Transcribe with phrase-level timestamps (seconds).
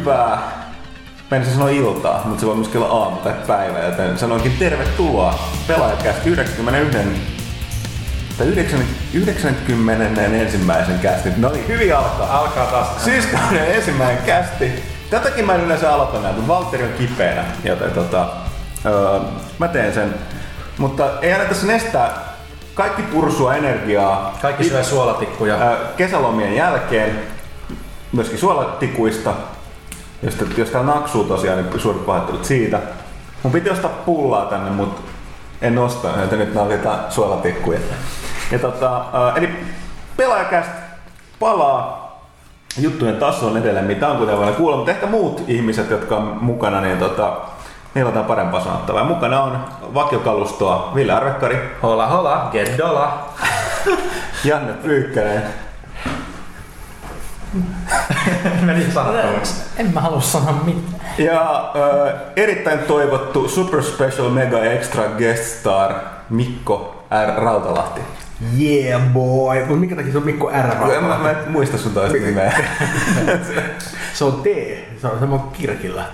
[0.00, 0.42] Hyvää,
[1.30, 6.30] menisin sanoa iltaa, mutta se voi myöskin olla aamu tai päivä, joten sanoinkin tervetuloa pelaajakästi
[6.30, 6.98] 91
[8.38, 8.46] tai
[9.14, 11.28] 90 ensimmäisen kästi.
[11.36, 12.38] No niin, hyvin alkaa.
[12.38, 13.04] Alkaa taas.
[13.04, 14.82] Syyskauden ensimmäinen kästi.
[15.10, 18.26] Tätäkin mä en yleensä aloita näin, mutta Valtteri on kipeänä, joten tota,
[18.86, 19.20] öö,
[19.58, 20.14] mä teen sen.
[20.78, 22.10] Mutta ei anneta sen estää
[22.74, 24.38] kaikki pursua energiaa.
[24.42, 25.54] Kaikki syö suolatikkuja.
[25.54, 27.20] Öö, kesälomien jälkeen,
[28.12, 29.34] myöskin suolatikuista,
[30.22, 32.80] josta, jos täällä naksuu tosiaan, niin suuret pahoittelut siitä.
[33.42, 35.02] Mun piti ostaa pullaa tänne, mutta
[35.62, 37.80] en osta, joten nyt nautitaan suolatikkuja.
[38.52, 39.04] Ja tota,
[39.36, 39.50] eli
[40.16, 40.72] pelaajakästä
[41.40, 42.00] palaa
[42.78, 46.38] juttujen taso on edelleen mitä on kuten voidaan kuulla, mutta ehkä muut ihmiset, jotka on
[46.40, 47.36] mukana, niin tota,
[47.94, 49.04] niillä on parempaa sanottavaa.
[49.04, 53.08] Mukana on vakiokalustoa Ville Arvekkari, Hola hola, get dollar.
[54.44, 55.69] Janne Pyykkänen
[58.66, 59.54] Meni sanattomaksi.
[59.76, 61.00] En mä halua sanoa mitään.
[61.18, 65.94] ja ö, erittäin toivottu Super Special Mega Extra Guest Star
[66.30, 67.42] Mikko R.
[67.42, 68.00] Rautalahti.
[68.60, 69.58] Yeah boy!
[69.58, 70.92] Mutta minkä takia se on Mikko R.
[70.94, 72.52] En, mä, mä en muista sun toista nimeä.
[74.14, 74.46] Se on T.
[75.00, 76.04] Se on sama kirkillä.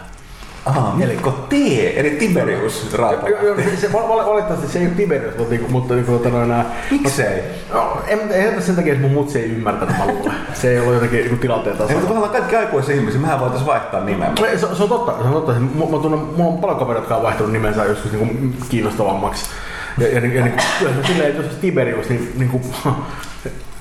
[0.67, 1.53] Aha, Mikko T.
[1.97, 3.77] Eli Tiberius Joo, joo, Rautalahti.
[3.77, 6.55] se, val- val- valitettavasti se ei ole Tiberius, mutta, niinku, mutta niinku, tota, noin,
[6.91, 7.43] Miksei?
[7.75, 10.35] No, en, ei sen takia, että mun mutsi ei ymmärtänyt, mä luulen.
[10.55, 12.09] Se ei ollut jotenkin niinku, tilanteen Ei, mutta tasolla.
[12.09, 14.31] kun ollaan kaikki aikuisia ihmisiä, mehän voitais vaihtaa nimeä.
[14.41, 15.53] Se, se, on totta, se on totta.
[15.53, 18.35] Mä, mä tunnen, mulla on paljon kavereita, jotka on vaihtanut nimensä joskus niinku
[18.69, 19.45] kiinnostavammaksi.
[19.99, 22.63] Ja, ja, ja niin, kyllä se silleen, että jos olisi Tiberius, niin, niin kuin,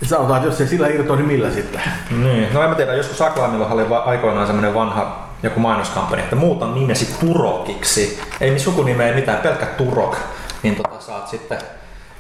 [0.04, 1.82] sanotaan, että jos se sillä irtoaa, niin millä sitten?
[2.24, 2.54] Niin.
[2.54, 7.16] No en mä tiedä, joskus Aklaamilla oli aikoinaan semmoinen vanha joku mainoskampanja, että muuta nimesi
[7.20, 8.22] Turokiksi.
[8.42, 10.18] Ei niin sukunimeä ei mitään, pelkkä Turok.
[10.64, 11.58] Niin tota, saat sitten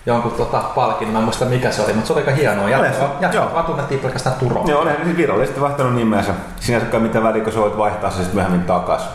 [0.06, 2.70] jonkun tota, palkin, mä en muista mikä se oli, mutta se oli aika hienoa.
[2.70, 2.86] Joo.
[3.22, 4.68] Jatkoa, vaan tunnettiin pelkästään Turok.
[4.68, 6.34] Joo, onhan ne virallisesti vaihtanut nimensä.
[6.60, 9.10] Sinänsä kai mitään väliä, kun sä voit vaihtaa se sitten myöhemmin takas.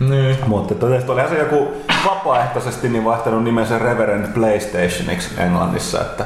[0.00, 0.38] Niin.
[0.46, 1.72] Mutta todella olihan se joku
[2.06, 6.24] vapaaehtoisesti niin vaihtanut nimensä Reverend PlayStationiksi Englannissa, että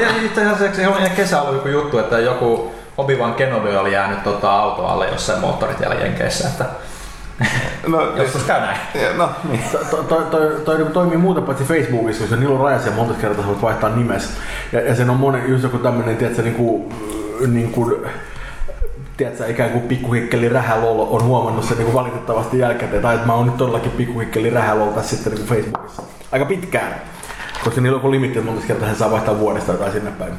[0.00, 3.92] Ja itse asiassa se oli ihan kesä ollut joku juttu, että joku Obi-Wan Kenobi oli
[3.92, 6.64] jäänyt tota auto alle jossain moottoritien jenkeissä, että
[7.86, 8.78] no, joskus käy näin.
[9.16, 9.62] no niin.
[9.72, 13.14] Toi, toi, toi, toi, toi niinku toimii muuten paitsi Facebookissa, koska niillä on rajaisia monta
[13.14, 14.30] kertaa voit vaihtaa nimes.
[14.72, 16.92] Ja, ja sen on monen, just joku tämmönen, tiedätkö, niinku,
[17.46, 18.04] niinku,
[19.16, 23.46] tiedätkö, ikään kuin pikkuhikkeli rähälol on huomannut sen niinku valitettavasti jälkikäteen, tai että mä oon
[23.46, 26.02] nyt todellakin pikkuhikkeli rähälol tässä sitten niinku Facebookissa.
[26.32, 26.94] Aika pitkään.
[27.64, 30.32] Koska niillä on joku limitti, että monta kertaa hän saa vaihtaa vuodesta jotain sinne päin.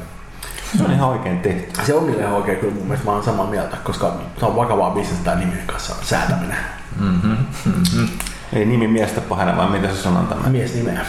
[0.78, 1.82] Se on ihan oikein tehty.
[1.86, 4.90] Se on ihan oikein kyllä mun mielestä, mä oon samaa mieltä, koska se on vakavaa
[4.90, 6.56] bisnestä tämä nimen kanssa säätäminen.
[8.52, 10.48] Ei nimi miestä pahena, vaan mitä se sanon tämä?
[10.48, 11.00] Mies nimeä.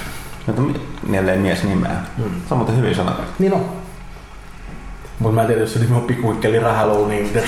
[0.47, 0.61] Mutta
[1.07, 1.91] mieleen mies nimeä.
[2.17, 3.21] Se on muuten hyvin sanottu.
[3.39, 3.65] Niin on.
[5.19, 7.31] Mutta mä en tiedä, jos se nimi on pikkuhikkeli Rähälou, niin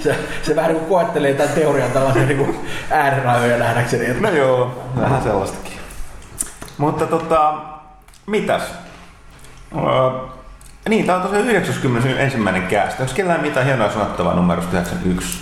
[0.00, 2.56] se, se vähän niin koettelee tämän teorian tällaisia niin
[2.90, 4.06] äärirajoja nähdäkseni.
[4.06, 5.72] Että No joo, vähän sellaistakin.
[6.78, 7.54] Mutta tota,
[8.26, 8.62] mitäs?
[9.76, 10.28] Öö,
[10.88, 12.38] niin, tää on tosiaan 91.
[12.68, 13.02] käästä.
[13.02, 15.38] Onko kellään mitään hienoa sanottavaa numerosta 91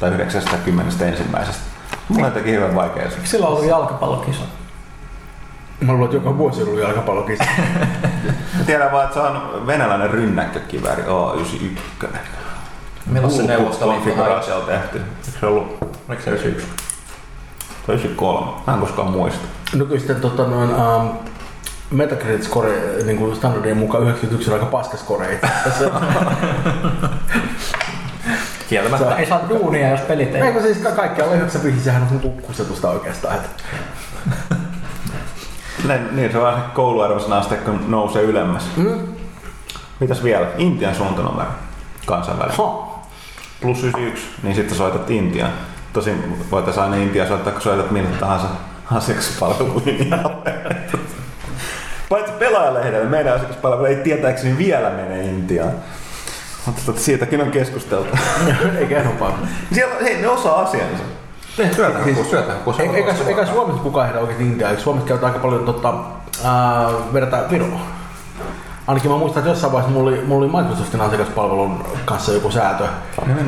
[0.00, 1.62] tai 90 ensimmäisestä?
[2.08, 3.10] Mulla on jotenkin hyvän vaikea.
[3.24, 4.42] Silloin on ollut jalkapallokisa.
[5.80, 7.44] Mä luulen, että joka vuosi on ollut jalkapallokisa.
[8.58, 12.06] Mä tiedän vaan, että se on venäläinen rynnäkkökivääri A91.
[13.06, 14.22] Milloin se Neuvostoliitto
[14.56, 14.98] on tehty?
[14.98, 15.78] Eikö se ollut
[16.08, 16.66] Oliko se 91?
[17.86, 18.50] se 93?
[18.66, 19.46] Mä en koskaan muista.
[19.74, 21.10] Nykyisten tota, noin, um,
[21.90, 22.70] Metacritic score
[23.04, 26.00] niin kuin standardien mukaan 91 on aika paska score itse asiassa.
[28.68, 29.16] Kieltämättä.
[29.16, 30.42] Ei saa duunia, jos pelit ei.
[30.42, 33.34] Eikö siis ka- kaikki alle 95, sehän on niin kusetusta oikeastaan.
[33.36, 33.62] Että
[35.86, 38.62] Näin, niin, se on vähän kouluarvoisen asteikko nousee ylemmäs.
[38.76, 38.98] Mm.
[40.00, 40.46] Mitäs vielä?
[40.58, 41.48] Intian suuntanumero
[42.06, 42.58] kansainvälinen.
[42.58, 42.86] Ha.
[43.60, 45.50] Plus 91, niin sitten soitat Intian.
[45.92, 48.46] Tosin voitaisiin aina Intia soittaa, kun soitat mille tahansa
[48.92, 50.52] asiakaspalvelulinjalle.
[52.08, 55.72] Paitsi pelaajalehdelle, meidän asiakaspalvelu ei tietääkseni vielä mene Intiaan.
[56.66, 58.16] Mutta tota, siitäkin on keskusteltu.
[58.78, 59.38] Eikä enopaa.
[59.72, 61.02] Siellä, hei, ne osaa asiansa.
[61.56, 62.80] Syötähakkuus, syötähakkuus.
[62.80, 64.70] Eikä, eikä, eikä Suomessa kukaan heitä oikein Intiaa.
[64.70, 65.94] Eikö Suomessa käytetään aika paljon tota,
[66.44, 67.80] ää, vedetään Viroa?
[68.86, 72.84] Ainakin mä muistan, että jossain vaiheessa mulla oli, mulla oli Microsoftin asiakaspalvelun kanssa joku säätö.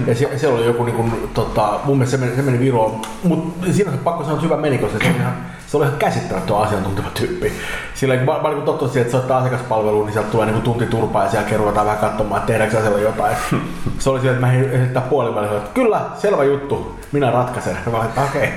[0.06, 3.02] Ja se, siellä oli joku, niin kuin, tota, mun mielestä se meni, se meni Viroon.
[3.24, 5.36] Mutta siinä on pakko sanoa, että hyvä meni, koska se oli ihan,
[5.68, 7.52] se oli ihan käsittämätön asiantunteva tyyppi.
[7.94, 10.86] Sillä kun mä, mä niin tottuin siihen, että soittaa asiakaspalveluun, niin sieltä tulee niin tunti
[10.86, 13.36] turpaa ja siellä ruvetaan vähän katsomaan, että tehdäänkö asialla jotain.
[13.98, 17.76] se oli sillä, että mä esittää puolivälillä, että kyllä, selvä juttu, minä ratkaisen.
[17.90, 18.48] Mä olin, että okei.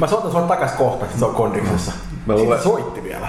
[0.00, 1.92] Mä soitan sulle takas kohta, sit se on kondiksessa.
[2.26, 3.28] Mä luulen- soitti vielä.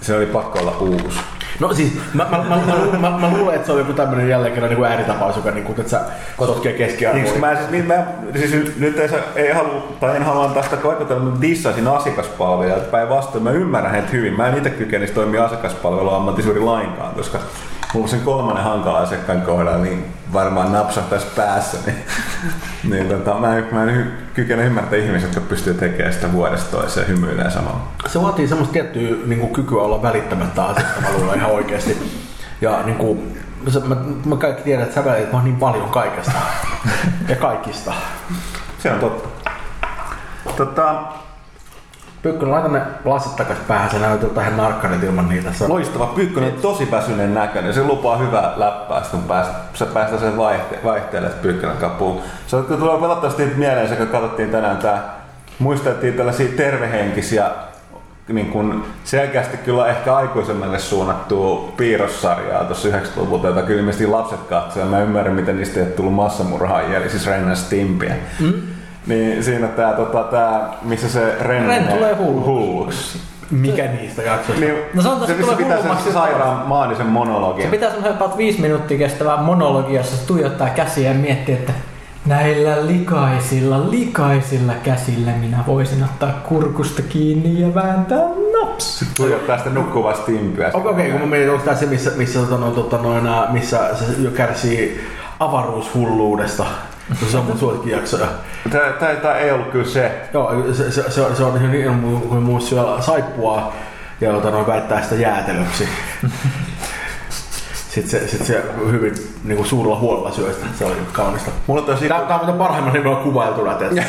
[0.00, 1.18] Se oli pakko olla uusi.
[1.60, 2.56] No siis, mä, mä, mä,
[3.00, 5.64] mä, mä, mä luulen, että se on joku tämmöinen jälleen kerran niin ääritapaus, joka niin
[5.64, 6.00] kuin, että sä
[6.46, 7.32] sotkee Niin, keskiarvoa.
[7.40, 8.04] mä, siis, niin mä,
[8.38, 10.76] siis nyt- ei, ei halua, tai en halua antaa sitä
[11.20, 12.90] mutta dissasin asiakaspalvelijat.
[12.90, 14.36] Päinvastoin mä ymmärrän heitä hyvin.
[14.36, 17.38] Mä en itse kykenisi toimia asiakaspalvelua ammatissa juuri lainkaan, koska
[17.94, 21.78] mulla sen kolmannen hankala asiakkaan kohdalla, niin varmaan napsahtaisi päässä.
[21.86, 22.04] Niin,
[22.90, 27.08] niin tota, mä, en, mä en kykene ymmärtää ihmisiä, jotka pystyy tekemään sitä vuodesta toiseen
[27.08, 27.80] hymyilee samalla.
[28.06, 32.22] Se vaatii semmoista tiettyä niin kuin, kykyä olla välittämättä asiasta, mä luulen ihan oikeasti.
[32.60, 33.38] Ja niin kuin,
[33.68, 36.32] se, mä, mä kaikki tiedän, että sä välität vaan niin paljon kaikesta.
[37.28, 37.92] ja kaikista.
[38.78, 39.28] Se on totta.
[40.56, 41.02] Tota,
[42.28, 45.52] Pyykkönen, laita ne lasit takas päähän, sä näytät tähän narkkarit ilman niitä.
[45.52, 47.74] Se on Loistava Pyykkönen, tosi väsyneen näköinen.
[47.74, 52.20] Se lupaa hyvää läppää, kun pääst, sä päästä sen vaihte- vaihteelle Pyykkönen kapuun.
[52.46, 55.02] Se on tulee pelottavasti mieleen se, kun katsottiin tänään tää,
[55.58, 57.50] muisteltiin tällaisia tervehenkisiä
[58.28, 64.90] niin kun selkeästi kyllä ehkä aikuisemmalle suunnattua piirrossarjaa tuossa 90-luvulta, jota kyllä ilmeisesti lapset katsoivat.
[64.90, 68.14] Mä ymmärrän, miten niistä ei tullut massamurhaajia, eli siis Ren ja Stimpia.
[68.40, 68.62] Mm.
[69.08, 72.46] Niin siinä tää, tota, tää, missä se Ren, Ren tulee hulluksi.
[72.46, 73.18] hulluksi.
[73.50, 74.64] mikä niistä jaksoista?
[74.64, 77.64] Niin, No sanotaan, se, se missä tulee pitää sen sairaan maanisen monologin.
[77.64, 81.72] Se pitää semmoinen about viisi minuuttia kestävä monologi, jossa se tuijottaa käsiä ja miettii, että
[82.26, 88.24] näillä likaisilla, likaisilla käsillä minä voisin ottaa kurkusta kiinni ja vääntää
[88.60, 89.04] naps.
[89.16, 90.70] Tuijottaa sitä nukkuvaa stimpiä.
[90.74, 93.52] Okei, okay, kun mä mietin, onko tää se, missä, missä, tota, noin, tota, noin, ää,
[93.52, 95.00] missä se jo kärsii
[95.40, 96.66] avaruushulluudesta.
[97.30, 98.26] Se on mun suosikkijaksoja.
[98.70, 100.12] Tää, tää, tää ei ollut kyllä se.
[100.32, 103.72] Joo, se, se, se, on- se on ihan niin kuin muun syö saippua
[104.20, 105.88] ja tota, noin, väittää sitä jäätelöksi.
[107.88, 109.14] Sitten se, sit se hyvin
[109.44, 110.66] niin kuin suurella huolella syö sitä.
[110.78, 111.50] Se oli kaunista.
[111.66, 112.08] Mulla tosi...
[112.08, 114.02] Tää, tää on muuten parhaimman nimellä kuvailtuna, tiedätkö?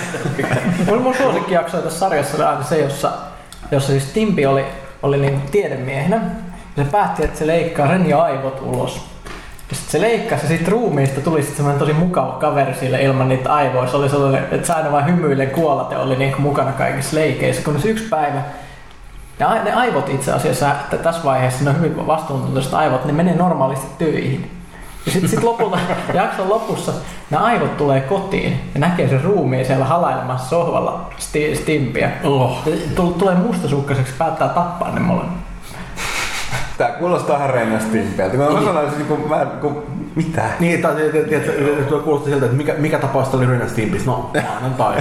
[0.87, 3.11] Mun, mun suosikkijakso tässä sarjassa oli aina se, jossa,
[3.71, 4.65] jossa siis Timpi oli,
[5.03, 6.21] oli niin tiedemiehenä.
[6.77, 9.01] Ja se päätti, että se leikkaa Reni aivot ulos.
[9.69, 13.29] Ja sitten se leikkasi ja siitä ruumiista tuli sitten semmoinen tosi mukava kaveri sille ilman
[13.29, 13.87] niitä aivoja.
[13.87, 17.63] Se oli sellainen, että se aina vain hymyillen kuolat ja oli niin mukana kaikissa leikeissä.
[17.63, 18.41] Kunnes yksi päivä
[19.39, 23.35] ne, ne aivot itse asiassa t- tässä vaiheessa, ne on hyvin vastuuntuntoiset aivot, ne menee
[23.35, 24.51] normaalisti töihin.
[25.05, 25.79] Ja sitten sit lopulta,
[26.13, 26.91] jakson lopussa,
[27.29, 32.11] ne aivot tulee kotiin ja näkee sen ruumiin siellä halailemassa sohvalla sti, stimpiä.
[32.23, 32.57] Oh.
[32.65, 32.73] Ja
[33.19, 35.48] tulee mustasukkaseksi, päättää tappaa ne molemmat.
[36.79, 38.29] Tää kuulostaa ihan Ren Stimpiltä.
[38.29, 39.83] Kun mä sanoin, että niinku, mä, kun,
[40.15, 40.41] mitä?
[40.59, 40.95] Niin, tai
[42.03, 44.05] kuulostaa siltä, että mikä, mikä tapaus oli Rina Stimpis?
[44.05, 44.95] No, maanantai.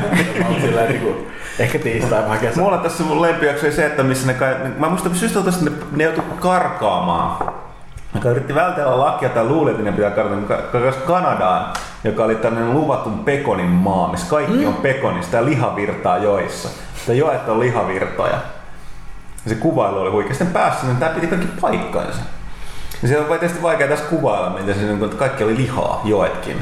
[0.61, 1.29] Silleen, niin kuin,
[1.59, 2.61] ehkä tiistai vähän kesä.
[2.61, 4.57] Mulla tässä mun lempijakso oli se, että missä ne kai...
[4.79, 7.53] Mä muistan syystä että ne, ne joutui karkaamaan.
[8.15, 11.73] Ne yritti vältellä lakia tai luuli, että ne pitää karkata ne ka- karkas Kanadaan,
[12.05, 16.69] joka oli tämmöinen luvatun pekonin maa, missä kaikki on pekonista ja lihavirtaa joissa.
[16.99, 18.39] Että joet on lihavirtoja.
[19.49, 22.21] Ja se kuvailu oli huikeasti päässä, niin tää piti kaikki paikkansa.
[23.03, 26.01] Ja se on tietysti vaikea tässä kuvailla, miten se, niin kuin, että kaikki oli lihaa,
[26.05, 26.57] joetkin.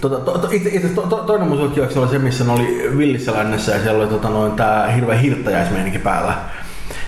[0.00, 2.90] Tota, to, to, itse, itse, to, to, toinen mun suosikkijakso oli se, missä ne oli
[2.96, 6.34] Villissä lännessä ja siellä oli tota, noin, tää hirveä hirttäjäismeininki päällä.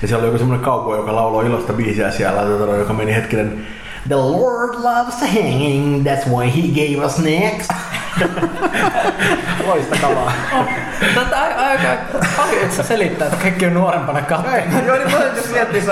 [0.02, 3.66] Ja siellä oli joku semmonen kaupo, joka lauloi ilosta biisiä siellä, tota, joka meni hetkinen
[4.08, 7.68] The Lord loves hanging, that's why he gave us snacks.
[9.66, 10.32] Loista kamaa.
[11.14, 11.88] Tätä aika
[12.36, 14.56] paljon itse selittää, että kaikki on nuorempana katsoa.
[14.86, 15.82] Joo, niin mä jos miettii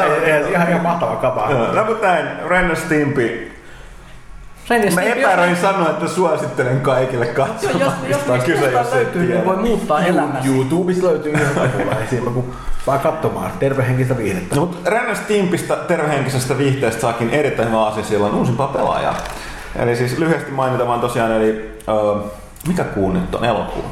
[0.50, 1.48] Ihan, ihan mahtava kama.
[1.74, 3.54] No mutta näin, Ren Stimpi
[4.94, 9.26] Mä epäröin sanoa, että suosittelen kaikille jos, katsomaan, jos, jos, on jos kyse, jos löytyy,
[9.26, 10.48] niin voi muuttaa elämässä.
[10.48, 12.54] YouTubesta löytyy ihan kun
[12.86, 14.54] vaan katsomaan tervehenkistä viihdettä.
[14.54, 19.16] No, mutta Rennes Timpistä tervehenkisestä viihteestä saakin erittäin hyvä asia, siellä on uusimpaa pelaajaa.
[19.76, 22.16] Eli siis lyhyesti mainita vaan tosiaan, eli ö,
[22.68, 23.44] mikä kuu nyt on?
[23.44, 23.84] Elokuu.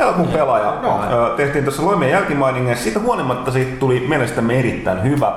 [0.00, 0.74] Elokuun pelaaja.
[0.82, 1.00] No.
[1.02, 2.84] Ö, tehtiin tuossa Loimien jälkimainingeissa.
[2.84, 5.32] Siitä huolimatta siitä tuli mielestämme erittäin hyvä.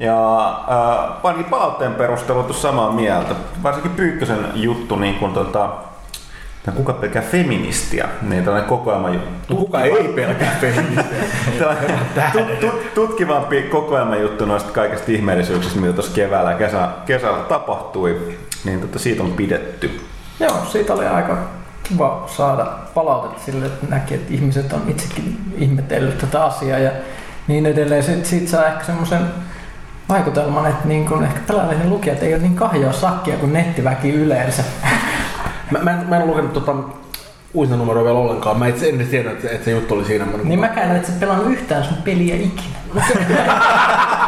[0.00, 3.34] Ja äh, ainakin palautteen perusteella oltu samaa mieltä.
[3.62, 5.70] Varsinkin Pyykkösen juttu, niin kuin tota,
[6.64, 9.08] tai kuka pelkää feministiä, niin tällainen kokoelma
[9.48, 11.04] No kuka ei pelkää feministiä?
[12.32, 18.80] Tut, tut, tutkivampi kokoelmajuttu noista kaikista ihmeellisyyksistä, mitä tuossa keväällä ja kesä, kesällä tapahtui, niin
[18.80, 20.00] tota, siitä on pidetty.
[20.40, 21.38] Joo, siitä oli aika
[21.82, 26.90] kiva saada palautetta sille, että näki, että ihmiset on itsekin ihmetellyt tätä asiaa ja
[27.48, 28.02] niin edelleen.
[28.02, 29.20] Sitten siitä saa ehkä semmoisen
[30.08, 34.64] vaikutelman, että niin kun ehkä tällainen lukijat ei ole niin kahjoa sakkia kuin nettiväki yleensä.
[35.70, 36.74] Mä, mä, en, mä en ole lukenut tota
[37.54, 38.58] uusinta numeroa vielä ollenkaan.
[38.58, 40.24] Mä itse en edes tiedä, että, että se juttu oli siinä.
[40.24, 42.76] Mä, Niin mäkään en itse pelannut yhtään sun peliä ikinä.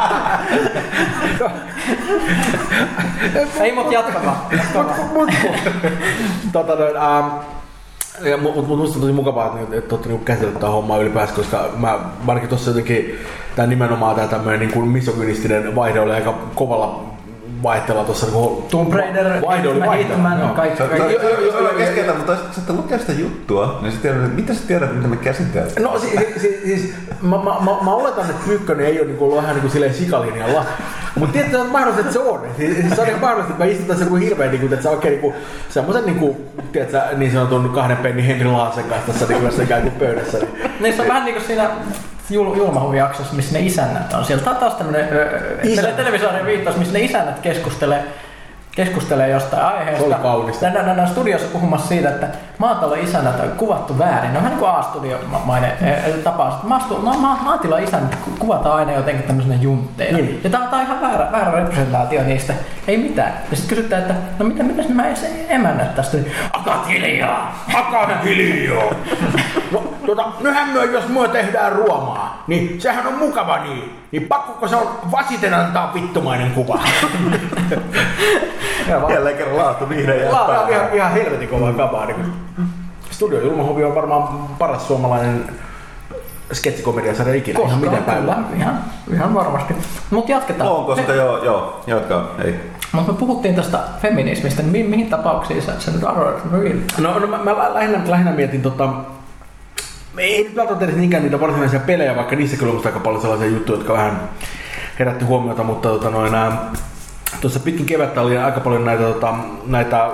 [3.63, 4.37] ei mut jatka vaan.
[6.51, 7.27] Tota, ähm,
[8.23, 11.35] Ja, mutta mut, musta on tosi mukavaa, että, että olette niinku käsitellyt tätä hommaa ylipäänsä,
[11.35, 13.19] koska mä, ainakin tuossa jotenkin,
[13.55, 17.14] tämä nimenomaan tämä tämmöinen niinku misogynistinen vaihde oli aika kovalla
[17.65, 18.25] vaihteella tuossa.
[18.25, 19.97] Niinku, Tomb Raider, Hitman.
[19.97, 20.49] Hitman, joo.
[20.49, 20.89] kaikki, on
[21.77, 25.07] keskeltä, mutta jos sä et lukea sitä juttua, niin sä tiedät, mitä sä tiedät, mitä
[25.07, 25.83] me käsitellään.
[25.83, 29.37] No siis, siis, siis mä, mä, mä, mä, oletan, että Pyykkönen ei ole niinku ollut
[29.37, 30.65] vähän niinku silleen sikalinjalla.
[31.15, 32.41] Mutta tietysti on mahdollista, että se on.
[32.57, 34.89] Siis, siis se on ihan mahdollista, että mä istun tässä joku hirveän niinku, että sä
[34.89, 35.33] oikein niinku,
[35.69, 36.37] semmoisen niinku,
[36.71, 40.37] tiedätkö, niin sanotun kahden pennin Henri Laasen kanssa tässä niinku jossain ikään kuin pöydässä.
[40.37, 40.71] Niin.
[40.79, 41.69] Niin se on vähän niinku siinä
[42.29, 44.25] Jul- Julmahuvi-jaksossa, missä ne isännät on.
[44.25, 45.09] Sieltä on taas tämmönen
[45.63, 45.81] Isä.
[45.81, 48.03] tele- televisioiden viittaus, missä ne isännät keskustelee
[48.75, 49.99] keskustelee jostain aiheesta.
[49.99, 50.65] Se oli kaunista.
[50.65, 52.27] Tänään on studiossa puhumassa siitä, että
[52.57, 54.33] maatalon isännät on kuvattu väärin.
[54.33, 56.63] Ne on vähän niin kuin A-studiomainen eh, tapaus.
[56.63, 60.17] Maastu, ma, ma, maatilan isännät ku- kuvataan aina jotenkin tämmöisenä juntteina.
[60.17, 60.41] Niin.
[60.43, 62.53] Ja tää, on- ihan väärä, väärä representaatio niistä.
[62.87, 63.33] Ei mitään.
[63.51, 65.03] Ja sitten kysytään, että no mitä, mitäs nämä
[65.49, 66.17] emännät tästä?
[66.53, 67.65] Akat hiljaa!
[67.73, 68.83] Akan hiljaa!
[69.71, 73.99] No, tota, nyhän myö, jos myö tehdään ruomaa, niin sehän on mukava niin.
[74.15, 76.79] Niin pakko se on vasiten antaa vittumainen kuva.
[79.13, 82.05] Jälleen kerran laatu vihreä Laa, laa, ihan, ihan helvetin kovaa kavaa.
[82.05, 82.33] Niin
[83.11, 85.49] Studio Julmahovi on varmaan paras suomalainen
[86.53, 87.59] sketsikomediasarja ikinä.
[87.59, 88.21] Ihan miten päivä.
[88.21, 88.79] kyllä, ihan,
[89.13, 89.73] ihan varmasti.
[90.09, 90.69] Mutta jatketaan.
[90.71, 92.59] Onko sitä joo, joo, jatka, ei.
[92.91, 96.51] Mutta me puhuttiin tästä feminismistä, niin mi- mihin tapauksiin sä, sä nyt arvoit?
[96.97, 98.89] No, no mä, mä lähinnä, lähinnä mietin tota,
[100.17, 103.47] ei nyt välttämättä edes niinkään niitä varsinaisia pelejä, vaikka niissä kyllä on aika paljon sellaisia
[103.47, 104.29] juttuja, jotka vähän
[104.99, 106.71] herätti huomiota, mutta tota, noin, nää,
[107.41, 109.33] tuossa pitkin kevättä oli aika paljon näitä, tota,
[109.65, 110.09] näitä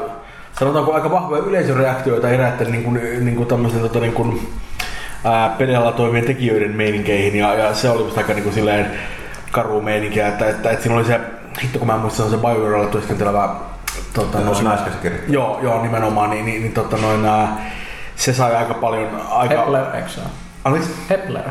[0.60, 4.48] sanotaanko aika vahvoja yleisöreaktioita herätti niin kuin, niin kuin tämmöisen tota, niin kuin,
[5.24, 8.86] ää, pelialalla toimivien tekijöiden meininkeihin ja, ja se oli musta aika niin kuin silleen
[9.52, 11.20] karu meininkiä, että, että, että, siinä oli se,
[11.64, 13.50] hitto kun mä en muista, se BioWarealla työskentelevä
[14.14, 14.48] tota, noin-.
[15.28, 17.72] Joo, joo, nimenomaan, niin, niin, niin tota noin, ää,
[18.22, 19.58] se sai aika paljon aika...
[19.58, 20.22] Hepler, eikö se?
[20.64, 20.92] Anteeksi?
[21.10, 21.44] Hepler.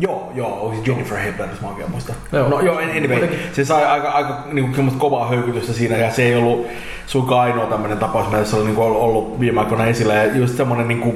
[0.00, 2.16] Joo, joo, Jennifer Hepler, jos mä oikein muistan.
[2.32, 2.48] Joo.
[2.48, 3.38] No joo, anyway, Kuitenkin.
[3.52, 6.66] se sai aika, aika niinku, semmoista kovaa höykytystä siinä ja se ei ollut
[7.06, 10.88] suinkaan ainoa tämmöinen tapaus, mitä se oli niinku ollut, viime aikoina esillä ja just semmoinen
[10.88, 11.12] niinku,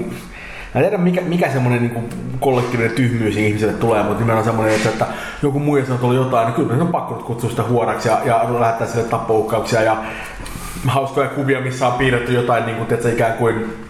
[0.75, 2.03] Mä en tiedä mikä, mikä semmoinen niinku
[2.41, 5.07] kollektiivinen tyhmyys ihmiselle tulee, mutta nimenomaan semmoinen, että, että
[5.43, 8.21] joku muu sanoo, oli jotain, niin kyllä se on pakko nyt kutsua sitä huoraksi ja,
[8.25, 9.97] ja lähettää sille tappouhkauksia ja
[10.87, 13.88] hauskoja kuvia, missä on piirretty jotain niin kuin, tiedätkö, ikään kuin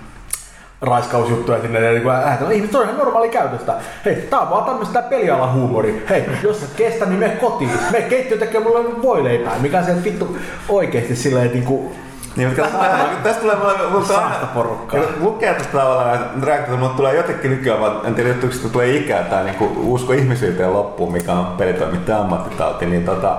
[0.80, 3.74] raiskausjuttuja sinne ja niin ajatellaan, ihmiset on ihan normaali käytöstä.
[4.04, 6.04] Hei, tää on vaan tämmöistä pelialan huumori.
[6.10, 7.70] Hei, jos et kestä, niin mene kotiin.
[7.92, 10.36] Me keittiö tekee mulle voileipää, mikä se vittu
[10.68, 11.92] oikeesti silleen, että niinku...
[12.36, 12.88] Niin, mutta tästä,
[13.22, 15.00] tästä tulee mulle, Saasta porukkaa.
[15.20, 19.44] Lukee tästä tavallaan reaktioita, mutta tulee jotenkin nykyään, vaan en tiedä, että tulee ikää tai
[19.44, 23.36] niinku usko ihmisyyteen loppuun, mikä on pelitoimittajan ammattitauti, niin tota,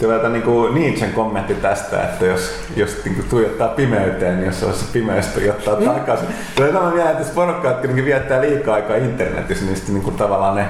[0.00, 4.66] tulee tämä niinku Nietzschen kommentti tästä, että jos, jos niinku tuijottaa pimeyteen, niin jos se
[4.66, 5.84] olisi se pimeys tuijottaa mm.
[5.84, 6.28] takaisin.
[6.56, 10.56] Tulee tämä mieleen, että jos porukka kuitenkin viettää liikaa aikaa internetissä, niin sitten niinku tavallaan
[10.56, 10.66] ne,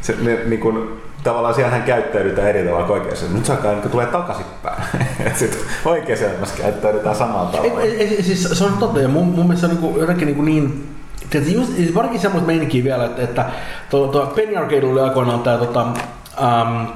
[0.00, 3.26] se, ne niinku, tavallaan siellähän käyttäydytään eri tavalla kuin oikeassa.
[3.32, 4.82] Nyt se alkaa niin tulee takaisinpäin.
[5.34, 7.80] Sitten oikeassa elämässä käyttäydytään samalla tavalla.
[7.80, 10.26] Ei, ei, ei, siis se on totta ja mun, mun mielestä se on niinku, jotenkin
[10.26, 10.90] niinku niin...
[11.30, 13.44] Tiedätkö, just, siis varsinkin semmoista meininkiä vielä, että, että
[13.90, 16.86] tuo, tuo Penny Arcade oli aikoinaan tää tota, um,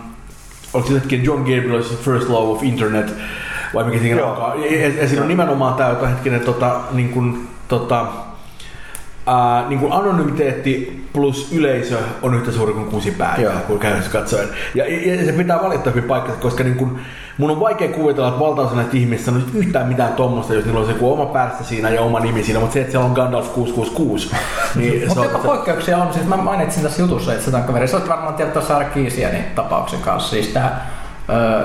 [0.73, 3.15] oliko se hetken John Gabriel's First Law of Internet,
[3.75, 4.63] vai mikä siinä onkaan.
[4.63, 8.07] Ja, ja, ja siinä on nimenomaan tämä joka hetkinen tota, niin kuin, tota,
[9.29, 13.53] ää, niin kuin anonymiteetti plus yleisö on yhtä suuri kuin kusipää, Joo.
[13.67, 14.49] kun käytännössä katsoen.
[14.75, 16.99] Ja, ja, se pitää valitettavasti hyvin paikkansa, koska niin kuin,
[17.39, 20.87] mun on vaikea kuvitella, että valtaosa näistä ihmisistä on yhtään mitään tuommoista, jos niillä on
[20.87, 23.55] se joku oma päästä siinä ja oma nimi siinä, mutta se, että siellä on Gandalf
[23.55, 24.31] 666,
[24.75, 25.27] niin se Mutta on...
[25.27, 27.89] joka poikkeuksia on, siis mä mainitsin tässä jutussa, että sitä on kaveri.
[27.89, 30.98] Sä oot varmaan tiedä tuossa Sarkisianin tapauksen kanssa, siis tää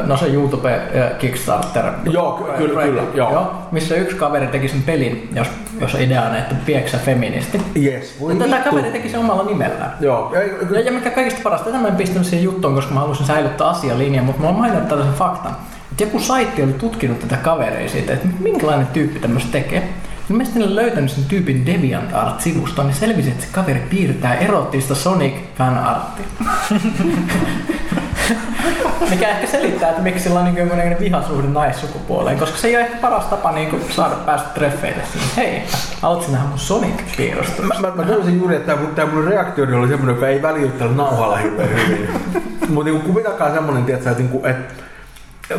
[0.06, 0.82] no se YouTube
[1.20, 1.86] Kickstarter.
[2.06, 3.54] Joo, ky- kyllä, projekti, kyllä, joo.
[3.72, 5.48] Missä yksi kaveri teki sen pelin, jos,
[5.82, 7.62] jos ideana, että pieksä feministi.
[7.84, 8.70] Yes, voi Tätä vittu.
[8.70, 9.94] kaveri teki sen omalla nimellään.
[10.00, 10.42] Joo, ja,
[10.78, 13.68] Ja, ja mikä kaikista parasta, tätä mä en pistänyt siihen juttuun, koska mä halusin säilyttää
[13.68, 15.56] asialinjan, mutta mä oon maininnut tällaisen faktan.
[15.92, 19.90] Että joku saitti oli tutkinut tätä kaveria siitä, että minkälainen tyyppi tämmöistä tekee.
[20.30, 25.34] Ilmeisesti ne oli löytänyt sen tyypin DeviantArt-sivuston, niin selvisi, että se kaveri piirtää erottista Sonic
[25.58, 26.26] fanarttia.
[29.10, 32.98] Mikä ehkä selittää, että miksi sillä on niin vihasuhde naissukupuoleen, koska se ei ole ehkä
[32.98, 35.28] paras tapa niin saada päästä treffeille sinne.
[35.38, 35.64] Hei,
[36.02, 37.62] haluatko nähdä mun Sonic-piirusta?
[37.62, 40.96] Mä, mä, mä tajusin juuri, että tämä, tämä mun reaktioni oli semmoinen, joka ei välittänyt
[40.96, 42.10] nauhalla hirveän hyvin.
[42.74, 44.84] Mutta niin kuvitakaa semmoinen, tiedätkö, että, niinku, että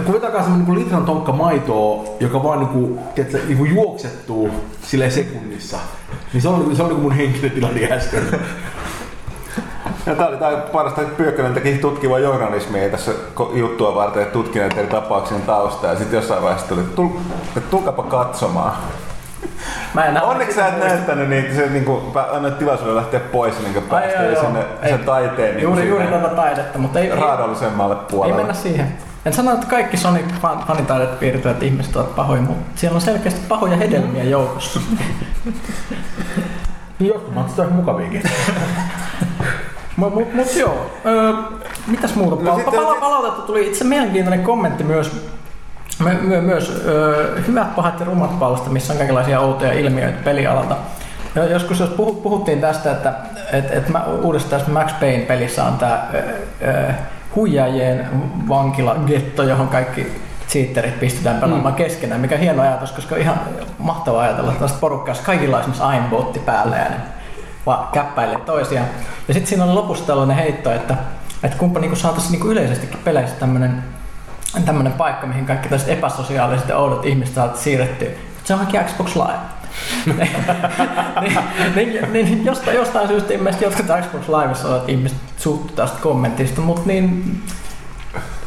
[0.05, 4.51] kuvitakaa semmoinen niin litran tonkka maitoa, joka vaan niinku, tiedätkö, niinku juoksettuu
[4.83, 5.79] silleen sekunnissa.
[6.33, 8.23] Niin se on, se on niinku mun henkilötilani äsken.
[10.07, 13.13] Ja tää oli tää parasta, että Pyökkönen teki tutkivaa journalismia tässä
[13.55, 15.91] juttua varten, että tutki näitä eri tapauksien taustaa.
[15.91, 17.09] Ja sitten jossain vaiheessa tuli, että tul,
[17.57, 18.73] että tulkapa katsomaan.
[19.95, 23.83] Mä en Onneksi sä et näyttänyt niitä, se niinku, annoit tilaisuuden lähteä pois niin Ai,
[23.83, 24.45] päästä joo, joo.
[24.45, 24.89] sinne Ei.
[24.89, 28.37] sen taiteen niin Juuri, juuri tätä taidetta, mutta ei, ei, raadollisemmalle ei puolelle.
[28.37, 28.99] mennä siihen.
[29.27, 33.41] En sano, että kaikki Sonic fan- fanitaidet piirtyvät ihmiset ovat pahoja, mutta siellä on selkeästi
[33.49, 34.81] pahoja hedelmiä joukossa.
[36.99, 37.45] Niin joskus mä
[39.97, 40.37] mukaviakin.
[40.37, 41.33] Mut, mut, joo, öö,
[41.87, 42.37] mitäs muuta?
[42.37, 45.29] No Pal- sitten- pala- palautetta tuli itse mielenkiintoinen kommentti myös,
[46.05, 50.77] my, my, myös öö, hyvät, pahat ja rumat palsta, missä on kaikenlaisia outoja ilmiöitä pelialalta.
[51.35, 53.13] Jo- Joskus jos puhu, puhuttiin tästä, että
[53.53, 56.07] et, et mä, uudessa tässä Max Payne pelissä on tämä
[56.65, 56.93] öö,
[57.37, 58.07] huijaajien
[58.49, 61.77] vankila getto, johon kaikki cheaterit pistetään pelaamaan mm.
[61.77, 63.41] keskenään, mikä on hieno ajatus, koska on ihan
[63.79, 66.97] mahtava ajatella tällaista porukkaa, jos kaikilla on esimerkiksi aimbotti päällä ja ne
[67.67, 68.87] vaan käppäilee toisiaan.
[69.29, 70.97] Ja sitten siinä oli lopussa tällainen heitto, että,
[71.43, 73.85] että kumpa niinku saataisiin niinku yleisestikin peleissä tämmöinen
[74.65, 78.09] tämmöinen paikka, mihin kaikki tällaiset epäsosiaaliset ja oudot ihmiset saat siirrettyä.
[78.45, 79.39] Se onkin Xbox Live.
[81.75, 86.61] niin, niin, niin, jostain, jostain syystä ilmeisesti jotkut Xbox Liveissa olevat ihmiset suuttu tästä kommentista,
[86.61, 87.43] mutta niin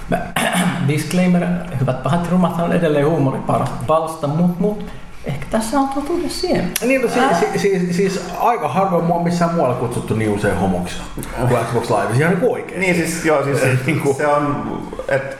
[0.88, 1.46] Disclaimer,
[1.80, 4.86] hyvät pahat rumat on edelleen huumoripalsta, mutta mut,
[5.28, 6.72] ehkä tässä on totuuden siemen.
[6.82, 10.96] Niin, no, siis, siis, siis, siis, aika harvoin mua missään muualla kutsuttu niin usein homoksi
[11.16, 12.20] kuin Xbox Live.
[12.20, 12.80] Ihan niin oikein.
[12.80, 15.38] Niin siis, joo, siis se, Niinku- se on, et,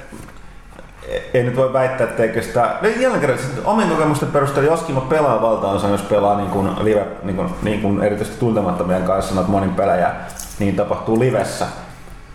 [1.34, 5.02] ei nyt voi väittää, etteikö sitä, no jälleen kerran, siis omien kokemusten perusteella, joskin mä
[5.02, 9.52] pelaan valtaosa, jos pelaa niin kuin live, niin kuin, niin kuin erityisesti tuntemattomien kanssa, noita
[9.52, 10.16] monin pelejä,
[10.60, 11.68] niin tapahtuu livessä.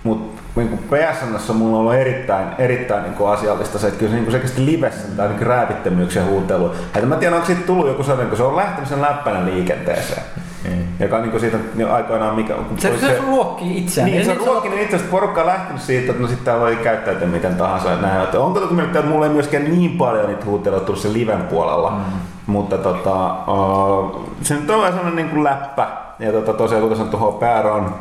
[0.05, 4.17] Mutta niin PSNssä mulla on ollut erittäin, erittäin niin kuin asiallista se, että kyllä se
[4.17, 6.71] niin kuin selkeästi livessä tämä niin räävittömyyksiä huutelu.
[6.95, 10.23] Että mä tiedän, onko siitä tullut joku sellainen, kun se on lähtenyt sen läppänä liikenteeseen.
[10.69, 10.85] Mm.
[11.01, 14.11] Joka on niin kuin siitä niin aikoinaan, mikä, Se, se, se ruokkii itseään.
[14.11, 16.62] niin, Ja se on ruokkinut itse asiassa porukka on lähtenyt siitä, että no sitten täällä
[16.62, 17.91] voi käyttäytyä miten tahansa.
[17.91, 18.23] ja Näin.
[18.23, 21.91] Että onko toki että mulla ei myöskään niin paljon niitä huuteluja tullut sen liven puolella,
[21.91, 22.03] mm.
[22.47, 25.88] mutta tota, uh, se nyt on vähän sellainen niin kuin läppä.
[26.19, 27.95] Ja tota, tosiaan kuten sanottu, HPR on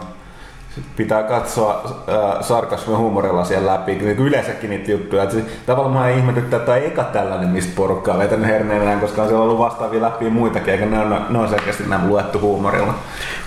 [0.96, 5.24] pitää katsoa äh, sarkasmin huumorilla siellä läpi, niin yleensäkin niitä juttuja.
[5.24, 9.28] Et se, tavallaan mä ihmetyttää, että tämä eka tällainen, mistä porukkaa vetänyt herneenään, koska on
[9.28, 12.94] siellä ollut vastaavia läpi muitakin, eikä ne on, ne on selkeästi nämä luettu huumorilla.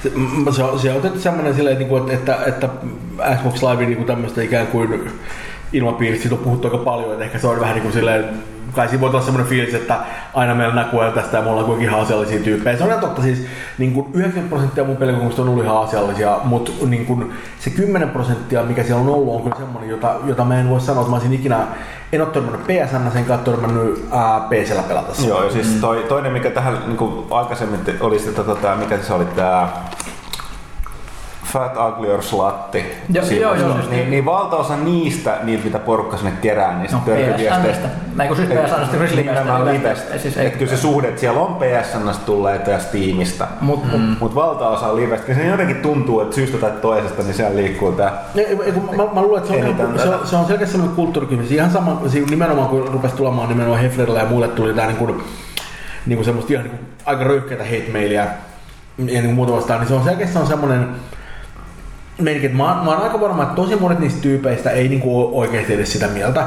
[0.03, 0.13] Se,
[0.83, 2.69] se, on, otettu semmoinen silleen, niin kuin, että, että,
[3.27, 5.11] että Xbox Live niin tämmöistä ikään kuin
[5.73, 8.25] ilmapiiristä, siitä on puhuttu aika paljon, että ehkä se on vähän niin kuin silleen,
[8.75, 9.99] kai siinä voi olla semmoinen fiilis, että
[10.35, 12.77] aina meillä näkyy tästä ja me ollaan kuitenkin ihan asiallisia tyyppejä.
[12.77, 13.47] Se on totta, siis
[13.79, 18.11] niin kuin 90 prosenttia mun pelikokemuksista on ollut ihan asiallisia, mutta niin kuin se 10
[18.11, 21.11] prosenttia, mikä siellä on ollut, on kyllä semmoinen, jota, jota mä en voi sanoa, että
[21.11, 21.67] mä olisin ikinä,
[22.13, 25.29] en ole törmännyt PSN, sen kanssa törmännyt ää, PCllä pelatessa.
[25.29, 29.15] Joo, ja siis toi, toinen, mikä tähän niin kuin aikaisemmin oli sitten, tota, mikä se
[29.15, 29.69] oli tämä
[31.55, 32.85] Fat Ugly or Slatti.
[33.13, 34.11] Joo, joo, joo, just niin, niin.
[34.11, 37.89] niin, valtaosa niistä, niitä mitä porukka sinne kerää, niistä No, törkyviesteistä.
[38.17, 41.41] Näin kun siis PSNstä Grizzly Nimenomaan Livestä, siis Et ei- kyllä se suhde, että siellä
[41.41, 43.47] on PSNstä tulleet ja Steamista.
[43.61, 44.17] Mut, mut, Mm.
[44.21, 45.35] Mutta valtaosa on livestä.
[45.35, 48.13] Se jotenkin tuntuu, että syystä tai toisesta, niin siellä liikkuu tää.
[48.75, 51.53] Kun mä, mä luulen, että se on, se, on, se on selkeästi sellainen kulttuurikysymys.
[51.53, 55.23] Ihan sama, siinä nimenomaan kun rupesi tulemaan nimenomaan Heflerillä ja muille tuli tää niin kuin,
[56.07, 58.27] niin kuin semmoista ihan niin kuin, aika röyhkeitä hate-mailia ja
[58.99, 60.89] niin kuin muuta vastaan, niin se on selkeästi se on semmoinen
[62.19, 65.75] että mä, mä oon aika varma, että tosi monet niistä tyypeistä ei niin kuin oikeasti
[65.75, 66.47] edes sitä mieltä.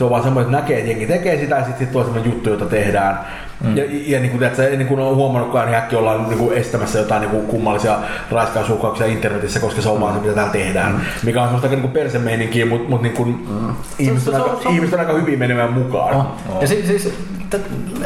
[0.00, 2.32] Se on vaan semmoinen, että näkee, että jengi tekee sitä ja sitten sit tulee semmoinen
[2.32, 3.20] juttu, jota tehdään.
[3.64, 3.76] Mm.
[3.76, 6.98] Ja, ja niin kuin, tiedätkö, ennen kuin on huomannutkaan, niin äkkiä ollaan niin kuin estämässä
[6.98, 7.98] jotain niin kuin kummallisia
[8.30, 10.92] raiskausuhkauksia internetissä, koska se on vaan se, mitä täällä tehdään.
[10.92, 11.00] Mm.
[11.22, 13.74] Mikä on semmoista aika niin kuin persemeininkiä, mutta mut niin kuin, mm.
[13.98, 16.14] ihmiset, on Se- se- aika, se on- ihmiset on aika hyvin menemään mukaan.
[16.16, 16.26] on.
[16.60, 17.14] Ja siis, siis
[17.50, 17.60] t-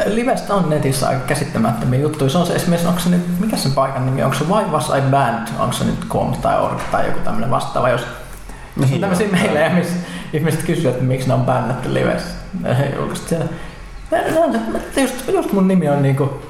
[0.05, 2.29] livestä on netissä aika käsittämättömiä juttuja.
[2.29, 4.89] Se on se esimerkiksi, onko se nyt, mikä sen paikan nimi, onko se Why Was
[4.97, 8.01] I Banned, onko se nyt com tai org tai joku tämmöinen vastaava, jos
[8.81, 9.93] jos on tämmöisiä meilejä, missä
[10.35, 12.35] ihmiset kysyvät, että miksi ne on bännätty livessä.
[12.77, 13.45] He julkaisivat siellä.
[14.11, 16.41] Ne Just, just mun nimi on niinku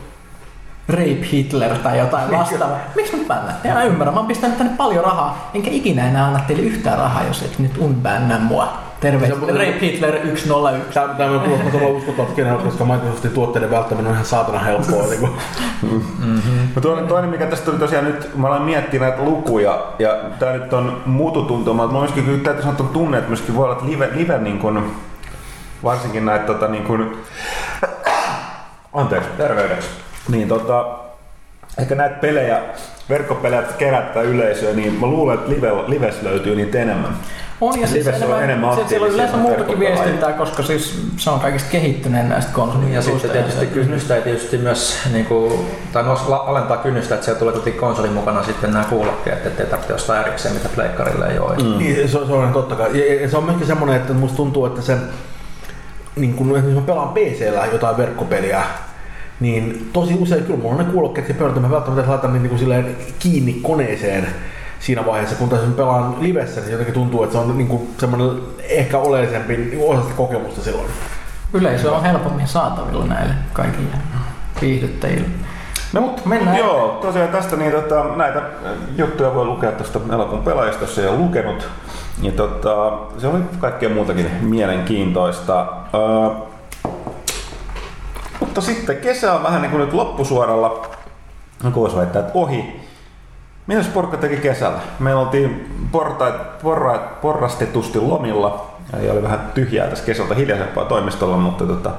[0.89, 2.79] Rape Hitler tai jotain vastaavaa.
[2.95, 3.69] Miksi mut bännätte?
[3.69, 4.11] En ymmärrä.
[4.11, 7.59] Mä oon pistänyt tänne paljon rahaa, enkä ikinä enää anna teille yhtään rahaa, jos et
[7.59, 8.77] nyt unbännä mua.
[9.13, 10.93] On- Rape Hitler 101.
[10.93, 15.07] Tämä, tämä on kuulostaa todella uskottavasti kenellä, koska Microsoftin tuotteiden välttäminen on ihan saatana helppoa.
[15.07, 15.31] niin kuin.
[16.75, 20.53] No toinen, toinen, mikä tästä tuli tosiaan nyt, mä aloin miettiä näitä lukuja, ja tää
[20.53, 23.85] nyt on mututuntuma, mutta mä myöskin kyllä täytyy sanoa, tunne, että myöskin voi olla, että
[23.89, 24.91] live, live niin kun,
[25.83, 27.17] varsinkin näitä tota, niin kun,
[28.93, 29.89] anteeksi, Terveydeksi.
[30.29, 30.85] niin tota,
[31.77, 32.61] ehkä näitä pelejä,
[33.09, 37.11] verkkopelejä kerättää yleisöä, niin mä luulen, että live, lives löytyy niitä enemmän.
[37.61, 41.29] On ja siis Livessä on enemmän se- siellä on yleensä muutakin viestintää, koska siis se
[41.29, 45.53] on kaikista kehittyneen näistä konsolin Ja sitten tietysti kynnystä ei tietysti myös, niin kuin,
[45.93, 49.65] tai nos, la- alentaa kynnystä, että siellä tulee kuitenkin konsolin mukana sitten nämä kuulokkeet, ettei
[49.65, 51.55] tarvitse ostaa erikseen, mitä pleikkarille ei ole.
[51.55, 51.77] Mm.
[51.77, 52.99] Niin, se, on- se on totta kai.
[52.99, 54.97] Ja, ja se on myöskin semmoinen, että musta tuntuu, että se,
[56.15, 58.63] niin kun esimerkiksi mä pelaan PCllä jotain verkkopeliä,
[59.39, 62.59] niin tosi usein kyllä mulla on ne kuulokkeet ja pöydät, mä välttämättä laitan niin kuin
[62.59, 64.27] silleen kiinni koneeseen
[64.79, 68.41] siinä vaiheessa, kun tässä pelaan livessä, niin jotenkin tuntuu, että se on niin kuin semmoinen
[68.59, 70.87] ehkä oleellisempi niin osa sitä kokemusta silloin.
[71.53, 73.95] Yleisö on helpommin saatavilla näille kaikille
[74.61, 75.27] viihdyttäjille.
[75.93, 76.57] No mutta Mennään.
[76.57, 78.41] Joo, tosiaan tästä niin, tota, näitä
[78.97, 81.69] juttuja voi lukea tuosta elokuun pelaajistossa ja lukenut.
[82.21, 85.67] Ja tota, se oli kaikkea muutakin mielenkiintoista.
[85.93, 86.45] Öö,
[88.39, 90.85] mutta sitten kesä on vähän niin kuin nyt loppusuoralla.
[91.63, 92.84] No voisi väittää, että ohi.
[93.67, 94.79] Mitäs porukka teki kesällä?
[94.99, 96.31] Meillä oltiin porta,
[96.63, 98.71] porra, porrastetusti lomilla.
[99.01, 101.91] Ja oli vähän tyhjää tässä kesältä hiljaisempaa toimistolla, mutta tota,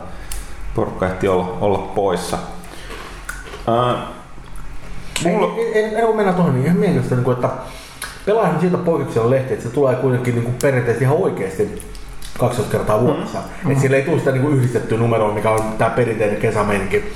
[0.74, 2.38] porukka ehti olla, olla poissa.
[3.68, 3.96] Öö,
[5.24, 7.48] mulla, Ei, ei, ei, mennä tuohon niin ihan mielenkiintoista, niin kuin, että
[8.26, 11.82] pelaajan siitä poikkeuksella lehti, että se tulee kuitenkin niin kuin periaatteessa ihan oikeasti
[12.38, 13.38] 12 kertaa vuodessa.
[13.38, 13.70] Mm.
[13.70, 17.12] Että siellä ei tule sitä niin kuin yhdistettyä numeroa, mikä on tämä perinteinen kesämeininki.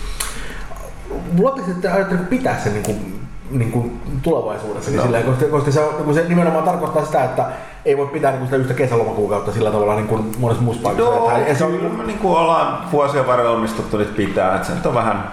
[1.38, 3.19] Luotteko, että ajatteko pitää sen niin kuin,
[3.50, 5.02] niin kuin tulevaisuudessa, no.
[5.02, 7.46] silleen, koska, koska se, on, niin kuin se nimenomaan tarkoittaa sitä, että
[7.84, 11.10] ei voi pitää niin kuin sitä yhtä kesälomakuukautta sillä tavalla niin kuin monessa muussa paikassa.
[11.10, 14.54] Joo, Että- ja se on, kyllä me niin kuin ollaan vuosien varrella onnistuttu nyt pitää,
[14.54, 15.30] että se nyt on vähän,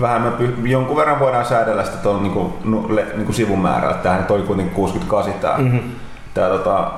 [0.00, 3.34] vähän me py, jonkun verran voidaan säädellä sitä tuon niin kuin, nu, le, niin kuin
[3.34, 5.80] sivumäärää, että tämähän nyt oli kuitenkin 68 tämä, mm-hmm.
[6.34, 6.90] tämä tota,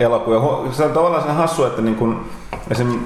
[0.00, 0.34] elokuu.
[0.34, 2.30] Ja hu- se on tavallaan sen hassu, että niin kuin,
[2.70, 3.00] esim,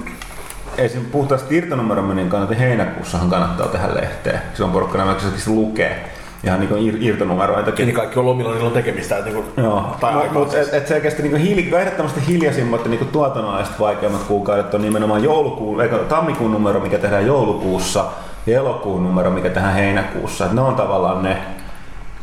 [0.78, 1.04] esim.
[1.04, 4.40] puhtaasti irtonumeromyynnin kannalta heinäkuussahan kannattaa tehdä lehteä.
[4.54, 7.84] Silloin porukka nämä se lukee ihan niin kuin ir, irtonumeroitakin.
[7.84, 9.18] Eli kaikki on lomilla, niillä on tekemistä.
[9.18, 13.04] Että niin kuin, Joo, tai mutta et, et selkeästi niinku hiili, ehdottomasti hiljaisimmat ja niinku
[13.04, 18.04] tuotannolliset vaikeimmat kuukaudet on nimenomaan joulukuun, eikö, tammikuun numero, mikä tehdään joulukuussa,
[18.46, 20.46] ja elokuun numero, mikä tehdään heinäkuussa.
[20.46, 21.36] Et ne on tavallaan ne,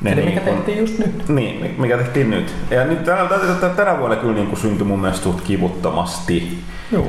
[0.01, 1.29] ne Eli mikä niinku- tehtiin just nyt.
[1.29, 2.55] Niin, mi- mikä tehtiin nyt.
[2.71, 6.59] Ja nyt tänä, että tänä vuonna kyllä niinku syntyi mun mielestä suht kivuttomasti.
[6.91, 7.05] Joo.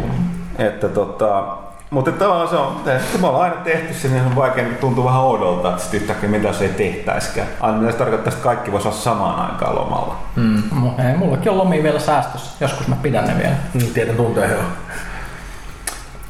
[0.58, 1.44] Että tota,
[1.90, 5.20] mutta tavallaan se on, että me ollaan aina tehty sen, niin on vaikea, tuntuu vähän
[5.20, 7.48] oudolta, että sitten yhtäkkiä mitä jos ei tehtäisikään.
[7.60, 10.16] Aina mitä se tarkoittaa, että kaikki voisi olla samaan aikaan lomalla.
[10.36, 10.62] Mm.
[11.08, 12.50] Ei, mullakin on lomia vielä säästössä.
[12.60, 13.56] Joskus mä pidän ne vielä.
[13.74, 14.62] Mm, tiedän tunteen joo.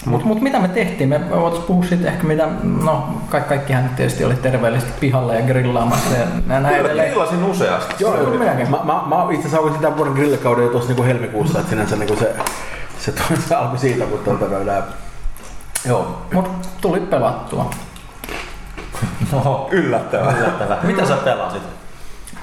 [0.07, 1.09] Mutta mut mitä me tehtiin?
[1.09, 2.49] Me voitaisiin puhua siitä ehkä mitä,
[2.85, 7.09] no kaikki, kaikkihan nyt tietysti oli terveellisesti pihalla ja grillaamassa ja nä- näin edelleen.
[7.09, 7.94] Grillasin useasti.
[7.99, 8.71] Joo, joo, minäkin.
[8.71, 12.16] Mä, mä, mä itse asiassa sitä vuoden grillikauden jo tuossa niinku helmikuussa, että sinänsä niinku
[12.16, 12.35] se,
[12.99, 13.12] se,
[13.49, 14.83] se alkoi siitä, mutta tuota, no, nää,
[15.87, 16.23] joo.
[16.33, 17.71] Mut tuli pelattua.
[19.33, 20.37] Oho, Yllättävää.
[20.38, 20.79] yllättävää.
[20.83, 21.62] Mitä sä pelasit?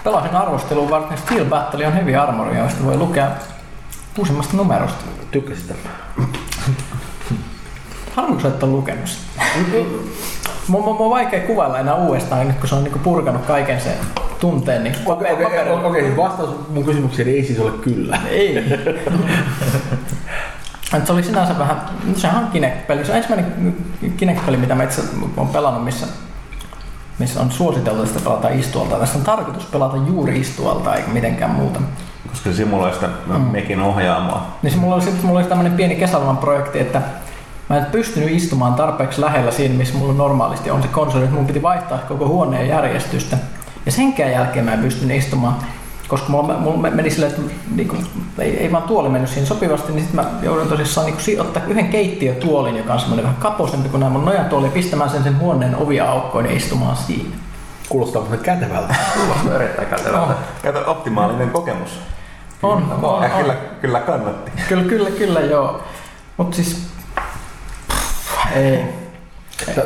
[0.04, 3.28] Pelasin arvosteluun varten Steel Battle on Heavy Armoria, josta voi lukea
[4.18, 5.06] uusimmasta numerosta.
[5.32, 5.74] Tykkäsit.
[8.16, 9.42] Harvoin sä et ole lukenut sitä.
[9.56, 9.88] Mun,
[10.68, 13.94] mun, mun on vaikea kuvailla enää uudestaan, nyt kun se on niinku purkanut kaiken sen
[14.40, 14.84] tunteen.
[14.84, 18.20] Niin Okei, okei, paperilla- okei, siis vastaus mun kysymykseen ei siis ole kyllä.
[18.30, 18.56] Ei.
[20.98, 23.06] Et se oli sinänsä vähän, no sehän on Kinect-peli.
[23.06, 23.76] Se on ensimmäinen
[24.18, 25.02] Kinect-peli, mitä mä itse
[25.38, 26.08] olen pelannut, missä,
[27.20, 28.96] missä on suositeltu, sitä pelataan istualta.
[28.96, 31.80] Tästä on tarkoitus pelata juuri istualta, eikä mitenkään muuta.
[32.30, 33.34] Koska se simuloi sitä mm.
[33.34, 34.58] mekin ohjaamaa.
[34.62, 37.02] Niin se mulla oli, sit, mulla oli tämmöinen pieni kesäloman projekti, että
[37.70, 41.24] mä en pystynyt istumaan tarpeeksi lähellä siinä, missä mulla normaalisti on se konsoli.
[41.24, 43.38] että Mun piti vaihtaa koko huoneen järjestystä.
[43.86, 45.56] Ja senkään jälkeen mä en pystynyt istumaan,
[46.08, 47.96] koska mulla, mulla meni silleen, että niinku,
[48.40, 51.64] ei, ei vaan tuoli mennyt siihen sopivasti, niin sitten mä joudun tosissaan niinku, si- ottaa
[51.68, 55.40] yhden keittiötuolin, joka on semmoinen vähän kapoisempi kuin nämä mun nojatuoli, ja pistämään sen sen
[55.40, 57.36] huoneen oviaukkoon ja istumaan siinä.
[57.90, 58.96] Kuulostaa muuten kätevältä.
[59.18, 60.34] Kuulostaa erittäin kätevältä.
[60.64, 62.00] Kato, optimaalinen kokemus.
[62.64, 63.42] On, on, Ja on.
[63.42, 64.52] kyllä, kyllä kannatti.
[64.70, 65.82] Kyllä, kyllä, kyllä, joo.
[66.38, 66.88] Mutta siis...
[68.56, 68.84] Ei.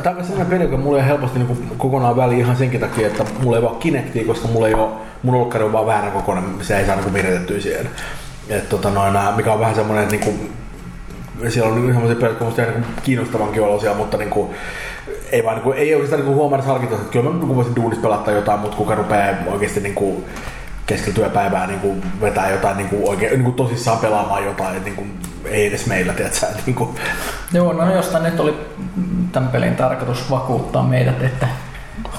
[0.03, 3.23] Tämä on sellainen peli, joka mulla ei helposti niin kokonaan väliin ihan senkin takia, että
[3.43, 4.89] mulla ei vaan Kinectia, koska mulla ei ole,
[5.23, 7.89] mun olkkari on vaan väärä kokoinen, se ei saa niin viritettyä siihen.
[8.49, 10.53] Et, tota, noin, mikä on vähän semmoinen, että niin kuin,
[11.49, 14.49] siellä on niin sellaisia pelejä, jotka musta ihan niin kiinnostavankin olosia, mutta niin kuin,
[15.31, 17.75] ei vaan niin kuin, ei oikeastaan niin huomata harkita, että kyllä mä niin kuin voisin
[17.75, 20.25] duunissa pelata jotain, mutta kuka rupeaa oikeasti niin kuin,
[20.85, 24.85] keskellä työpäivää niin kuin, vetää jotain niin kuin, oikein, niin kuin tosissaan pelaamaan jotain, että
[24.85, 26.89] niin kuin, ei edes meillä, tiedätkö, niin kuin,
[27.53, 28.59] Joo, no jostain nyt oli
[29.31, 31.47] tämän pelin tarkoitus vakuuttaa meidät, että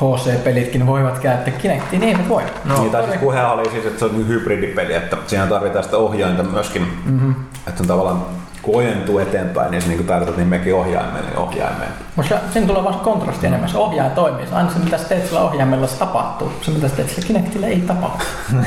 [0.00, 2.42] HC-pelitkin voivat käyttää Kinectia, niin eivät voi.
[2.64, 5.84] No, niin, tai siis puhe oli siis, että se on niin hybridipeli, että siihen tarvitaan
[5.84, 6.82] sitä ohjainta myöskin.
[6.82, 7.34] Mm-hmm.
[7.68, 8.26] Että on tavallaan,
[8.62, 11.90] kun ojentuu eteenpäin, niin se niin tarkoittaa, niin mekin ohjaimeen, niin ohjaimeen.
[12.16, 13.68] Mutta siinä tulee se kontrasti enemmän.
[13.68, 14.46] Se ohjaaja toimii.
[14.46, 16.52] Se Aina se, mitä sä teet sillä ohjaimella, se tapahtuu.
[16.62, 18.24] Se, mitä sä teet sillä Kinectillä, ei tapahdu.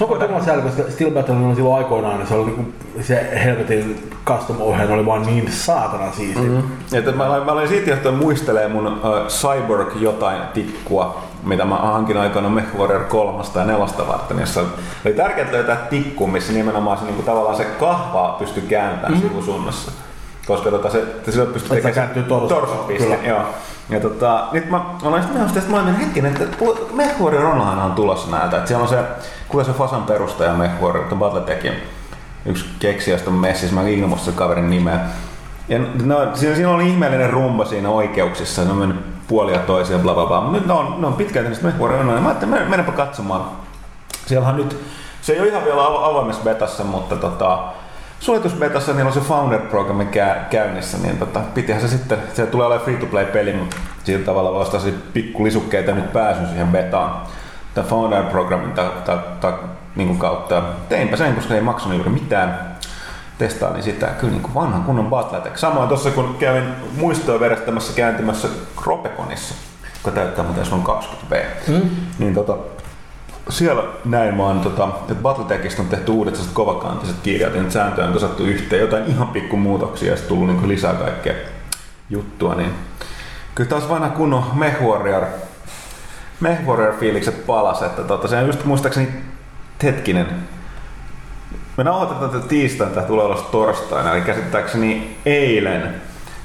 [0.00, 4.10] Onko todella sääli, koska Steel Battle oli silloin aikoinaan, niin se, oli niinku, se helvetin
[4.26, 6.42] custom ohjaaja oli vaan niin saatana siisti.
[6.42, 6.98] Mm-hmm.
[6.98, 12.16] Että mä, mä olin siitä johtuen muistelee mun uh, Cyborg jotain tikkua, mitä mä hankin
[12.16, 14.60] aikana MechWarrior 3 tai 4 varten, jossa
[15.06, 19.28] oli tärkeää löytää tikku, missä nimenomaan se, niin kuin, tavallaan se kahvaa pystyi kääntämään mm-hmm.
[19.28, 19.92] sivusuunnassa.
[20.46, 22.54] koska tota, se, Että se kääntyy torso.
[22.54, 23.18] torsopiste.
[23.24, 23.42] Joo.
[23.90, 26.44] Ja tota, nyt mä olen sitten menossa tästä, mä olin hetken, että
[26.92, 28.56] MechWarrior Online on tulossa näitä.
[28.56, 28.98] Että siellä on se,
[29.48, 31.72] kuka se Fasan perustaja MechWarrior, että Battletekin
[32.46, 35.00] yksi keksijä, josta on messissä, mä se kaverin nimeä.
[35.68, 40.14] Ja no, siinä, siinä on ihmeellinen rumba siinä oikeuksissa, ne on mennyt puolia toisia, bla
[40.14, 40.40] bla bla.
[40.40, 42.20] Mutta nyt ne on, ne on pitkälti niistä MechWarrior Online.
[42.20, 43.44] Mä ajattelin, men- mennäpä katsomaan.
[44.26, 44.80] Siellähän nyt,
[45.22, 47.58] se ei ole ihan vielä avo- avoimessa betassa, mutta tota,
[48.20, 52.84] suljetusbetassa niillä on se Founder-programmi kä- käynnissä, niin tota, pitihän se sitten, se tulee olemaan
[52.84, 57.16] free-to-play-peli, mutta sillä tavalla vastasi pikku lisukkeita nyt pääsyn siihen betaan.
[57.74, 59.52] Tämän Founder-programmin ta, ta, ta,
[59.96, 60.62] niin kautta.
[60.88, 62.73] Teinpä sen, koska ei maksanut juuri mitään.
[63.38, 65.56] Testailin sitä kyllä niin kuin vanhan kunnon Battletech.
[65.56, 66.64] Samoin tuossa kun kävin
[66.96, 68.48] muistoa verestämässä kääntymässä
[68.86, 69.54] Ropeconissa,
[69.96, 71.36] joka täyttää muuten sun 20B,
[71.68, 71.90] mm.
[72.18, 72.56] niin tota,
[73.48, 78.12] siellä näin vaan, tota, että Battletechista on tehty uudet kovakantiset kirjat, ja nyt sääntöjä on
[78.12, 81.34] kasattu yhteen, jotain ihan pikku muutoksia ja sitten tullut niin lisää kaikkea
[82.10, 82.70] juttua, niin
[83.54, 85.24] kyllä taas vanha kunnon MechWarrior,
[86.40, 89.08] MechWarrior fiilikset palas, että tota, se on just muistaakseni
[89.82, 90.26] hetkinen,
[91.76, 95.94] me nauhoitetaan tätä tiistaina, tämä tulee olla torstaina, eli käsittääkseni eilen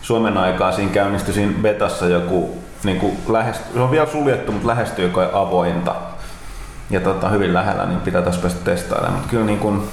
[0.01, 4.67] Suomen aikaa siinä käynnistyi siinä betassa joku, niin kuin lähesty, se on vielä suljettu, mutta
[4.67, 5.95] lähestyy kai avointa
[6.89, 9.13] ja tota, hyvin lähellä, niin pitää tässä päästä testailemaan.
[9.13, 9.83] Mutta kyllä niin kuin,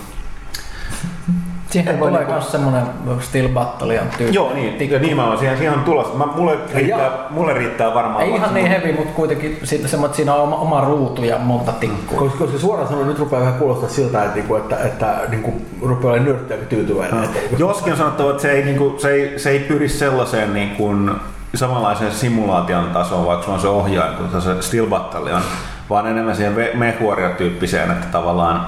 [1.71, 2.83] Siihen tulee niinku- myös semmonen
[3.21, 4.35] Steel Battalion tyyppi.
[4.35, 6.15] joo niin, ja niin mä oon siihen, siihen on tulossa.
[6.15, 8.25] Mä, mulle, riittää, mulle riittää varmaan.
[8.25, 11.39] Ei ihan niin heavy, mutta kuitenkin siitä semmoinen, että siinä on oma, oma ruutu ja
[11.39, 12.19] monta tikkua.
[12.19, 15.53] Koska, koska suoraan sanoen nyt rupeaa vähän kuulostaa siltä, että, niinku, että, että, että niinku,
[15.83, 17.21] rupeaa olemaan nörttiä tyytyväinen.
[17.21, 20.55] Niinku- Joskin on sanottava, että se ei, niin kuin, se ei, se ei pyri sellaiseen
[20.55, 21.11] niin kuin,
[21.55, 25.43] samanlaiseen simulaation tasoon, vaikka se on se ohjaaja, kun se Steel Battalion,
[25.91, 28.67] vaan enemmän siihen MechWarrior-tyyppiseen, että tavallaan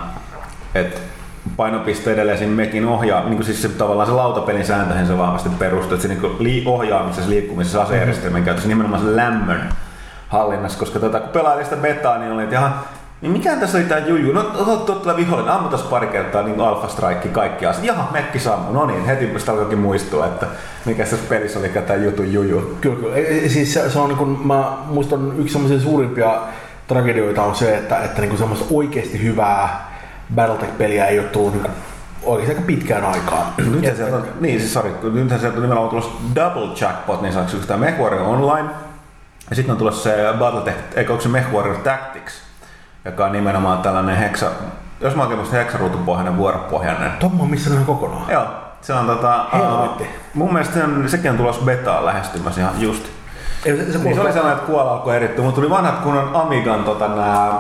[0.75, 1.01] että
[1.57, 5.49] painopiste edelleen siinä mekin ohjaa, niin kuin siis se, tavallaan se lautapelin sääntöihin se vahvasti
[5.59, 9.69] perustuu, että se niin lii, ohjaamisessa, liikkumisessa, asejärjestelmän käytössä nimenomaan se lämmön
[10.29, 12.85] hallinnassa, koska tota, kun pelailin sitä betaa, niin oli, että jaha,
[13.21, 14.33] niin mikä tässä oli tää juju?
[14.33, 17.85] No tuolla vihollinen, ammutas pari kertaa niin Alpha Strike kaikki asiat.
[17.85, 18.73] Jaha, mekki sammu.
[18.73, 20.47] No niin, heti sitä alkoikin muistua, että
[20.85, 22.77] mikä tässä pelissä oli tämä jutun juju.
[22.81, 23.17] Kyllä, kyllä.
[23.17, 26.41] E- Siis se, se on niin kuin, mä muistan yksi semmoisia suurimpia
[26.89, 29.88] tragedioita on se, että, että niin kuin semmoista oikeasti hyvää
[30.35, 31.73] Battletech-peliä ei ole tullut niin
[32.23, 33.47] oikeasti aika pitkään aikaan.
[33.73, 37.57] Nythän sieltä on, niin siis sorry, nythän sieltä on nimenomaan tulossa Double Jackpot, niin sanoksi
[37.57, 38.69] tämä MechWarrior Online.
[39.51, 42.33] Ja sitten on tulossa se Battletech, eikö onko se MechWarrior Tactics,
[43.05, 44.51] joka on nimenomaan tällainen heksa,
[45.01, 47.12] jos mä oikein muistan heksaruutupohjainen, vuoropohjainen.
[47.12, 48.31] Tommo on missä ihan kokonaan.
[48.31, 48.47] Joo,
[48.81, 53.05] se on tota, uh, mun mielestä se on, sekin on tulossa betaan lähestymässä ihan just.
[53.64, 56.37] Ei, se, se, Niin se oli sellainen, että kuola alkoi erittyä, mutta tuli vanhat kunnon
[56.37, 57.51] Amigan tota, nää,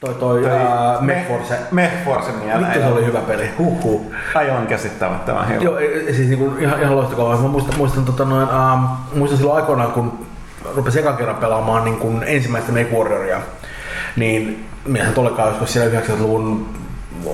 [0.00, 1.58] toi, toi, toi ää, Mechforce.
[1.70, 2.60] Mechforce mieleen.
[2.60, 3.50] Vittu se oli hyvä peli.
[3.58, 4.12] Huhhuh.
[4.34, 5.60] Aivan käsittämättömän hyvä.
[5.60, 7.36] Joo, e- e- siis niinku ihan, ihan loistokavaa.
[7.36, 8.84] Mä muistan, muistan, tota noin, ähm,
[9.14, 10.26] muistan silloin aikoinaan, kun
[10.74, 13.40] rupesin ekan kerran pelaamaan niin kuin ensimmäistä Make Warrioria,
[14.16, 16.68] niin miehän olikaan joskus siellä 90-luvun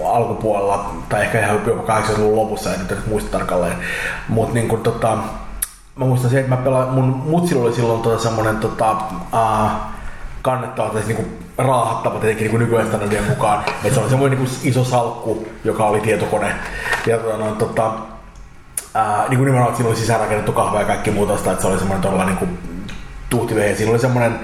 [0.04, 3.76] alkupuolella, tai ehkä ihan jopa 80-luvun lopussa, en nyt muista tarkalleen.
[4.28, 5.18] Mutta niin kuin, tota,
[5.96, 8.96] mä muistan se, että mä pelaan, mun mutsilla oli silloin tota semmonen tota,
[9.32, 9.70] uh,
[10.46, 11.24] kannettava, tai niinku
[11.58, 13.64] raahattava tietenkin niinku nykyään standardien mukaan.
[13.84, 16.54] Et se oli semmoinen niinku iso salkku, joka oli tietokone.
[17.06, 17.92] Ja tota, no, tota,
[18.94, 21.68] ää, niin kuin nimenomaan, että siinä oli sisäänrakennettu kahva ja kaikki muuta sitä, että se
[21.68, 22.58] oli semmoinen todella niin kuin
[23.30, 23.74] tuhtivehe.
[23.74, 24.40] Siinä oli semmoinen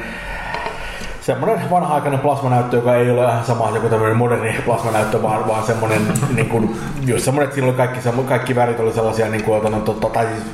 [1.20, 6.02] semmoinen vanha-aikainen plasmanäyttö, joka ei ole ihan sama kuin tämmöinen moderni plasmanäyttö, vaan, vaan semmoinen,
[6.36, 9.80] niin kuin, just semmoinen, että siinä oli kaikki, kaikki värit oli sellaisia, niin kuin, no,
[9.80, 10.44] totta, tai siis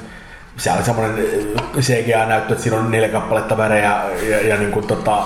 [0.58, 1.24] se oli semmoinen
[1.80, 5.22] CGA-näyttö, että siinä on neljä kappaletta värejä ja, ja niin kuin, tota,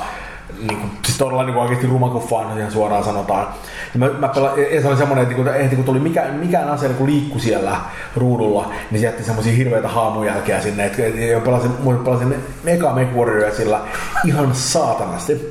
[0.59, 3.47] niin kuin, siis todella niin kuin oikeasti ruma kuin fan, ihan suoraan sanotaan.
[3.95, 6.69] Ja, mä, mä pela, ja se oli semmoinen, että niin kuin, kun tuli mikään, mikään
[6.69, 7.77] asia niin liikku siellä
[8.17, 10.87] ruudulla, niin se jätti semmoisia hirveitä haamujälkeä sinne.
[10.87, 10.99] Et,
[11.31, 12.35] ja pelasin, muistan, pelasin
[12.67, 13.81] eka Make Warrioria sillä
[14.27, 15.51] ihan saatanasti.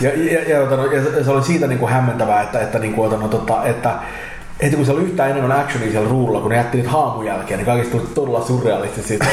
[0.00, 3.20] Ja, ja, ja, ja, ja se oli siitä niin kuin hämmentävää, että, että, niin kuin,
[3.20, 3.90] no, tota, että
[4.62, 7.66] heti kun se oli yhtään enemmän actionia siellä ruudulla, kun ne jätti niitä haamujälkeä, niin
[7.66, 9.26] kaikista tuli todella surrealistista siitä.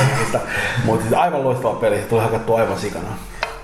[0.85, 3.07] Mutta siis aivan loistava peli, se tuli hakattua aivan sikana.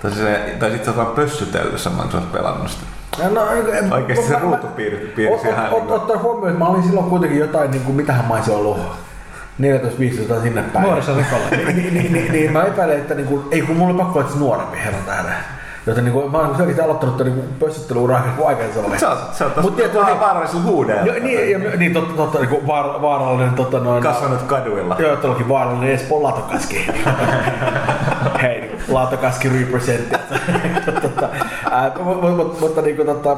[0.02, 2.82] Tai, se, tai sitten sä oot pössytellyt saman, kun sä oot pelannut sitä.
[3.30, 7.38] No, en- Oikeesti se ruutupiiri piirsi ihan niinku- Ottaa huomioon, että mä olin silloin kuitenkin
[7.38, 8.78] jotain, niin kuin, mitähän mä olisin ollut
[10.38, 10.84] 14-15 sinne päin.
[10.84, 11.66] Nuorisorikollinen.
[11.76, 14.28] niin, niin, niin, niin, mä epäilen, että niin kuin, ei kun mulla oli pakko olla
[14.38, 15.34] nuorempi herran tähden.
[15.90, 18.98] Joten niin kuin, mä olen oikeasti aloittanut tämän niin pössyttelyuraa kuin aikaisemmin oli.
[18.98, 21.06] Sä oot, sä oot Mut tietysti- vaan vaarallisella huudeella.
[21.06, 24.02] Joo, niin, ja, niin totta, totta niin kuin vaar, vaarallinen totta noin.
[24.02, 24.96] Kasvanut kaduilla.
[24.98, 26.86] Joo, todellakin vaarallinen Espoon Latokaski.
[28.42, 30.08] Hei, Latokaski represent.
[31.02, 31.28] tota,
[31.70, 33.36] ää, mu- mu- mu- mutta niinku tota,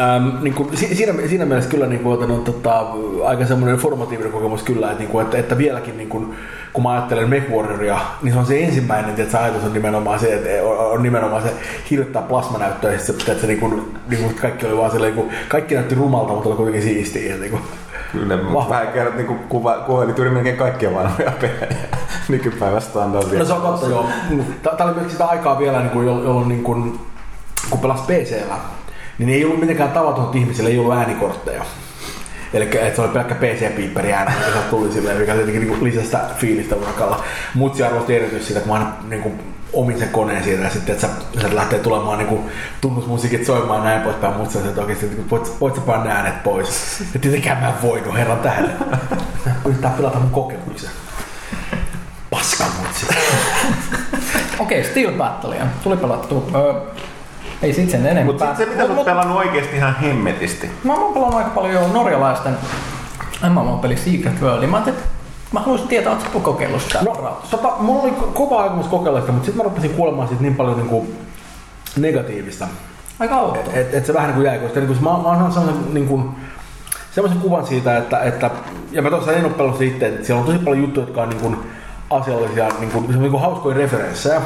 [0.00, 2.86] Ähm, niin kuin, si- siinä, siinä mielessä kyllä niin kuin, on tota,
[3.24, 6.34] aika semmoinen formatiivinen kokemus kyllä, että, niin kuin, että, että vieläkin niin kuin,
[6.72, 10.34] kun mä ajattelen MechWarrioria, niin se on se ensimmäinen että se ajatus on nimenomaan se,
[10.34, 11.52] että on, on nimenomaan se
[11.90, 15.14] hirvittää plasmanäyttöä, ja sitten se, että se niin kuin, niin kuin, kaikki oli vaan silleen,
[15.16, 17.32] niin kuin, kaikki näytti rumalta, mutta oli kuitenkin siistiä.
[17.32, 17.62] Ja, niin kuin,
[18.12, 18.68] Kyllä, Vahva.
[18.70, 21.66] vähän kerrot niin kuva, kuvaili yli melkein kaikkia vanhoja pelejä
[22.28, 23.38] nykypäivän standardia.
[23.38, 24.06] No se on totta, joo.
[24.62, 27.00] Tämä oli myös sitä aikaa vielä, niin kuin, jolloin niin kuin,
[27.70, 28.54] kun pelasi PCllä,
[29.18, 31.64] niin ei ollut mitenkään tavatonta ihmisille, ei ollut äänikortteja.
[32.52, 36.20] Eli että se oli pelkkä PC-piipperi ääni, mikä tuli silleen, mikä tietenkin niin lisäsi sitä
[36.38, 37.24] fiilistä urakalla.
[37.54, 39.40] Mutsi arvosti erityisesti sitä, kun mä aina niin kuin,
[39.72, 42.42] omin sen koneen siitä ja sitten, että sä, sä lähtee tulemaan niin kuin,
[42.80, 46.42] tunnusmusiikit soimaan näin poispäin, mutta sä että oikeasti, että voit, voit sä panna ne äänet
[46.42, 47.00] pois.
[47.14, 48.70] Ja tietenkään mä en voinut, herran tähden.
[49.64, 50.90] Yrittää pilata mun kokemuksen.
[52.30, 53.06] Paska mutsi.
[54.58, 55.66] Okei, Steel Battlea.
[55.82, 56.50] Tuli pelattu.
[57.62, 58.24] Ei sit sen enempää.
[58.24, 60.70] Mutta sitten se, mitä sä oot pelannut oikeesti ihan hemmetisti.
[60.84, 62.56] Mä oon pelannut aika paljon norjalaisten
[63.48, 64.68] MMO-peli Secret Worldia.
[64.68, 65.10] Mä ajattelin, että
[65.52, 69.32] mä haluaisin tietää, ootko kokeillut sitä No, tota, mulla oli ko- kova aikomus kokeilla sitä,
[69.32, 71.18] mutta sitten mä rupesin kuulemaan siitä niin paljon niin kuin
[71.96, 72.68] negatiivista.
[73.20, 73.62] Aika outoa.
[73.72, 76.08] Että et se vähän niin kuin jäi, koska niin kuin, mä, mä oon sellaisen, niin
[76.08, 76.28] kuin,
[77.12, 78.50] sellaisen kuvan siitä, että, että
[78.92, 81.28] ja mä tuossa en ole pelannut itse, että siellä on tosi paljon juttuja, jotka on
[81.28, 81.56] niin kuin,
[82.10, 84.40] asiallisia, niin kuin, se on niin kuin hauskoja referenssejä,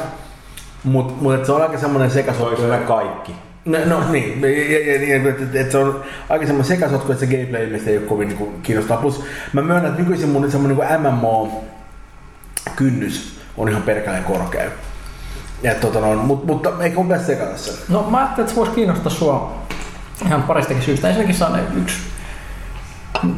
[0.83, 2.45] mutta mut, se on aika semmoinen sekasotku.
[2.49, 3.35] Toisille kaikki.
[3.65, 7.25] No, no niin, ja, ja, ja, et, et, et se on aika semmoinen sekasotku, että
[7.25, 8.97] se gameplay ilmeisesti ei ole kovin niin kuin, kiinnostaa.
[8.97, 11.81] Plus mä myönnän, että nykyisin mun semmoinen niin MMO-kynnys
[13.57, 14.69] on ihan perkeleen korkea.
[15.63, 17.73] Ja, tota, no, mut, mutta eikä mun pitäisi sekata sen.
[17.89, 19.61] No mä ajattelin, että se voisi kiinnostaa sua
[20.25, 21.07] ihan paristakin syystä.
[21.07, 21.97] Ensinnäkin se on yksi,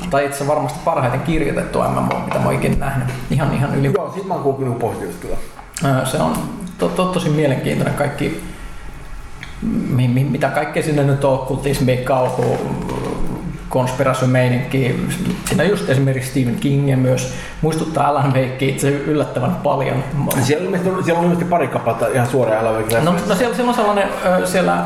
[0.09, 3.07] tai itse varmasti parhaiten kirjoitettu MMO, mitä mä oon ikinä nähnyt.
[3.31, 3.91] Ihan, ihan yli.
[3.93, 5.37] Joo, siitä mä oon kuullut kyllä.
[5.85, 8.43] Öö, Se on to, to, tosi mielenkiintoinen kaikki,
[9.89, 12.57] mi, mi, mitä kaikkea sinne nyt on, kultismi, kauhu,
[13.73, 15.07] konspiraatiomeininki.
[15.45, 20.03] Siinä just esimerkiksi Stephen King ja myös muistuttaa Alan Wakea itse yllättävän paljon.
[20.41, 23.01] Siellä on siellä on ilmeisesti pari kappaletta ihan suoraan elävää.
[23.01, 24.09] No, no siellä, siellä on sellainen,
[24.45, 24.83] siellä,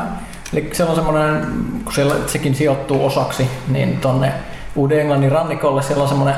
[0.52, 1.46] eli siellä on semmoinen,
[1.84, 4.32] kun siellä sekin sijoittuu osaksi, niin tonne
[4.76, 6.36] Uuden-Englannin rannikolle siellä on semmoinen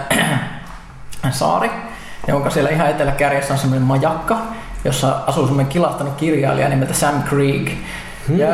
[1.30, 1.70] saari,
[2.28, 4.38] jonka siellä ihan eteläkärjessä on semmoinen majakka,
[4.84, 7.68] jossa asuu semmoinen kilahtanut kirjailija nimeltä Sam Krieg.
[8.36, 8.48] Ja,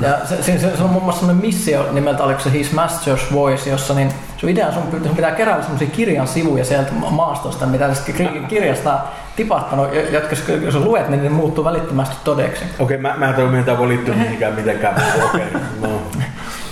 [0.00, 3.34] ja se, se, se, se, on muun muassa semmoinen missio nimeltä, oliko se His Master's
[3.34, 7.66] Voice, jossa niin sun idea on sun, sun pitää keräillä semmoisia kirjan sivuja sieltä maastosta,
[7.66, 8.12] mitä tästä
[8.48, 8.98] kirjasta
[9.36, 12.64] tipahtanut, jo- jotka jos luet, niin ne muuttuu välittömästi todeksi.
[12.78, 15.02] Okei, mä, mä en mihin tämä voi liittyä mihinkään mitenkään.
[15.24, 15.46] Okei,
[15.82, 15.88] no.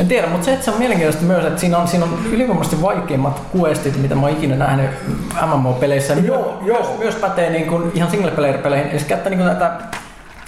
[0.00, 2.82] En tiedä, mutta se, että se on mielenkiintoista myös, että siinä on, siinä on ylivoimaisesti
[2.82, 4.90] vaikeimmat questit, mitä mä oon ikinä nähnyt
[5.46, 6.14] MMO-peleissä.
[6.14, 6.96] Joo, myös, joo.
[6.98, 8.90] myös pätee niin kuin ihan single player peleihin.
[8.90, 9.72] Eli käyttää niin kuin tätä,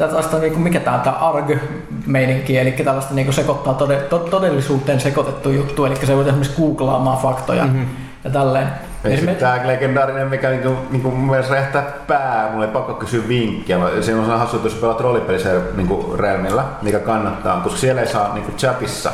[0.09, 4.19] tällaista, niin kuin, mikä tää on, tää ARG-meininki, eli tällaista niin kuin sekoittaa tode, to,
[4.19, 7.87] todellisuuteen sekoitettu juttu, eli se voi esimerkiksi googlaamaan faktoja mm-hmm.
[8.25, 8.69] ja tälleen.
[9.05, 13.79] Esimerkiksi- tää legendaarinen, mikä niinku, niinku mun mielestä räjähtää pää, mulle ei pakko kysyä vinkkiä.
[13.79, 18.07] Mä- Se on hassu, että jos pelaat roolipelissä niinku Realmilla, mikä kannattaa, koska siellä ei
[18.09, 19.13] saa niinku chatissa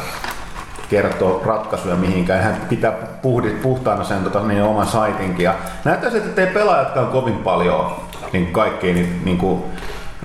[0.91, 2.43] kertoa ratkaisuja mihinkään.
[2.43, 5.45] Hän pitää puhdi, puhtaana sen tota, niin oman saitinkin.
[5.45, 7.93] Ja näyttää siltä, että ei pelaajatkaan kovin paljon
[8.33, 9.63] niin kaikkia niitä niin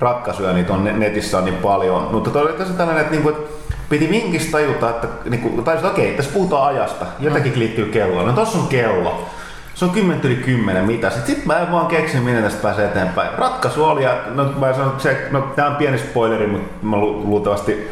[0.02, 2.08] ratkaisuja niitä on ne- netissä on niin paljon.
[2.12, 3.50] Mutta toi oli tässä tällainen, että, niin kuin, että
[3.88, 7.06] piti vinkistä tajuta, että niin kuin, tai että okei, tässä puhutaan ajasta.
[7.20, 8.26] Jotakin liittyy kelloon.
[8.26, 9.26] No tossa on kello.
[9.74, 11.10] Se on 10 yli 10, mitä?
[11.10, 13.38] Sitten sit mä en vaan keksi, miten tästä pääsee eteenpäin.
[13.38, 16.96] Ratkaisu oli, ja no, mä sanon, että se, no, tää on pieni spoileri, mutta mä
[16.96, 17.90] lu- luultavasti,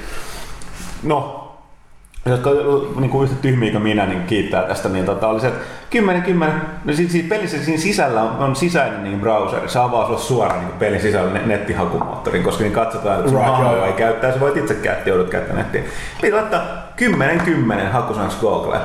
[1.03, 1.40] no,
[2.27, 2.51] jotka
[3.01, 6.23] niin kuin yhtä tyhmiä kuin minä, niin kiittää tästä, niin tota, oli se, että 10,
[6.23, 10.19] 10, no siitä, siitä pelissä siinä sisällä on, on sisäinen niin browseri, se avaa sulle
[10.19, 14.41] suoraan niin pelin sisällä ne- nettihakumoottorin, koska niin katsotaan, että sun Right, ei käyttää, sä
[14.41, 15.93] voit itse käyttää, joudut käyttämään nettiä.
[16.21, 16.63] Piti laittaa
[16.97, 18.83] 10, 10 hakusanaksi Googleen.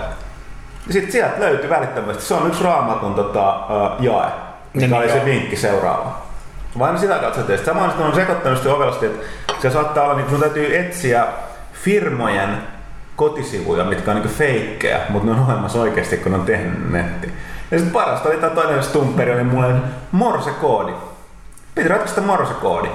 [0.88, 4.26] Ja sitten sieltä löytyi välittömästi, se on yksi raamatun tota, uh, jae,
[4.74, 6.26] mikä Niin, oli se vinkki seuraava.
[6.80, 7.32] Vaan sitä.
[7.36, 9.22] Sitten samaan sitten on sekoittanut sitten ovelasti, että
[9.62, 11.26] se saattaa olla, niin sun täytyy etsiä
[11.74, 12.50] firmojen
[13.16, 17.32] kotisivuja, mitkä on niin feikkejä, mutta ne on olemassa oikeasti, kun ne on tehnyt netti.
[17.72, 19.74] Ja sitten parasta oli tämä toinen stumperi, oli mulle
[20.12, 20.92] morsekoodi.
[21.76, 22.88] Piti ratkaista morsekoodi.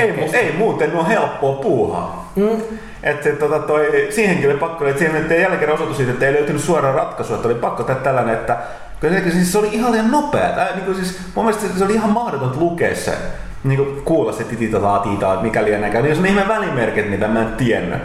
[0.00, 2.32] Ei, ei muuten ole helppoa puuhaa.
[2.36, 2.62] Mm.
[3.02, 6.32] Et se, tota, toi, siihenkin oli pakko, että siihen nyt jälkeen osoitus siitä, että ei
[6.32, 8.56] löytynyt suoraa ratkaisua, että oli pakko tehdä tällainen, että
[9.00, 10.48] se, siis se oli ihan liian nopea.
[10.48, 13.12] Tää, niin siis, mun mielestä se oli ihan mahdotonta lukea se,
[13.64, 16.06] niin kuulla se tititataa, tiitaa, että mikä liian näkään.
[16.06, 18.02] Jos on ihme välimerkit, mitä mä en tiennyt.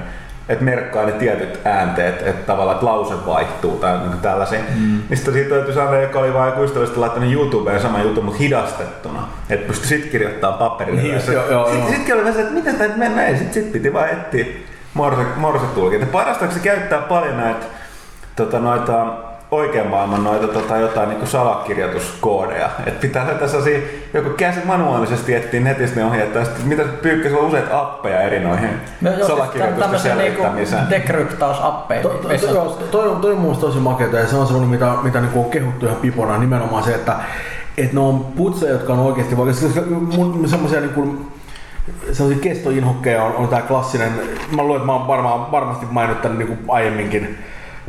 [0.50, 4.60] Että merkkaa ne tietyt äänteet, että tavallaan että lause vaihtuu tai niin tällaisia.
[4.80, 5.02] Mm.
[5.14, 9.28] Sitten siitä löytyi sellainen, joka oli vain ystävällisesti laittanut YouTubeen sama juttu, mutta hidastettuna.
[9.50, 11.02] Että pystyi sitten kirjoittamaan paperille.
[11.02, 11.86] Niin, se- joo, joo, sit- joo.
[11.88, 14.46] Sittenkin oli vähän se, että miten tämä mennään, ja sitten sit piti vaan etsiä
[14.94, 16.06] morse, morsetulkinta.
[16.06, 17.66] Parasta, se käyttää paljon näitä
[18.36, 19.06] tota, noita
[19.54, 22.70] oikean maailman noita tota, jotain niin salakirjoituskoodeja.
[22.86, 23.80] Et pitää löytää sellaisia,
[24.14, 28.22] joku käsi manuaalisesti etsiä netistä ne ohjeet, tai sitten mitä pyykkä, sulla on useita appeja
[28.22, 28.70] eri noihin
[29.02, 30.90] no, joo, salakirjoitusten selvittämiseen.
[30.90, 32.02] Niinku dekryptausappeja.
[32.02, 34.94] To, to, to, joo, toi, toi on mun tosi makeata ja se on semmoinen, mitä,
[35.04, 37.16] mitä niinku on kehuttu ihan pipona, nimenomaan se, että
[37.78, 39.82] et ne on putseja, jotka on oikeasti vaikka
[40.16, 41.32] mun semmoisia niinku,
[42.12, 44.12] sellaisia kestoinhokkeja on, on tämä klassinen,
[44.56, 47.38] mä luulen, että mä oon varmaan, varmasti mainittanut niin aiemminkin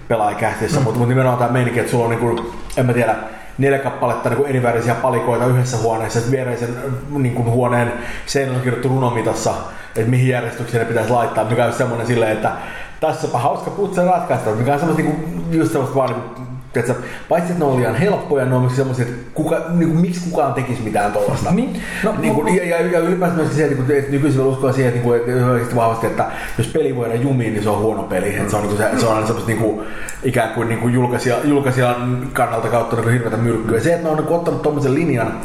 [0.09, 0.85] pelaajakähtissä, mm.
[0.85, 3.15] mutta, mutta nimenomaan tämä meininki, että sulla on, niin kuin, en mä tiedä,
[3.59, 6.77] neljä kappaletta niin erivärisiä palikoita yhdessä huoneessa, että viereisen
[7.11, 7.93] niin kuin huoneen
[8.27, 9.55] seinällä on kirjoittu runomitassa,
[9.97, 12.53] että mihin järjestykseen ne pitäisi laittaa, mikä on semmoinen silleen, että
[13.01, 16.44] tässäpä hauska putse ratkaista, mikä on semmoista niin kuin, just semmoista vaan niin
[16.75, 20.01] Tiedätkö, paitsi että ne on liian helppoja, ne on myös semmoisia, että kuka, niin kuin,
[20.01, 21.51] miksi kukaan tekisi mitään tuollaista.
[21.51, 24.95] Niin, no, niin kuin, ja, ja, ja, ylipäätään myöskin se, että, että nykyisin uskoa siihen,
[24.95, 26.27] että, niin kuin, että vahvasti, että
[26.59, 28.37] jos peli voidaan jumiin, niin se on huono peli.
[28.37, 29.87] Että se on, niin kuin, se, se on semmoista niin kuin,
[30.23, 33.81] ikään kuin, niin kuin julkaisija, julkaisijan kannalta kautta niin hirveätä myrkkyä.
[33.81, 35.41] Se, että ne on niin kuin, ottanut tuommoisen linjan,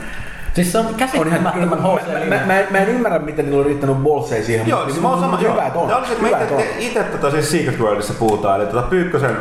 [0.54, 3.98] Siis se on käsittämättömän HC mä, mä, mä, mä, en ymmärrä, miten niillä on riittänyt
[3.98, 4.68] bolseja siihen.
[4.68, 5.38] Joo, siis mä oon sama.
[5.38, 6.06] Hyvä, että on.
[6.22, 6.62] Hyvä, että on.
[6.80, 9.38] Itse tota siis Secret Worldissa puhutaan, eli tota Pyykkösen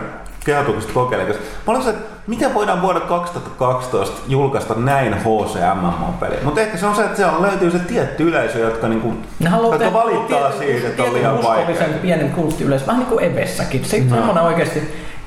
[0.49, 1.37] kehotuksesta kokeilemaan.
[1.67, 6.37] Mä olin että miten voidaan vuonna 2012 julkaista näin HCMMO-peli?
[6.43, 10.53] Mutta ehkä se on se, että siellä löytyy se tietty yleisö, jotka, niinku, jotka valittaa
[10.53, 11.87] siitä, että on liian vaikea.
[12.03, 13.85] pienen kulttiyleisö, vähän niin kuin Evessäkin.
[13.85, 14.43] Se on no.
[14.43, 14.83] oikeasti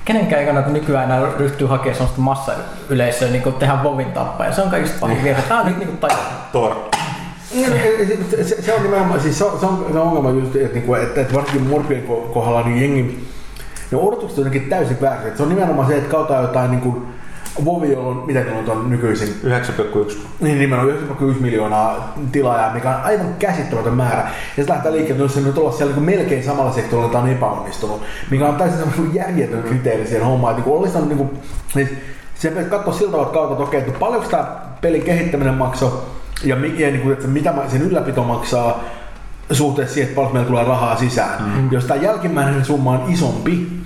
[0.06, 4.52] kenenkään ei kannata nykyään enää ryhtyä hakemaan sellaista massayleisöä niin tehdä Vovin tappaa.
[4.52, 5.26] Se on kaikista pahin niin.
[5.26, 5.42] virhe.
[5.42, 6.12] Tämä on nyt niin kuin
[6.52, 6.76] Tor.
[8.42, 10.98] Se, se, on nimenomaan, siis se on, se on, se on ongelma just, että, että,
[11.04, 12.04] että, että varsinkin Morpien
[12.34, 13.31] kohdalla niin jengi
[13.92, 15.38] ne odotukset on jotenkin täysin väärin.
[15.38, 17.08] Se on nimenomaan se, että kautta jotain niin kuin,
[17.66, 19.36] Vovi, on, mitä on, on nykyisin?
[19.44, 20.18] 9,1.
[20.40, 24.30] Niin nimenomaan 9,1 miljoonaa tilaajaa, mikä on aivan käsittämätön määrä.
[24.58, 27.30] Ja se lähtee liikkeelle, jos se nyt olla siellä niin melkein samalla sektorilla, että on
[27.30, 30.58] epäonnistunut, mikä on täysin semmoinen järjetön kriteeri siihen hommaan.
[30.58, 31.30] Että niin olisi niin kuin,
[31.76, 31.98] niin
[32.36, 34.48] se pitää katsoa siltä kautta, että okei, että paljonko tämä
[34.82, 35.92] pelin kehittäminen maksoi,
[36.44, 38.84] ja, niin kuin, että mitä sen ylläpito maksaa,
[39.52, 41.44] suhteessa siihen, että paljon meillä tulee rahaa sisään.
[41.44, 41.72] Mm.
[41.72, 43.81] Jos tämä jälkimmäinen summa on isompi,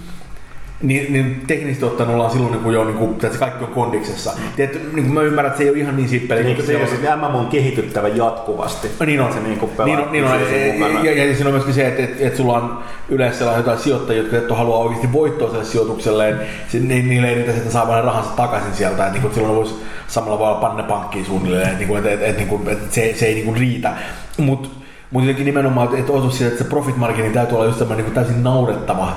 [0.81, 4.31] niin, niin teknisesti ottaen ollaan silloin niin kuin jo, niin kuin, että kaikki on kondiksessa.
[4.55, 6.43] Tiedätkö, niin kuin mä ymmärrän, että se ei ole ihan niin sippeli.
[6.43, 8.91] Niin, se, on, se MM on kehityttävä jatkuvasti.
[9.05, 9.33] Niin on.
[9.33, 11.05] Se niin kuin pelaa niin on, niin on.
[11.05, 14.23] Ja, ja, ja, siinä on myöskin se, että, että, että sulla on yleensä jotain sijoittajia,
[14.31, 16.39] jotka haluaa oikeasti voittoa sille sijoitukselleen,
[16.73, 19.03] niin niille ei riitä, saa vain rahansa takaisin sieltä.
[19.03, 19.75] Että, niin kuin, silloin voisi
[20.07, 23.45] samalla voi panna pankkiin suunnilleen, että, että, että, että, että, että se, se ei niin
[23.45, 23.93] kuin riitä.
[24.37, 24.69] Mutta
[25.15, 28.13] mutta jotenkin nimenomaan, että osuus siitä, että se profit margini täytyy olla just tämmöinen niin
[28.13, 29.13] täysin naurettava,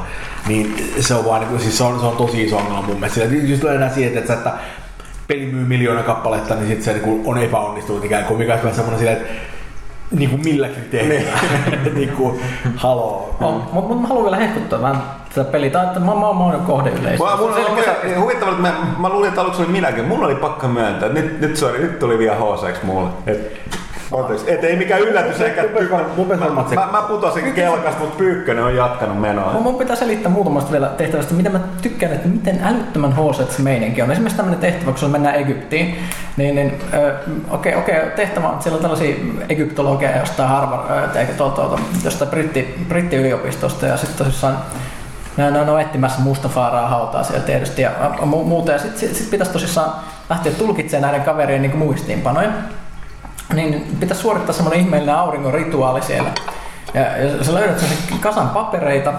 [0.48, 3.20] niin se on vaan, niin siis se on, se on tosi iso ongelma mun mielestä.
[3.20, 4.52] Sillä, just enää siihen, että, että
[5.28, 8.98] peli myy miljoona kappaletta, niin sitten se niin on epäonnistunut ikään kuin, mikä on semmoinen
[8.98, 9.32] silleen, että
[10.10, 11.32] niin kuin millä kriteerillä.
[11.94, 12.40] niin kuin,
[12.76, 13.36] haloo.
[13.40, 15.02] No, mutta mut mä haluan vielä hehkuttaa vähän
[15.34, 15.70] tätä peliä.
[15.70, 17.24] Tai että mä, mä, mä oon kohdeyleisö.
[17.24, 20.04] Mä, mulla on huvittavaa, että mä, mä luulin, että aluksi oli minäkin.
[20.04, 21.08] Mulla oli pakka myöntää.
[21.08, 23.08] Nyt, nyt, sorry, nyt tuli vielä HC mulle.
[23.26, 23.60] Et,
[24.16, 29.20] Anteeksi, et ei mikään yllätys eikä mä, mä, mä putosin kelkasta, mutta Pyykkönen on jatkanut
[29.20, 29.52] menoa.
[29.52, 34.10] Mun pitää selittää muutamasta vielä tehtävästä, mitä mä tykkään, että miten älyttömän HC meininki on.
[34.10, 35.98] Esimerkiksi tämmöinen tehtävä, kun mennään Egyptiin,
[36.36, 36.72] niin, niin
[37.50, 39.16] okei, okay, okay, tehtävä on, siellä on tällaisia
[39.48, 44.58] egyptologeja jostain Harvard, eikä tuolta, tuolta, jostain britti, brittiyliopistosta ja sitten tosissaan
[45.36, 47.90] ne, ne on etsimässä Mustafaaraa hautaa siellä tietysti ja
[48.24, 48.72] muuta.
[48.72, 49.92] Ja sitten sit, sit pitäisi tosissaan
[50.30, 52.50] lähteä tulkitsemaan näiden kaverien niin muistiinpanoja
[53.54, 56.30] niin pitäisi suorittaa semmoinen ihmeellinen auringon rituaali siellä.
[56.94, 57.88] Ja, ja sä löydät sen
[58.20, 59.12] kasan papereita,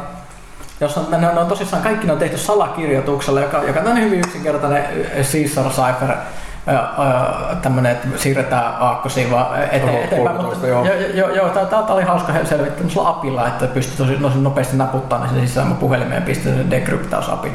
[0.82, 4.20] jossa ne on, ne on tosissaan kaikki ne on tehty salakirjoituksella, joka, joka on hyvin
[4.20, 4.84] yksinkertainen
[5.32, 6.16] Caesar Cypher
[7.62, 10.46] tämmönen, että siirretään aakkosiin vaan eteen, eteenpäin.
[10.46, 15.30] Mutta, joo, joo, joo tämä oli hauska selvittää apilla, että pystyy tosi, tosi nopeasti naputtamaan
[15.30, 17.52] sen sisään puhelimeen ja pistää sen dekryptausapi.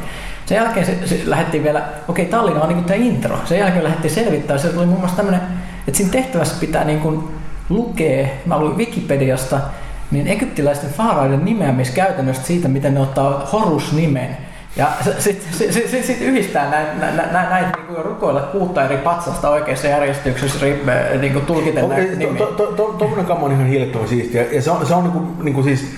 [0.47, 3.39] Sen jälkeen se, se lähdettiin vielä, okei, okay, Tallinna on niin tämä intro.
[3.45, 5.41] Sen jälkeen lähdettiin selvittämään, se tuli muun muassa tämmöinen
[5.89, 7.28] että siinä tehtävässä pitää niin kuin
[7.68, 9.61] lukea, mä luin Wikipediasta,
[10.11, 14.37] niin egyptiläisten faaraiden nimeämiskäytännöstä siitä, miten ne ottaa Horus-nimen.
[14.76, 14.87] Ja
[15.18, 19.51] sitten sit, sit, sit, sit yhdistää näitä näitä näitä näitä niin rukoilla kuutta eri patsasta
[19.51, 20.66] oikeassa järjestyksessä
[21.20, 22.47] niin kuin tulkiten näitä nimiä.
[22.76, 24.43] Tuommoinen kammo on ihan hiilettömän siistiä.
[24.43, 25.95] Ja se on, se on niin kuin, niin kuin siis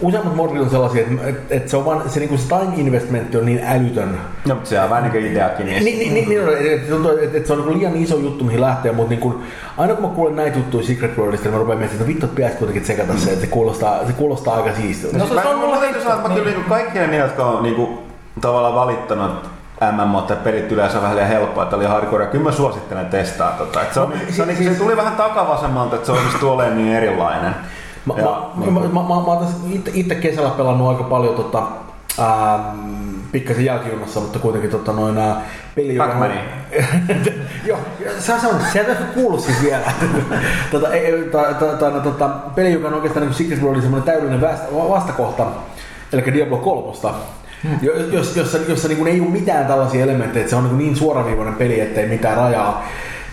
[0.00, 2.72] useammat mortit on sellaisia, että, että, että se, on vaan, se, niin kuin se time
[2.76, 4.20] investment on niin älytön.
[4.48, 5.66] No, mutta se on vähän niin kuin ideakin.
[5.66, 6.58] Niin, niin, niin, niin että,
[7.22, 9.42] että, että, se on niin liian iso juttu, mihin lähtee, mutta niin kuin,
[9.78, 12.36] aina kun mä kuulen näitä juttuja Secret Worldista, niin mä rupean miettimään, että vittu, että
[12.36, 15.18] pitäisi kuitenkin tsekata se, että se kuulostaa, se kuulostaa aika siistiltä.
[15.18, 17.62] No, se, se on mulla täytyy sanoa, että mä kyllä niin kaikkien ne, jotka on
[17.62, 17.98] niin kuin,
[18.40, 19.54] tavallaan valittanut
[19.92, 22.26] MMO tai pelit yleensä vähän liian helppoa, että oli hardcore.
[22.26, 23.80] Kyllä mä suosittelen testaa tota.
[23.92, 27.54] se, on, se, on, se, se, tuli vähän takavasemmalta, että se onnistuu olemaan niin erilainen.
[28.06, 31.02] Mä, Ja, mä, niin mä, mä, mä, mä oon tässä itse, itse kesällä pelannut aika
[31.04, 31.62] paljon tota,
[32.18, 32.94] ähm,
[33.32, 35.42] pikkasen jälkijunassa, mutta kuitenkin tota, noin ää,
[35.74, 36.12] peli, joka...
[36.12, 36.40] Pac-Mania.
[37.68, 37.78] Joo,
[38.18, 39.92] se on semmoinen, sieltä ei ehkä kuullut siis vielä.
[40.72, 44.40] tota, ei, tai, tai, no, tota, peli, joka on oikeastaan niin Secret World semmoinen täydellinen
[44.40, 45.46] vasta- vastakohta,
[46.12, 47.14] eli Diablo 3.
[47.82, 50.96] Jo, jos, jossa, jossa niin ei ole mitään tällaisia elementtejä, että se on niin, niin
[50.96, 52.88] suoraviivainen peli, ettei mitään rajaa.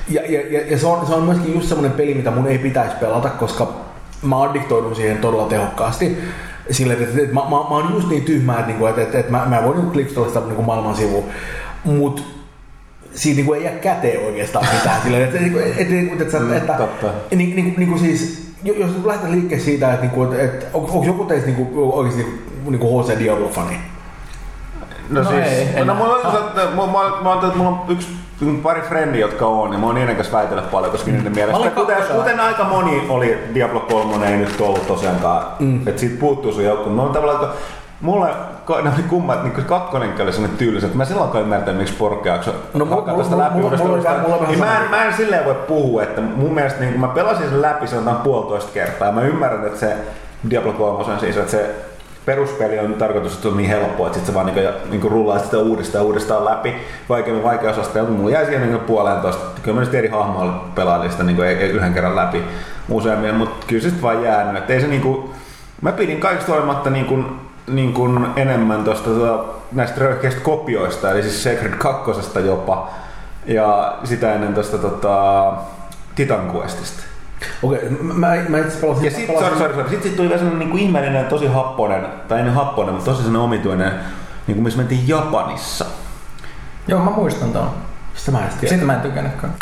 [0.10, 2.58] Ja, ja, ja, ja se, on, se on myöskin just semmoinen peli, mitä mun ei
[2.58, 3.74] pitäisi pelata, koska
[4.22, 6.18] mä addiktoidun siihen todella tehokkaasti.
[6.72, 9.20] Sille, että, että, että mä, mä, mä oon just niin tyhmä, että, niinku, että, että,
[9.20, 11.24] että mä, mä voin niinku klikstella sitä niinku maailman sivuun.
[11.84, 12.24] Mut
[13.14, 15.02] siinä niinku ei jää käteen oikeastaan mitään.
[15.04, 17.08] Silleen, että, että, että, että, että, Mm, että, totta.
[17.36, 20.82] niin, niin, niin kuin siis, jo- jos lähdetään liikkeelle siitä, että, niinku, että, että on,
[20.84, 23.76] onko joku teistä niinku, oikeasti niinku, niinku HC Diablo-fani?
[25.10, 25.88] No, No siis, ei, en.
[25.88, 28.08] no mulla, on, että, mulla, mulla, mulla, mulla on yksi
[28.64, 31.72] pari frendiä, jotka on, ja mä oon niiden kanssa väitellä paljon, koska niiden mielestä, olin
[31.72, 35.88] kuten, kuten aika moni oli Diablo 3, ei nyt ollut tosiaankaan, mm.
[35.88, 36.90] että siitä puuttuu sun joukko.
[36.90, 37.56] Mä oon tavallaan, että
[38.02, 38.28] mulle
[38.84, 42.86] ne oli kummat, niin kakkonenkin oli sellainen tyylis, että mä silloinkaan ymmärtänyt, miksi Porkeakso No,
[42.86, 43.60] mulla- hakkaa tästä mulla- läpi.
[43.60, 46.80] mulla- mulla mulla vähän niin mä, en, mä en silleen voi puhua, että mun mielestä
[46.80, 49.96] niin kun mä pelasin sen läpi sanotaan puolitoista kertaa, ja mä ymmärrän, että se
[50.50, 51.76] Diablo 3 on siis, että se
[52.26, 55.40] peruspeli on tarkoitus, että se on niin helppoa, että sit sä vaan niinku, niinku rullaa
[55.40, 56.76] sitä uudestaan uudestaan läpi
[57.10, 58.10] vaikeammin vaikeusasteella.
[58.10, 59.62] Mulla jäi siihen niinku puolentoista.
[59.64, 62.44] Kyllä mä eri hahmoilla pelailin sitä niinku, yhden kerran läpi
[62.90, 64.64] useammin, mutta kyllä se sit vaan jäänyt.
[64.64, 65.34] Et ei se niinku,
[65.82, 67.24] mä pidin kaikista olematta niinku,
[67.68, 72.12] niin kuin enemmän tosta, tota, näistä röyhkeistä kopioista, eli siis Sacred 2
[72.46, 72.90] jopa,
[73.46, 75.54] ja sitä ennen tuosta tota,
[76.16, 77.11] Titan Questista.
[77.64, 79.06] Okei, mä, mä, mä itse pelasin...
[79.06, 79.90] Ja mä sitten pelasin- sorry, sorry, sorry.
[79.90, 83.18] Sit, sit tuli vielä sellainen niin ihmeellinen, tosi happonen, tai ei nyt happonen, mutta tosi
[83.18, 83.92] sellainen omituinen,
[84.48, 85.86] niin kuin missä mentiin Japanissa.
[86.88, 87.70] Joo, mä muistan ton.
[88.16, 88.68] Sitä mä en tiedä.
[88.68, 89.54] Siitä mä en tykännytkään.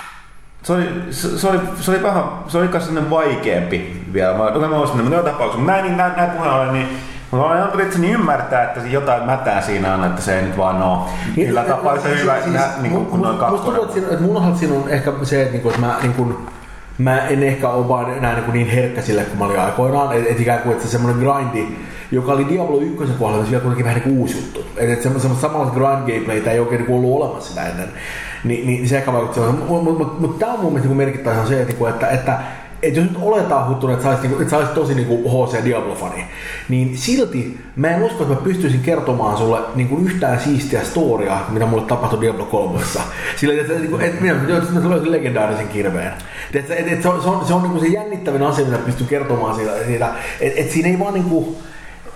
[0.64, 4.38] Se oli, se, se oli, se oli vähän, se oli myös sellainen vaikeampi vielä.
[4.38, 7.00] Mä, mä muistan, mutta joka tapauksessa, näin, niin, näin, näin puheen ollen, niin
[7.32, 10.84] Mä olen antanut itseni ymmärtää, että jotain mätää siinä on, että se ei nyt vaan
[10.84, 11.00] ole
[11.36, 14.04] millä tapaa yhtä hyvä nä, niin kuin, kuin noin Musta tuntuu, kakkonen.
[14.04, 14.38] että että mun
[14.84, 16.38] on ehkä se, että, niinku, että mä, niin kuin,
[17.00, 20.18] mä en ehkä ole vaan enää niin, niin herkkä sille, kun mä olin aikoinaan.
[20.18, 21.76] Että et ikään kuin että se semmoinen grindi,
[22.12, 24.66] joka oli Diablo 1 kohdalla, se vielä kuitenkin vähän niin uusi juttu.
[24.78, 27.89] Että et semmoista samanlaista grind gameplaytä ei oikein niin ollut olemassa sitä ennen.
[28.43, 29.52] Ni, niin se ehkä semmoisen.
[29.52, 32.10] Mutta mut, mut, mut tämä on mun mielestä niin merkittävä se, että, niinku, että,
[32.82, 35.45] että et jos nyt oletaan huttunut, että sä olisit, niinku, että sä olisit tosi niinku
[35.45, 36.25] HC Diablo-fani,
[36.69, 41.65] niin silti mä en usko, että mä pystyisin kertomaan sulle niinku yhtään siistiä storia, mitä
[41.65, 42.80] mulle tapahtui Diablo 3.
[43.36, 46.13] Sillä että, niinku, et, minä että mä löysin legendaarisen kirveen.
[46.53, 49.07] Et, et, et, se on, se on, se, on niinku se jännittävin asia, mitä pystyn
[49.07, 49.71] kertomaan siitä.
[49.86, 51.57] siitä että et siinä ei vaan niinku,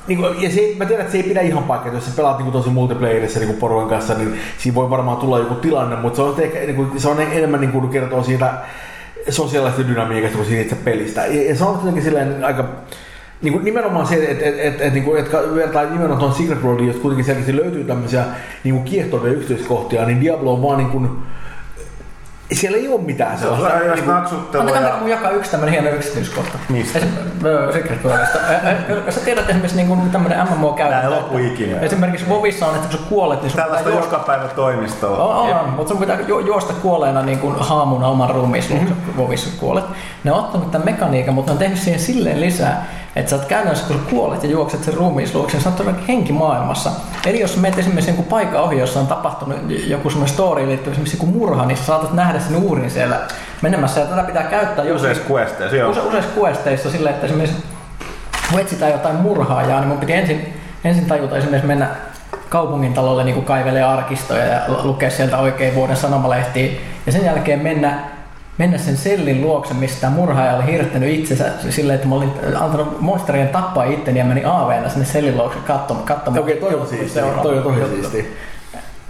[0.08, 2.52] Niinku, ja se, mä tiedän, että se ei pidä ihan paikkaa, jos sä pelaat niinku
[2.52, 6.42] tosi multiplayerissa niinku porukan kanssa, niin siinä voi varmaan tulla joku tilanne, mutta se on,
[6.42, 8.54] ehkä, niinku, se on enemmän niinku kertoo siitä
[9.30, 11.26] sosiaalisesta dynamiikasta kuin siitä pelistä.
[11.26, 12.70] Ja, ja se on jotenkin silleen aika
[13.42, 16.88] niin kuin nimenomaan se, että et, et, et, niin että vertaa nimenomaan tuon Secret Worldiin,
[16.88, 18.26] jos kuitenkin selkeästi löytyy tämmöisiä
[18.64, 21.10] niin kuin kiehtovia yksityiskohtia, niin Diablo on vaan niin kuin,
[22.52, 23.80] siellä ei ole mitään Se on sellaista.
[23.80, 24.96] sellainen niin kuin- naksuttelu Antakaa ja...
[25.00, 26.58] mun jakaa yksi tämmönen hieno yksityiskohta.
[26.70, 27.00] Mistä?
[27.46, 28.38] Öö, Secret Worldista.
[29.08, 31.08] Ä- Sä tiedät esimerkiksi niin tämmönen MMO Tää käytäntö.
[31.08, 31.80] ei lopu ikinä.
[31.80, 34.16] Esimerkiksi Vovissa on, että kun sä kuolet, niin sun Tällaista pitää juosta.
[34.16, 35.18] joka päivä toimistoa.
[35.24, 38.96] On, on, mutta sun pitää ju- juosta kuolleena niin kuin haamuna oman ruumiin, mm-hmm.
[39.18, 39.86] Vovissa kuolet.
[40.24, 42.86] Ne on ottanut tämän mekaniikan, mutta ne on tehnyt siihen silleen lisää,
[43.16, 46.92] että sä oot käytännössä, kun sä kuolet ja juokset sen ruumiisluoksen, sä oot todellakin henkimaailmassa.
[47.26, 49.58] Eli jos menet esimerkiksi joku paikka ohi, jossa on tapahtunut
[49.88, 53.20] joku semmoinen story liittyvä esimerkiksi joku murha, niin sä saatat nähdä sen uurin siellä
[53.62, 54.00] menemässä.
[54.00, 55.92] Ja tätä pitää käyttää jos Useissa questeissa, joo.
[55.92, 57.64] Use, useissa questeissa silleen, että esimerkiksi
[58.52, 60.54] kun etsitään jotain murhaajaa, niin mun piti ensin,
[60.84, 61.88] ensin tajuta esimerkiksi mennä
[62.50, 66.72] kaupungin talolle niin kaivelee arkistoja ja lu- lukea sieltä oikein vuoden sanomalehtiä.
[67.06, 68.00] Ja sen jälkeen mennä,
[68.58, 73.02] mennä sen sellin luokse, mistä tämä murhaaja oli hirttänyt itsensä silleen, että mä olin antanut
[73.02, 76.06] monsterien tappaa itteni ja meni aaveena sinne sellin luokse katsomaan.
[76.06, 77.24] katsomaan Okei, toi on siistiä.
[77.42, 78.24] Toi on tosi siistiä.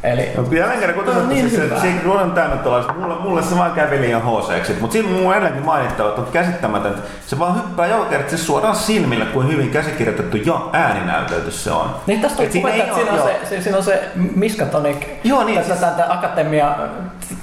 [0.04, 0.46] Eli kuten
[0.94, 1.80] Tämä on sanottu, niin siis se, hyvä.
[1.80, 2.94] se on täynnä tuollaista.
[2.94, 4.74] Mulle, mulle se vaan kävi liian hooseeksi.
[4.82, 7.00] Mutta siinä mun on edelleenkin mainittava, että on käsittämätöntä.
[7.28, 11.96] Se vaan hyppää joka kerta siis suoraan silmille, kuin hyvin käsikirjoitettu ja ääninäytelty se on.
[12.08, 14.04] Niin tästä on Et siinä puhetta, ei että siinä on, se, se, siinä on se
[14.36, 16.76] Miskatonic, Joo, niin, tässä siis- tämä akatemia,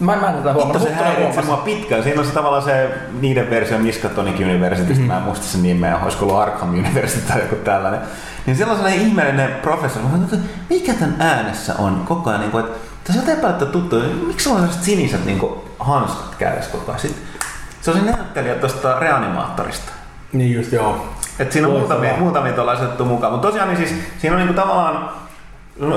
[0.00, 2.02] mä, mä en tätä huomannut, se Huttunen häiritsi mua pitkään.
[2.02, 5.06] Siinä on se tavallaan se niiden versio Miskatonic Universitystä, mm-hmm.
[5.06, 8.00] mä en muista sen nimeä, olisiko ollut Arkham University tai joku tällainen.
[8.46, 10.36] Niin siellä on sellainen ihmeellinen professori, mä sanoin, että
[10.70, 14.44] mikä tämän äänessä on koko ajan, niin kuin, että tässä on jotain epäilyttä tuttu, miksi
[14.44, 17.00] sulla on sellaiset siniset niin kuin, hanskat kädessä koko ajan?
[17.00, 17.22] Sitten,
[17.80, 19.92] se on se näyttelijä tuosta reanimaattorista.
[20.32, 21.06] Niin just joo.
[21.38, 21.98] Et siinä on Loistavaa.
[21.98, 23.32] muutamia, muutamia tuolla asetettu mukaan.
[23.32, 25.10] Mutta tosiaan niin siis, siinä on niinku tavallaan,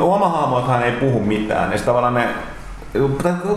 [0.02, 1.72] oma hahmohan ei puhu mitään.
[1.72, 2.28] Ja sit tavallaan ne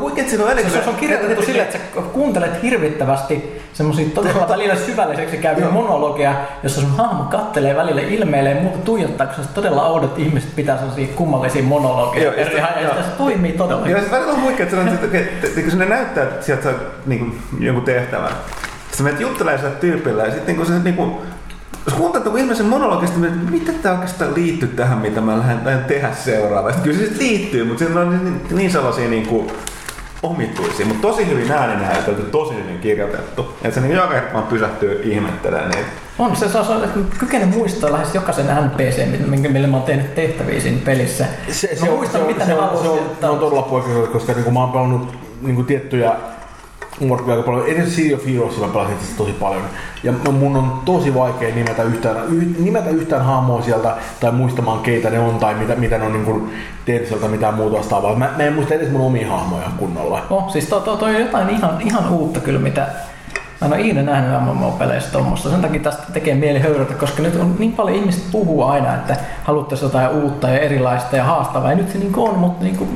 [0.01, 4.77] Oikein siinä on Se, se on kirjoitettu silleen, että sä kuuntelet hirvittävästi semmoisia todella välillä
[4.77, 10.19] syvälliseksi käyviä monologeja, jossa sun hahmo kattelee välillä ilmeilee ja muuta tuijottaa, koska todella oudot
[10.19, 12.25] ihmiset pitää semmoisia kummallisia monologeja.
[12.25, 12.91] Joo, ja ja joo.
[12.91, 14.05] sitä se toimii todella Ja hyvin.
[14.05, 16.73] se välillä on huikea, että, että, että, että kun sinne näyttää, että sieltä saa
[17.07, 18.33] niin jonkun tehtävän.
[18.91, 21.17] Sitten menet juttelemaan sille tyypille ja sitten niin se niin kuin,
[21.87, 26.15] jos kuuntelet joku ihmisen monologista, niin mitä tämä oikeastaan liittyy tähän, mitä mä lähden, tehdä
[26.15, 26.81] seuraavaksi.
[26.81, 29.51] Kyllä se sitten liittyy, mutta siinä on niin, niin sellaisia niin kuin,
[30.23, 33.55] omituisia, mutta tosi hyvin ääninäytelty, tosi hyvin kirjoitettu.
[33.63, 35.89] Että se niin joka kerta vaan pysähtyy ihmettelemään niitä.
[36.19, 39.87] On se, se on, että mä kykenen muistaa lähes jokaisen NPC, minkä- millä mä oon
[39.87, 41.27] tehnyt tehtäviä siinä pelissä.
[41.51, 43.39] Se, Mä se, on, muistan, se, on, mitä se, ne on, se, on, se on
[43.39, 46.13] todella poikkeuksellista, koska niin mä oon pelannut niin tiettyjä
[47.01, 47.67] Morpia aika paljon.
[47.67, 49.63] Edes Sea of Heroes mä pelasin tosi paljon.
[50.03, 55.11] Ja mun on tosi vaikea nimetä yhtään, y, nimetä yhtään hahmoa sieltä tai muistamaan keitä
[55.11, 56.51] ne on tai mitä, mitä ne on niin
[56.85, 58.17] tehnyt sieltä mitään muuta vastaavaa.
[58.17, 60.27] Mä, mä en muista edes mun omia hahmoja kunnolla.
[60.31, 62.89] Oh, siis toi, toi, toi on jotain ihan, ihan uutta kyllä, mitä
[63.61, 65.51] mä en ole ikinä nähnyt MMO-peleissä tuommoista.
[65.51, 69.17] Sen takia tästä tekee mieli höyrätä, koska nyt on niin paljon ihmiset puhuu aina, että
[69.45, 71.71] haluttaisiin jotain uutta ja erilaista ja haastavaa.
[71.71, 72.89] Ja nyt se niinku on, mutta niinku,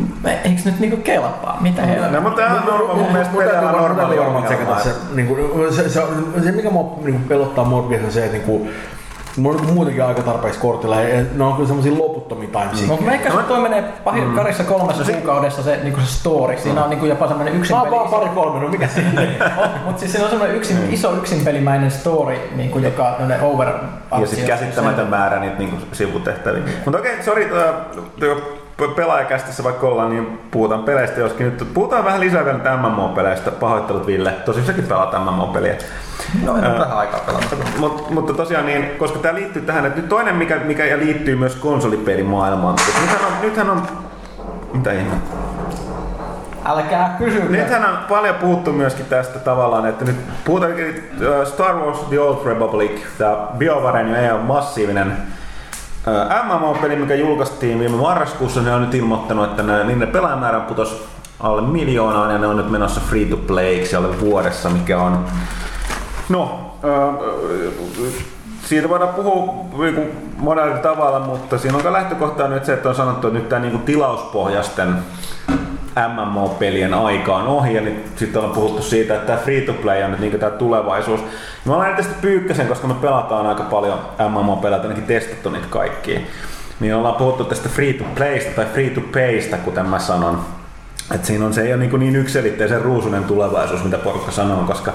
[0.45, 1.59] eikö nyt niinku kelpaa?
[1.61, 4.47] Mitä he No, mutta tämä on norma, mun mielestä täytyy normaali ongelma.
[4.47, 6.03] tsekata se, niin kuin, se, se,
[6.45, 8.71] se, mikä mua niin kuin pelottaa Morbius on se, että niin kuin,
[9.37, 12.89] mulla on niin muutenkin aika tarpeeksi kortilla ja ne on kyllä semmosia loputtomia timesiä.
[12.89, 14.35] No mä eikä toi menee pahin mm.
[14.35, 16.59] karissa kolmessa kuukaudessa se, niinku se story.
[16.59, 17.95] Siinä on niinku jopa semmoinen yksin Mä peli.
[17.95, 19.01] oon vaan pari kolme, no mikä se
[19.57, 23.69] Oh, mutta siis siinä on semmoinen yksin, iso yksinpelimäinen story, niinku, joka on over
[24.21, 26.63] Ja sitten käsittämätön määrä niitä niinku sivutehtäviä.
[26.85, 27.51] Mutta okei, sori,
[28.89, 31.47] pelaajakästissä vaikka ollaan, niin puhutaan peleistä joskin.
[31.47, 33.51] Nyt puhutaan vähän lisää vielä MMO-peleistä.
[33.51, 34.31] Pahoittelut Ville.
[34.31, 35.75] Tosin säkin pelaat MMO-peliä.
[36.45, 37.57] No en ole vähän aikaa pelata.
[37.79, 41.37] Mut, mutta tosiaan niin, koska tämä liittyy tähän, että nyt toinen mikä, mikä ja liittyy
[41.37, 42.77] myös konsolipelimaailmaan.
[43.01, 43.83] Nythän on, nythän on
[44.73, 45.37] mitä ihmettä?
[46.65, 47.41] Älkää kysy.
[47.49, 52.47] Nythän on paljon puhuttu myöskin tästä tavallaan, että nyt puhutaan äh, Star Wars The Old
[52.47, 55.40] Republic, tämä BioWaren ja on massiivinen äh,
[56.45, 61.03] MMO-peli, mikä julkaistiin viime marraskuussa, ne on nyt ilmoittanut, että ne, niiden pelaajamäärä putosi
[61.41, 65.25] alle miljoonaan ja ne on nyt menossa free to playksi alle vuodessa, mikä on
[66.31, 67.15] No, äh,
[68.65, 70.03] siitä voidaan puhua niinku
[70.37, 73.79] monella tavalla, mutta siinä on lähtökohta nyt se, että on sanottu, että nyt tämä niinku
[73.79, 74.95] tilauspohjaisten
[75.97, 80.21] MMO-pelien aika on ohi, ja nyt sitten on puhuttu siitä, että tämä free-to-play on nyt
[80.21, 81.21] niinku tämä tulevaisuus.
[81.65, 86.21] Mä olen tästä pyykkäsen, koska me pelataan aika paljon MMO-pelejä, ainakin testattu niitä kaikkia.
[86.81, 90.41] Niin ollaan puhuttu tästä free-to-playsta tai free-to-paysta, kuten mä sanon.
[91.15, 94.93] Et siinä on se ei ole niin, niin yksilitteisen ruusunen tulevaisuus, mitä porukka sanoo, koska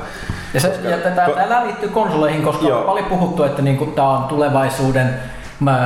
[0.54, 2.80] Ja, se, ja tätä, ko- tämä liittyy konsoleihin, koska Joo.
[2.80, 5.10] on paljon puhuttu, että niinku tämä on tulevaisuuden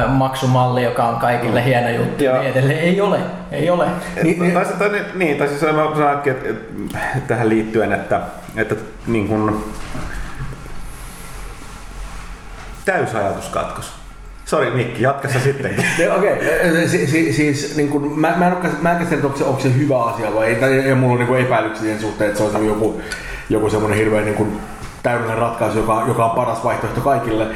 [0.08, 2.42] maksumalli, joka on kaikille hieno juttu ja Joo.
[2.42, 2.80] niin edelleen.
[2.80, 3.20] Ei ole,
[3.52, 3.86] ei ole.
[4.24, 8.22] Niin, niin, tai, tai, niin, tai siis mä sanoinkin, että, että, tähän liittyen, että,
[8.56, 8.76] että
[9.08, 9.64] niin kuin,
[12.86, 14.00] täysajatuskatkos.
[14.46, 15.86] Sori Mikki, jatka sä sittenkin.
[16.18, 16.88] Okei, okay.
[16.88, 19.44] si, si, siis niin kuin, mä, mä en ole mä en käsitä, että onko se,
[19.44, 22.38] onko se hyvä asia vai ei, tai, ja mulla on niin epäilyksiä sen suhteen, että
[22.38, 23.02] se olisi joku,
[23.50, 24.60] joku semmoinen hirveän niin kuin,
[25.04, 27.48] täydellinen ratkaisu, joka, joka on paras vaihtoehto kaikille.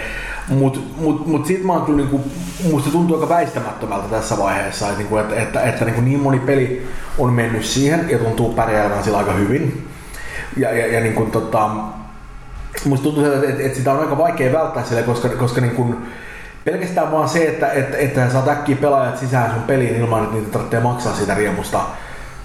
[0.50, 2.22] Mutta mut, mut sit mä oon kyllä, niinku,
[2.72, 6.88] musta tuntuu aika väistämättömältä tässä vaiheessa, että, niinku, että, että, että niinku niin moni peli
[7.18, 9.88] on mennyt siihen ja tuntuu pärjäävän sillä aika hyvin.
[10.58, 11.70] Ja, ja, ja niin kuin, tota,
[12.86, 15.98] musta tuntuu, että, että, että sitä on aika vaikea välttää sille, koska, koska niin kuin,
[16.66, 20.52] pelkästään vaan se, että, että, että saat äkkiä pelaajat sisään sun peliin ilman, että niitä
[20.52, 21.80] tarvitsee maksaa siitä riemusta.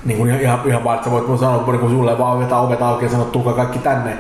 [0.05, 2.83] Niin kuin ihan, ihan vaan, että sä voit sanoa, että niin sulle vaan vetää ovet
[2.83, 4.19] auki ja sanoa, tulkaa kaikki tänne.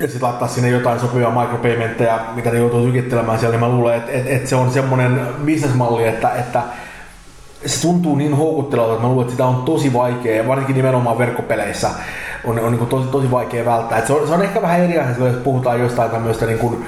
[0.00, 3.96] Ja sitten laittaa sinne jotain sopivia micropaymentteja, mitä ne joutuu sykittelemään siellä, niin mä luulen,
[3.96, 6.62] että, että, että se on semmoinen bisnesmalli, että, että
[7.66, 11.90] se tuntuu niin houkuttelevalta, että mä luulen, että sitä on tosi vaikea, varsinkin nimenomaan verkkopeleissä,
[12.44, 13.98] on, on niin kuin tosi, tosi vaikea välttää.
[13.98, 16.86] Et se, on, se on ehkä vähän eri asia, jos puhutaan jostain tämmöistä niin kuin,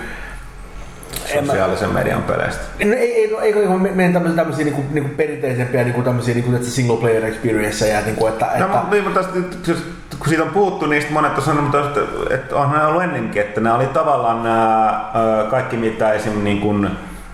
[1.30, 2.62] en mä- Sosiaalisen median peleistä.
[2.84, 6.34] No ei, ei, no, ei, ei kun meidän tämmöisiä, tämmöisiä niinku, niinku perinteisempiä niinku tämmöisiä
[6.34, 9.38] niinku, että single player experienceja, niinku, että, No, että mutta, niin, mutta tästä,
[9.70, 9.84] jos-
[10.20, 12.00] kun siitä on puhuttu, niin sitten monet on sanonut, että,
[12.30, 15.10] että onhan nämä ollut ennenkin, että nämä oli tavallaan nämä
[15.50, 16.44] kaikki mitä esim.
[16.44, 16.90] Niin kuin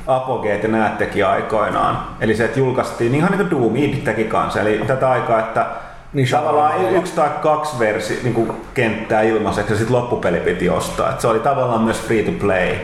[0.07, 2.07] Apogeet ja näet teki aikoinaan.
[2.21, 4.61] Eli se, että julkaistiin, niin ihan niin kuin Doom Id teki kanssa.
[4.61, 5.67] Eli tätä aikaa, että
[6.13, 10.69] Niin, tavallaan Shadowrun yksi tai kaksi versi, niin kuin kenttää ilmaiseksi ja sitten loppupeli piti
[10.69, 11.11] ostaa.
[11.11, 12.75] Et se oli tavallaan myös free to play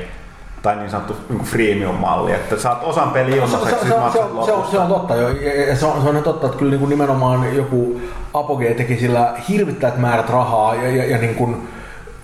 [0.63, 4.21] tai niin sanottu niin freemium-malli, että saat osan peli se, ilmaiseksi se, ja se, se,
[4.25, 5.29] on, se, on, se on totta jo.
[5.29, 8.01] Ja, ja se, on, se on totta, että kyllä niin kuin nimenomaan joku
[8.35, 11.69] Apogee teki sillä hirvittävät määrät rahaa ja, ja, ja niin kuin,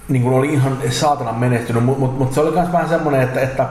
[0.09, 3.41] niin kuin oli ihan saatanan menestynyt, mutta mut, mut se oli myös vähän semmoinen, että,
[3.41, 3.67] että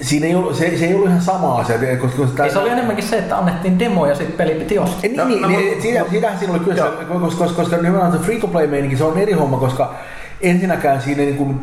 [0.00, 2.70] siinä ei ollut, se, se ei ollut ihan sama asia, koska koska Ei se oli
[2.70, 5.00] enemmänkin se, että annettiin demo ja sitten peli piti ostaa.
[5.02, 7.76] Niin, No, niin, no, niin mut- siitä, siitähän siinä oli kyllä, se, koska, koska, koska
[7.76, 9.94] nimenomaan se free-to-play-meininki, se on eri homma, koska
[10.40, 11.60] ensinnäkään siinä niin kuin,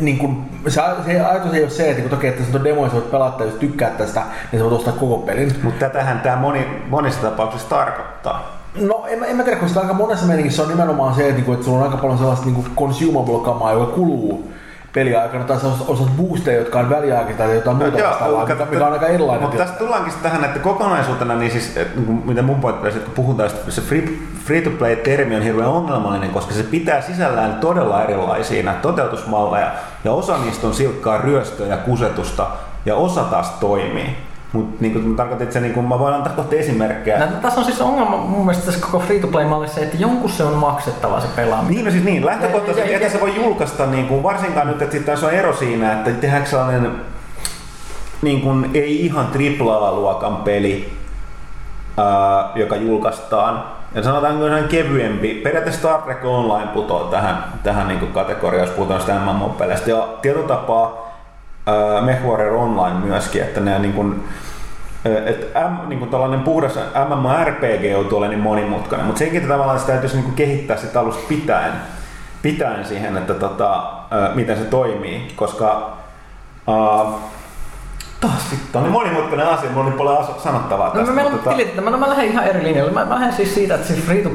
[0.00, 0.36] niin kuin,
[0.68, 3.44] se, se ajatus ei ole se, että kun toki, että se on demo voit pelata,
[3.44, 4.22] jos tykkää tästä,
[4.52, 5.54] niin sä voit ostaa koko pelin.
[5.62, 8.62] Mutta tätähän tämä moni, monissa tapauksissa tarkoittaa.
[8.80, 11.52] No en, mä- en mä tiedä, koska aika monessa meiningissä on nimenomaan se, että, niinku,
[11.52, 14.52] että sulla on aika paljon sellaista niinku consumable-kamaa, joka kuluu
[14.92, 18.92] peliaikana, tai osat boosteja, jotka on väliaikaisia tai jotain muuta Joo, vastaavaa, mikä, mikä on
[18.92, 19.42] aika erilainen.
[19.42, 23.14] Mutta tästä tullaankin tähän, että kokonaisuutena, niin siis, et, niin mitä mun pointti että kun
[23.14, 24.08] puhutaan, että se free,
[24.44, 29.72] free-to-play-termi on hirveän ongelmallinen, koska se pitää sisällään todella erilaisia toteutusmalleja,
[30.04, 32.46] ja osa niistä on silkkaa ryöstöä ja kusetusta,
[32.86, 34.16] ja osa taas toimii.
[34.52, 37.18] Mutta niin että se, niin kuin, mä voin antaa kohta esimerkkejä.
[37.18, 40.54] Nä, tässä on siis ongelma mun mielestä tässä koko free-to-play-mallissa se, että jonkun se on
[40.54, 41.74] maksettava se pelaaminen.
[41.74, 45.12] Niin, no siis niin, lähtökohtaisesti, että se voi julkaista, niin kuin, varsinkaan nyt, että sitten
[45.12, 46.90] tässä on ero siinä, että tehdäänkö sellainen
[48.22, 50.92] niin kuin, ei ihan AAA-luokan peli,
[51.96, 53.64] ää, joka julkaistaan.
[53.94, 59.00] Ja sanotaan sellainen kevyempi, periaatteessa Star Trek Online putoo tähän, tähän niin kategoriaan, jos puhutaan
[59.00, 59.90] sitä MMO-peleistä.
[59.90, 61.11] Ja tietyllä tapaa
[62.04, 64.24] MechWarrior Online myöskin, että ne niin kuin,
[65.26, 69.92] että M, niin kuin tällainen puhdas MMORPG on tuolla niin monimutkainen, mutta senkin tavallaan sitä
[69.92, 71.72] täytyisi niin kuin kehittää sitä alusta pitäen,
[72.42, 73.82] pitäen siihen, että tota,
[74.34, 75.92] miten se toimii, koska
[76.68, 77.04] ää,
[78.20, 81.12] taas sitten on niin monimutkainen asia, mulla oli paljon asu- sanottavaa No, tästä.
[81.12, 82.92] meillä on mutta tota- mä, no, mä lähden ihan eri linjalle.
[82.92, 84.30] Mä, mä lähden siis siitä, että se free to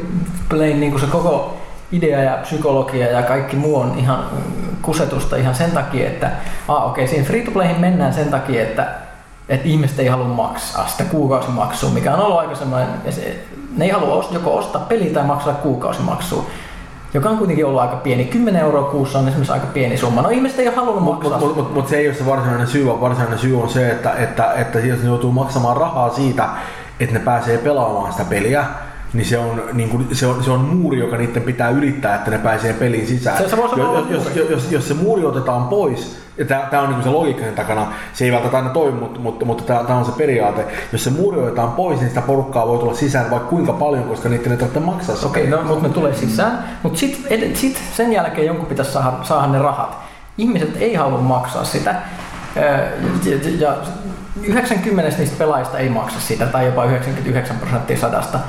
[0.49, 1.57] play, niin se koko
[1.91, 4.25] idea ja psykologia ja kaikki muu on ihan
[4.81, 6.31] kusetusta ihan sen takia, että
[6.67, 8.87] ah, okei, okay, siinä free to playhin mennään sen takia, että,
[9.49, 13.39] että ihmiset ei halua maksaa sitä kuukausimaksua, mikä on ollut aika semmoinen, ja se,
[13.77, 16.45] ne ei halua joko ostaa peliä tai maksaa kuukausimaksua.
[17.13, 18.25] Joka on kuitenkin ollut aika pieni.
[18.25, 20.21] 10 euroa kuussa on esimerkiksi aika pieni summa.
[20.21, 21.47] No ihmiset ei ole halunnut Mutta maksaa.
[21.47, 24.13] mut, mut, mut se ei ole se varsinainen syy, vaan varsinainen syy on se, että,
[24.13, 26.49] että, että jos ne joutuu maksamaan rahaa siitä,
[26.99, 28.65] että ne pääsee pelaamaan sitä peliä,
[29.13, 32.31] niin se on, niin kuin, se, on, se on muuri, joka niiden pitää ylittää, että
[32.31, 33.37] ne pääsee peliin sisään.
[33.37, 37.03] Se- se jos, jos, jos, jos, jos se muuri otetaan pois, ja tämä on niin
[37.03, 40.11] se logiikka sen takana, se ei välttämättä aina toimi, mutta, mutta, mutta tämä on se
[40.11, 40.65] periaate.
[40.91, 44.29] Jos se muuri otetaan pois, niin sitä porukkaa voi tulla sisään vaikka kuinka paljon, koska
[44.29, 45.27] niiden ei tarvitse maksaa sitä.
[45.27, 46.63] Okei, no, mutta ne tulee sisään.
[46.83, 49.97] Mutta sitten sit sen jälkeen jonkun pitäisi saada, saada ne rahat.
[50.37, 51.95] Ihmiset ei halua maksaa sitä.
[52.55, 52.63] Ja,
[53.59, 53.75] ja
[54.43, 58.39] 90 niistä pelaajista ei maksa sitä, tai jopa 99 prosenttia sadasta.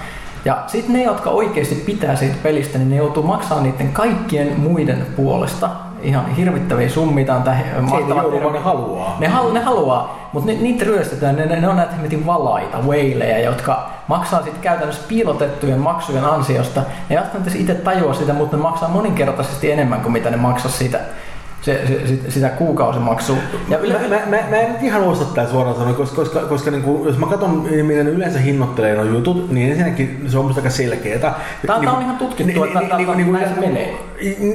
[0.45, 5.07] Ja sitten ne, jotka oikeasti pitää siitä pelistä, niin ne joutuu maksamaan niiden kaikkien muiden
[5.17, 5.71] puolesta
[6.03, 7.27] ihan hirvittäviä summia.
[7.27, 9.17] Tää on Se ei mahtava ne haluaa.
[9.21, 11.37] Ne, halu, ne haluaa, mutta ne, niitä ryöstetään.
[11.37, 16.81] Ne, ne, ne on näitä hemmetin valaita, whaleja, jotka maksaa sitten käytännössä piilotettujen maksujen ansiosta.
[16.81, 20.71] Ne ei välttämättä itse tajua sitä, mutta ne maksaa moninkertaisesti enemmän kuin mitä ne maksaa
[20.71, 21.01] siitä,
[21.73, 23.37] se, se, sitä, sitä kuukausimaksua.
[23.69, 26.71] Ja Mä, mä, mä, mä en nyt ihan usko tätä suoraan sanoa, koska, koska, koska
[26.71, 27.51] niin kuin, jos mä katson,
[27.83, 31.33] miten ne yleensä hinnoittelee nuo jutut, niin ensinnäkin se on musta aika selkeetä.
[31.67, 33.97] Tää- tää on ihan tutkittu, että tää- tää- näin se menee.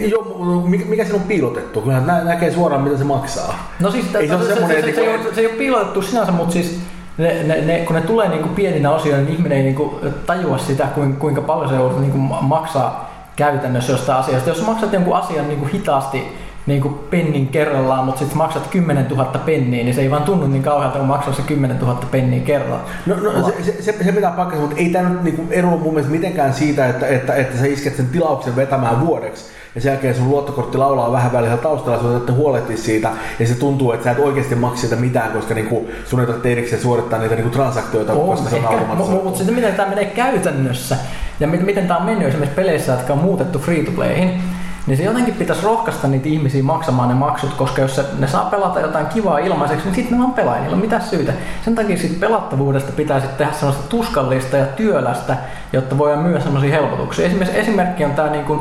[0.08, 1.82] Joo, mikä, mikä siinä on piilotettu?
[1.82, 3.70] Kyllä nä, näkee suoraan, mitä se maksaa.
[3.80, 6.02] No siis Ei se se, se, se, se, se, että se, ei ole, se piilotettu
[6.02, 6.80] sinänsä, mutta siis
[7.18, 10.88] ne, ne, ne, kun ne tulee niinku pieninä osioina, niin ihminen ei niinku tajua sitä,
[11.20, 14.50] kuinka, paljon se joudut niinku maksaa käytännössä jostain asiasta.
[14.50, 19.84] Jos maksat jonkun asian niinku hitaasti niinku pennin kerrallaan, mutta sitten maksat 10 000 penniä,
[19.84, 22.86] niin se ei vaan tunnu niin kauhealta, kun maksaa se 10 000 penniä kerralla.
[23.06, 25.94] No, no se, se, se, se pitää paikkansa, mutta ei tämä nyt niinku eroa mun
[25.94, 29.46] mielestä mitenkään siitä, että, että, että sä isket sen tilauksen vetämään vuodeksi.
[29.76, 33.10] Ja sen jälkeen sun luottokortti laulaa vähän välillä taustalla, sun täytyy huolehtia siitä.
[33.40, 36.52] Ja se tuntuu, että sä et oikeasti maksa siitä mitään, koska niinku, sun ei tarvitse
[36.52, 39.24] erikseen suorittaa niitä niinku transaktioita, On, koska se on automaattisesti.
[39.24, 40.98] mutta sitten miten tämä menee käytännössä
[41.40, 44.42] ja miten, miten tämä on mennyt esimerkiksi peleissä, jotka on muutettu free-to-playhin,
[44.88, 48.46] niin se jotenkin pitäisi rohkaista niitä ihmisiä maksamaan ne maksut, koska jos se, ne saa
[48.46, 51.34] pelata jotain kivaa ilmaiseksi, niin sitten ne vaan pelaa, ei niillä ole mitään syytä.
[51.66, 55.38] Sen takia siitä pelattavuudesta pitää tehdä sellaista tuskallista ja työlästä,
[55.74, 57.26] jotta voidaan myös sellaisia helpotuksia.
[57.26, 58.60] Esimerkiksi esimerkki on tämä niin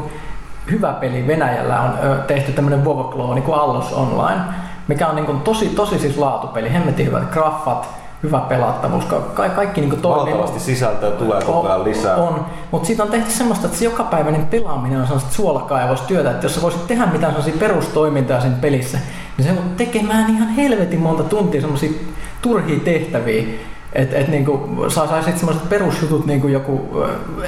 [0.71, 1.93] hyvä peli Venäjällä on
[2.27, 4.41] tehty tämmöinen WoW-klooni kuin Allos Online,
[4.89, 7.89] mikä on niin kuin tosi, tosi siis laatupeli, hemmetin hyvät graffat,
[8.23, 10.35] hyvä pelattavuus, ka- ka- kaikki niin kuin toimii.
[10.35, 12.17] Valtavasti sisältöä tulee koko ajan lisää.
[12.17, 16.55] On, mutta siitä on tehty semmoista, että se jokapäiväinen pelaaminen on sellaista suolakaivostyötä, että jos
[16.55, 18.99] sä voisit tehdä mitään sellaisia perustoimintoja siinä pelissä,
[19.39, 21.91] niin se on tekemään ihan helvetin monta tuntia semmoisia
[22.43, 23.45] turhia tehtäviä,
[23.95, 26.81] Että et niinku, sä saisit sellaiset perusjutut, niinku joku,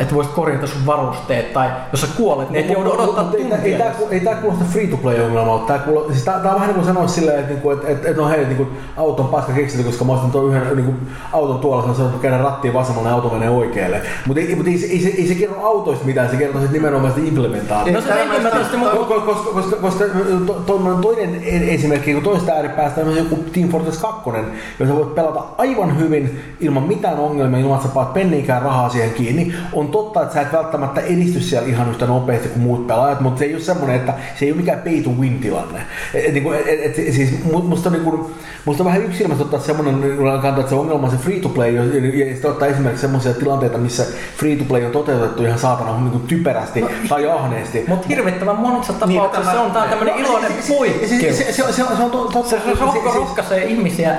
[0.00, 3.58] että voisit korjata sun varusteet, tai jos sä kuolet, niin et joudu odottaa Ei, tuntia.
[3.62, 5.66] ei, tää, ei tää kuulosta free to play ongelmalta.
[5.66, 8.08] Tää, kuulo, siis tää, tää on vähän niin kuin sanoa silleen, että, niinku, että, että,
[8.08, 8.66] että no hei, niinku,
[8.96, 10.94] auton paska keksitty, koska mä ostin tuon yhden niinku,
[11.32, 14.00] auton tuolla, sanoin, että käydä rattiin vasemmalle ja auto menee oikealle.
[14.26, 17.12] Mutta ei, mut ei, se- ei, se, ei, se kerro autoista mitään, se kertoo nimenomaan
[17.14, 18.14] sitä implementaatiosta.
[18.14, 18.88] No se tästä mun...
[18.88, 20.04] Koska, koska, koska, koska
[20.46, 24.30] to, to, toinen e- esimerkki, kun toista ääripäästä on joku Team Fortress 2,
[24.78, 29.10] jossa voit pelata aivan hyvin ilman mitään ongelmia, ilman että sä paat penniikään rahaa siihen
[29.10, 29.54] kiinni.
[29.72, 33.38] On totta, että sä et välttämättä edisty siellä ihan yhtä nopeasti kuin muut pelaajat, mutta
[33.38, 35.80] se ei ole semmoinen, että se ei ole mikään pay to win tilanne.
[36.14, 38.30] Et, et, niinku, et, et, et, siis mu- musta, niinku,
[38.64, 41.48] musta on vähän yksilmästä ottaa semmoinen niinku, kanta, että se ongelma on se free to
[41.48, 44.06] play, ja, ja sitten ottaa esimerkiksi semmoisia tilanteita, missä
[44.36, 47.84] free to play on toteutettu ihan saatana niinku typerästi No, tai ahneesti.
[47.88, 51.38] Mutta hirvittävän monessa tapauksessa se on tää on tämmönen iloinen Se, poikkeus.
[51.38, 52.50] se, se, se, se, on to- totta.
[52.50, 54.16] Se, se rokko rohkaisee ihmisiä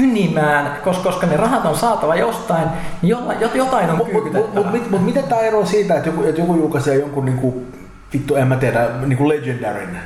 [0.00, 2.68] kynimään, koska, koska ne rahat on saatava jostain,
[3.02, 3.16] niin
[3.54, 4.70] jotain on Mutta mut, kyykytettävä.
[4.70, 7.62] mut, mut, miten tämä ero siitä, että joku, että joku julkaisee jonkun niinku,
[8.12, 9.98] vittu en mä tiedä, niinku Legendarin,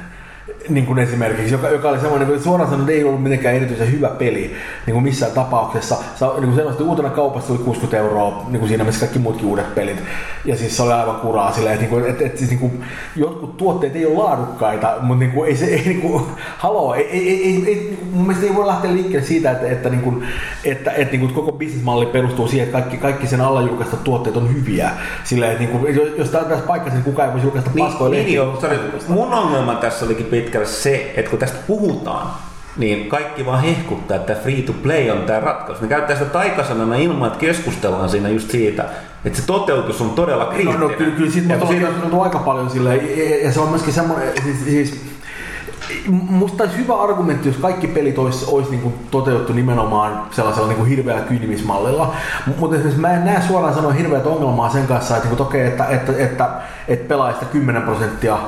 [0.69, 4.09] niin kuin esimerkiksi, joka, joka oli semmoinen, että suoraan sanoen ei ollut mitenkään erityisen hyvä
[4.09, 4.55] peli
[4.87, 5.97] niin kuin missään tapauksessa.
[6.17, 9.47] Sa, niin kuin sanoisin, uutena kaupassa oli 60 euroa, niin kuin siinä missä kaikki muutkin
[9.47, 9.97] uudet pelit.
[10.45, 12.85] Ja siis se oli aivan kuraa silleen, että, niin kuin, että, että siis, niin kuin,
[13.17, 16.23] jotkut tuotteet ei ole laadukkaita, mutta niin kuin, ei se, ei, niin kuin,
[16.59, 19.89] haloo, ei, ei, ei, ei, ei, mun mielestä ei voi lähteä liikkeelle siitä, että, että,
[19.89, 20.23] niin kuin,
[20.65, 24.37] että, että niin kuin, koko bisnesmalli perustuu siihen, että kaikki, kaikki sen alla julkaista tuotteet
[24.37, 24.91] on hyviä.
[25.25, 28.11] Silleen, että niin kuin, jos- jos tämä tässä paikassa, niin kukaan ei voisi julkaista paskoja
[28.11, 28.27] Niin, lehtiä.
[28.27, 28.79] niin joo, sorry.
[29.09, 32.27] Mun ongelma tässä olikin pitkälle se, että kun tästä puhutaan,
[32.77, 35.83] niin kaikki vaan hehkuttaa, että free to play on tämä ratkaisu.
[35.83, 38.85] Ne käyttää sitä taikasanana ilman, että keskustellaan siinä just siitä,
[39.25, 40.81] että se toteutus on todella No, kriittinen.
[40.81, 41.89] no kyllä, kyllä siitä on siinä-
[42.23, 43.01] aika paljon silleen,
[43.45, 45.01] ja, se on myöskin semmoinen, siis, siis
[46.11, 50.77] Musta olisi hyvä argumentti, jos kaikki pelit olisi, olisi niin kuin toteutettu nimenomaan sellaisella niin
[50.79, 52.15] kuin hirveällä kyynimismallilla.
[52.59, 55.67] Mutta esimerkiksi mä en näe suoraan sanoen hirveät ongelmaa sen kanssa, että, niin kuin, okei,
[55.67, 56.49] että, että, että,
[56.89, 58.39] että pelaajista 10 prosenttia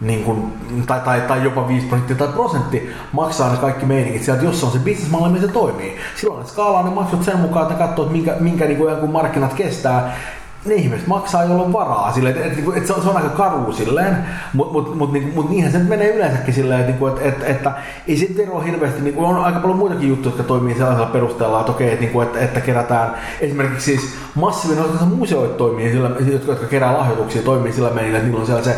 [0.00, 0.52] niin kuin,
[0.86, 4.70] tai, tai, tai jopa 5 prosenttia tai prosentti maksaa ne kaikki meiningit sieltä, jos on
[4.70, 5.96] se bisnesmalli, missä se toimii.
[6.16, 9.10] Silloin ne skaalaa ne maksut sen mukaan, että ne katsoo, että minkä, minkä niin kuin,
[9.10, 10.16] markkinat kestää.
[10.64, 12.12] Ne ihmiset maksaa, jolla on varaa.
[12.12, 14.16] Silleen, että, että, että se, on, se on aika karu silleen,
[14.52, 17.72] mutta mut, mut, niin, mut niinhän se menee yleensäkin silleen, että, että, että, että
[18.08, 19.02] ei se eroa hirveästi.
[19.02, 22.40] Niin on aika paljon muitakin juttuja, jotka toimii sellaisella perusteella, että okei, että, niin että,
[22.40, 27.90] että kerätään esimerkiksi siis massiivinen osa museoit toimii, sillä, jotka, jotka kerää lahjoituksia, toimii sillä
[27.90, 28.76] menillä, että niillä on siellä se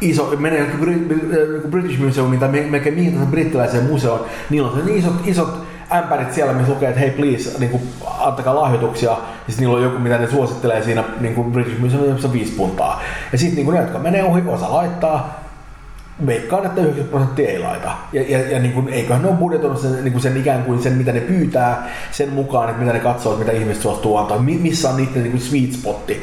[0.00, 4.20] iso, menee niin kuin British Museumiin tai me- melkein mihin tahansa brittiläiseen museoon,
[4.50, 7.82] niillä on se isot, isot ämpärit siellä, missä lukee, että hei please, niin kuin,
[8.18, 9.16] antakaa lahjoituksia, ja
[9.48, 13.02] sitten niillä on joku, mitä ne suosittelee siinä niin kuin British Museumissa viisi puntaa.
[13.32, 15.46] Ja sitten niin ne, jotka menee ohi, osa laittaa,
[16.26, 17.90] veikkaan, että 90 prosenttia ei laita.
[18.12, 20.82] Ja, ja, ja niin kuin, eiköhän ne ole budjetoinut sen, niin kuin sen ikään kuin
[20.82, 24.38] sen, mitä ne pyytää, sen mukaan, että mitä ne katsoo, että mitä ihmiset suostuu antaa,
[24.38, 26.22] mi- missä on niiden niin kuin sweet spotti.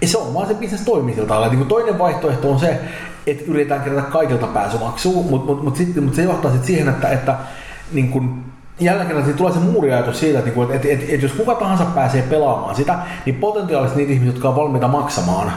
[0.00, 1.48] Ja se on vaan se bisnes toimii sillä.
[1.48, 2.80] Niin toinen vaihtoehto on se,
[3.26, 7.08] että yritetään kerätä kaikilta pääsymaksua, mutta mut, mut, sitten- mut se johtaa sitten siihen, että,
[7.08, 7.36] että
[7.92, 8.44] niin kuin,
[8.80, 11.84] jälleen kerran siinä tulee se muuriajatus siitä, että, että, että, että, että jos kuka tahansa
[11.84, 15.52] pääsee pelaamaan sitä, niin potentiaalisesti niitä ihmisiä, jotka on valmiita maksamaan,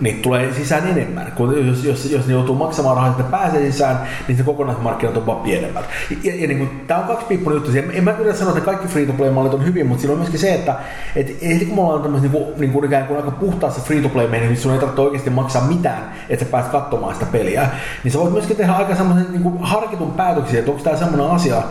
[0.00, 1.32] niin tulee sisään enemmän.
[1.32, 5.26] Kun jos, jos, jos ne joutuu maksamaan rahaa, että pääsee sisään, niin se kokonaismarkkinat on
[5.26, 5.84] vaan pienemmät.
[6.22, 7.78] Ja, ja niin kuin, tämä on kaksipiippunen juttu.
[7.78, 10.54] En, en mä yritä sanoa, että kaikki free-to-play-mallit on hyvin, mutta siinä on myöskin se,
[10.54, 10.74] että
[11.16, 14.52] et, et, kun me ollaan tämmöisessä niin kuin, niin kuin ikään kuin aika puhtaassa free-to-play-meiningissä,
[14.52, 17.68] niin sun ei tarvitse oikeasti maksaa mitään, että sä pääset katsomaan sitä peliä,
[18.04, 21.30] niin sä voit myöskin tehdä aika semmoisen niin kuin harkitun päätöksiä, että onko tämä semmoinen
[21.30, 21.62] asia,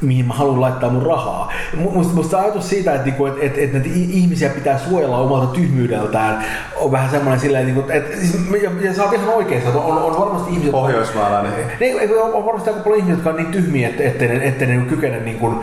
[0.00, 1.52] mihin mä haluan laittaa mun rahaa.
[1.76, 5.46] Mu- Musta, musta ajatus siitä, että, niinku, että, että, että näitä ihmisiä pitää suojella omalta
[5.46, 6.44] tyhmyydeltään,
[6.76, 10.02] on vähän semmoinen silleen, niinku, että, siis, ja, ja sä oot ihan oikeassa, että on,
[10.02, 11.52] on varmasti ihmisiä, Pohjoismaalainen.
[11.80, 14.68] eikö on on varmasti aika paljon ihmisiä, jotka on niin tyhmiä, että, ettei ne, ettei
[14.68, 15.56] ne niinku kykene niin kuin,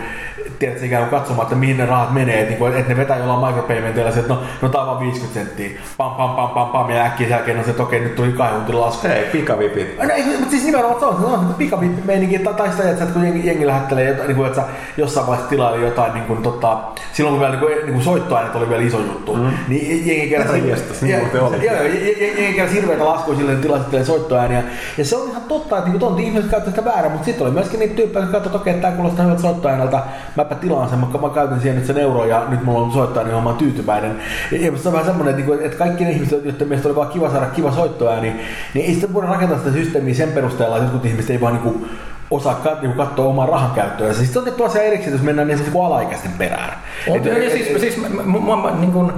[0.60, 3.18] tiedätkö, ikään kuin katsomaan, että mihin ne rahat menee, että, niin kuin, että ne vetää
[3.18, 6.90] jollain micropaymentilla, että no, no tää on vaan 50 senttiä, pam pam pam pam pam,
[6.90, 9.08] ja äkkiä sen jälkeen on se, että okei, nyt tuli kahden lasku.
[9.08, 9.98] Hei, pikavipit.
[9.98, 13.24] No, ei, mutta siis nimenomaan se on, se on pikavippi-meininki, tai, tai sitä, että, kun
[13.24, 14.68] jengi, jengi lähettelee jotain, niin kuin, että sä
[14.98, 16.78] jossain vaiheessa tilaili jotain, niin kuin, tota,
[17.14, 19.50] silloin kun vielä niin kuin, niin kuin soittoaineet oli vielä iso juttu, mm.
[19.68, 24.64] niin jengi keräsi, niin keräsi hirveätä laskuja silleen, että tilasittelee soittoääniä,
[24.98, 27.54] ja se on ihan totta, että niin on ihmiset käyttää sitä väärän, mutta sitten oli
[27.54, 30.04] myöskin niitä tyyppejä, jotka katsoivat, että okei, tämä kuulostaa hyvältä soittoääneltä,
[30.36, 33.32] mäpä tilaan sen, mä, mä käytän siihen nyt sen euro ja nyt mulla on soittoääni,
[33.32, 34.22] niin mä oon tyytyväinen.
[34.52, 36.90] Ja, ja se on vähän semmoinen, että, niin kuin, että kaikki ne ihmiset, joiden mielestä
[36.90, 38.36] oli vaan kiva saada kiva soittoääni,
[38.74, 41.64] niin ei sitten voida rakentaa sitä systeemiä sen perusteella, että jotkut ihmiset ei vaan niin
[41.64, 41.90] kuin,
[42.32, 44.08] osaa kat, niin katsoa omaa rahan käyttöä.
[44.08, 46.78] Ja siis se on tietty asia erikseen, jos mennään niin kuin alaikäisten perään.
[47.10, 49.12] On, Et- ja et- siis, et- siis mä- mä- mua, mä, niin kuin,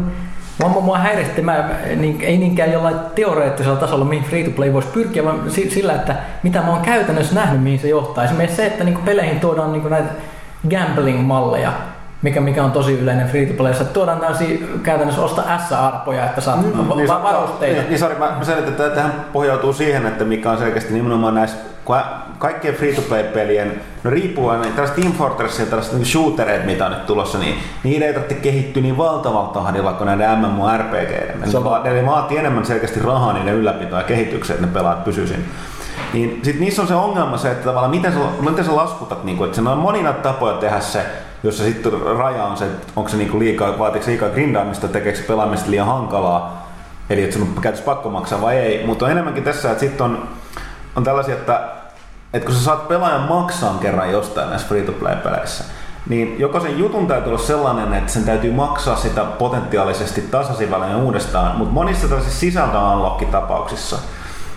[0.60, 4.88] mua, mua häiritti, mä, niin, ei niinkään jollain teoreettisella tasolla, mihin free to play voisi
[4.88, 8.24] pyrkiä, vaan si- sillä, että mitä mä oon käytännössä nähnyt, mihin se johtaa.
[8.24, 10.10] Esimerkiksi se, että niin peleihin tuodaan niin näitä
[10.70, 11.72] gambling-malleja,
[12.22, 13.86] mikä, mikä on tosi yleinen free to playssa.
[13.86, 17.80] Tuodaan tällaisia käytännössä osta S-arpoja, että saat mm, va- niin, va- varusteita.
[17.82, 21.36] Niin, niin sorry, mä, mä selitän, että tähän pohjautuu siihen, että mikä on selkeästi nimenomaan
[21.36, 21.58] näissä
[22.40, 27.38] kaikkien free-to-play-pelien, no riippuvainen, tällaiset Team Fortress ja tällaiset niin shootereet, mitä on nyt tulossa,
[27.38, 31.52] niin niitä ei tarvitse kehittyä niin valtavalla tahdilla kuin näiden MMORPGiden.
[31.52, 35.46] Se va- ne vaatii enemmän selkeästi rahaa niiden ylläpitoa ja kehitykseen, että ne pelaat pysyisiin.
[36.14, 38.20] Niin sit niissä on se ongelma se, että tavallaan miten sä,
[38.50, 41.06] miten sä laskutat, niin kuin, että se on monina tapoja tehdä se,
[41.44, 45.20] jossa sitten raja on se, että onko se niinku liikaa, vaatiiko se liikaa grindaamista, tekeekö
[45.28, 46.70] pelaamista liian hankalaa,
[47.10, 50.06] eli että sun on käytössä pakko maksaa vai ei, mutta on enemmänkin tässä, että sitten
[50.06, 50.28] on,
[50.96, 51.79] on tällaisia, että,
[52.34, 55.64] että kun sä saat pelaajan maksaa kerran jostain näissä free-to-play-peleissä,
[56.10, 61.58] niin jokaisen jutun täytyy olla sellainen, että sen täytyy maksaa sitä potentiaalisesti tasaisin välein uudestaan,
[61.58, 63.98] mutta monissa tällaisissa sisältöunlock-tapauksissa,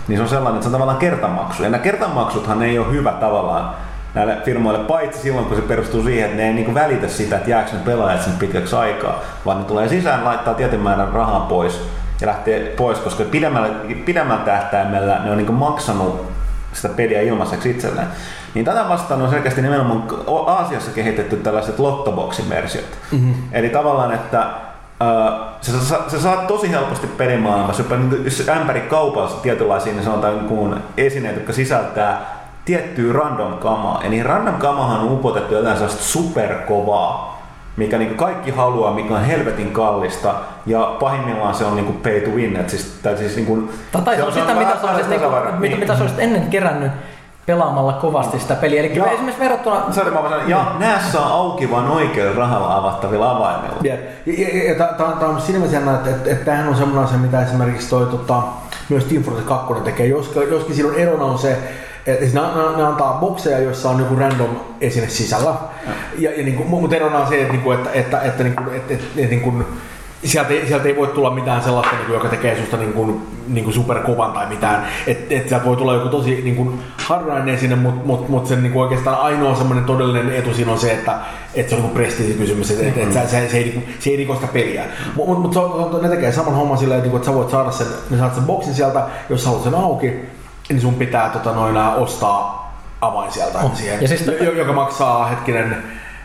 [0.09, 1.63] niin se on sellainen, että se on tavallaan kertamaksu.
[1.63, 3.75] Ja nämä kertamaksuthan ei ole hyvä tavallaan
[4.15, 7.51] näille firmoille, paitsi silloin kun se perustuu siihen, että ne ei niinku välitä sitä, että
[7.51, 11.89] jääkö ne pelaajat sen pitkäksi aikaa, vaan ne tulee sisään, laittaa tietyn määrän rahaa pois
[12.21, 13.69] ja lähtee pois, koska pidemmällä,
[14.05, 16.32] pidemmällä tähtäimellä ne on niinku maksanut
[16.73, 18.07] sitä peliä ilmaiseksi itselleen.
[18.55, 20.05] Niin tätä vastaan on selkeästi nimenomaan
[20.47, 22.99] Aasiassa kehitetty tällaiset lottoboxin versiot.
[23.13, 23.35] Mm-hmm.
[23.53, 24.47] Eli tavallaan, että
[25.61, 27.85] sä, sä, sä, saat tosi helposti pelimaailmassa,
[28.25, 34.01] jos ämpäri kaupassa tietynlaisia, niin sanotaan niin esineet, jotka sisältää tiettyä random kamaa.
[34.05, 37.32] Ja niin random kamahan on upotettu jotain sellaista superkovaa,
[37.77, 40.35] mikä niin kaikki haluaa, mikä on helvetin kallista,
[40.67, 42.57] ja pahimmillaan se on niin pay to win.
[42.57, 43.71] Et siis, tai siis niin kuin,
[44.05, 46.93] tai se on sitä, mitä sä, olisit, niin kuin, mitä, mitä sä olisit ennen kerännyt
[47.47, 48.81] pelaamalla kovasti sitä peliä.
[48.81, 49.93] Eli ja, esimerkiksi verrattuna...
[49.93, 53.77] Sorry, mä sanon, ja nää saa auki vain oikealla rahalla avattavilla avaimilla.
[53.83, 53.95] Ja,
[54.27, 57.43] ja, ja, ja tämä on siinä mielessä että, että, että tämähän on semmoinen asia, mitä
[57.43, 58.43] esimerkiksi toi, tota,
[58.89, 60.07] myös Team Fortress 2 tekee.
[60.07, 61.59] Joskin, joskin silloin erona on se,
[62.07, 65.55] että siis ne, ne, ne, antaa bokseja, joissa on joku random esine sisällä.
[66.19, 68.57] Ja, ja niin kuin, mutta erona on se, että, niin kuin, että, että, että, niin
[68.57, 69.65] kuin, että, että, että niin kuin,
[70.25, 73.27] sieltä, ei, sieltä ei voi tulla mitään sellaista, niin kuin, joka tekee susta niin kuin,
[73.49, 74.87] niin kuin superkovan tai mitään.
[75.07, 78.63] Että et sieltä voi tulla joku tosi niin kuin, harvinainen esine, mutta mut, mut sen
[78.63, 81.19] niin kuin, oikeastaan ainoa semmoinen todellinen etu siinä on se, että
[81.55, 84.35] et se on niin prestiisikysymys, että et, et, se, se, se, ei, se ei riko
[84.35, 84.85] sitä peliä.
[85.15, 85.55] Mutta mut,
[85.91, 88.45] mut, ne tekee saman homman silleen, että, että sä voit saada sen, ne saat sen
[88.45, 90.13] boksin sieltä, jos sä haluat sen auki,
[90.73, 92.63] niin sun pitää tota, noin, ostaa
[93.01, 93.77] avain sieltä oh.
[93.77, 95.77] siihen, ja siis, joka maksaa hetkinen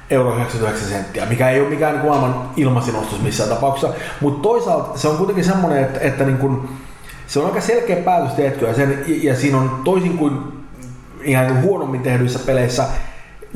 [0.09, 3.95] euro 99 senttiä, mikä ei ole mikään niin aivan ilmaisin ostos missään tapauksessa.
[4.21, 6.69] Mutta toisaalta se on kuitenkin semmoinen, että, että niin kuin,
[7.27, 10.41] se on aika selkeä päätös tehty ja, sen, ja siinä on toisin kuin
[11.21, 12.85] ihan huonommin tehdyissä peleissä,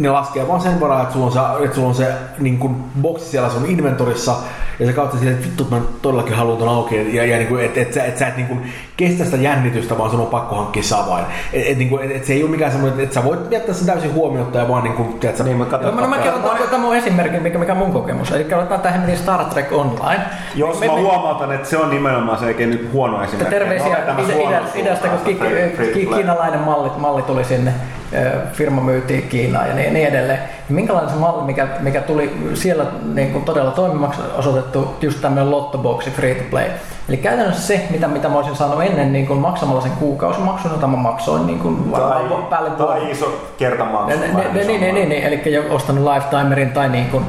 [0.01, 2.75] ne laskee vaan sen varaa, että sulla on se, että sulla on se niin kuin
[3.01, 4.35] boksi siellä sun inventorissa
[4.79, 7.65] ja se kautta silleen, että vittu, mä todellakin haluan ton auki ja, ja niin kuin,
[7.65, 10.55] et, et, sä, et, sä et niin kuin kestä sitä jännitystä, vaan sun on pakko
[10.55, 11.25] hankkia se avain.
[11.53, 13.75] Et, et, niin kuin, et, et, se ei ole mikään semmoinen, että sä voit jättää
[13.75, 16.41] sen täysin huomiota ja vaan niin kuin, tiedätkö, niin, mä, katson, no, mä, mä kerron
[16.41, 18.31] tämän mun esimerkin, mikä, mikä mun kokemus.
[18.31, 20.21] Eli otetaan tähän Star Trek Online.
[20.55, 23.55] Jos me, mä me, huomautan, että se on nimenomaan se eikä nyt huono esimerkki.
[23.55, 23.97] Terveisiä
[24.75, 25.33] idästä, kun
[25.93, 27.73] kiinalainen malli, malli tuli sinne
[28.53, 30.39] firma myytiin Kiinaan ja niin, niin edelleen.
[30.69, 35.51] Ja minkälainen se malli, mikä, mikä tuli siellä niin kuin todella toimimaksi osoitettu, just tämmöinen
[35.51, 36.65] lottoboxi free to play.
[37.09, 40.87] Eli käytännössä se, mitä, mitä mä olisin saanut ennen niin kuin maksamalla sen kuukausimaksun, jota
[40.87, 44.19] mä maksoin niin kuin tai, päälle tai iso kertamaksu.
[44.19, 47.25] Niin, niin, niin, niin, niin, eli jo ostanut lifetimerin tai niin kuin,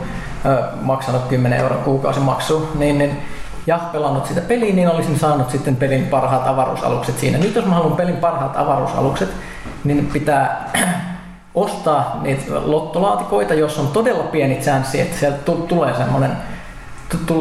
[0.47, 3.19] ö, maksanut 10 euron kuukausimaksu, niin, niin
[3.67, 7.39] ja pelannut sitä peliä, niin olisin saanut sitten pelin parhaat avaruusalukset siinä.
[7.39, 9.29] Nyt jos mä haluan pelin parhaat avaruusalukset,
[9.85, 10.71] niin pitää
[11.55, 16.37] ostaa niitä lottolaatikoita, jos on todella pieni chanssi, että sieltä tulee semmoinen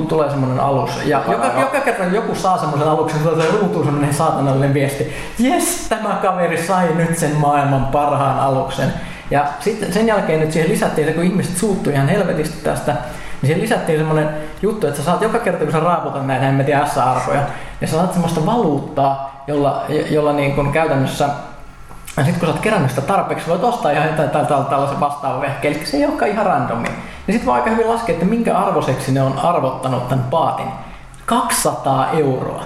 [0.08, 0.92] tulee semmoinen alus.
[1.06, 5.14] Ja joka, joka kerta joku saa semmoisen aluksen, se ruutuu semmoinen saatanallinen viesti.
[5.40, 8.94] Jes, tämä kaveri sai nyt sen maailman parhaan aluksen.
[9.32, 13.02] Ja sitten sen jälkeen nyt siihen lisättiin se, kun ihmiset suuttui ihan helvetisti tästä, niin
[13.42, 14.30] siihen lisättiin semmoinen
[14.62, 17.42] juttu, että sä saat joka kerta, kun sä raaputat näitä hemmetin S-arvoja,
[17.82, 21.30] niin sä saat semmoista valuuttaa, jolla, jolla niin kuin käytännössä
[22.18, 25.76] ja sitten kun sä oot kerännyt sitä tarpeeksi, voit ostaa ihan jotain tällaisen vastaavan vehkeen,
[25.76, 26.88] eli se ei olekaan ihan randomi.
[26.88, 30.68] Niin sitten voi aika hyvin laskea, että minkä arvoiseksi ne on arvottanut tämän paatin.
[31.26, 32.64] 200 euroa.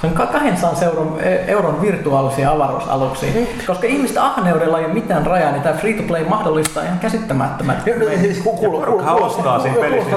[0.00, 3.32] Se on 200 euron, e, euron virtuaalisia avaruusaluksia.
[3.34, 3.46] Mm.
[3.66, 7.84] Koska ihmistä ahneudella ei ole mitään rajaa, niin tämä free-to-play mahdollistaa ihan käsittämättömät.
[8.20, 10.16] Siis kuulostaa siinä pelissä.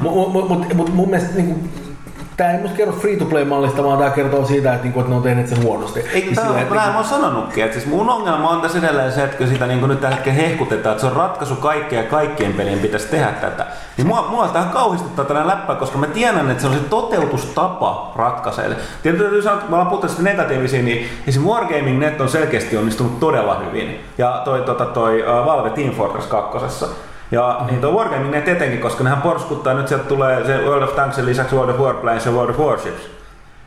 [0.00, 1.72] Mutta mun mielestä niin
[2.36, 5.48] Tämä ei musta kerro free-to-play-mallista, vaan tämä kertoo siitä, että, niinku, että ne on tehneet
[5.48, 6.00] sen huonosti.
[6.12, 9.24] Ei, tämä on, että, mä oon sanonutkin, että siis mun ongelma on tässä edelleen se,
[9.24, 12.52] että kun sitä niin nyt tällä hetkellä hehkutetaan, että se on ratkaisu kaikkea ja kaikkien
[12.52, 13.66] pelien pitäisi tehdä tätä.
[13.96, 18.12] Niin mua, mua tähän kauhistuttaa tällä läppä, koska mä tiedän, että se on se toteutustapa
[18.16, 18.76] ratkaisee.
[19.02, 22.76] Tietysti täytyy sanoa, että mä puhuttu sitten negatiivisia, niin, niin se Wargaming Net on selkeästi
[22.76, 24.00] onnistunut todella hyvin.
[24.18, 26.58] Ja toi, tota, toi uh, Valve Team Fortress 2
[27.32, 30.96] Ja niin tuo Wargaming ne tietenkin, koska nehän porskuttaa, nyt sieltä tulee se World of
[30.96, 33.10] Tanksin lisäksi World of Warplanes ja World of Warships.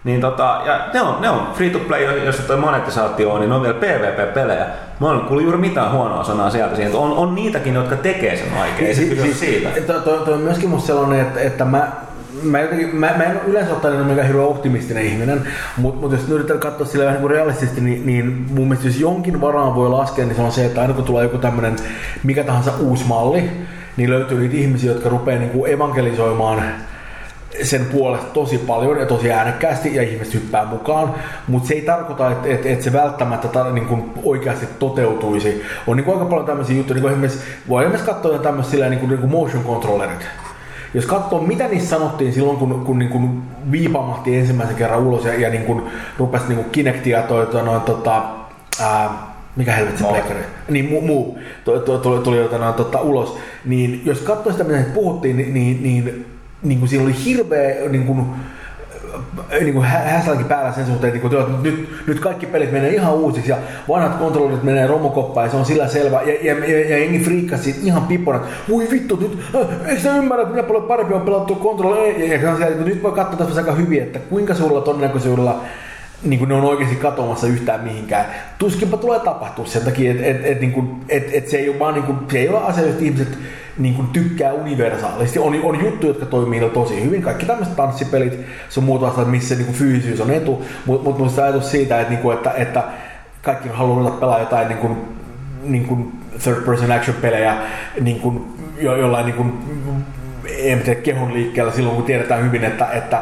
[0.04, 3.50] Niin tota, ja ne on, ne on free to play, jos toi monetisaatio on, niin
[3.50, 4.66] ne on vielä PvP-pelejä.
[5.00, 6.96] Mä en kuullut juuri mitään huonoa sanaa sieltä siihen.
[6.96, 8.88] On, on niitäkin, jotka tekee sen oikein.
[8.88, 9.70] Ei se kyse siitä.
[9.88, 11.92] Toi, toi, toi on myöskin musta sellainen, että, että mä,
[12.46, 16.22] mä, jotenkin, mä, mä en ole yleensä ottaen mikään hirveän optimistinen ihminen, mutta mut jos
[16.22, 19.90] nyt yritetään katsoa sille vähän niin realistisesti, niin, niin mun mielestä jos jonkin varaan voi
[19.90, 21.76] laskea, niin se on se, että aina kun tulee joku tämmöinen
[22.24, 23.52] mikä tahansa uusi malli,
[23.98, 26.64] niin löytyy niitä ihmisiä, jotka rupeaa kuin evankelisoimaan
[27.64, 31.14] sen puolesta tosi paljon ja tosi äänekkäästi ja ihmiset hyppää mukaan,
[31.48, 35.64] mutta se ei tarkoita, että, että, että se välttämättä tar- niin kuin oikeasti toteutuisi.
[35.88, 37.32] On niin kuin aika paljon tämmöisiä juttuja, niin kuin
[37.70, 40.28] voi esimerkiksi katsoa tämmöisiä niin kuin, niin kuin motion controllerit.
[40.96, 43.42] Jos katsoo, mitä niissä sanottiin silloin, kun, kun niin kuin
[43.72, 45.84] viipamahti ensimmäisen kerran ulos ja, ja niin kuin
[46.18, 48.24] rupesi niin kuin Kinectia toi, toi noin, tota,
[48.82, 49.10] ää,
[49.56, 50.40] mikä helvetti se pleikkari?
[50.70, 53.38] Niin muu, muu tuli, tuli, tuli jotain, tota, ulos.
[53.66, 56.26] Niin jos katsoo sitä, mitä puhuttiin, niin, niin, niin
[56.64, 58.26] niin kuin siinä oli hirveä niin kuin,
[59.52, 63.14] niin kuin häsälläkin päällä sen suhteen, että, niin kuin, nyt, nyt kaikki pelit menee ihan
[63.14, 63.58] uusiksi ja
[63.90, 66.22] vanhat kontrollit menee romokoppaan ja se on sillä selvä.
[66.22, 68.40] Ja, ja, ja, ja jengi friikkasi siitä ihan pippona,
[68.70, 72.30] voi vittu, nyt, äh, eikö sä ymmärrä, että minä paljon parempi on pelattu kontrolli.
[72.30, 75.56] Ja, ja, ja, ja nyt voi katsoa tässä aika hyvin, että kuinka suurella todennäköisyydellä
[76.24, 78.26] niin kuin ne on oikeasti katoamassa yhtään mihinkään.
[78.58, 81.94] Tuskinpa tulee tapahtua sen takia, että et, et, niin et, et se ei ole vaan
[81.94, 83.38] niin kuin, se ei ole asia, ihmiset
[83.78, 85.40] niin kuin tykkää universaalisti.
[85.40, 87.22] On, on juttuja, jotka toimii tosi hyvin.
[87.22, 91.40] Kaikki tämmöiset tanssipelit, se on muuta missä niin kuin fyysisyys on etu, mutta mut, mut
[91.40, 92.84] ajatus siitä, että, niin kuin, että, että
[93.42, 94.98] kaikki haluaa pelaa jotain niin kuin,
[95.64, 96.12] niin kuin
[96.44, 97.58] third person action pelejä
[98.02, 98.46] niin kuin,
[98.82, 99.54] jo, jollain niin kuin,
[100.58, 103.22] en tiedä, kehon liikkeellä silloin, kun tiedetään hyvin, että, että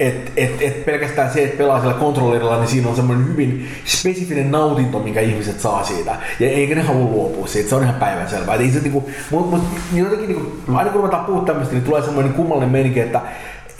[0.00, 4.50] et, et, et pelkästään se, että pelaa sillä kontrollilla, niin siinä on semmoinen hyvin spesifinen
[4.50, 6.16] nautinto, minkä ihmiset saa siitä.
[6.40, 8.54] Ja eikä ne halua luopua siitä, se on ihan päivänselvää.
[8.54, 12.02] Et se, niinku, mut, mut, niin jotenkin, niinku, aina kun ruvetaan puhua tämmöistä, niin tulee
[12.02, 13.20] semmoinen kummallinen meininki, että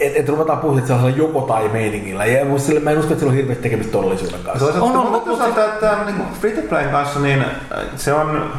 [0.00, 2.26] et, et ruvetaan puhumaan sellaisella joko tai meiningillä.
[2.26, 4.66] Ja sille, mä en usko, että sillä on hirveästi tekemistä todellisuuden kanssa.
[4.66, 7.44] on, on, on, mutta toisaalta, että niin free to play kanssa, niin
[7.96, 8.52] se on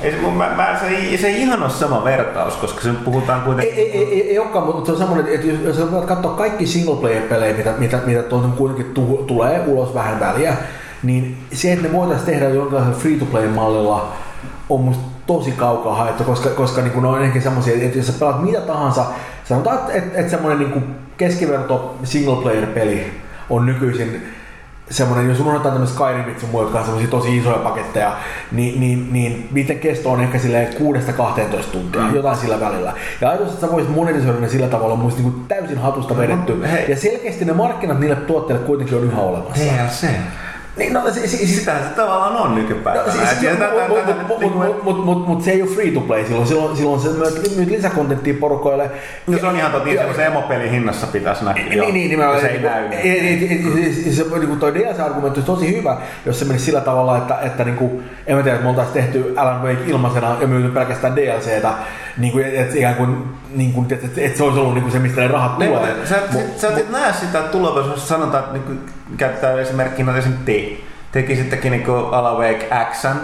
[0.00, 3.74] ei, mä, mä, se, ei, se ei ihan ole sama vertaus, koska se puhutaan kuitenkin...
[3.74, 6.66] Ei, ei, ei, ei olekaan, mutta se on semmoinen, että jos, jos voit katsoa kaikki
[6.66, 10.56] single player pelejä, mitä, mitä, mitä tuolta kuitenkin tu, tulee ulos vähän väliä,
[11.02, 14.12] niin se, että ne voitaisiin tehdä jonkinlaisella free-to-play-mallilla,
[14.68, 18.12] on musta tosi kaukaa haettu, koska, koska niin ne on ehkä semmoisia, että jos sä
[18.12, 19.04] pelaat mitä tahansa,
[19.44, 23.12] sanotaan, että, että, että semmoinen niin keskiverto single player peli
[23.50, 24.22] on nykyisin
[24.90, 28.16] semmoinen, jos unohdetaan tämmöiset Skyrimit sun muut, jotka on semmoisia tosi isoja paketteja,
[28.52, 30.76] niin, niin, niin niiden kesto on ehkä silleen 6-12
[31.72, 32.14] tuntia, mm.
[32.14, 32.92] jotain sillä välillä.
[33.20, 36.54] Ja ajatus, että sä voisit monetisoida ne sillä tavalla on mun niin täysin hatusta vedetty.
[36.56, 39.64] No, ja selkeästi ne markkinat niille tuotteille kuitenkin on yhä olemassa.
[39.64, 40.06] DLC.
[40.76, 43.06] Niin, no, siis, siis, Sitähän se tavallaan on nykypäivänä.
[43.06, 43.58] No, siis,
[45.26, 47.08] Mutta se ei ole free to play silloin, silloin, silloin se
[47.56, 48.90] myyt lisäkontenttia porukoille.
[49.26, 51.64] No se on ihan totta, niin se emopeli hinnassa pitäisi näkyä.
[51.64, 52.88] Niin, niin, niin, se ei näy.
[54.10, 55.96] Se, niin toi DLC-argumentti on tosi hyvä,
[56.26, 58.94] jos se menisi sillä tavalla, että, että niin kuin, en mä tiedä, että me oltaisiin
[58.94, 61.72] tehty Alan Wake ilmaisena ja myyty pelkästään DLCtä,
[62.18, 64.98] niin kuin, että ikään kuin, niin kuin, että, että se olisi ollut niin kuin se,
[64.98, 65.96] mistä ne rahat tulee.
[66.04, 66.16] Sä,
[66.56, 68.80] sä et näe sitä tulevaisuudessa, sanotaan, että niin
[69.16, 73.16] käyttää esimerkkinä esimerkiksi te, tekisittekin niin Alan Wake Xn,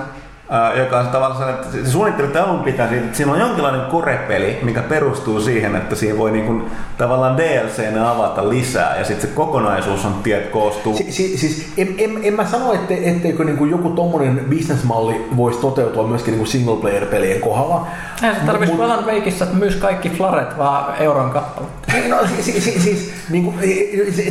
[0.76, 4.82] joka on tavallaan että se suunnittelitte alun pitää siitä, että siinä on jonkinlainen korepeli, mikä
[4.82, 6.64] perustuu siihen, että siinä voi niin kuin,
[6.98, 10.96] tavallaan DLC avata lisää ja sitten se kokonaisuus on tiet koostuu.
[10.96, 15.26] Si- si- siis en, en, en, mä sano, ette, etteikö niin kuin joku tommonen bisnesmalli
[15.36, 17.86] voisi toteutua myöskin niin kuin single player pelien kohdalla.
[18.22, 21.66] Ei se tarvitsisi M- Alan Wakeissa, että myös kaikki flaret vaan euron kappale.
[22.08, 23.54] No, siis, siis, siis niin kuin,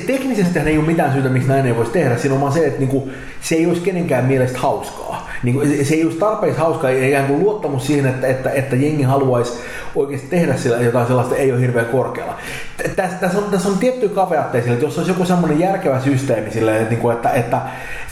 [0.07, 2.18] teknisesti ei ole mitään syytä, miksi näin ei voisi tehdä.
[2.18, 3.11] Siinä on vaan se, että niin kuin,
[3.41, 5.30] se ei olisi kenenkään mielestä hauskaa.
[5.44, 8.75] Niin kuin, se ei olisi tarpeeksi hauskaa, ei ikään kuin luottamus siihen, että, että, että
[8.75, 9.53] jengi haluaisi
[9.95, 12.35] oikeasti tehdä sillä jotain sellaista, ei ole hirveän korkealla.
[12.95, 16.51] Tässä, tässä, on, tässä on tiettyjä kaveatteja sillä, että jos olisi joku semmoinen järkevä systeemi
[16.51, 17.61] sille, että, että, että, että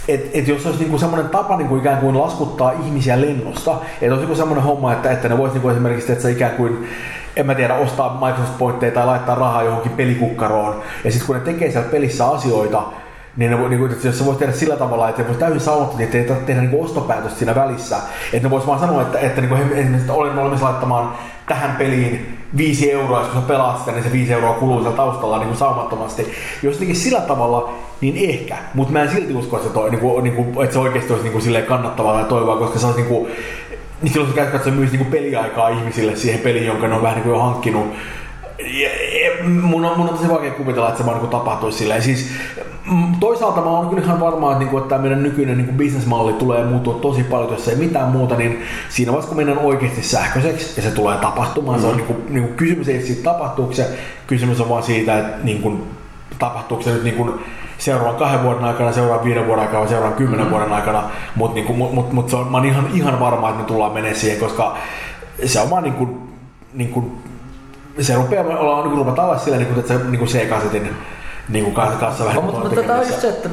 [0.07, 4.23] et, et jos olisi niinku semmoinen tapa niinku ikään kuin laskuttaa ihmisiä lennosta, että olisi
[4.23, 6.87] joku semmoinen homma, että, että ne voisi niinku esimerkiksi että ikään kuin
[7.35, 11.71] en mä tiedä, ostaa Microsoft-pointteja tai laittaa rahaa johonkin pelikukkaroon, ja sitten kun ne tekee
[11.71, 12.83] siellä pelissä asioita,
[13.37, 16.01] niin, ne, niin kuin, jos se voisi tehdä sillä tavalla, että se voisi täysin saumattaa,
[16.01, 17.97] että ei tarvitse tehdä niin ostopäätöstä siinä välissä.
[18.33, 21.13] Että ne voisi vaan sanoa, että, että niin kuin, että olen valmis laittamaan
[21.47, 25.37] tähän peliin viisi euroa, jos sä pelaat sitä, niin se viisi euroa kuluu siellä taustalla
[25.37, 26.31] niin kuin saumattomasti.
[26.63, 28.57] Jos jotenkin sillä tavalla, niin ehkä.
[28.73, 31.13] Mutta mä en silti usko, että se, toi, niin kuin, niin kuin, että se oikeasti
[31.13, 33.31] olisi niin kuin, kannattavaa ja toivoa, koska se olisi niin kuin,
[34.01, 37.15] niin silloin se käyttää myös niin kuin peliaikaa ihmisille siihen peliin, jonka ne on vähän
[37.15, 37.93] niin kuin jo hankkinut.
[38.59, 38.89] Ja,
[39.25, 42.01] ja, mun, on, mun on tosi vaikea kuvitella, että se vaan niin tapahtuisi silleen.
[42.01, 42.29] Siis,
[42.91, 46.33] Mm, Toisaalta mä oon kyllä ihan varma, että, niinku, että tämä meidän nykyinen niinku bisnesmalli
[46.33, 50.73] tulee muuttua tosi paljon, jos ei mitään muuta, niin siinä vaiheessa kun mennään oikeasti sähköiseksi
[50.77, 51.81] ja se tulee tapahtumaan, mm.
[51.81, 53.89] se on niinku, niinku, kysymys ei siitä tapahtuuko se,
[54.27, 55.87] kysymys on vaan siitä, että niinku,
[56.39, 57.39] tapahtuuko se nyt niinku,
[57.77, 60.51] seuraavan kahden vuoden aikana, seuraavan viiden vuoden aikana, seuraavan kymmenen mm.
[60.51, 61.03] vuoden aikana,
[61.35, 63.93] mutta niinku, mut, mut, mut se on, mä oon ihan, ihan varma, että me tullaan
[63.93, 64.77] menemään siihen, koska
[65.45, 66.17] se on vaan niinku,
[66.73, 67.11] niinku,
[68.01, 70.89] se rupeaa olla niin ruveta olla sillä, niin kuin, että se niin C-kasetin
[71.49, 73.49] niin kuin kanssa, vähän No, mutta mutta tämä on just se, että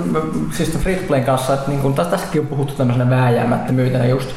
[0.50, 0.78] siis
[1.26, 4.30] kanssa, että niin kuin, tästäkin on puhuttu tämmöisenä vääjäämättömyytenä just,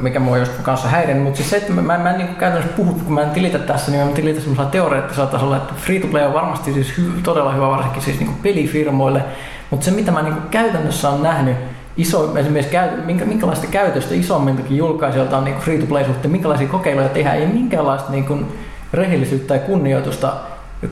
[0.00, 2.94] mikä mua just kanssa häirinnyt, mutta siis se, että mä, mä, en niin käytännössä puhu,
[2.94, 6.24] kun mä en tilitä tässä, niin mä tilitä semmoisella teoreettisella tasolla, että free to play
[6.24, 9.24] on varmasti siis hy, todella hyvä varsinkin siis niin pelifirmoille,
[9.70, 11.56] mutta se mitä mä niin käytännössä on nähnyt,
[11.96, 16.68] iso, esimerkiksi käy, minkä, minkälaista käytöstä isommiltakin julkaisijoilta on niin free to play suhteen, minkälaisia
[16.68, 18.46] kokeiluja tehdään, ei minkäänlaista niin kuin
[18.92, 20.32] rehellisyyttä tai kunnioitusta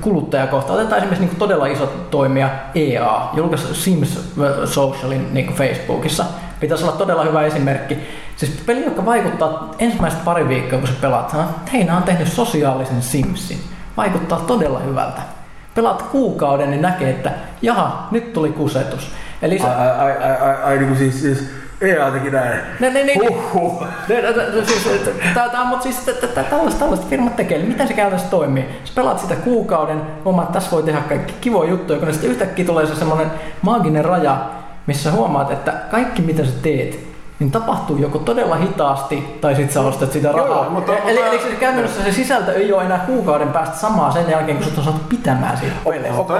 [0.00, 0.72] kuluttajakohta.
[0.72, 6.24] Otetaan esimerkiksi niin todella isot toimija EA, julkaisi Sims Socialin niin Facebookissa.
[6.60, 7.98] Pitäisi olla todella hyvä esimerkki.
[8.36, 13.02] Siis peli, joka vaikuttaa ensimmäiset pari viikkoa, kun se pelaat, että hei, on tehnyt sosiaalisen
[13.02, 13.58] Simsin.
[13.96, 15.22] Vaikuttaa todella hyvältä.
[15.74, 17.30] Pelaat kuukauden, niin näkee, että
[17.62, 19.10] jaha, nyt tuli kusetus.
[19.42, 21.50] Eli se, Ai, ai, ai, ai, ai, niin siis, siis
[21.80, 22.60] EA teki näin.
[22.80, 23.84] Ne, ne, ne, Huhhuh.
[24.66, 24.86] siis,
[25.64, 25.96] mutta siis
[26.34, 27.58] tä- tällaista, tällaista firmat tekee.
[27.58, 28.64] Miten se käytännössä toimii?
[28.84, 32.64] Sä pelaat sitä kuukauden, huomaat, että tässä voi tehdä kaikki kivoja juttuja, kun sitten yhtäkkiä
[32.64, 33.30] tulee se semmoinen
[33.62, 34.36] maaginen raja,
[34.86, 37.09] missä sä huomaat, että kaikki mitä sä teet,
[37.40, 40.48] niin tapahtuu joko todella hitaasti tai sitten sä ostat sitä rahaa.
[40.48, 44.30] Joo, mutta- eli, eli siis käytännössä se sisältö ei ole enää kuukauden päästä samaa sen
[44.30, 46.22] jälkeen, kun sut on saatu pitämään siitä peleistä.
[46.24, 46.38] Toi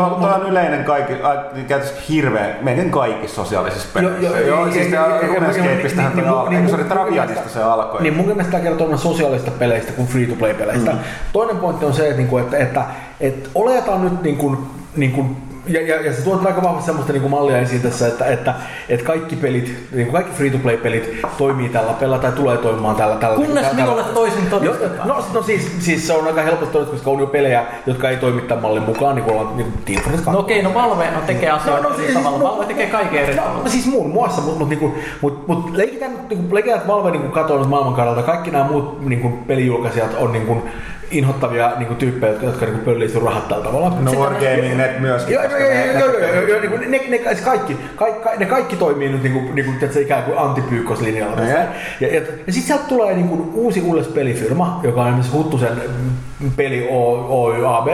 [0.00, 1.38] on, toi on yleinen kaikki, ai,
[1.68, 4.26] käytössä hirveä, melkein kaikissa sosiaalisissa peleissä.
[4.26, 6.50] Joo, joo, Joo, joo, siis joo, joo, joo, RuneScape'istähän niin, toi niin, alkoi.
[6.50, 8.02] niin, Eikö se oli niin, Travianista se alkoi?
[8.02, 10.90] Niin mun mielestä tämä kertoo enemmän sosiaalisista peleistä kuin free-to-play-peleistä.
[10.90, 10.98] Mm.
[11.32, 12.82] Toinen pointti on se, että, niinku, että, että,
[13.20, 14.58] että oletaan nyt niin kuin,
[14.96, 15.36] niin kuin
[15.68, 18.54] ja, ja, ja se tuot aika vahvasti semmoista niin kuin mallia esiin tässä, että, että,
[18.88, 23.16] että kaikki pelit, niin kuin kaikki free-to-play-pelit toimii tällä pelillä tai tulee toimimaan tällä.
[23.16, 25.08] tällä Kunnes tällä, minulle toisin Joo, todistetaan.
[25.08, 28.16] No, no siis, siis, se on aika helposti todettu, koska on jo pelejä, jotka ei
[28.16, 30.30] toimi tämän mallin mukaan, niin kuin ollaan niin kuin Team Fortress 2.
[30.30, 32.38] No okei, no Valve no, tekee asioita No, no, siis- tavalla.
[32.38, 33.62] no- Valve tekee kaiken eri No, tavalla.
[33.64, 37.28] no siis muun muassa, mutta mut, niinku, mut, mut leikitään, niinku, leikitään, että Valve niinku,
[37.28, 38.22] katoo nyt maailmankartalta.
[38.22, 40.62] Kaikki nämä muut niinku, pelijulkaisijat on niinku,
[41.10, 43.88] inhottavia niinku, tyyppejä, jotka, jotka niinku, pöllii sun rahat tällä tavalla.
[43.88, 45.34] No Sitten Wargaming Net myöskin.
[45.34, 48.46] Joo, joo, joo, ne- joo, joo, joo, joo, niinku, ne, ne, ne, kaikki, kaikki, ne
[48.46, 51.36] kaikki toimii nyt niinku, niinku, tiedätkö, ikään kuin antipyykkoslinjalla.
[51.36, 51.58] No, joo.
[52.00, 52.20] Ja, ja, ja
[52.52, 55.72] sitten sieltä tulee niinku, uusi uudes pelifirma, joka on esimerkiksi Huttusen
[56.56, 57.88] peli O- Oy AB,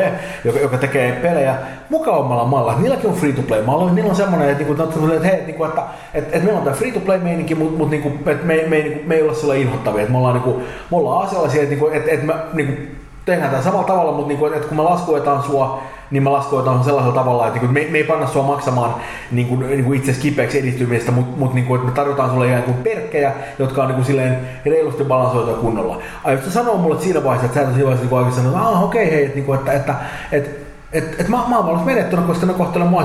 [0.44, 1.56] joka, joka tekee pelejä
[1.90, 2.80] mukavammalla mallilla.
[2.80, 3.92] Niilläkin on free-to-play-malli.
[3.92, 5.82] Niillä on semmoinen, että, niinku, että, että, hei, että, niinku, että,
[6.14, 9.22] että, että meillä on tämä free-to-play-meininki, mutta mut, niinku, että me, me, niinku, me ei
[9.22, 10.00] olla sillä inhottavia.
[10.00, 12.82] Että me ollaan, niinku, me ollaan asiallisia, että, niinku, että, että me niinku,
[13.24, 17.14] tehdään tämä samalla tavalla, mutta niinku, että kun me laskuetaan sua, niin me laskuetaan sellaisella
[17.14, 18.94] tavalla, että niinku, me, me ei panna sua maksamaan
[19.30, 23.32] niinku, niinku itse kipeäksi edistymisestä, mutta mut, niinku, että me tarjotaan sulle ihan kuin perkkejä,
[23.58, 25.98] jotka on niinku, silleen reilusti balansoituja kunnolla.
[26.24, 29.10] Aiotko sanoa mulle siinä vaiheessa, että sä et siinä vaiheessa niinku, oikeasti sanoa, että okei,
[29.10, 29.94] hei, että, niinku, että, että,
[30.32, 30.50] että,
[30.92, 33.04] että, että mä, mä oon valmis menettänyt, koska ne kohtelee mua.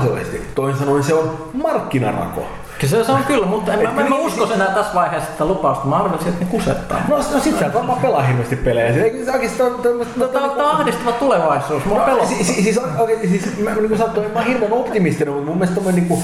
[0.54, 2.46] Toisin sanoen se on markkinarako.
[2.86, 5.86] Se, se on kyllä, mutta en, mä, mä, mä usko enää tässä vaiheessa sitä lupausta.
[5.86, 7.00] Mä arvelin, että ne kusettaa.
[7.08, 8.92] No, no sit sä et varmaan pelaa hirveästi pelejä.
[8.92, 10.12] Se, eikö se oikeesti on tämmöistä...
[10.16, 11.84] No, tää, tää on ahdistava tulevaisuus.
[11.84, 12.28] Mulla No, pelottaa.
[12.28, 15.56] siis, siis, siis, okay, siis mä, niin kuin sanoin, mä oon hirveän optimistinen, mutta mun
[15.58, 16.22] mielestä tommoinen, niin kuin,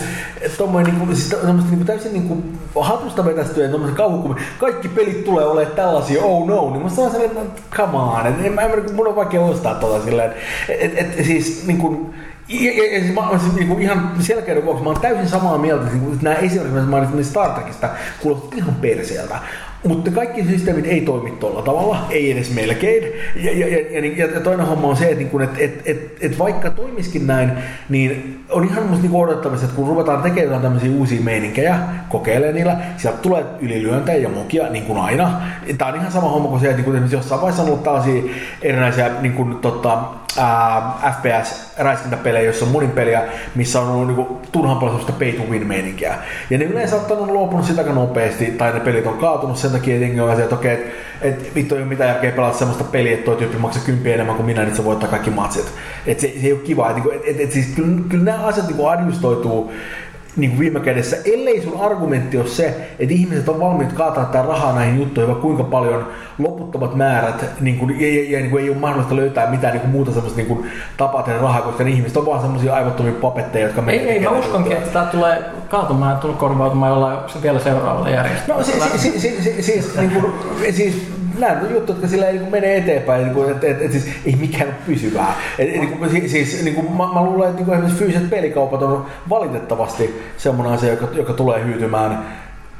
[0.58, 4.42] tommoinen niin kuin, siis tommoista, niin kuin, täysin niin kuin, hatusta vetästyä tommoinen kauhukuvia.
[4.58, 8.34] Kaikki pelit tulee olemaan tällaisia, oh no, niin musta on sellainen, että come on, et,
[8.46, 12.14] en, mä, en- mun on vaikea ostaa tota silleen, että et, et, siis niin kuin,
[12.48, 15.58] ja, ja, ja siis, mä, siis, niin kuin ihan selkeyden vuoksi mä oon täysin samaa
[15.58, 17.88] mieltä, että, niin kuin, että nämä esimerkiksi mä mainitsin Star Trekista
[18.22, 19.38] kuulostaa ihan perseeltä.
[19.88, 23.02] Mutta kaikki systeemit ei toimi tuolla tavalla, ei edes melkein.
[23.36, 26.16] Ja, ja, ja, ja, niin- ja, toinen homma on se, että niinku, et, et, et,
[26.20, 27.52] et vaikka toimiskin näin,
[27.88, 31.78] niin on ihan musta niinku odottavissa, että kun ruvetaan tekemään jotain tämmöisiä uusia meininkejä,
[32.08, 35.40] kokeilee niillä, sieltä tulee ylilyöntejä ja mokia, niin kuin aina.
[35.78, 38.22] Tämä on ihan sama homma kuin se, että niinku, jossain vaiheessa on ollut tällaisia
[38.62, 39.98] erinäisiä niin kuin, tota,
[40.38, 43.22] ää, FPS-räiskintäpelejä, joissa on monin peliä,
[43.54, 46.14] missä on ollut niinku, turhan paljon sellaista pay to win meininkiä.
[46.50, 50.22] Ja ne yleensä on luopunut sitä nopeasti, tai ne pelit on kaatunut sen takia, että
[50.22, 50.90] on että okei, että
[51.20, 54.36] et, vittu ei ole mitään järkeä pelata sellaista peliä, että toi tyyppi maksaa kympiä enemmän
[54.36, 55.72] kuin minä, niin se voittaa kaikki matsit.
[56.06, 56.90] Et se, se ei ole kiva.
[56.90, 59.72] Et, et, et, et, siis, kyllä, kyllä nämä asiat niinku adjustoituu
[60.36, 62.66] niin kuin viime kädessä, ellei sun argumentti ole se,
[62.98, 66.08] että ihmiset on valmiit kaataa tätä rahaa näihin juttuihin, vaikka kuinka paljon
[66.38, 69.80] loputtomat määrät, niin kuin, ja, ja, ja niin kuin ei ole mahdollista löytää mitään niin
[69.80, 73.12] kuin muuta semmoista niin kuin, tapaa tehdä rahaa, koska ne ihmiset on vaan semmoisia aivottomia
[73.12, 77.42] papetteja, jotka Ei, ei, mä uskonkin, että tää tulee kaatumaan ja tulee korvautumaan jollain se
[77.42, 78.58] vielä seuraavalla järjestelmällä.
[78.58, 80.32] No siis, siis, siis, siis, siis, niin kuin,
[80.70, 84.08] siis nämä on juttu, jotka sillä niin menee eteenpäin, niin kuin, että et, et, siis
[84.26, 85.34] ei mikään ole pysyvää.
[85.58, 88.30] Et, et, niin kuin, siis, niin kuin, mä, mä, luulen, että niin kuin esimerkiksi fyysiset
[88.30, 92.18] pelikaupat on valitettavasti semmoinen asia, joka, joka tulee hyytymään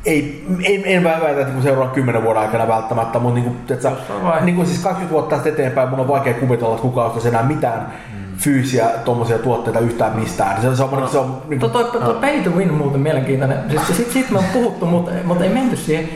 [0.07, 3.93] ei, en, en väitä, että niin seuraavan kymmenen vuoden aikana välttämättä, mutta niin kuin, että,
[4.41, 7.43] niin kuin siis 20 vuotta tästä eteenpäin mun on vaikea kuvitella, että kukaan ostaisi enää
[7.43, 8.37] mitään mm.
[8.37, 10.63] fyysisiä tuommoisia tuotteita yhtään mistään.
[10.63, 13.01] Se, se on, no, se on, niin kuin, toi, toi, toi pay to win muuten
[13.01, 13.59] mielenkiintoinen.
[13.71, 16.09] Siis, sit, sit me on puhuttu, mutta, mutta ei menty siihen,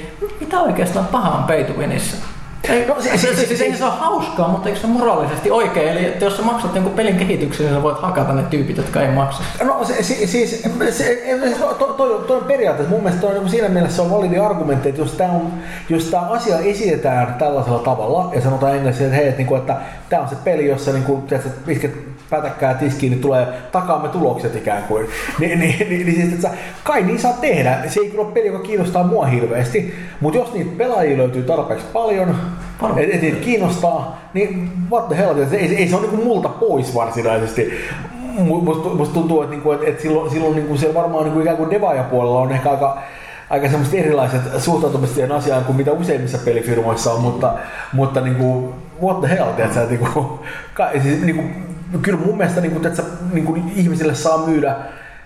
[0.51, 2.17] mitä oikeastaan pahaa on pay to winissä.
[2.69, 5.89] Ei, no, se, se, se, se, se, on hauskaa, mutta eikö se ole moraalisesti oikein?
[5.89, 9.03] Eli että jos sä maksat jonkun pelin kehityksen, niin sä voit hakata ne tyypit, jotka
[9.03, 9.43] ei maksa.
[9.65, 11.23] No se, se, siis se,
[11.79, 14.89] toi, toi, toi on periaatteessa, mun mielestä toi on, niin siinä mielessä on validi argumentti,
[14.89, 15.53] että jos tämä, on,
[15.89, 19.77] jos tämä asia esitetään tällaisella tavalla ja sanotaan englanniksi, että hei, että, niin että
[20.09, 24.57] tämä on se peli, jossa niin kuin, tiedätkö, isket pätäkkää tiskiin, niin tulee takaamme tulokset
[24.57, 25.07] ikään kuin.
[25.39, 26.51] Ni, niin, niin, niin, siis, että
[26.85, 27.79] kai niin saa tehdä.
[27.89, 31.87] Se ei kyllä ole peli, joka kiinnostaa mua hirveästi, mutta jos niitä pelaajia löytyy tarpeeksi
[31.93, 32.37] paljon,
[32.97, 36.95] että et niitä kiinnostaa, niin what the hell, ei, ei se ole niin multa pois
[36.95, 37.73] varsinaisesti.
[38.39, 41.71] Musta, musta tuntuu, että, niinku, että, että silloin, silloin niinku siellä varmaan niinku ikään kuin
[41.71, 42.99] devaajapuolella on ehkä aika,
[43.51, 47.53] aika semmoiset erilaiset suhtautumiset siihen asiaan kuin mitä useimmissa pelifirmoissa on, mutta,
[47.93, 50.41] mutta niinku, what the hell, tiedätkö, niinku,
[50.75, 51.43] ka, siis, niinku,
[52.03, 53.03] kyllä mun mielestä niinku, tiedätkö,
[53.33, 54.77] niinku, ihmisille saa myydä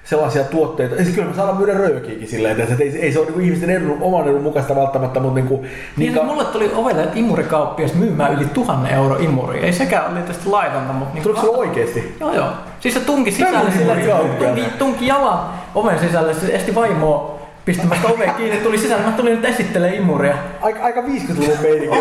[0.04, 0.94] sellaisia tuotteita.
[0.94, 3.98] Ja kyllä me saadaan myydä röökiäkin silleen, että ei, ei se ole niin ihmisten edun,
[4.00, 8.34] oman edun mukaista välttämättä, mutta niin kuin, niin, niin ka- mulle tuli ovelle imurikauppias myymään
[8.34, 9.60] yli tuhannen euro imuri.
[9.60, 11.14] Ei sekään ole tietysti laitonta, mutta...
[11.14, 12.16] Niin Tuliko se oikeesti?
[12.20, 12.48] Joo, joo.
[12.80, 13.96] Siis se tunki sisälle sillä,
[14.38, 15.38] tunki, tunki jalan
[15.74, 20.34] oven sisälle, se esti vaimoa pistämästä ove kiinni, tuli sisälle, mä tulin nyt esittelee imuria.
[20.60, 21.98] Aika, aika 50-luvun meininki.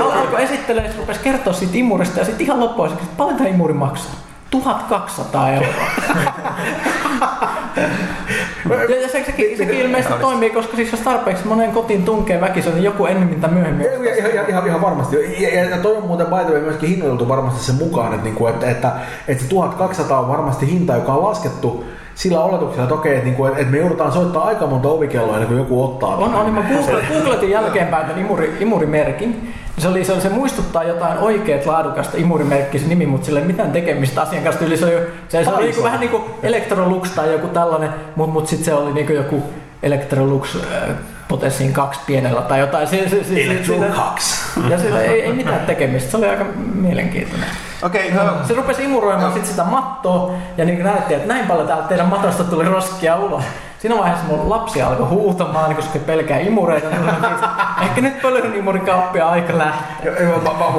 [0.00, 3.48] Al- alkoi esittelee, se rupesi kertoa siitä imurista ja sitten ihan loppuun, että paljon tämä
[3.48, 4.14] imuri maksaa.
[4.50, 5.68] 1200 euroa.
[8.88, 12.74] ja, ja se, sekin, sekin ilmeisesti toimii, koska siis jos tarpeeksi monen kotiin tunkee väkisin,
[12.74, 13.86] niin joku ennemmin tai myöhemmin.
[14.18, 15.16] Ihan, ihan, ihan, ihan varmasti.
[15.42, 18.28] Ja, ja, ja toi on muuten by the way myöskin hinnoiteltu varmasti sen mukaan, että,
[18.28, 18.92] että, että, että,
[19.28, 21.84] että se 1200 on varmasti hinta, joka on laskettu
[22.16, 25.58] sillä oletuksella, että okei, että, niinku, että me joudutaan soittaa aika monta ovikelloa ennen kuin
[25.58, 26.16] joku ottaa.
[26.16, 26.64] On, on, niin mä
[27.08, 29.54] googletin jälkeenpäin tämän imuri, imurimerkin.
[29.78, 33.46] Se, oli, se, oli, se muistuttaa jotain oikeat laadukasta imurimerkki se nimi, mutta sillä ei
[33.46, 34.64] mitään tekemistä asian kanssa.
[34.64, 38.32] Yli se oli, se, se oli niinku, vähän niin kuin Electrolux tai joku tällainen, mutta
[38.32, 39.42] mut sitten se oli niinku joku
[39.82, 40.88] Electrolux äh,
[41.28, 42.86] Potessin kaksi pienellä tai jotain.
[42.86, 44.60] Se, se, se, Electro 2.
[44.70, 46.10] Ja sillä ei, ei mitään tekemistä.
[46.10, 46.44] Se oli aika
[46.74, 47.48] mielenkiintoinen.
[47.82, 48.32] Okei, okay, no.
[48.44, 52.44] Se rupesi imuroimaan sit sitä mattoa ja niin näytti, että näin paljon täältä teidän matosta
[52.44, 53.44] tuli roskia ulos.
[53.78, 56.88] Siinä vaiheessa mun lapsi alkoi huutamaan, koska pelkää imureita.
[56.90, 57.00] Niin
[57.82, 60.10] ehkä nyt pölyn imurikauppia aika lähtee.
[60.10, 60.70] Mä, mä, mä,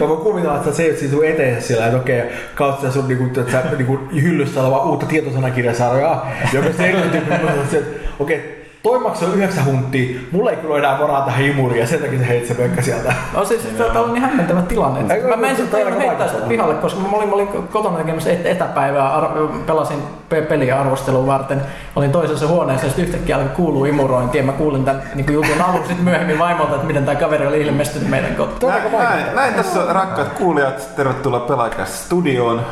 [0.00, 2.22] mä, mä kuvitella, että sä seisot siinä sun eteen sillä, että okei,
[2.54, 7.76] kautta sun niinku, että sä, niinku, hyllyssä oleva uutta tietosanakirjasarjaa, joka sitten että
[8.18, 8.57] okei,
[8.88, 12.28] toi maksoi 9 hunttia, mulla ei kyllä enää varaa tähän imuriin ja sen takia se
[12.28, 13.14] heitti se pökkä sieltä.
[13.34, 15.14] No siis se on niin hämmentävä tilanne.
[15.14, 19.14] Ei, mä menisin päivän heittää sitä pihalle, koska mä olin, mä olin kotona tekemässä etäpäivää,
[19.14, 20.02] ar- pelasin
[20.48, 21.62] peliä arvostelun varten.
[21.96, 24.42] Olin toisessa huoneessa ja sitten yhtäkkiä alkoi kuulua imurointia.
[24.42, 28.08] Mä kuulin tämän niin jutun alun sitten myöhemmin vaimolta, että miten tämä kaveri oli ilmestynyt
[28.08, 28.72] meidän kotiin.
[28.72, 32.62] Näin, näin, näin tässä rakkaat kuulijat, tervetuloa Pelaajakäs studioon.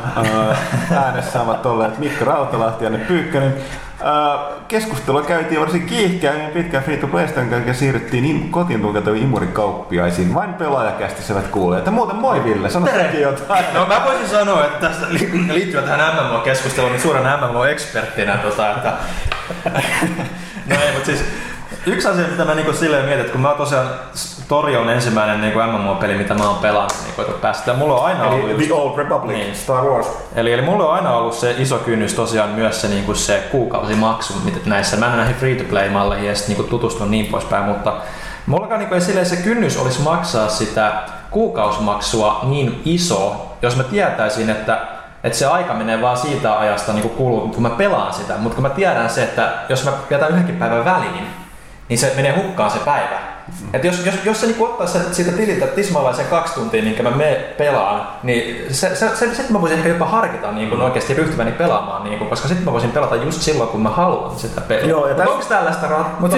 [0.95, 3.53] Äänessä ovat olleet Mikko Rautalahti ja Anne Pyykkönen.
[4.67, 10.33] Keskustelua käytiin varsin kiihkeä pitkään free to playstä, ja siirryttiin im- kotiin tunkeutaviin imurikauppiaisiin.
[10.33, 11.77] Vain pelaajakästi hyvät kuulee.
[11.77, 12.87] Että muuten moi Ville, sano
[13.19, 13.65] jotain.
[13.73, 14.91] No mä voisin sanoa, että
[15.53, 18.93] liittyen tähän MMO-keskusteluun, niin suurena MMO-eksperttinä, tota, että...
[20.69, 21.23] no ei, mutta siis
[21.87, 23.89] Yksi asia, mitä mä niinku silleen mietin, että kun mä tosiaan
[24.47, 27.73] Tori on ensimmäinen niinku MMO-peli, mitä mä oon pelannut niinku, päästä.
[27.73, 28.49] Mulla on aina ollut...
[28.49, 29.55] Eli The Old Republic, niin.
[29.55, 30.07] Star Wars.
[30.35, 34.33] Eli, eli mulla on aina ollut se iso kynnys tosiaan myös se, niinku se kuukausimaksu
[34.43, 34.97] mitä näissä.
[34.97, 37.93] Mä en näihin free-to-play-malleihin ja niinku tutustunut niin poispäin, mutta
[38.45, 40.91] mulla niinku ei silleen se kynnys olisi maksaa sitä
[41.31, 44.81] kuukausimaksua niin iso, jos mä tietäisin, että
[45.23, 48.61] että se aika menee vaan siitä ajasta niin kun, kun mä pelaan sitä, mutta kun
[48.61, 51.27] mä tiedän se, että jos mä jätän yhdenkin päivän väliin,
[51.89, 53.36] niin se menee hukkaan se päivä.
[53.47, 53.69] Mm.
[53.73, 57.11] Et jos, jos, jos se niin ottaisi siitä tililtä tismalleen sen kaksi tuntia, minkä mä
[57.11, 61.13] me pelaan, niin se, se, se, sitten mä voisin ehkä jopa harkita niin kuin oikeasti
[61.13, 64.61] ryhtyväni pelaamaan, niin kuin, koska sitten mä voisin pelata just silloin, kun mä haluan sitä
[64.61, 64.89] peliä.
[64.89, 65.27] Joo, ja täs...
[65.27, 66.19] onko tällaista rat...
[66.19, 66.37] Mutta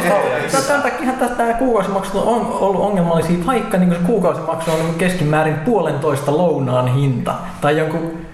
[0.52, 6.38] siis, tämän takia tämä kuukausimaksu on ollut ongelmallisia, vaikka niin se kuukausimaksu on keskimäärin puolentoista
[6.38, 8.29] lounaan hinta tai jonkun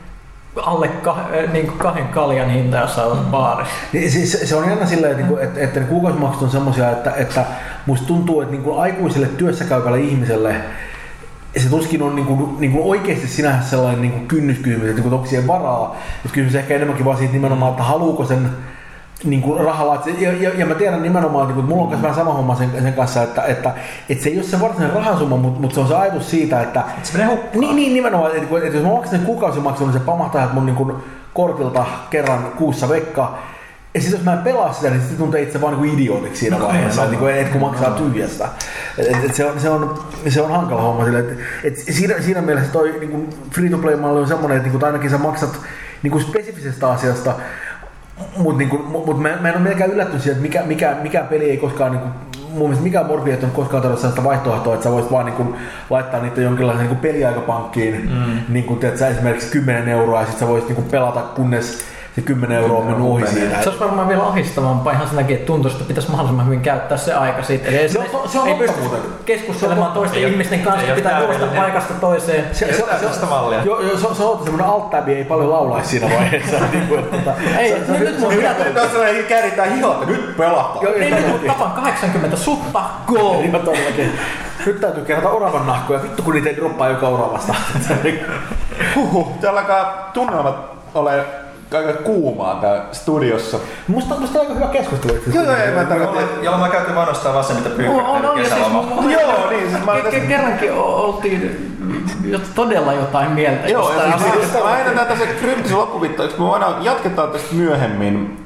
[0.56, 3.26] alle kah, eh, niin kuin kahden kaljan hinta jossain mm.
[3.26, 3.74] baarissa.
[3.94, 7.46] Niin, siis se on jännä silleen, että, että, että ne kuukausimaksut on semmoisia, että, että
[7.86, 10.56] musta tuntuu, että niin kuin aikuiselle työssäkäyvälle ihmiselle
[11.58, 15.14] se tuskin on niin kuin, niin kuin oikeasti sinänsä sellainen niin kuin kynnyskysymys, että niin
[15.14, 15.96] onko siihen varaa.
[16.24, 18.50] Mutta kysymys ehkä enemmänkin vaan siitä nimenomaan, että haluuko sen
[19.24, 20.04] niin kuin rahalla.
[20.08, 22.70] Et Ja, ja, ja, mä tiedän nimenomaan, että mulla on myös vähän sama homma sen,
[22.82, 23.74] sen kanssa, että, että,
[24.10, 26.84] että, se ei ole se varsinainen rahasumma, mutta, mutta se on se ajatus siitä, että
[27.04, 27.60] Se menee hukkaan.
[27.60, 30.56] niin, niin nimenomaan, että, että, että jos mä maksan sen kuukausimaksun, niin se pamahtaa että
[30.56, 30.94] mun niin kuin
[31.34, 33.38] kortilta kerran kuussa vekka.
[33.94, 36.60] Ja sitten jos mä en pelaa sitä, niin sitten tuntee itse vaan niin idiootiksi siinä
[36.60, 38.50] vaiheessa, että, niin että kun maksaa tyhjästä.
[38.98, 41.34] Et, et, et se, on, se, on, se on hankala homma sille, että
[41.64, 45.60] et siinä, siinä mielessä toi niin free-to-play-malli on semmoinen, että, niin ainakin sä maksat
[46.04, 47.34] niin kuin spesifisestä asiasta,
[48.38, 51.24] mutta niin mut, mut mä, mä en ole melkein yllättynyt siitä, että mikä, mikä, mikä
[51.24, 52.14] peli ei koskaan niin kuin,
[52.50, 55.36] mun mielestä mikään morfi ei ole koskaan tarjota sellaista vaihtoehtoa, että sä voisit vaan niin
[55.36, 55.56] kuin,
[55.90, 58.54] laittaa niitä jonkinlaisen niin peliaikapankkiin, mm.
[58.54, 61.95] niin kuin, teet, sä esimerkiksi 10 euroa ja sit sä voisit niin kuin, pelata, kunnes
[62.16, 63.62] se 10 euroa on mennyt ohi siitä.
[63.62, 66.98] Se olisi varmaan vielä ahistavampaa ihan sen takia, että tuntuisi, että pitäisi mahdollisimman hyvin käyttää
[66.98, 67.68] se aika siitä.
[67.70, 69.00] Eli Se on- se on ei pysty muuten.
[69.26, 72.46] keskustelemaan toisten Ei ihmisten kanssa, ei pitää juosta paikasta toiseen.
[72.56, 73.64] Se, se, ole se, tällaista mallia.
[73.64, 76.58] Joo, joo, se, on- se on semmoinen alt ei paljon laulaisi siinä vaiheessa.
[76.72, 78.90] niin kuin, että, tota, Ei, se- se- nyt- nyt mun se- pitää- se- Nyt on
[78.90, 80.78] sellainen kääritään että nyt pelataan.
[80.82, 83.36] Joo, Ei joo, nyt kun tapan 80 sutta, go!
[83.42, 83.52] Niin.
[84.66, 87.56] Nyt täytyy kerätä oravan nahkoja, vittu kun niitä ei droppaa joka oravasta.
[88.96, 90.56] Huhhuh, täällä alkaa tunnelmat
[90.94, 91.26] ole
[91.74, 93.58] aika kuumaa tää studiossa.
[93.88, 95.14] musta, musta on aika hyvä keskustelu.
[95.14, 95.64] Joo, asiassa.
[95.66, 96.24] joo, mä tarkoitan.
[96.44, 98.82] Jolla mä käytin mainostaa vaan se, mitä On, pyykkä on, on, siis kesäloma.
[98.82, 101.76] mun- Joo, niin, siis mä Ke- tässä- ke- kerrankin oltiin
[102.26, 106.50] jo todella jotain mieltä Joo, ja siis, siis, mä aina näitä se kryptisen loppuvittoiksi, me
[106.54, 108.46] aina jatketaan tästä myöhemmin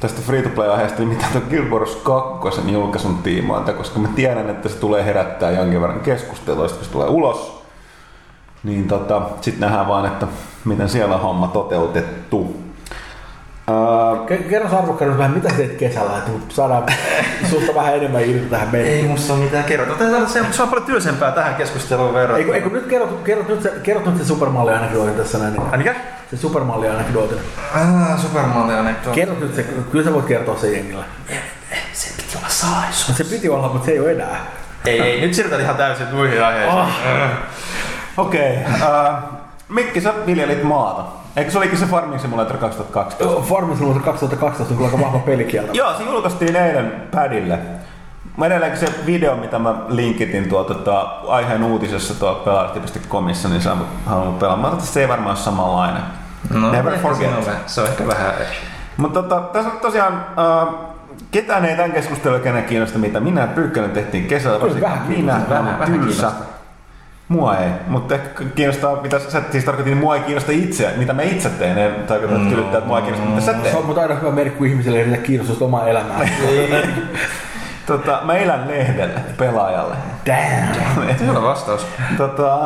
[0.00, 4.76] tästä free-to-play-aiheesta, niin mitä tuon Guild Wars 2 julkaisun tiimoilta, koska mä tiedän, että se
[4.76, 7.53] tulee herättää jonkin verran keskustelua, kun se tulee ulos.
[8.64, 10.26] Niin tota, sitten nähdään vaan, että
[10.64, 12.64] miten siellä on homma toteutettu.
[14.50, 16.86] Kerro arvokkaan vähän, mitä teet kesällä, että saadaan
[17.50, 18.90] susta vähän enemmän irti tähän meille.
[18.90, 19.94] Ei musta ole mitään kerrota.
[19.94, 22.38] Tää- Se, se on paljon tylsempää tähän keskusteluun verrattuna.
[22.38, 25.52] Eikö, eikö nyt kerrot, kerrot, nyt se, kerrot nyt se supermalli-anekdootin tässä näin.
[25.52, 25.94] Niin, mikä?
[26.30, 27.38] se supermalli-anekdootin.
[27.74, 31.04] Ah, Supermalli on että Kerrot nyt se, kyllä sä voit kertoa sen jengille.
[31.92, 33.08] Se piti olla salaisuus.
[33.08, 34.36] No se piti olla, mutta se ei ole enää.
[34.86, 36.78] Ei, ei, nyt siirrytään ihan täysin muihin aiheisiin.
[36.82, 36.88] Oh.
[38.16, 39.12] Okei, okay,
[39.68, 41.02] Mikki, sä viljelit maata.
[41.36, 43.42] Eikö se olikin se Farming Simulator 2012?
[43.48, 45.70] Farming Simulator 2012 on kyllä aika vahva pelikieltä.
[45.72, 47.58] Joo, se julkaistiin eilen padille.
[48.36, 53.76] Mä edelleenkin se video, mitä mä linkitin tuo tota, aiheen uutisessa tuolla pelaajalehti.comissa, niin sä
[54.06, 54.56] halunnut pelaa.
[54.56, 56.02] Mä ajattelin, että se ei varmaan ole samanlainen.
[56.50, 57.18] No, Never forget.
[57.18, 58.32] siinä on vähän- Se on ehkä vähän...
[58.96, 60.12] Mutta tota, tässä on tosiaan,
[60.62, 60.74] äh,
[61.30, 64.58] ketään ei tämän keskustelun kenen kiinnosta, mitä minä ja Pyykkönen tehtiin kesällä.
[64.58, 66.22] Kyllä varsinkin vähän minä, kiinnostaa, vähän, vähän vähän tylsä.
[66.22, 66.53] kiinnostaa.
[67.28, 71.12] Mua ei, mutta ehkä kiinnostaa, mitä sä siis tarkoitin, niin mua ei kiinnosta itse, mitä
[71.12, 71.78] mä itse teen.
[71.78, 73.74] En tarkoita, että kyllä, että mua ei kiinnosta, mitä sä Se teet.
[73.74, 76.20] on mutta aina hyvä merkki, kun ihmisille ei kiinnostusta omaa elämää.
[77.86, 79.94] Tota, mä elän lehdelle, pelaajalle.
[80.26, 81.06] Damn.
[81.28, 81.86] Hyvä vastaus.
[82.16, 82.58] Tota,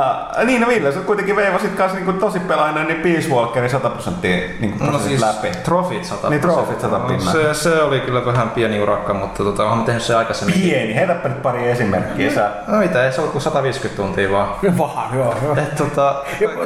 [0.45, 4.37] niin, no Ville, sä kuitenkin veivasit kanssa niinku tosi pelainen, niin Peace Walkerin 100 prosenttia
[4.61, 5.49] niinku No prosessit siis läpi.
[5.65, 7.33] trofit 100 Niin, trofit 100 pinnaa.
[7.33, 10.61] Se, se oli kyllä vähän pieni urakka, mutta tota, olen tehnyt se aikaisemmin.
[10.61, 12.35] Pieni, heitäpä nyt pari esimerkkiä.
[12.35, 14.49] Sä, No mitä, ei se ollut kuin 150 tuntia vaan.
[14.79, 15.57] Vaan, joo, joo.
[15.57, 16.15] Et, tota,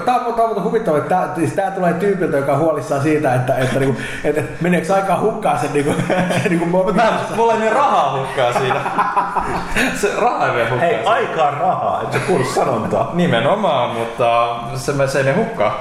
[0.05, 3.35] Tää on, tää on huvittava, että tää, siis tää tulee tyypiltä, joka on huolissaan siitä,
[3.35, 5.95] että, että, niinku, että meneekö aikaa hukkaan sen niinku,
[6.49, 8.12] niinku mulla ei mene rahaa
[8.47, 8.81] hukkaa siinä.
[10.01, 10.81] se raha ei mene hukkaan.
[10.81, 13.10] hei, aikaa rahaa, et sä kuulu sanontaa.
[13.14, 15.73] Nimenomaan, mutta se, se ei mene hukkaan.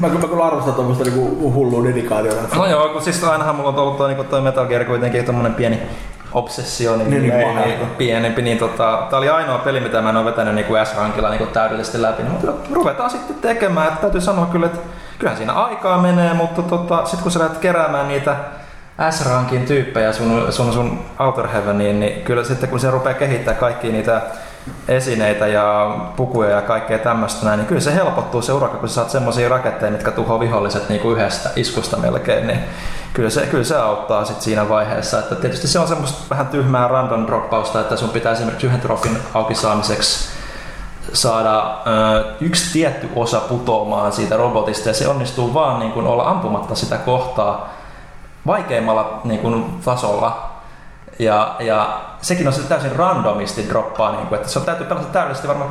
[0.00, 2.56] Mä, mä kyllä arvostan tuommoista niinku hullua dedikaatiota.
[2.56, 5.54] No joo, kun siis ainahan mulla on ollut toi, niin toi Metal Gear kuitenkin tommonen
[5.54, 5.82] pieni
[6.32, 10.16] obsessio, niin, Niin, niin, niin, pienempi, niin tota, tää oli ainoa peli, mitä mä en
[10.16, 14.20] ole vetänyt niin kuin S-rankilla niin täydellisesti läpi, niin mutta ruvetaan sitten tekemään, että täytyy
[14.20, 14.78] sanoa kyllä, että
[15.18, 18.36] kyllähän siinä aikaa menee, mutta tota, sitten kun sä lähdet keräämään niitä
[19.10, 23.92] S-rankin tyyppejä sun, sun, sun Outer Heaveniin, niin kyllä sitten kun se rupeaa kehittämään kaikkia
[23.92, 24.22] niitä
[24.88, 28.94] esineitä ja pukuja ja kaikkea tämmöistä näin, niin kyllä se helpottuu se urakka, kun sä
[28.94, 32.60] saat semmoisia raketteja, mitkä tuhoaa viholliset niin kuin yhdestä iskusta melkein, niin
[33.12, 35.18] kyllä se, kyllä se auttaa sit siinä vaiheessa.
[35.18, 39.18] Että tietysti se on semmoista vähän tyhmää random droppausta, että sun pitää esimerkiksi yhden trofin
[39.34, 40.28] auki saamiseksi
[41.12, 46.28] saada ö, yksi tietty osa putoamaan siitä robotista ja se onnistuu vaan niin kuin olla
[46.28, 47.79] ampumatta sitä kohtaa
[48.46, 50.50] vaikeimmalla niin kuin, tasolla.
[51.18, 55.06] Ja, ja sekin on se täysin randomisti droppaa, niin kuin, että se on täytyy pelata
[55.06, 55.70] täydellisesti varmaan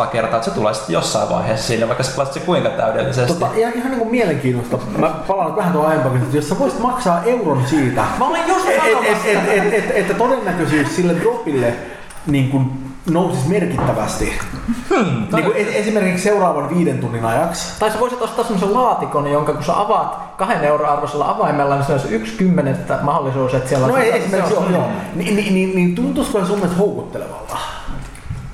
[0.00, 3.32] 10-100 kertaa, että se tulee sitten jossain vaiheessa siinä, vaikka sä pelaat se kuinka täydellisesti.
[3.32, 4.78] Tota, ihan, ihan niin kuin mielenkiinnosta.
[4.96, 8.68] Mä palaan vähän tuohon aiempaan, että jos sä voisit maksaa euron siitä, Mä olin just
[8.68, 11.74] et, et, et, et, et, että todennäköisyys sille dropille
[12.26, 14.38] niin kuin nousisi merkittävästi.
[14.90, 17.78] Hmm, niin kuin e- esimerkiksi seuraavan viiden tunnin ajaksi.
[17.80, 21.84] Tai sä voisit ostaa semmoisen laatikon, jonka kun sä avaat kahden euron arvoisella avaimella, niin
[21.84, 24.00] se olisi yksi kymmenettä mahdollisuus, että siellä No on...
[24.00, 24.88] ei, se- esimerkiksi joo, on- joo.
[25.14, 27.56] Ni, niin, niin, niin tuntuisiko se sun mielestä houkuttelevalta?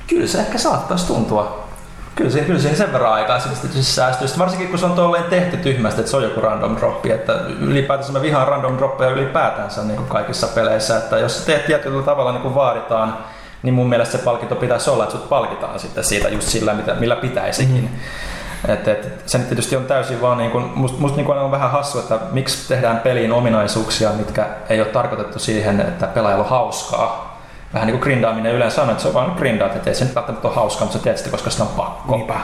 [0.07, 1.67] Kyllä se ehkä saattaisi tuntua.
[2.15, 4.29] Kyllä siinä, kyllä siinä sen verran aikaa tietysti säästyy.
[4.29, 7.11] Sitten varsinkin kun se on tolleen tehty tyhmästi, että se on joku random droppi.
[7.11, 10.97] Että ylipäätänsä mä vihaan random droppeja ylipäätänsä niin kuin kaikissa peleissä.
[10.97, 13.19] Että jos teet tietyllä tavalla niin kuin vaaditaan,
[13.67, 16.95] niin mun mielestä se palkinto pitäisi olla, että sut palkitaan sitten siitä just sillä, mitä,
[16.95, 17.83] millä pitäisikin.
[17.83, 18.73] Mm.
[18.73, 21.71] Et, et, se nyt tietysti on täysin vaan, niin kuin, musta must niin on vähän
[21.71, 27.41] hassu, että miksi tehdään peliin ominaisuuksia, mitkä ei ole tarkoitettu siihen, että pelaajalla on hauskaa,
[27.75, 30.15] vähän niin kuin grindaaminen yleensä on, että se on vaan grindaat, että ei se nyt
[30.15, 32.17] välttämättä ole hauskaa, mutta sä teet sitä, koska sitä on pakko.
[32.17, 32.35] Niinpä.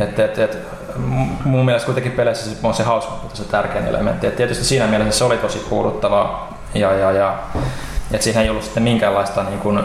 [0.00, 0.58] Et, et, et,
[1.44, 4.26] mun mielestä kuitenkin peleissä se on se hauska, mutta se tärkein elementti.
[4.26, 7.34] Et tietysti siinä mielessä se oli tosi puuduttavaa ja, ja, ja
[8.12, 9.80] et siinä ei ollut sitten minkäänlaista niin kuin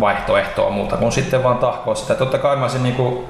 [0.00, 2.14] vaihtoehtoa muuta kuin sitten vaan tahkoa sitä.
[2.14, 3.24] Totta kai mä olisin niin kuin,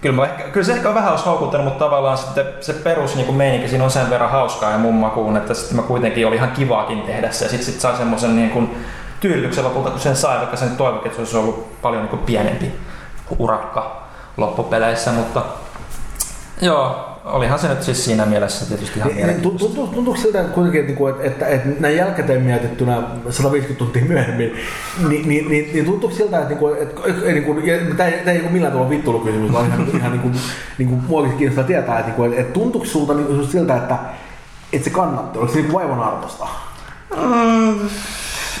[0.00, 3.16] kyllä, mä ehkä, kyllä se ehkä on vähän olisi houkuttanut, mutta tavallaan sitten se perus
[3.16, 6.36] niin meininki siinä on sen verran hauskaa ja mun makuun, että sitten mä kuitenkin oli
[6.36, 8.84] ihan kivaakin tehdä se ja sitten sit sai semmoisen niin kuin,
[9.20, 12.22] tyydytyksen lopulta, kun sen sai, vaikka sen toivokin, että se olisi ollut paljon niin kuin
[12.22, 12.72] pienempi
[13.38, 14.02] urakka
[14.36, 15.42] loppupeleissä, mutta
[16.60, 19.80] joo, olihan se nyt siis siinä mielessä tietysti ihan mielenkiintoista.
[19.94, 24.56] Tuntuuko siltä että kuitenkin, että, että, että, että näin jälkikäteen mietittynä 150 tuntia myöhemmin,
[25.08, 28.50] niin, niin, niin, niin tuntuuko siltä, että, että, että, että tämä ei, tämä ei ole
[28.50, 30.34] millään tavalla vittulukysymys, vaan ihan, ihan niin kuin,
[30.78, 33.98] niin kuin muakin kiinnostaa tietää, että, että, että tuntuuko sinulta niin, siltä, että,
[34.72, 36.46] että se kannatti, oliko se niin vaivan arvosta?
[37.16, 37.88] Mm,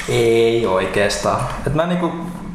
[0.08, 1.40] ei oikeastaan.
[1.66, 2.12] Et mä niinku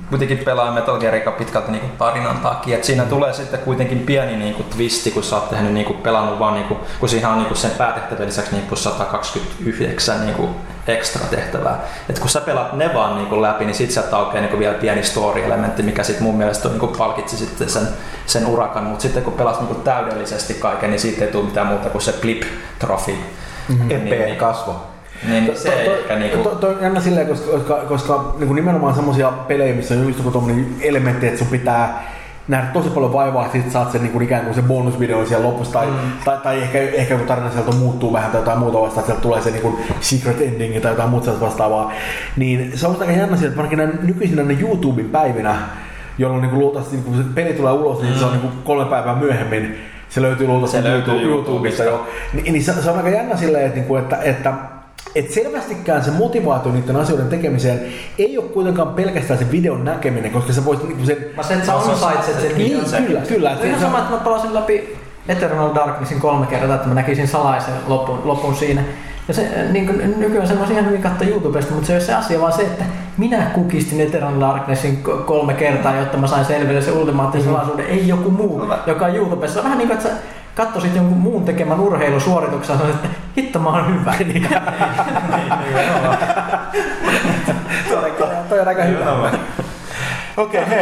[0.09, 2.77] kuitenkin pelaan Metal Gear aika pitkälti niinku tarinan takia.
[2.77, 6.53] Et siinä tulee sitten kuitenkin pieni niinku twisti, kun sä oot tehnyt niinku pelannut vaan,
[6.53, 10.49] niinku, kun siinä on niinku sen päätehtävän lisäksi niinku 129 niinku
[10.87, 11.79] ekstra tehtävää.
[12.09, 15.03] Et kun sä pelaat ne vaan niinku läpi, niin sit sieltä aukeaa niinku vielä pieni
[15.03, 17.87] story-elementti, mikä sit mun mielestä on, niinku palkitsi sitten sen,
[18.25, 18.83] sen urakan.
[18.83, 22.11] Mutta sitten kun pelas niinku täydellisesti kaiken, niin siitä ei tule mitään muuta kuin se
[22.11, 23.15] blip-trofi.
[23.69, 23.91] Mm-hmm.
[23.91, 24.94] Epeen kasvo.
[25.27, 26.49] Niin, to, se to, ehkä niinku...
[26.49, 30.25] To, to, jännä silleen, koska, koska, koska niin kuin nimenomaan semmoisia pelejä, missä on just
[30.25, 32.03] joku elementti, että sun pitää
[32.47, 35.47] nähdä tosi paljon vaivaa, että sit saat sen niin kuin ikään kuin se bonusvideo siellä
[35.47, 35.93] lopussa, tai, mm.
[36.25, 39.21] tai, tai ehkä, ehkä kun tarina sieltä muuttuu vähän tai jotain muuta vastaan, että sieltä
[39.21, 41.93] tulee se niin kuin secret ending tai jotain muuta vastaavaa,
[42.37, 45.55] niin se on aika jännä sillä, että varsinkin nykyisin näin YouTuben päivinä,
[46.17, 48.19] jolloin niin kuin luultavasti niin kun se peli tulee ulos, niin mm.
[48.19, 49.75] se on niin kuin kolme päivää myöhemmin,
[50.09, 52.07] se löytyy luultavasti se löytyy YouTubesta jo.
[52.33, 54.53] Niin, niin se, se, on aika jännä silleen, että, että, että, että
[55.15, 57.81] et selvästikään se motivaatio niiden asioiden tekemiseen
[58.17, 61.17] ei ole kuitenkaan pelkästään se videon näkeminen, koska se voisi niinku sen...
[61.35, 63.57] Mä sen, sä ansaitset sen niin, Kyllä, kyllä.
[63.61, 67.73] Se on sama, että mä palasin läpi Eternal Darknessin kolme kertaa, että mä näkisin salaisen
[67.87, 68.83] lopun, lopun siinä.
[69.27, 72.05] Ja se, niin kuin, nykyään se voisi ihan hyvin katsoa YouTubesta, mutta se ei ole
[72.05, 72.83] se asia, vaan se, että
[73.17, 77.61] minä kukistin Eternal Darknessin kolme kertaa, jotta mä sain selville se ultimaattisen mm-hmm.
[77.61, 79.63] salaisuuden, ei joku muu, joka on YouTubessa.
[79.63, 80.15] Vähän niin kuin, että sä
[80.55, 83.07] katsoisit jonkun muun tekemän urheilusuorituksen ja että
[83.37, 84.13] hitto mä oon hyvä.
[84.19, 84.47] niin,
[88.49, 89.31] Toi on aika hyvä.
[90.37, 90.75] Okei, okay,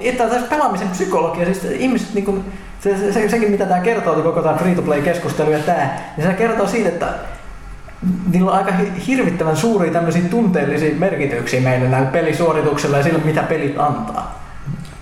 [0.00, 0.12] hei.
[0.12, 4.14] Tämä on pelaamisen psykologia, siis ihmiset niin kuin, se, se, se, sekin mitä tämä kertoo,
[4.14, 7.08] koko tämä free-to-play-keskustelu ja tämä, niin se kertoo siitä, että
[8.32, 8.72] niillä on aika
[9.06, 14.41] hirvittävän suuria tämmöisiä tunteellisia merkityksiä meille näillä pelisuorituksilla ja sillä, mitä pelit antaa.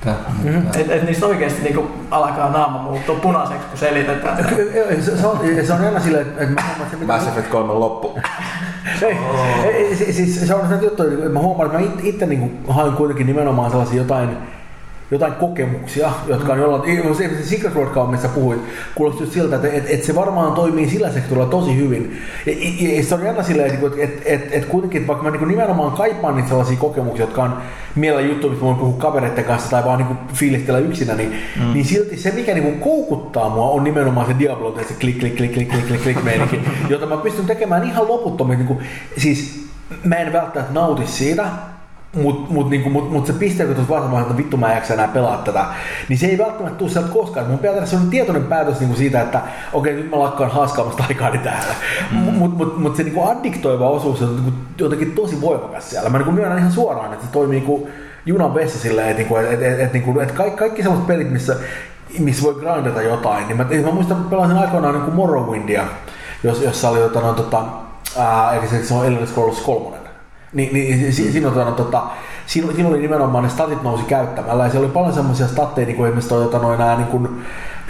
[0.04, 0.66] Mm-hmm.
[0.80, 4.36] Et, et niistä oikeasti niinku alkaa naama muuttua punaiseksi, kun selitetään.
[5.00, 7.06] se, se, on, se on aina silleen, että mä huomaan, että...
[7.06, 8.18] Mass Effect 3 loppu.
[9.02, 9.64] ei, oh.
[9.64, 12.92] ei, siis se on se juttu, että mä huomaan, että mä itse, itse niin haen
[12.92, 14.36] kuitenkin nimenomaan sellaisia jotain
[15.10, 18.60] jotain kokemuksia, jotka on jollain, se Secret World missä puhuit,
[18.94, 22.18] kuulosti siltä, että, että, että, se varmaan toimii sillä sektorilla tosi hyvin.
[22.46, 25.36] Ja, ja, ja se on jännä silleen, että, että, että, että kuitenkin, että vaikka mä
[25.36, 27.56] niin nimenomaan kaipaan niitä sellaisia kokemuksia, jotka on
[27.94, 31.72] mielellä juttu, mistä voin puhua kavereiden kanssa tai vaan niin fiilistellä yksinä, niin, mm.
[31.72, 35.52] niin silti se, mikä niin koukuttaa mua, on nimenomaan se Diablo, se klik, klik, klik,
[35.52, 38.56] klik, klik, klik, klik meininki, jota mä pystyn tekemään ihan loputtomasti.
[38.56, 38.78] Niin kuin,
[39.18, 39.66] siis
[40.04, 41.46] mä en välttämättä nauti siitä,
[42.16, 44.94] mutta mut, niinku, mut, mut se piste, kun tuossa varmaan, että vittu mä en jaksa
[44.94, 45.64] enää pelaa tätä,
[46.08, 47.46] niin se ei välttämättä tule sieltä koskaan.
[47.46, 49.40] Mun pitää tehdä sellainen tietoinen päätös niinku siitä, että
[49.72, 51.74] okei, nyt mä lakkaan haaskaamasta aikaani täällä.
[52.10, 52.18] Mm.
[52.18, 56.10] Mutta mut, mut se niinku addiktoiva osuus on niinku jotenkin tosi voimakas siellä.
[56.10, 57.88] Mä niinku myönnän ihan suoraan, että se toimii niinku
[58.26, 61.56] junan vessa silleen, että niinku, et, et, et, niinku, et kaikki, kaikki sellaiset pelit, missä,
[62.18, 65.84] missä voi grindata jotain, niin mä, mä muistan pelasin aikoinaan niinku Morrowindia,
[66.44, 67.64] jos, jossa oli jotain, tota,
[68.18, 69.99] ää, eli se, se on Elder Scrolls 3
[70.52, 72.02] niin, niin si, siinä, on, tota,
[72.46, 75.96] siinä, siinä, oli nimenomaan ne statit nousi käyttämällä ja siellä oli paljon semmoisia statteja, niin
[75.96, 77.28] kuin esimerkiksi toi, tota, noin, nämä, niin kuin,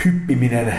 [0.04, 0.74] hyppiminen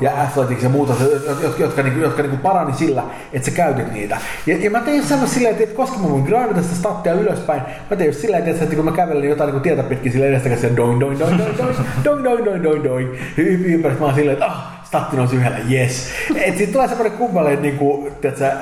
[0.00, 0.94] ja athletics ja muuta,
[1.42, 3.02] jotka, jotka, niinku, jotka niinku parani sillä,
[3.32, 4.18] että sä käytit niitä.
[4.46, 7.96] Ja, ja mä tein semmoista silleen, että koska mä voin grindata sitä stattia ylöspäin, mä
[7.96, 11.00] tein just silleen, että, että kun mä kävelin jotain niin tietä pitkin sille edestäkäsin, doin,
[11.00, 13.18] doin, doin, doin, doin, doin, doin, doin, doin, doin,
[13.64, 16.10] ympäri, mä oon silleen, että ah, statti nousi yhdellä, yes.
[16.34, 18.52] Et sit tulee semmoinen kummalle, niin kuin, tiedätkö,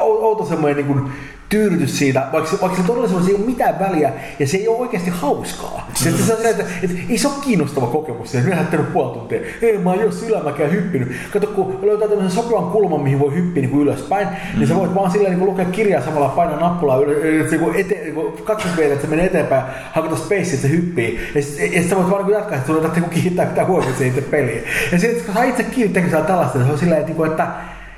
[0.00, 1.12] outo semmoinen niin kuin,
[1.48, 4.78] tyydytys siitä, vaikka, se- vaikka se todellisuudessa ei ole mitään väliä ja se ei ole
[4.78, 5.90] oikeasti hauskaa.
[5.94, 8.34] Se, se, se, että, että, ei se ole kiinnostava kokemus.
[8.34, 9.40] Minä olen tehnyt puoli tuntia.
[9.62, 11.12] Ei, mä oon jos ylämäkään hyppinyt.
[11.32, 14.58] Kato, kun löytää tämmöisen sopivan kulman, mihin voi hyppiä niin kuin ylöspäin, mm.
[14.58, 17.76] niin sä voit vaan silleen niin kuin lukea kirjaa samalla painaa nappulaa ylös, niin kuin
[17.76, 19.62] ete, niin kuin kaksosveitä, että se menee eteenpäin,
[19.92, 21.20] hakata space, että se hyppii.
[21.34, 23.46] Ja sit, ja sit sä voit vaan niin jatkaa, että sun ei tarvitse niin kiinnittää
[23.46, 24.64] mitään huomiota siihen itse peliin.
[24.92, 27.46] Ja sitten kun sä itse kiinnittää tällaista, se on silleen, että, niin että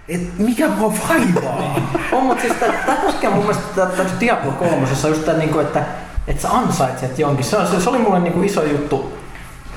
[0.08, 1.76] et mikä mua vaivaa?
[2.12, 2.54] On, mutta siis
[2.86, 5.84] tämä koskee mun mielestä tässä Diablo 3 just tää, niinku, että,
[6.28, 7.44] että sä ansaitset jonkin.
[7.44, 9.12] Se, se, se oli mulle niinku iso juttu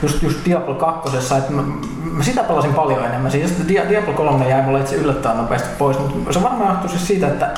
[0.03, 1.63] just, just Diablo 2, että mä,
[2.03, 3.31] mä, sitä pelasin paljon enemmän.
[3.31, 7.27] Siis Diablo 3 jäi mulle itse yllättävän nopeasti pois, mutta se varmaan johtuu siis siitä,
[7.27, 7.53] että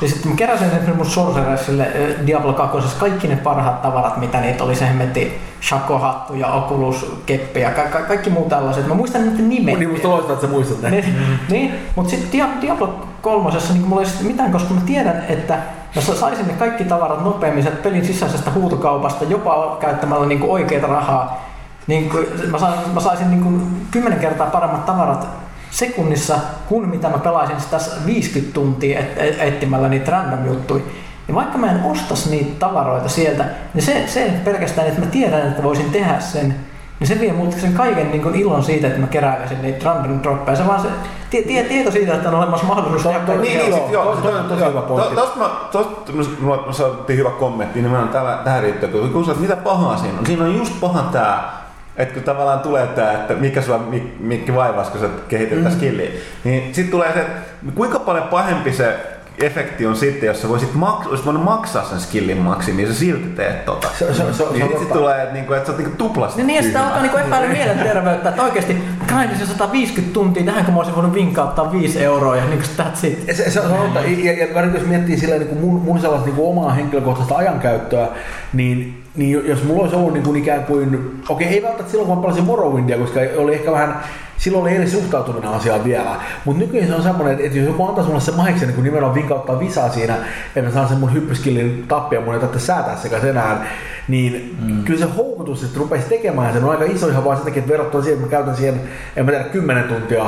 [0.00, 1.86] Siis että mä keräsin esimerkiksi mun Sorceressille
[2.26, 4.74] Diablo 2 kaikki ne parhaat tavarat, mitä niitä oli.
[4.74, 8.86] Se hemmetti Shaco-hattu ja Oculus keppi ja ka- ka- kaikki muut tällaiset.
[8.86, 9.78] Mä muistan niiden nimet.
[9.78, 10.90] Niin musta loistaa, että sä muistat ne.
[10.90, 11.16] Niin,
[11.50, 15.54] niin mutta sitten Diablo kolmosessa niin mulla ei sitten mitään, koska mä tiedän, että
[15.96, 20.86] mä sa- saisin ne kaikki tavarat nopeammin sieltä pelin sisäisestä huutokaupasta, jopa käyttämällä niin oikeita
[20.86, 21.44] rahaa.
[21.86, 25.28] Niin kuin, mä, saisin, mä saisin niin kuin kymmenen kertaa paremmat tavarat
[25.74, 26.34] sekunnissa
[26.68, 30.84] kuin mitä mä pelaisin sitä 50 tuntia et, et, etsimällä niitä random juttuja.
[31.28, 33.44] Ja vaikka mä en ostas niitä tavaroita sieltä,
[33.74, 36.54] niin se, se pelkästään, että mä tiedän, että voisin tehdä sen,
[37.00, 40.20] niin se vie multa sen kaiken niin kuin ilon siitä, että mä keräisin niitä random
[40.22, 40.56] droppeja.
[40.56, 40.88] Se vaan se
[41.30, 44.16] tie, tie, tieto siitä, että on olemassa mahdollisuus tehdä toi- Niin, niin, joo.
[44.16, 45.14] toi on tosi hyvä pointti.
[45.14, 49.56] Tosta mä, tosta mulla saatiin hyvä kommentti, nimenomaan tällä, tähän riittää, kun kun sä, mitä
[49.56, 50.26] pahaa siinä on.
[50.26, 51.63] Siinä on just paha tää,
[51.96, 55.70] että kun tavallaan tulee tää, että mikä sulla mik, mikki vaivas, kun sä kehität mm.
[55.70, 56.10] skilliä,
[56.44, 57.42] niin sit tulee se, että
[57.74, 58.96] kuinka paljon pahempi se
[59.38, 62.98] efekti on sitten, jos sä voisit maks- olisit voinut maksaa sen skillin maksimi, niin sä
[62.98, 63.88] silti teet tota.
[63.98, 64.94] Se- se- se- niin sit totta.
[64.94, 67.48] tulee, että, niinku, että sä oot niinku tuplasti Niin, niin ja sitä alkaa niinku epäillä
[67.48, 72.44] mielenterveyttä, että oikeesti grindisin 150 tuntia, tähän kun mä olisin voinut vinkauttaa 5 euroa ja
[72.44, 73.36] niinku that's it.
[73.36, 74.00] Se, se on totta.
[74.00, 77.36] Ja, ja varsinkin jos miettii sillä niin kuin mun, mun sellaista niin kuin omaa henkilökohtaista
[77.36, 78.08] ajankäyttöä,
[78.52, 82.16] niin, niin jos mulla olisi ollut niin kuin ikään kuin, okei ei välttämättä silloin kun
[82.16, 84.00] mä pelasin Morrowindia, koska oli ehkä vähän,
[84.36, 88.08] silloin oli eri suhtautuminen asiaan vielä, mutta nykyään se on semmoinen, että jos joku antaisi
[88.08, 90.16] mulle se mahiksen, niin kun nimenomaan vinkauttaa visaa siinä,
[90.46, 93.66] että mä saan sen mun hyppyskillin tappia, mun ei tarvitse säätää sekä enää,
[94.08, 94.84] niin mm.
[94.84, 97.72] kyllä se houkutus, että rupeisi tekemään sen, on aika iso ihan vaan sen takia, että
[97.72, 98.80] verrattuna siihen, että mä käytän siihen,
[99.16, 100.24] en mä tiedä, 10 tuntia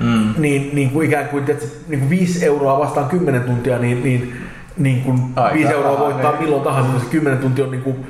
[0.00, 0.34] mm.
[0.38, 4.36] niin, niin kuin ikään kuin, tiedätkö, niin kuin 5 euroa vastaan 10 tuntia, niin, niin,
[4.76, 6.42] niin kuin Aika 5 euroa voittaa niin.
[6.42, 8.06] milloin tahansa, mutta se 10 tuntia on niin kuin,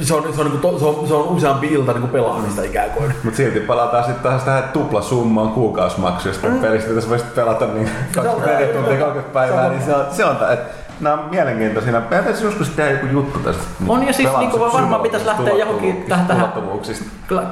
[0.00, 2.62] se on, se on, niin kuin, se on, se on useampi ilta niin kuin pelaamista
[2.62, 3.14] ikään kuin.
[3.24, 6.58] Mut silti palataan sitten taas tähän tuplasummaan kuukausimaksuista mm.
[6.58, 10.04] pelistä, jos voisit pelata niin 24 se- tuntia 20 se päivää, on- niin se on,
[10.10, 12.00] se on tää, että nämä on mielenkiintoisia.
[12.00, 13.62] Pitäisi joskus tehdä joku juttu tästä.
[13.88, 16.52] On ja siis niinku varmaan pitäisi lähteä johonkin tähän- tähän-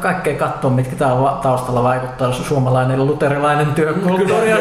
[0.00, 4.52] Kaikkea katsoa, mitkä täällä taustalla vaikuttaa, suomalainen luterilainen työkulttuuri.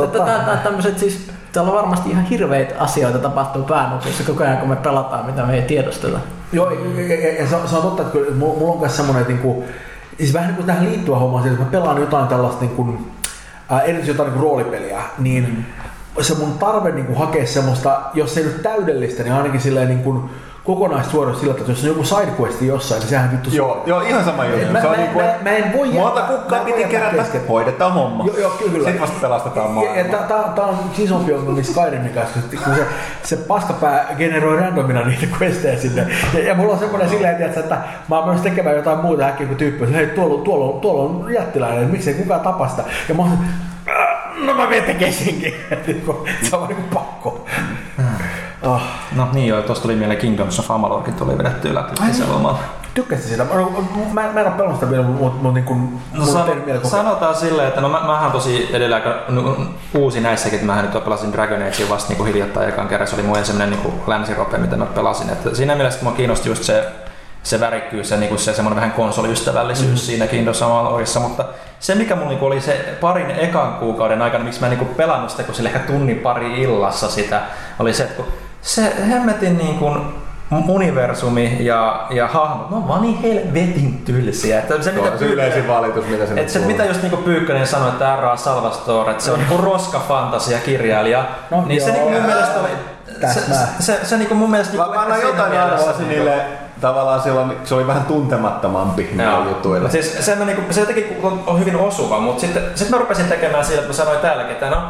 [0.64, 5.26] Tämmöiset siis, täällä on varmasti ihan hirveitä asioita tapahtuu päänupissa koko ajan, kun me pelataan,
[5.26, 6.18] mitä me ei tiedosteta.
[6.52, 8.96] Joo, ja, ja, ja, ja se, on- se on totta, että kyllä mulla, on myös
[8.96, 9.64] semmoinen, että niinku,
[10.18, 13.10] siis vähän niin kuin tähän liittyvä homma, siis, että mä pelaan jotain tällaista niin kuin,
[13.68, 15.44] ää, erityisesti jotain niin roolipeliä, niin
[16.16, 16.22] mm.
[16.22, 20.02] se mun tarve niin kuin hakea semmoista, jos ei nyt täydellistä, niin ainakin silleen niin
[20.02, 20.30] kuin
[20.64, 24.44] kokonaissuoritus sillä, että jos on joku sidequesti jossain, niin sehän vittu Joo, joo, ihan sama
[24.44, 24.72] juttu.
[24.72, 27.48] Mä- mä- niinku, mä- että mä en voi Monta kukkaa mä piti kerätä, kesken.
[27.48, 28.24] hoidetaan homma.
[28.24, 28.72] Joo, joo, kyllä.
[28.84, 29.70] Sitten vasta pelastetaan
[30.28, 32.86] tää, tää on isompi ongelma Skyrimin kanssa, kun se,
[33.22, 36.06] se paskapää generoi randomina niitä questejä sinne.
[36.34, 37.78] Ja, ja mulla on semmoinen silleen, tiiätkö, että
[38.08, 41.02] mä oon myös tekemään jotain muuta äkkiä kuin tyyppi, että hei, tuolla, tuolla, on, tuolla
[41.02, 42.84] on jättiläinen, että miksei kukaan tapa sitä.
[43.08, 43.32] Ja mä oon
[43.88, 45.54] "Äh, no mä vien tekee senkin.
[46.50, 47.46] Se on niinku pakko.
[48.62, 48.82] Oh.
[49.16, 52.58] No niin joo, tuosta tuli mieleen Kingdoms of Amalurkin tuli vedetty läpi kesällä omalla.
[52.94, 53.44] Tykkäsit sitä?
[53.44, 53.50] Mä,
[54.12, 55.80] mä, mä en ole pelannut sitä vielä, mutta mut, niinku, No
[56.12, 59.18] mulla on san, sanotaan silleen, että no mä, mähän tosi edelleen aika
[59.94, 63.22] uusi näissäkin, että mähän nyt pelasin Dragon Agea vasta niinku hiljattain ekan kerran, se oli
[63.22, 65.30] mun ensimmäinen niinku länsirope, mitä mä pelasin.
[65.30, 66.84] Että siinä mielessä mua kiinnosti just se,
[67.42, 69.96] se värikkyys ja niinku se semmoinen vähän konsoliystävällisyys mm.
[69.96, 71.44] siinä Kingdoms Amalurissa, mutta
[71.80, 75.30] se mikä mulla niinku oli se parin ekan kuukauden aikana, miksi mä en niinku pelannut
[75.30, 77.42] sitä, kun sillä ehkä tunnin pari illassa sitä,
[77.78, 78.26] oli se, että kun
[78.62, 79.96] se hemmetin niinku
[80.68, 84.58] universumi ja, ja hahmot, ne on vaan niin helvetin tylsiä.
[84.58, 87.66] Että se, Se on se yleisin valitus, mitä se et se, mitä just niinku Pyykkönen
[87.66, 88.36] sanoi, että R.A.
[88.36, 91.96] Salvastor, että se on niinku roska fantasia-kirjailija, No, niin se joo.
[91.96, 92.68] niinku mun mielestä oli...
[93.20, 94.76] Se, se, se, se niinku mun mielestä...
[94.76, 96.42] Mä, niinku mä annan ehkä siinä jotain mielessä arvoa niinku- niille,
[96.80, 99.82] tavallaan silloin, se oli vähän tuntemattomampi niille jutuille.
[99.82, 102.98] Mut Siis se, mä niinku, se jotenkin on, on hyvin osuva, mutta sitten sit mä
[102.98, 104.82] rupesin tekemään sillä, että mä sanoin täälläkin, että no,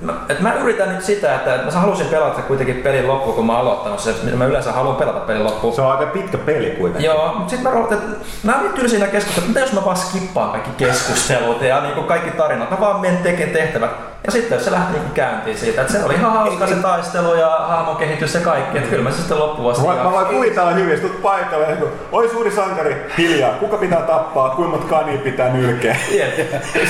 [0.00, 3.46] mä, et mä yritän nyt sitä, että, että mä halusin pelata kuitenkin pelin loppuun, kun
[3.46, 5.74] mä oon aloittanut sen, että mä yleensä haluan pelata pelin loppuun.
[5.74, 7.06] Se on aika pitkä peli kuitenkin.
[7.06, 9.96] Joo, mutta sitten mä rupesin, että nämä on niin tylsinä keskustelut, mitä jos mä vaan
[9.96, 13.90] skippaan kaikki keskustelut ja niin kaikki tarinat, mä vaan menen tekemään tehtävät.
[14.26, 17.48] Ja sitten se lähti niinku käyntiin siitä, että se oli ihan hauska se taistelu ja
[17.68, 20.90] hahmon kehitys ja kaikki, että kyllä mä se sitten loppuvuosi Mä, mä voin kuvitella hyvin,
[20.90, 25.18] jos tulet paikalle ja kun, oi suuri sankari, hiljaa, kuka pitää tappaa, kuinka monta kania
[25.18, 25.96] pitää nylkeä.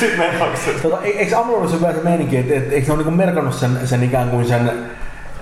[0.01, 0.51] Sitten mennään
[0.83, 3.79] Tota, e- eikö ole vielä se meininki, että et, eikö ne ole niinku merkannut sen,
[3.85, 4.91] sen ikään kuin sen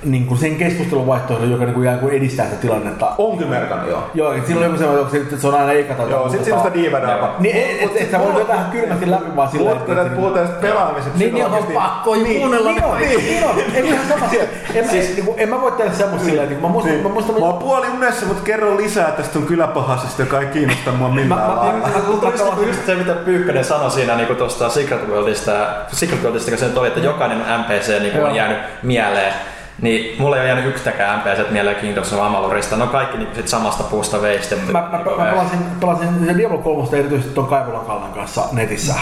[0.05, 3.12] niin kuin sen keskustelun vaihtoehdon, joka niin kuin ikään kuin edistää sitä tilannetta.
[3.18, 4.10] On kyllä merkannut, joo.
[4.14, 6.64] Joo, että silloin joku semmoinen, että se on aina eka tai Joo, sit siinä on
[6.66, 7.35] sitä diivadaa.
[7.39, 10.60] Niin, et, et, et, sä voit vetää kylmästi läpi vaan silleen, Mutta kun puhutaan tästä
[10.60, 13.55] pelaamisesta Niin, niin on pakko jo kuunnella Niin on, niin, niin on.
[13.74, 14.27] En ihan sama
[14.85, 17.06] mä, siis, niin, en mä voi tehdä semmoista silleen, niin, mä muistan, Niin.
[17.06, 20.93] mä muistan, Mä oon puoli unessa, mutta kerro lisää tästä sun kyläpahasesta, joka ei kiinnosta
[20.93, 21.89] mua millään Mä- mä- lailla.
[22.06, 25.52] Mulla tuli just, niinku just se, mitä Pyykkönen sanoi siinä niinku tuosta Secret Worldista,
[25.93, 29.32] Secret Worldista, kun se nyt oli, että jokainen NPC niinku on jäänyt mieleen.
[29.82, 32.77] Niin mulla ei ole jäänyt yhtäkään NPC mieleen Kingdoms of Amalurista.
[32.77, 34.73] Ne on kaikki niinku sit samasta puusta veistetty.
[34.73, 38.94] Mä, mä, mä pelasin, pelasin Diablo 3 erityisesti tuon Kaivolan Kallan kanssa netissä.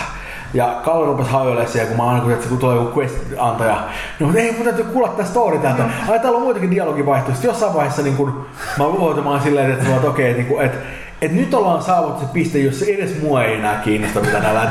[0.55, 3.77] Ja Kalle rupesi hajoilemaan siellä, kun mä aina kun, että kun tulee joku quest-antaja,
[4.19, 5.85] niin mutta ei mun täytyy kuulla tää story täältä.
[6.09, 7.35] Ai täällä on muitakin dialogivaihtoehtoja.
[7.35, 8.47] Sitten jossain vaiheessa niin kun,
[8.79, 10.79] mä luotamaan silleen, että, että okei, niin kuin, että
[11.23, 14.71] et nyt ollaan saavutettu se piste, jossa edes mua ei enää kiinnosta, mitä nää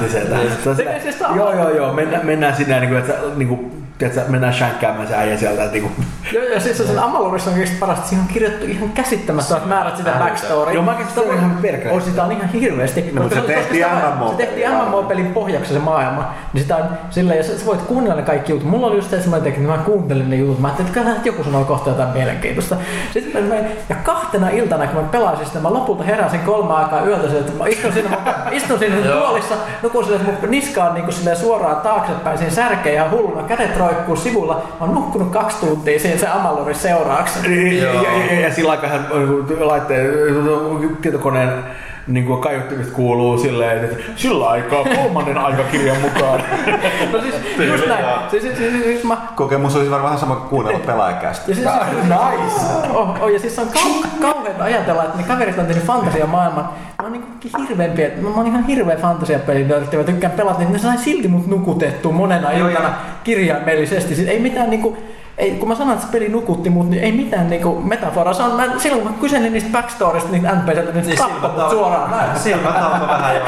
[1.04, 1.36] se saa.
[1.36, 1.94] Joo, joo, joo.
[1.94, 5.64] Mennään, mennään sinne, niin kuin, että niin kuin, tiedätkö, mennään shankkäämään se äijä sieltä.
[5.64, 8.66] Että, niin kuin, Joo, ja siis sen Amalurissa on oikeasti parasta, että siinä on kirjoittu
[8.66, 10.74] ihan käsittämättömät määrät sitä backstorya.
[10.74, 11.94] Joo, mäkin sitä Sitä on ihan perkele.
[11.94, 13.12] On sitä on ihan hirveästi.
[13.14, 13.86] No, mutta se koska tehtiin
[14.16, 14.70] MMO Se tehtiin.
[14.72, 16.34] MMO-pelin pohjaksi se maailma.
[16.54, 18.70] Niin sitä on silleen, jos sä voit kuunnella ne kaikki jutut.
[18.70, 20.60] Mulla oli just se että mä kuuntelin ne jutut.
[20.60, 22.78] Mä ajattelin, että joku sanoo kohta jotain mielenkiintoista.
[23.14, 27.06] Sitten mä, mä, ja kahtena iltana, kun mä pelasin sitä, mä lopulta heräsin kolme aikaa
[27.06, 30.84] yöltä sille, että mä istun siinä, mä istun siinä tuolissa, nukun sille, että mun niska
[30.84, 34.54] on niin kuin silleen suoraan taaksepäin siinä särkeen ja hulluna, kädet roikkuu sivulla.
[34.54, 37.48] Mä oon nukkunut kaksi tuntia siinä se Amalurin seurauksena.
[37.48, 40.12] Ja, ja, ja, ja sillä aikaa hän äh, laitteen,
[41.02, 41.64] tietokoneen
[42.08, 46.44] niin kuin kaiuttimista kuuluu silleen, että sillä aikaa kolmannen aikakirjan mukaan.
[47.12, 47.36] No siis
[47.72, 48.06] just näin.
[48.32, 51.52] Siis, siis, siis, siis mä, Kokemus olisi varmaan sama kuin kuunnella pelaajakästä.
[51.52, 51.68] ja siis,
[52.04, 52.90] nice!
[52.94, 56.64] oh, oh, ja siis on kau- kauheeta ajatella, että ne kaverit on tehnyt fantasiamaailman.
[56.64, 57.24] Mä oon niin
[57.70, 59.68] hirveän pieni, mä oon ihan hirveä fantasiapelin
[59.98, 64.16] mä tykkään pelata, niin ne sai silti mut nukutettua monena iltana kirjaimellisesti.
[64.16, 64.98] Siis ei mitään niinku,
[65.38, 68.34] ei, kun mä sanon, että se peli nukutti mut, niin ei mitään niinku metaforaa.
[68.34, 71.70] Se on, mä, silloin kun mä kyselin niistä backstorista, niin NPCltä, niin, niin tappoi mut
[71.70, 72.12] suoraan.
[72.12, 72.40] Näin.
[72.40, 73.46] Silmätauko vähän joo.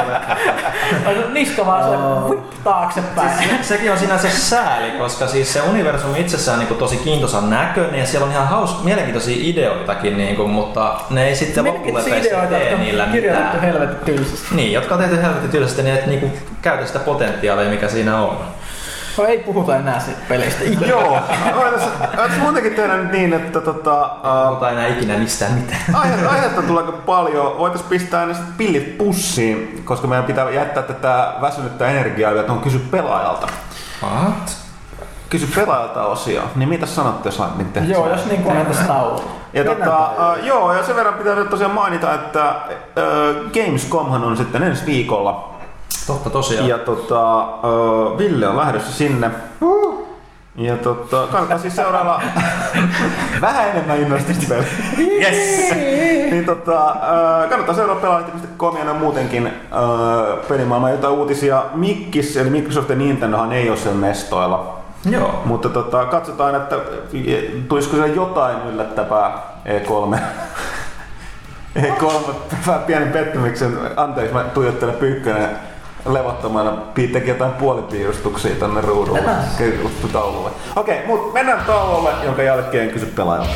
[1.06, 1.98] On Niska vaan se
[2.30, 3.30] whip taaksepäin.
[3.38, 8.00] Siis se, sekin on sinänsä sääli, koska siis se universumi itsessään niin tosi kiintosan näköinen
[8.00, 12.70] ja siellä on ihan hauska, mielenkiintoisia ideoitakin, niin kuin, mutta ne ei sitten ideoita, tee
[12.70, 13.74] jotka niillä on kirjoitettu mitään.
[13.74, 14.56] helvetin tylsästi.
[14.56, 16.32] Niin, jotka on tehty helvetin tyylisesti, niin et niinku
[16.62, 18.38] käytä sitä potentiaalia, mikä siinä on.
[19.18, 20.64] No ei puhuta enää siitä pelistä.
[20.88, 21.20] Joo,
[21.56, 25.82] voitaisiin muutenkin tehdä nyt niin, että tota, uh, Mutta enää ikinä mistään mitään.
[25.94, 27.58] aihe, aihetta tulee paljon.
[27.58, 32.60] Voitaisiin pistää aina sit pillit pussiin, koska meidän pitää jättää tätä väsynyttä energiaa, että on
[32.60, 33.48] kysy pelaajalta.
[34.04, 34.58] What?
[35.30, 36.42] Kysy pelaajalta osia.
[36.56, 37.92] Niin mitä sanotte, jos niin tehty?
[37.92, 39.24] Joo, jos niin kuin tässä tauolla.
[39.54, 44.64] Ja tota, uh, joo, ja sen verran pitää tosiaan mainita, että uh, Gamescomhan on sitten
[44.64, 45.55] ensi viikolla.
[46.08, 46.68] Totta tosiaan.
[46.68, 49.32] Ja tota, uh, Ville on lähdössä sinne.
[50.56, 52.22] Ja tota, kannattaa siis seurailla
[53.42, 54.66] vähän enemmän innostusta vielä.
[54.98, 55.72] Yes!
[56.32, 61.64] niin tota, uh, kannattaa seurata pelaajat.com ja muutenkin uh, pelimaailman jotain uutisia.
[61.74, 64.80] Mikkis, eli Microsoft ja Nintendohan ei ole siellä mestoilla.
[65.10, 65.42] Joo.
[65.46, 66.76] Mutta tota, katsotaan, että
[67.68, 70.20] tulisiko siellä jotain yllättävää E3.
[71.76, 72.34] E3,
[72.68, 73.78] vähän pienen pettymyksen.
[73.96, 75.50] Anteeksi, mä tuijottelen pyykkönen
[76.06, 76.72] levottomana.
[76.72, 79.20] Pii teki jotain puolipiirustuksia tänne ruudulle.
[79.20, 79.58] Jätäs.
[79.58, 80.50] Kirjoitettu taululle.
[80.76, 83.52] Okei, mut mennään taululle, jonka jälkeen kysy pelaajalta.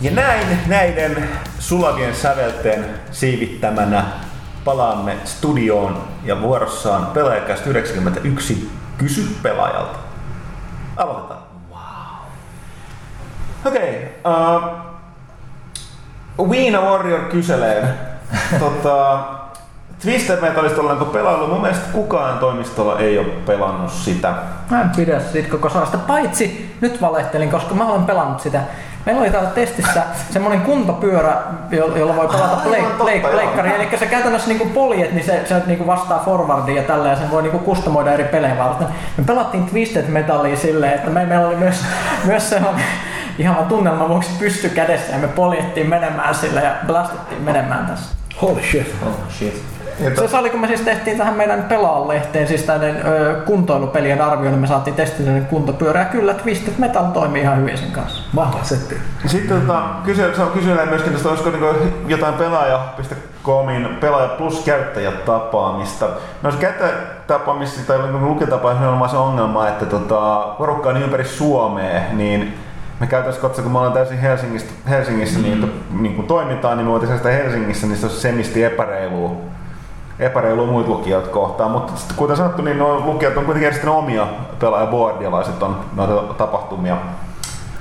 [0.00, 1.28] Ja näin näiden
[1.58, 4.04] sulavien sävelteen siivittämänä
[4.64, 9.98] palaamme studioon ja vuorossa on pelaajakästä 91 Kysy pelaajalta.
[10.96, 11.40] Aloitetaan.
[11.70, 11.78] Wow.
[13.64, 14.12] Okei.
[14.24, 14.34] Okay,
[16.38, 17.94] uh, Wiina Warrior kyselee.
[18.60, 19.24] tota,
[20.02, 21.46] Twisted Metalista ollaanko pelailu?
[21.46, 24.34] Mun mielestä kukaan toimistolla ei ole pelannut sitä.
[24.70, 28.60] Mä en pidä siitä koko sanasta, paitsi nyt valehtelin, koska mä olen pelannut sitä
[29.06, 31.36] Meillä oli täällä testissä semmoinen kuntopyörä,
[31.70, 33.30] jo- jolla voi pelata Ah, play, aivan totta, play, joo.
[33.32, 33.74] pleikkari.
[33.74, 37.30] Eli se käytännössä niinku poljet, niin se, se niinku vastaa forwardia ja tällä ja sen
[37.30, 38.86] voi niinku kustomoida eri pelejä varten.
[39.16, 41.84] Me pelattiin Twisted Metalia silleen, että me, meillä oli myös,
[42.24, 42.84] myös sellainen
[43.38, 48.14] ihan vaan tunnelman vuoksi pysty kädessä ja me poljettiin menemään sillä ja blastettiin menemään tässä.
[48.42, 48.94] Holy shit.
[49.06, 49.62] Oh shit.
[50.00, 54.66] Se sali, kun me siis tehtiin tähän meidän pelaalehteen, siis näiden ö, kuntoilupelien arvioinnin, me
[54.66, 58.22] saatiin testillinen kuntopyörä ja kyllä Twisted Metal toimii ihan hyvin sen kanssa.
[58.36, 58.94] Vahva setti.
[59.26, 61.66] Sitten tota, kysy, se on kysynyt myöskin tästä, olisiko niinku
[62.06, 66.08] jotain pelaaja.comin pelaaja plus käyttäjätapaamista.
[66.42, 71.24] No se käyttäjätapaamista tai niinku lukijatapaamista on se ongelma, että tota, porukka on niin ympäri
[71.24, 72.54] Suomea, niin
[73.00, 75.44] me käytäisiin katsoa, kun me ollaan täysin Helsingistä, Helsingissä mm.
[75.44, 79.49] niin, niin kun toimitaan, niin me voitaisiin sitä Helsingissä, niin se olisi semisti epäreilua
[80.20, 84.26] epäreilua muita lukijoita kohtaan, mutta sitten kuten sanottu, niin nuo lukijat on kuitenkin järjestänyt omia
[84.58, 86.96] pelaajaboardialaiset on noita tapahtumia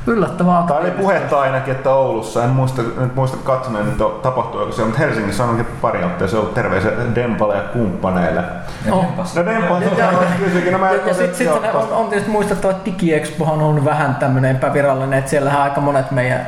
[0.07, 0.63] Yllättävää.
[0.67, 4.99] Tämä oli puhetta ainakin, että Oulussa, en muista, nyt muista katsoneen, että tapahtuiko se, mutta
[4.99, 8.43] Helsingissä on ainakin pari otteeseen ollut terveisiä Dempalle ja kumppaneille.
[8.91, 9.05] Oh.
[9.35, 12.71] No Dempa, se Ja, kysyikin, no mä ja, ja sitten sit on, on tietysti muistettava,
[12.71, 16.45] että DigiExpohan on vähän tämmöinen epävirallinen, että siellähän aika monet meidän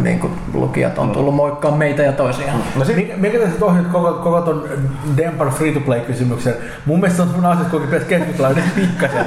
[0.00, 2.62] niin kuin, lukijat on tullut moikkaa meitä ja toisiaan.
[2.76, 4.68] No sit, Mikä, mikä tässä ohjat koko, koko ton
[5.16, 6.54] Dempar free-to-play-kysymyksen?
[6.86, 9.26] Mun mielestä se on semmoinen asia, että pitäisi keskustella edes pikkasen.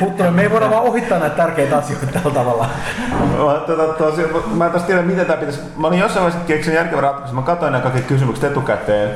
[0.00, 2.68] Mutta me ei voida vaan ohittaa näitä tärkeitä asioita tällä tavalla.
[3.20, 4.22] mä, tota, tosi,
[4.54, 5.60] mä en taas tiedä, miten tämä pitäisi.
[5.76, 7.36] Mä olin jossain vaiheessa keksinyt järkevän ratkaisun.
[7.36, 9.10] Mä katsoin nämä kaikki kysymykset etukäteen.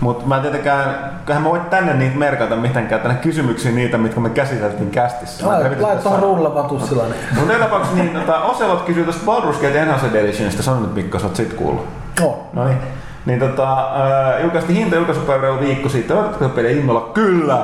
[0.00, 0.94] Mutta mä en tietenkään,
[1.24, 5.46] kyllähän mä voin tänne niitä merkata mitenkään, tänne kysymyksiä niitä, mitkä me käsiteltiin kästissä.
[5.46, 6.36] Mä en tiedä, Laita mitä laita tässä tuohon on.
[6.36, 7.02] rullavan tussilla.
[7.02, 7.14] Niin.
[7.38, 11.18] Mutta joka tapauksessa niin, tota, Oselot kysyy tästä Baldur's Gate Enhanced Editionista, sano nyt Mikko,
[11.18, 11.86] sä oot sit kuullut.
[12.20, 12.46] No.
[12.52, 12.78] No niin.
[13.26, 16.16] Niin tota, äh, julkaistiin hinta julkaisupäivä reilu viikko sitten.
[16.16, 17.10] Odotatko peliä innolla?
[17.14, 17.58] Kyllä!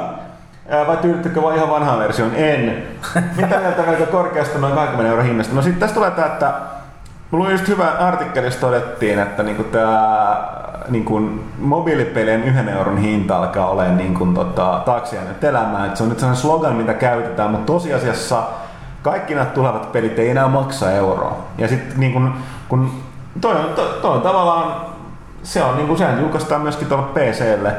[0.72, 2.30] Äh, vai tyydyttekö vaan ihan vanhaan version?
[2.34, 2.82] En.
[3.36, 5.54] Mitä mieltä aika korkeasta noin 20 euro hinnasta?
[5.54, 6.52] No sitten tässä tulee tää, että
[7.30, 10.56] Mulla just hyvä artikkeli, jossa todettiin, että niinku tää
[10.88, 11.20] niinku
[11.58, 15.88] mobiilipelien yhden euron hinta alkaa olemaan niinku tota, taakse jäänyt elämään.
[15.88, 18.42] Et se on nyt sellainen slogan, mitä käytetään, mutta tosiasiassa
[19.02, 21.36] kaikki nämä tulevat pelit ei enää maksa euroa.
[21.58, 22.12] Ja sitten niin
[22.68, 22.90] kun,
[23.40, 24.80] toi, on, toi, toi on tavallaan,
[25.42, 27.72] se on niin kuin sehän julkaistaan myöskin tuolla PClle.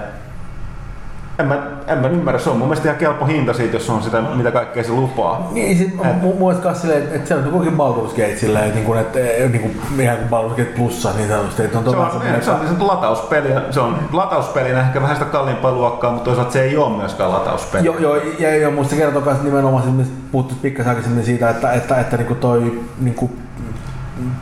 [1.40, 4.04] En mä, en mä ymmärrä, se on mun mielestä ihan kelpo hinta siitä, jos on
[4.04, 5.50] sitä, mitä kaikkea se lupaa.
[5.52, 8.76] Niin, sit Et- mun mielestä silleen, että, että se on jokukin Baldur's Gate silleen, että,
[8.76, 11.84] niin kuin, että eh, niin kuin, ihan kuin Baldur's Gate plussa niin sanotusti, että on
[11.84, 15.72] Se on, semmoinen, se on, se on latauspeli, se on latauspelinä ehkä vähän sitä kalliimpaa
[15.72, 17.86] luokkaa, mutta toisaalta se ei ole myöskään latauspeli.
[17.86, 21.72] Joo, joo, ja, ja musta se kertoo myös nimenomaan, mistä puhuttiin pikkasen aikaisemmin siitä, että,
[21.72, 23.32] että, että niinku toi niinku,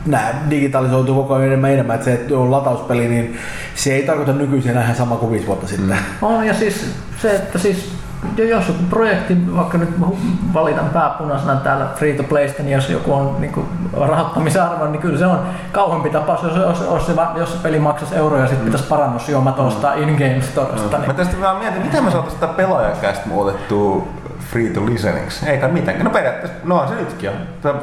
[0.06, 3.36] nämä digitalisoituu koko ajan enemmän enemmän, että se, että on latauspeli, niin
[3.74, 5.88] se ei tarkoita nykyisin ihan sama kuin viisi vuotta sitten.
[6.20, 6.26] Mm.
[6.26, 7.92] On ja siis se, että siis
[8.36, 10.06] jo- jos joku projekti, vaikka nyt mä
[10.54, 13.52] valitan pääpunaisena täällä free to playsta, niin jos joku on niin
[14.00, 15.38] rahoittamisarvo, niin kyllä se on
[15.72, 19.58] kauempi tapaus, jos, jos, jos, se, jos se peli maksaisi euroja ja sitten pitäisi parannusjuomat
[19.58, 20.98] ostaa in-game storesta.
[20.98, 21.16] Mä Niin.
[21.16, 24.06] tästä vaan mietin, miten me saataisiin tätä pelaajakästä muutettua
[24.38, 25.48] free to listeningiksi.
[25.50, 26.04] Ei kai mitenkään.
[26.04, 27.32] No periaatteessa, no on se nytkin jo.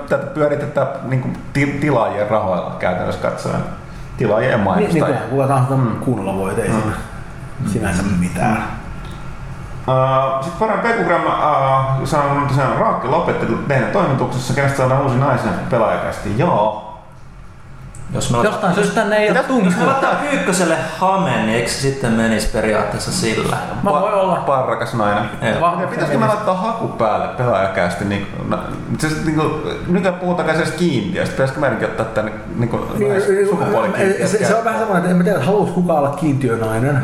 [0.10, 3.62] Tätä- pyöritetään niin ti, tilaajien rahoilla käytännössä katsoen.
[4.18, 5.06] Tilaajien Niin, niin mainostajia.
[5.06, 5.96] kyllähän kuka tahansa mm.
[5.96, 6.94] kuunnella voi, ei siinä
[7.66, 8.64] sinänsä mitään.
[9.88, 15.02] Uh, Sitten Faran Pekugram uh, sanoo, että se on Raakki lopetti meidän toimituksessa, kenestä saadaan
[15.02, 16.38] uusi naisen pelaajakästi.
[16.38, 16.93] Joo.
[18.14, 19.88] Jos me Jostain syystä tänne ei ole Jos me tunnistettu.
[19.90, 23.58] laittaa Pyykköselle hamen, niin eikö se sitten menisi periaatteessa sillä?
[23.84, 24.36] Mä voi olla.
[24.36, 25.24] Parrakas nainen.
[25.82, 28.06] Ja pitäisikö me laittaa haku päälle pelaajakästi?
[28.06, 28.58] Niin, no,
[28.98, 29.52] se, niin kuin,
[29.88, 31.32] nykyään puhutaan kai sellaista kiintiöstä.
[31.32, 34.48] Pitäisikö meidänkin ottaa tänne niin kuin, nais- Se, sukupuolikiintiöstä?
[34.48, 37.04] se, on vähän semmoinen, että en mä tiedä, haluaisi kukaan olla kiintiönainen.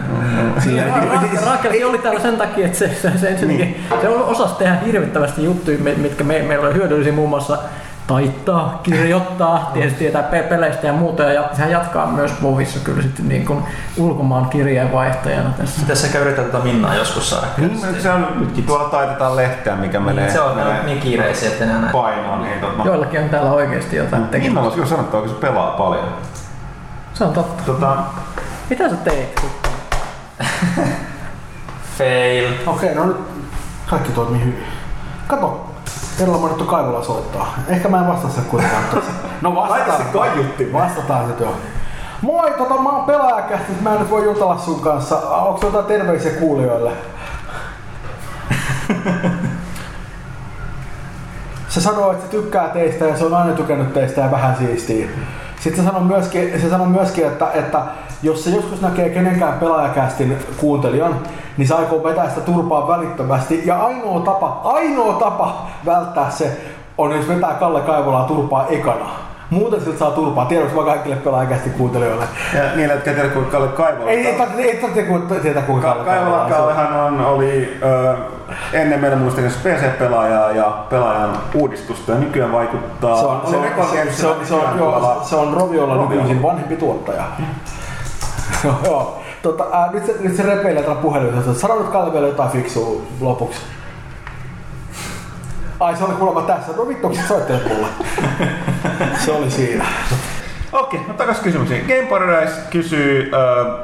[0.57, 5.43] Ra- Raakelkin oli täällä sen takia, että se, se, se, ensinnäkin, se osasi tehdä hirvittävästi
[5.43, 7.57] juttuja, mi- mitkä me, meillä oli hyödyllisiä muun muassa
[8.09, 11.23] taittaa, kirjoittaa, tietysti tietää pe- peleistä ja muuta.
[11.23, 13.63] Ja jat- hän jatkaa myös Vovissa kyllä sitten niin kuin
[13.97, 15.81] ulkomaan kirjeenvaihtajana tässä.
[15.81, 17.47] Pitäisi sekä yrittää tätä Minnaa joskus saada.
[17.57, 21.63] Niin, se on, tuolla taitetaan lehteä, mikä menee, Niin, se on menee niin kiireisiä, että
[21.63, 21.91] enää näin.
[21.91, 22.43] painoon.
[22.43, 24.53] Niin, tota, Joillakin on täällä oikeasti jotain Niin tekemistä.
[24.59, 26.05] mä olisi kyllä sanottu, että se pelaa paljon.
[27.13, 27.63] Se on totta.
[27.63, 27.97] Tota,
[28.69, 29.41] Mitä sä teit?
[31.97, 32.53] Fail.
[32.67, 33.17] Okei, no nyt
[33.89, 34.63] kaikki toimii hyvin.
[35.27, 35.68] Kato,
[36.19, 37.53] Erla mainittu Kaivola soittaa.
[37.67, 38.83] Ehkä mä en vastaa sen kuitenkaan.
[39.41, 40.05] No vastataan.
[40.13, 40.73] kaiutti.
[40.73, 41.55] Vastataan nyt joo.
[42.21, 45.15] Moi, tota, mä oon pelaajakästi, mä en nyt voi jutella sun kanssa.
[45.17, 46.91] Onko jotain terveisiä kuulijoille?
[51.69, 55.09] Se sanoo, että se tykkää teistä ja se on aina tykännyt teistä ja vähän siistiä.
[55.59, 57.81] Sitten se sanoo myöskin, se sanoo myöskin että, että
[58.23, 61.15] jos se joskus näkee kenenkään pelaajakästin kuuntelijan,
[61.57, 63.61] niin se aikoo vetää sitä turpaa välittömästi.
[63.65, 66.57] Ja ainoa tapa, ainoa tapa välttää se
[66.97, 69.05] on, jos vetää Kalle Kaivolaa turpaa ekana.
[69.49, 70.45] Muuten siltä saa turpaa.
[70.45, 72.25] Tiedoksi vaan kaikille pelaajakästi kuuntelijoille.
[72.53, 74.09] Ja niille, jotka tiedä kuinka Kalle Kaivola.
[74.09, 76.45] Ei, ei, tarvitse- tietää kuinka Ka- Kalle Kaivola.
[76.49, 78.15] Kallehan on, oli ö,
[78.73, 83.17] ennen meillä muistaakseni PC-pelaajaa ja pelaajan uudistusta ja nykyään vaikuttaa.
[83.19, 83.57] Se on, se,
[84.05, 86.15] se, se, on, se, on, joo, se on Roviolla Roviolla.
[86.15, 87.23] nykyisin vanhempi tuottaja.
[88.63, 89.21] Joo.
[89.41, 91.53] Tota, ää, nyt, se, nyt se repeilee tällä puhelimessa.
[91.53, 93.61] Sano nyt Kalle vielä jotain fiksua lopuksi.
[95.79, 96.71] Ai se oli kuulemma tässä.
[96.77, 97.87] No vittu, onko se soittelet mulle?
[99.25, 99.85] se oli siinä.
[100.71, 101.85] Okei, no takas kysymyksiin.
[101.87, 103.35] Game Paradise kysyy uh,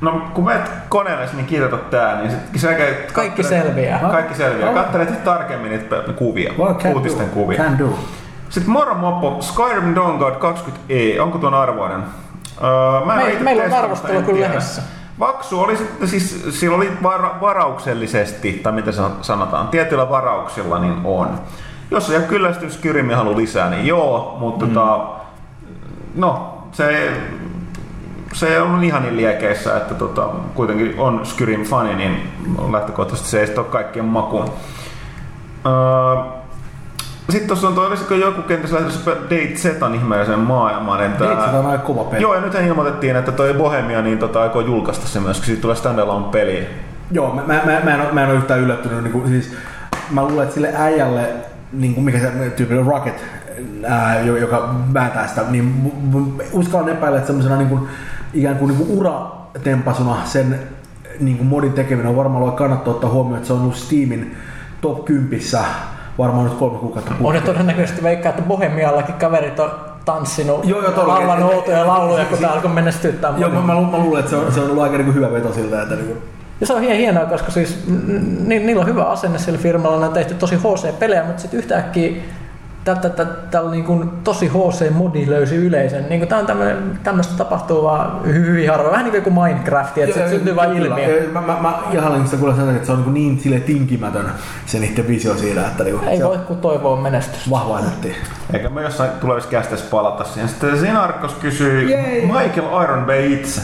[0.01, 3.99] no kun menet koneelle, niin kirjoitat tää, niin sit, sä käyt, Kaikki selviää.
[3.99, 4.69] Kaikki selviää.
[4.69, 4.75] Oh.
[4.75, 7.33] Kattelet tarkemmin niitä kuvia, Well, uutisten do.
[7.33, 7.59] kuvia.
[7.59, 7.99] Can do.
[8.49, 12.03] Sitten Moro Moppo, Skyrim Dawnguard 20e, onko tuon arvoinen?
[12.65, 14.83] Öö, mä en Me- meillä on arvostelu kyllä lehdessä.
[15.19, 18.93] Vaksu oli sitten siis, sillä oli vara, varauksellisesti, tai mitä
[19.23, 21.41] sanotaan, tietyillä varauksilla niin on.
[21.91, 24.75] Jos ei ole kyllästynyt Skyrim ja haluaa lisää, niin joo, mutta mm.
[24.75, 25.07] tota,
[26.15, 27.11] no, se,
[28.37, 32.29] se on ihan niin liekeissä, että tota, kuitenkin on Skyrim fani, niin
[32.73, 34.51] lähtökohtaisesti se ei sitten ole kaikkien makuun.
[35.67, 36.23] Öö,
[37.31, 41.05] sitten tuossa on toi, olisiko joku kenties lähdössä Date Zetan ihmeelliseen maailmaan.
[41.05, 42.23] Että, Date Zeta on aika kova peli.
[42.23, 45.47] Joo, ja nythän ilmoitettiin, että toi Bohemia niin tota, aikoo julkaista se myöskin.
[45.47, 46.69] Siitä tulee standalone peli.
[47.11, 49.03] Joo, mä, mä, mä, mä, en, mä en ole yhtään yllättynyt.
[49.03, 49.57] Niin kuin, siis,
[50.11, 51.29] mä luulen, että sille äijälle,
[51.73, 53.25] niin kuin mikä se tyypillinen Rocket,
[53.87, 55.93] ää, jo- joka vääntää sitä, niin
[56.53, 57.89] uskallan epäillä, että semmoisena niin kuin,
[58.37, 60.61] ikään kuin, niin kuin uratempasuna sen
[61.21, 64.37] niin kuin modin tekeminen on varmaan ollut kannattaa ottaa huomioon, että se on ollut Steamin
[64.81, 65.41] top 10
[66.19, 69.71] varmaan nyt kolme kuukautta On ne todennäköisesti veikkaa, että Bohemiallakin kaverit on
[70.05, 73.35] tanssinut, Joo, joo, laulanut outoja lauluja, kun tää alkoi menestyttää.
[73.37, 75.15] Joo, mä, mä, lu- mä luulen, että se on, se on ollut aika niin kuin
[75.15, 76.19] hyvä veto siltä, että niin kuin,
[76.61, 77.85] Ja se on hien- hienoa, koska siis
[78.47, 82.13] ni, niillä on hyvä asenne sillä firmalla, ne on tehty tosi HC-pelejä, mutta sitten yhtäkkiä
[83.51, 86.05] tällä niin kuin tosi HC-modi löysi yleisön.
[86.09, 88.93] Niin kuin tää on tämmönen, tämmöistä tapahtuu vaan hyvin harvoin.
[88.93, 91.23] Vähän niin kuin Minecraft, että se syntyy vain ilmiö.
[91.23, 94.27] Ja Mä, mä, mä ihailen sitä kuulla sen että se on niin, niin sille tinkimätön
[94.67, 97.51] se niiden visio siinä, että niin Ei voi kuin toivoa menestystä.
[97.51, 98.17] vahva nätti.
[98.53, 100.49] Eikä me jossain tulevissa kästeissä palata siihen.
[100.49, 102.23] Sitten Sinarkos kysyy Jei.
[102.23, 103.61] Michael Iron Bay itse.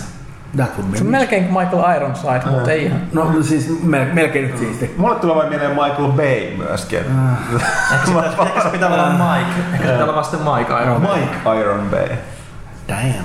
[0.57, 1.19] That would be Se on me.
[1.19, 3.01] melkein kuin Michael Ironside, mutta ei ihan.
[3.13, 4.95] No siis mel- melkein nyt siisti.
[4.97, 6.99] Mulle tulee vain mieleen Michael Bay myöskin.
[6.99, 9.51] Ehkä se pitää olla Mike.
[9.73, 11.01] Ehkä se pitää olla vasta Mike Iron.
[11.01, 12.09] Mike Iron Bay.
[12.89, 13.25] Damn.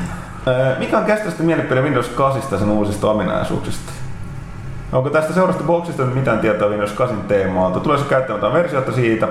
[0.79, 3.91] Mikä on käsittämättä mielipide Windows 8 ja sen uusista ominaisuuksista?
[4.91, 7.79] Onko tästä seurasta boksista nyt mitään tietoa Windows 8 teemaalta?
[7.79, 9.27] Tulee se käyttämättä versiota siitä?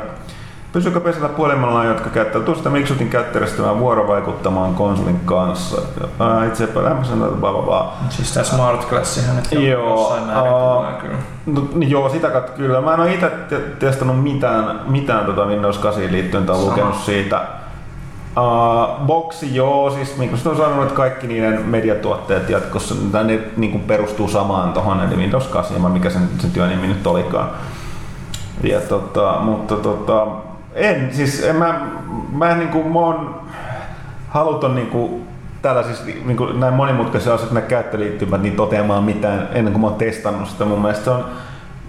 [0.72, 5.82] Pysyykö pesillä puhelimella, jotka käyttää tuosta Microsoftin käyttöjärjestelmää vuorovaikuttamaan konsolin kanssa?
[6.20, 7.92] Ää, itse epäilemässä näitä bla bla bla.
[8.10, 11.16] Siis tää Smart Classihan nyt Joo, jossain määrin tulee kyllä.
[11.46, 12.80] No, niin joo, sitä kautta kyllä.
[12.80, 17.42] Mä en ole itse te- testannut mitään, mitään tota Windows 8 liittyen tai lukenut siitä.
[18.36, 22.94] Uh, boksi joo, siis Microsoft on sanonut, että kaikki niiden mediatuotteet jatkossa,
[23.24, 27.06] ne niin kuin perustuu samaan tuohon, eli Windows 8, vai mikä sen, sen työnimi nyt
[27.06, 27.50] olikaan.
[28.62, 30.26] Ja tota, mutta tota,
[30.76, 31.80] en, siis en mä,
[32.32, 33.40] mä en niinku, mä oon
[34.28, 35.20] haluton niinku
[35.62, 40.48] tällaisissa niinku näin monimutkaisissa asioissa, nämä käyttöliittymät, niin toteamaan mitään ennen kuin mä oon testannut
[40.48, 40.64] sitä.
[40.64, 41.24] Mun mielestä se on,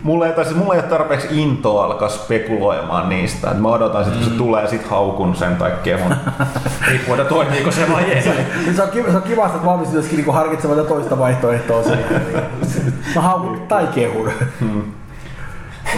[0.03, 3.51] Mulla ei, tai siis mulla ei ole tarpeeksi intoa alkaa spekuloimaan niistä.
[3.51, 6.15] Et mä odotan sitten, kun se tulee ja sit haukun sen tai kehun.
[6.89, 8.23] Riippuu, että toimiiko se vai ei.
[8.65, 11.81] Niin Se on, kiva, se on kiva, että valmis myöskin niinku harkitsemaan toista vaihtoehtoa.
[11.81, 12.43] niin.
[13.15, 14.31] Mä haukun tai kehun.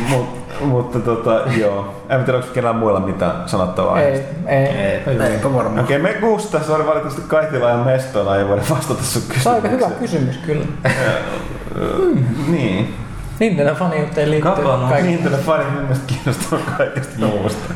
[0.09, 2.03] Mut, mutta tota, joo.
[2.09, 4.01] En tiedä, onko kenellä muilla mitään sanottavaa.
[4.01, 4.67] Ei, ei.
[5.31, 5.79] Eipä varmaan.
[5.79, 9.43] Okei, me Gusta, se oli valitettavasti Kaitila ja Mestona, ei voida vastata sun kysymykseen.
[9.43, 10.65] Se on aika hyvä kysymys kyllä.
[12.47, 12.95] Niin.
[13.39, 14.87] Nintendo faniuteen liittyy Kapano.
[14.89, 15.07] kaikki.
[15.07, 17.73] Niin, tällä fanit minun mielestä kiinnostaa kaikesta muusta.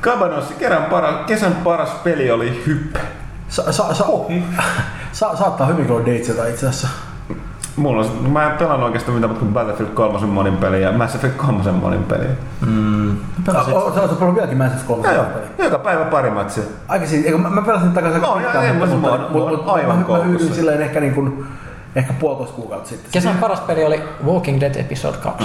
[0.00, 2.98] Kabanossi, kerran para, kesän paras peli oli Hyppe.
[3.48, 4.04] Sa, sa, sa,
[5.12, 6.88] sa, saattaa hyvinkin olla Dateseta itse asiassa.
[7.76, 11.36] Mulla on, mä en pelannut oikeastaan mitään kuin Battlefield 3 monin peliä ja Mass Effect
[11.36, 12.28] 3 monin peliä.
[13.52, 15.46] Sä oot pelannut vieläkin Mass Effect 3 Joo, peliä.
[15.58, 16.64] joka päivä pari matsia.
[16.88, 19.38] Aika siis, eikö, mä, mä pelasin takaisin aika No, pitkään, ja- mutta, mutta, mä- mutta,
[19.50, 21.46] mä- mutta, aivan mä, mä yhdyin silleen ehkä, niin kuin,
[21.96, 23.10] ehkä puolitoista kuukautta sitten.
[23.12, 25.44] Kesän paras peli oli Walking Dead Episode 2.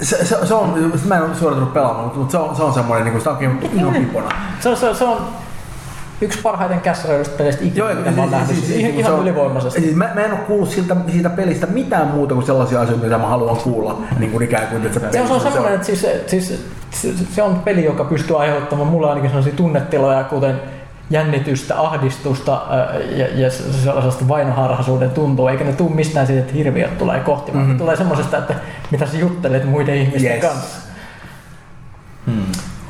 [0.00, 3.04] Se, se, se on, mä en ole suoritunut pelaamaan, mutta, se on, se on semmoinen,
[3.04, 4.28] niin kuin, sitä on ihan pipona.
[4.60, 5.16] Se on, se, on- se on
[6.22, 8.56] yksi parhaiten kässäreilystä peleistä ikinä, Joo, mitä mä oon nähnyt.
[8.56, 9.80] Siis, ihan, se ihan on- ylivoimaisesti.
[9.80, 13.18] Siis mä, mä en ole kuullut siltä, siitä pelistä mitään muuta kuin sellaisia asioita, mitä
[13.18, 14.02] mä haluan kuulla.
[14.18, 17.42] Niin kuin ikään kuin, että se, Se on, se semmoinen, että siis, siis, se, se
[17.42, 20.60] on peli, joka pystyy aiheuttamaan mulle ainakin sellaisia tunnetiloja, kuten
[21.10, 22.62] jännitystä, ahdistusta
[23.16, 27.66] ja, ja sellaisesta vainoharhaisuuden tuntua, eikä ne tule mistään siitä, että hirviöt tulee kohti, vaan
[27.66, 27.78] mm.
[27.78, 28.54] tulee semmoisesta, että
[28.90, 30.40] mitä sä juttelet muiden ihmisten Yes.
[30.44, 30.78] kanssa.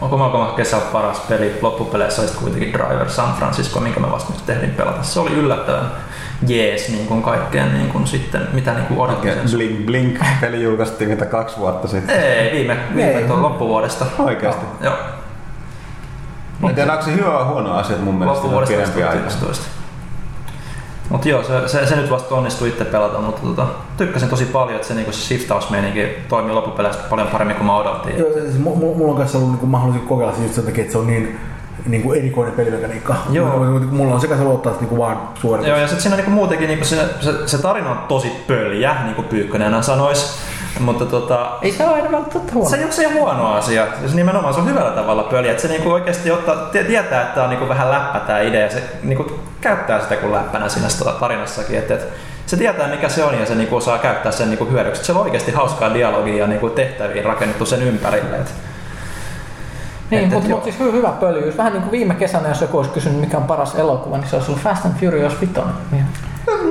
[0.03, 4.47] Onko Malcolm kesän paras peli loppupeleissä olisi kuitenkin Driver San Francisco, minkä me vasta nyt
[4.47, 5.03] tehdin pelata.
[5.03, 5.91] Se oli yllättävän
[6.47, 11.11] jees niin kuin kaikkeen niin kuin sitten, mitä niin kuin odotin Blink Blink peli julkaistiin
[11.11, 12.21] mitä kaksi vuotta sitten.
[12.21, 13.25] Ei, viime, viime Ei.
[13.25, 14.07] tuon loppuvuodesta.
[14.19, 14.67] Oikeasti?
[14.81, 14.95] Joo,
[16.69, 19.31] En tiedä, onko se hyvä vai huono asia, että mun mielestä on pidempi aika.
[21.13, 21.17] 2011.
[21.17, 23.67] Mutta joo, se, se, se, nyt vasta onnistui itse pelata, mutta tota,
[23.97, 28.19] tykkäsin tosi paljon, että se, niinku, se shiftausmeininki toimii loppupeleissä paljon paremmin kuin mä odotin.
[28.19, 30.93] Joo, siis mu- mu- mulla on kanssa ollut niin mahdollisuus kokeilla just sen takia, että
[30.93, 31.41] se on niin,
[31.87, 33.15] niin kuin erikoinen pelimekaniikka.
[33.31, 33.49] Joo.
[33.59, 35.69] Mulla- Mulla on sekä se luottaa niin kuin vaan suoritus.
[35.69, 39.15] Joo, ja sitten siinä niinku muutenkin niinku se, se, se, tarina on tosi pöljä, niin
[39.15, 40.39] kuin Pyykkönen aina sanois.
[40.81, 42.71] Mutta tota, Ei se ole aina välttämättä huono.
[42.71, 43.87] se ei ole se huono asia.
[44.07, 45.51] Se nimenomaan se on hyvällä tavalla pöljä.
[45.51, 48.61] Että se niinku oikeasti ottaa, tie- tietää, että tämä on niinku vähän läppä tämä idea.
[48.61, 49.27] Ja se niinku
[49.63, 50.89] käyttää sitä kuin läppänä siinä
[51.21, 51.79] tarinassakin.
[51.79, 52.07] Että, että
[52.47, 55.05] se tietää mikä se on ja se niinku osaa käyttää sen niinku hyödyksi.
[55.05, 58.37] Siellä on oikeasti hauskaa dialogia ja niinku tehtäviä rakennettu sen ympärille.
[58.37, 58.55] Et,
[60.11, 61.57] Niin, mutta mut siis hy- hyvä pöljyys.
[61.57, 64.37] Vähän niin kuin viime kesänä, jos joku olisi kysynyt, mikä on paras elokuva, niin se
[64.37, 65.55] olisi ollut Fast and Furious 5.
[65.91, 66.07] Niin.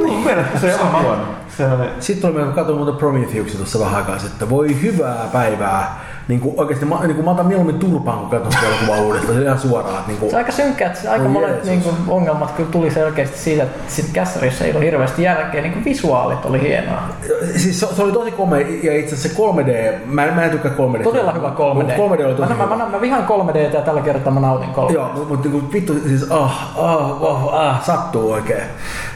[0.08, 1.24] Mun mielestä se on huono.
[1.62, 4.50] Se on, Sitten oli, mä katsoin muuten Prometheuksia tuossa vähän aikaa sitten.
[4.50, 6.02] Voi hyvää päivää.
[6.28, 9.34] Niin kuin oikeasti mä, niin kuin mä otan mieluummin turpaan, kun katson sitä elokuvaa uudestaan.
[9.34, 9.96] Se on ihan suoraan.
[9.96, 11.70] että Niin kuin, Se on aika synkkä, että aika Oi monet Jeesus.
[11.70, 15.62] niin kuin, ongelmat kyllä tuli selkeästi siitä, että sit kässärissä ei ole hirveästi järkeä.
[15.62, 17.02] Niin kuin visuaalit oli hienoa.
[17.56, 20.52] siis se, se, oli tosi komea ja itse asiassa se 3D, mä, en- mä en
[20.52, 21.04] tykkää 3D.
[21.04, 21.92] Todella hyvä 3D.
[21.92, 22.76] 3D oli tosi mä, mä, hyvä.
[22.76, 24.94] mä, mä, vihaan 3D ja tällä kertaa mä nautin 3D.
[24.94, 28.64] Joo, mutta mut, niinku, vittu siis ah, ah, ah, ah, sattuu oikein.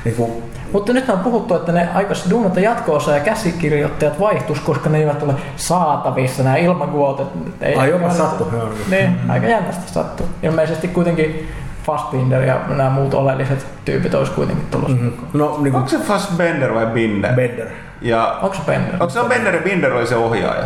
[0.06, 0.44] Niinku,
[0.74, 5.24] Mutta nyt on puhuttu, että ne aikoisi duunata jatko-osa ja käsikirjoittajat vaihtus, koska ne eivät
[5.24, 7.28] ole saatavissa nämä ilmakuotet.
[7.62, 8.48] Ei, ai jopa sattuu.
[8.54, 8.90] Joo, niin.
[8.90, 10.28] Niin, aika jännästi sattuu.
[10.44, 11.50] Ilmeisesti kuitenkin
[11.86, 14.98] Fassbinder ja nämä muut oleelliset tyypit olisi kuitenkin tulossa.
[14.98, 15.28] Mm-hmm.
[15.34, 17.34] No niinku onko se Fassbender vai Binder?
[17.34, 17.68] Bender.
[18.02, 18.94] Ja Onko se Bender?
[18.94, 20.66] onko se on Bender ja Binder oli se ohjaaja?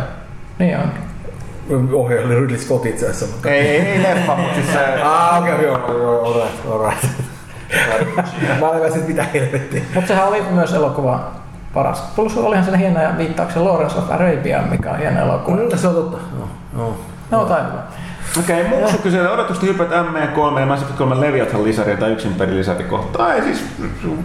[0.58, 0.92] Niin on.
[1.92, 3.26] Ohjaaja oli Ridley Scott itse asiassa.
[3.26, 3.50] Mutta...
[3.50, 5.02] Ei, ei, ei leffa, mutta siis se...
[5.02, 7.04] Ah, okei, okay, joo, joo, alright, alright.
[8.60, 9.82] Mä olin vähän sit mitä helvettiä.
[9.94, 11.20] Mutta sehän oli myös elokuva
[11.74, 12.00] paras.
[12.16, 15.56] Plus olihan siinä hienoja viittauksia Lawrence of Arabia, mikä on hieno elokuva.
[15.56, 16.18] Mm, se on totta.
[16.76, 16.96] Joo.
[17.30, 17.82] No, tai hyvä.
[18.38, 22.34] Okei, okay, Muuksu kyselee odotusta hypät M3 ja Mass Effect 3 Leviathan lisäri tai yksin
[22.34, 23.34] peli lisäri kohtaa.
[23.34, 23.64] Ei siis,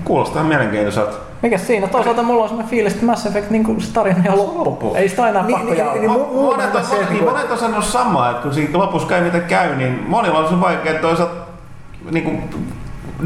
[0.04, 1.18] kuulostaa mielenkiintoiselta.
[1.42, 1.88] Mikäs siinä?
[1.88, 4.66] Toisaalta mulla on sellainen fiilis, että Mass Effect niin se tarina ihan loppu.
[4.66, 4.94] Loppu.
[4.96, 5.96] Ei sitä enää Niin, pakko niin, jauhaa.
[5.98, 8.54] niin, mu- mulla Monet on monet, niin niin, kuin- monet on sanonut samaa, että kun
[8.54, 11.36] siinä lopussa käy mitä käy, niin monilla on se vaikea, että toisaalta
[12.12, 12.50] niin kuin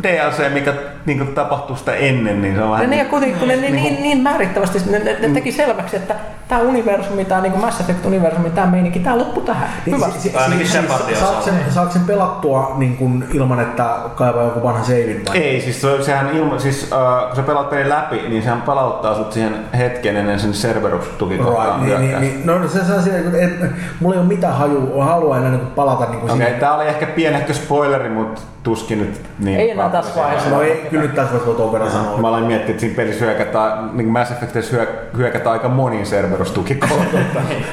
[0.03, 0.73] DLC, mikä
[1.05, 2.89] niin tapahtuu sitä ennen, niin se on Ja vähän...
[2.89, 6.15] niin, ja kuitenkin, kun ne niin, niin, niin määrittävästi ne, ne teki selväksi, että
[6.49, 9.69] tämä universumi, tämä niin Mass Effect-universumi, tämä meininki, tämä loppu tähän.
[9.85, 10.09] Hyvä.
[10.09, 14.43] Si- si- Ainakin si- Shepardin saat sen, saat sen pelattua niin kuin, ilman, että kaivaa
[14.43, 15.37] jonkun vanhan seivin vai?
[15.37, 19.15] Ei, siis se, sehän ilma, siis, äh, kun sä pelaat pelin läpi, niin sehän palauttaa
[19.15, 23.17] sut siihen hetken ennen sen Cerberus-tukikohtaan Right, niin, niin, niin, no se, se on siinä,
[23.19, 26.59] että et, mulla ei ole mitään haju, halua enää niin palata niin kuin Okei, siihen.
[26.59, 29.59] tää oli ehkä pienehkö spoileri, mutta tuskin nyt niin...
[29.59, 30.49] Ei enää tässä vaiheessa.
[30.49, 32.17] No ei, kyllä nyt tässä voisi tuon verran sanoa.
[32.17, 36.03] Mä aloin miettiä, että siinä pelissä hyökätään, niin kuin Mass Effectissä hyö, hyökätään aika moniin
[36.05, 36.38] Cerberus-tukikohtaan.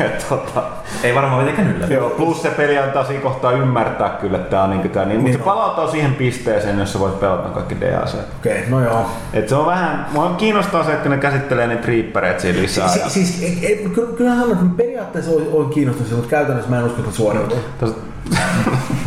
[0.01, 0.62] Et tota,
[1.05, 1.94] ei varmaan mitenkään yllätä.
[1.94, 5.20] Joo, plus se peli antaa siinä kohtaa ymmärtää kyllä, että tää on niinku tää niin,
[5.20, 5.55] mutta Niin se on.
[5.56, 8.14] palautuu siihen pisteeseen, jossa voit pelata kaikki DLC.
[8.14, 9.06] Okei, okay, no joo.
[9.32, 12.88] Et se on vähän, mua kiinnostaa se, että ne käsittelee niitä reapereita siinä lisää.
[12.88, 16.78] Si, ja- siis, ei, ei, kyllä, kyllähän että periaatteessa on, on kiinnostunut, mutta käytännössä mä
[16.78, 17.59] en usko, että suoriutuu.
[17.84, 17.94] Tos-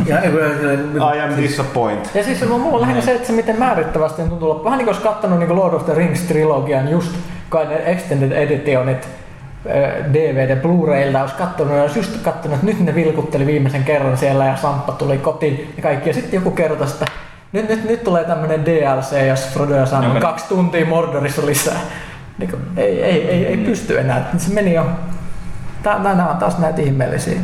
[0.06, 0.16] Ja,
[1.14, 2.10] I am disappoint.
[2.14, 4.64] Ja siis mulla on lähinnä se, että se miten määrittävästi on tuntunut.
[4.64, 7.12] Vähän niin kuin olisi kattonut niin Lord of the Rings-trilogian just
[7.48, 9.08] kai ne Extended Editionit
[10.12, 14.44] DVD Blu-railta olisi kattonut ja olisi just kattonut, että nyt ne vilkutteli viimeisen kerran siellä
[14.46, 16.08] ja Samppa tuli kotiin ja kaikki.
[16.10, 17.06] Ja sitten joku kertoi, että
[17.52, 21.46] nyt, nyt, nyt tulee tämmönen DLC, jos Frodo ja Sam on Jonka- kaksi tuntia Mordorissa
[21.46, 21.80] lisää.
[22.38, 24.30] Niin kuin, ei, ei, ei, ei pysty enää.
[24.36, 24.86] Se meni jo.
[25.84, 27.40] Nämä on taas näitä ihmeellisiä,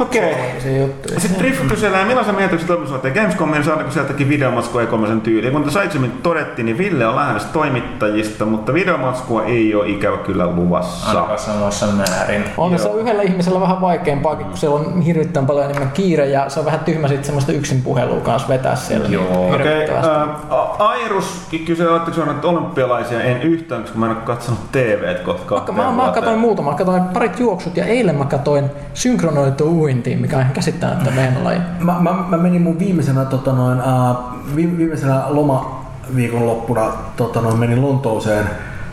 [0.00, 0.30] Okei.
[0.30, 1.20] ihmeellisiä juttuja.
[1.20, 5.52] Sitten Drift kyselee, milloin sä mietit toimitusvuoteen Gamescomin, saadaanko sieltäkin videomatskua E3 tyyliin.
[5.52, 10.46] Kun tässä aikaisemmin todettiin, niin Ville on lähdössä toimittajista, mutta videomatskua ei ole ikävä kyllä
[10.46, 11.08] luvassa.
[11.08, 12.44] Ainakaan samassa määrin.
[12.56, 16.48] On se on yhdellä ihmisellä vähän vaikeampaakin, kun siellä on hirvittävän paljon enemmän kiire ja
[16.48, 19.08] se on vähän tyhmä sitten semmoista yksin puhelua kanssa vetää siellä.
[19.08, 19.24] Joo.
[19.24, 20.10] niin Okei, hirvittävästi.
[20.50, 23.22] okay, Airus kysyy, oletteko seurannut olympialaisia?
[23.22, 27.02] En yhtään, koska mä en ole katsonut TVt kohta mä, mä katsoin muutama, mä katsoin
[27.02, 31.58] parit juoksut ja eilen mä katsoin synkronoitu uintiin, mikä on ihan käsittämättä meidän laji.
[31.80, 38.46] mä, mä, mä, menin mun viimeisenä, tota noin, uh, viimeisenä lomaviikonloppuna tota noin, menin Lontooseen.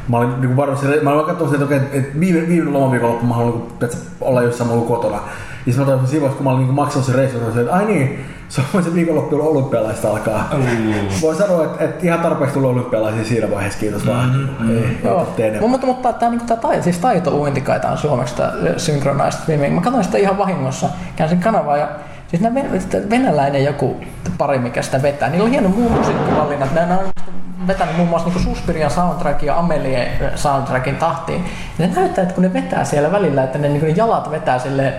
[0.07, 3.98] Mä olin niin varmasti, mä olin katsonut että, että viime, viime lomaviikonloppu mä haluan niin,
[4.22, 5.20] olla jossain ollut kotona.
[5.65, 8.26] Ja mä tajusin siinä vaiheessa, kun mä olin niin maksanut sen reissun, että ai niin,
[8.49, 10.49] se on se viikonloppu, jolloin olympialaista alkaa.
[11.22, 14.30] Voi sanoa, että, että ihan tarpeeksi tuli olympialaisia siinä vaiheessa, kiitos vaan.
[14.30, 14.77] Mm-hmm.
[14.77, 15.27] Ei, Joo.
[15.38, 15.69] ei enempää.
[15.69, 19.76] Mutta, mutta tämä, niinku, tää taito, siis taitouinti kai tää on suomeksi tämä synchronized swimming.
[19.76, 21.90] Mä katsoin sitä ihan vahingossa, käänsin kanavaa ja
[22.27, 23.95] siis nämä ven- venäläinen joku
[24.38, 26.73] pari, mikä sitä vetää, niillä on hieno muu musiikkivalinnat.
[26.73, 27.03] Ne, ne on
[27.68, 31.45] vetänyt muun muassa niin Suspirian soundtrackin ja Amelie soundtrackin tahtiin.
[31.80, 34.60] Ja ne näyttää, että kun ne vetää siellä välillä, että ne, niin ne jalat vetää
[34.60, 34.94] silleen,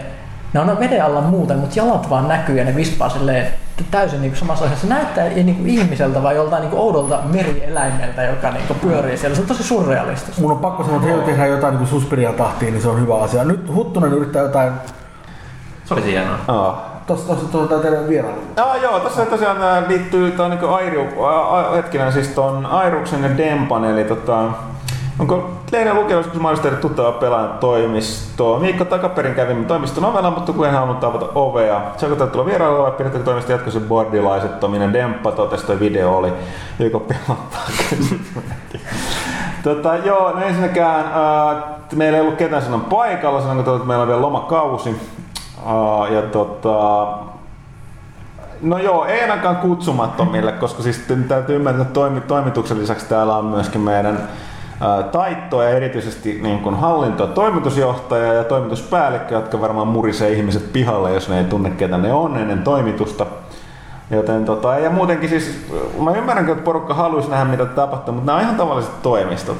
[0.54, 3.46] ne on veden alla muuten, mutta jalat vaan näkyy ja ne vispaa silleen
[3.90, 4.86] täysin niin samassa asiassa.
[4.86, 8.78] Se näyttää ei niin kuin ihmiseltä vai joltain niin kuin oudolta merieläimeltä, joka niin kuin
[8.80, 9.36] pyörii siellä.
[9.36, 10.40] Se on tosi surrealistista.
[10.40, 13.14] Mun on pakko sanoa, että he tehdään jotain niin Suspirian tahtiin, niin se on hyvä
[13.14, 13.44] asia.
[13.44, 14.72] Nyt Huttunen yrittää jotain,
[15.84, 16.38] Se olisi hienoa.
[16.48, 17.02] Aa.
[17.06, 18.38] tossa, tossa, tossa teidän vierailu.
[18.56, 22.66] Aa, joo, tässä tosiaan tää liittyy tää on niinku Airu, a, a, hetkinen, siis ton
[22.66, 24.44] Airuksen ja Dempan, eli tota,
[25.18, 26.32] onko Leena lukenut,
[26.62, 28.58] tehdä tuttava pelaajan toimistoa.
[28.58, 31.80] Miikka takaperin kävimme toimiston ovella, mutta kun en halunnut avata ovea.
[31.96, 34.92] Saako tää tulla vierailulla vai pidättekö toimisto jatkossa bordilaisettominen?
[34.92, 36.32] Demppa totesi, toi video oli,
[36.78, 37.62] joko pelottaa
[39.62, 41.62] Tota, joo, no ensinnäkään äh,
[41.94, 44.90] meillä ei ollut ketään silloin paikalla, kun että meillä on vielä lomakausi.
[45.58, 47.08] Äh, ja tota,
[48.60, 53.44] No joo, ei ainakaan kutsumattomille, koska siis täytyy ymmärtää, että toimi, toimituksen lisäksi täällä on
[53.44, 54.28] myöskin meidän
[54.80, 60.72] ää, taitto ja erityisesti niin kuin hallinto- ja toimitusjohtaja ja toimituspäällikkö, jotka varmaan murisee ihmiset
[60.72, 63.26] pihalle, jos ne ei tunne ketä ne on ennen toimitusta.
[64.10, 65.66] Joten tota, ja muutenkin siis,
[66.00, 69.58] mä ymmärrän, että porukka haluaisi nähdä mitä tapahtuu, mutta nämä on ihan tavalliset toimistot.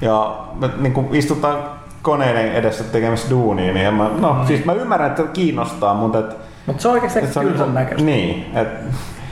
[0.00, 1.58] Ja me niin kuin istutaan
[2.02, 4.46] koneiden edessä tekemässä duunia, niin mä, no mm.
[4.46, 6.36] siis mä ymmärrän, että kiinnostaa, mutta et,
[6.66, 8.04] Mutta se on oikeasti et se on niinku- näköistä.
[8.04, 8.68] Niin, et,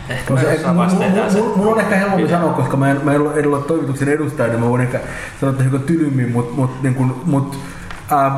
[0.09, 3.47] Ehkä No se, mulla on ehkä helpompi sanoa, koska mä en, mä en ole, en
[3.47, 5.01] ole toimituksen edustaja, niin mä voin ehkä
[5.41, 7.59] sanoa, että hiukan tylymmin, mutta mut, niin kun, mut,
[8.13, 8.35] ähm,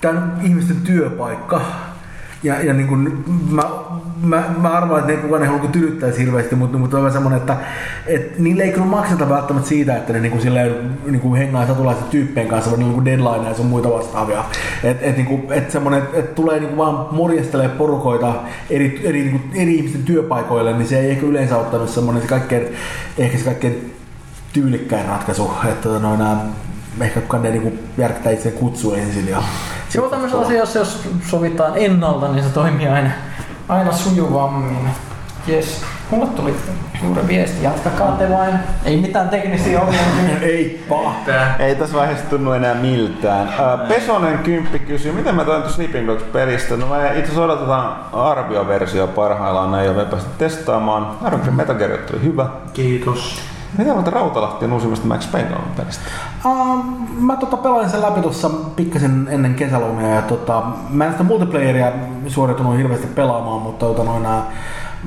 [0.00, 1.60] tämä on ihmisten työpaikka.
[2.44, 3.62] Ja, ja niin kun, mä,
[4.22, 7.56] mä, mä arvaan, että ne kukaan ei halua tylyttää hirveästi, mutta, mutta on semmoinen, että
[8.06, 11.66] et, niille ei kyllä makseta välttämättä siitä, että ne niin kuin, silleen, niin kuin hengaa
[11.66, 14.44] satulaisten tyyppien kanssa, vaan niin deadline ja sun muita vastaavia.
[14.84, 18.34] Et, et, niin kuin, et semmoinen, että et tulee niin kuin vaan morjestelee porukoita
[18.70, 22.28] eri, eri, niin kuin, eri ihmisten työpaikoille, niin se ei ehkä yleensä ottanut semmoinen se
[22.28, 22.66] kaikkein,
[23.18, 23.94] ehkä se kaikkein
[24.52, 26.36] tyylikkäin ratkaisu, että tota noin, nämä,
[27.00, 29.28] ehkä kukaan ei niin kuin järkätä itse kutsu ensin.
[29.28, 29.42] Ja
[29.94, 33.10] Joo, tämmöisessä asiassa, jos sovitaan ennalta, niin se toimii aina,
[33.68, 34.88] aina sujuvammin.
[35.46, 35.82] Jes.
[36.10, 36.54] Mulle tuli
[37.02, 38.54] juuri viesti, jatkakaa te vain.
[38.84, 40.38] Ei mitään teknisiä ongelmia.
[40.52, 41.14] Ei paha.
[41.26, 41.56] Tää.
[41.58, 43.48] Ei tässä vaiheessa tunnu enää miltään.
[43.48, 46.76] Ää, Pesonen kymppi kysyy, miten mä toin tuossa Sleeping Dogs pelistä?
[46.76, 51.16] No me itse asiassa odotetaan arvioversio parhaillaan, näin jo me päästä testaamaan.
[51.22, 52.46] Arvioin Metal Gear oli hyvä.
[52.72, 53.53] Kiitos.
[53.78, 56.02] Mitä mieltä Rautalahtien uusimmasta Max Payne pelistä?
[56.44, 56.84] Uh,
[57.20, 61.92] mä tota pelasin sen läpi tuossa pikkasen ennen kesälomia ja tota, mä en sitä multiplayeria
[62.28, 64.26] suoritunut hirveästi pelaamaan, mutta tota, noin,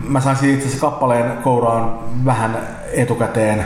[0.08, 2.58] mä sain siitä itse asiassa kappaleen kouraan vähän
[2.94, 3.66] etukäteen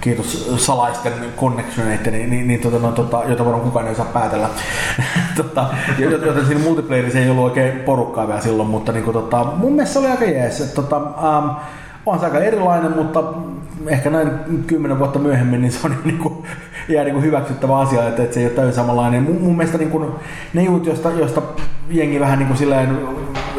[0.00, 4.48] kiitos salaisten connectioneiden, niin, niin, niin tota, no, tota, jota varmaan kukaan ei osaa päätellä.
[5.36, 5.66] tota,
[5.98, 9.98] joten, siinä multiplayerissa ei ollut oikein porukkaa vielä silloin, mutta niin tota, mun mielestä se
[9.98, 10.72] oli aika jees.
[10.74, 11.50] Tota, um,
[12.12, 13.24] on se aika erilainen, mutta
[13.86, 14.30] ehkä näin
[14.66, 16.34] kymmenen vuotta myöhemmin niin se on niin kuin,
[16.88, 19.22] jää niin kuin hyväksyttävä asia, että, että se ei ole täysin samanlainen.
[19.22, 20.10] Mun, mun mielestä niin kuin,
[20.54, 21.42] ne jutut, joista, joista
[21.90, 22.98] jengi vähän niin kuin silleen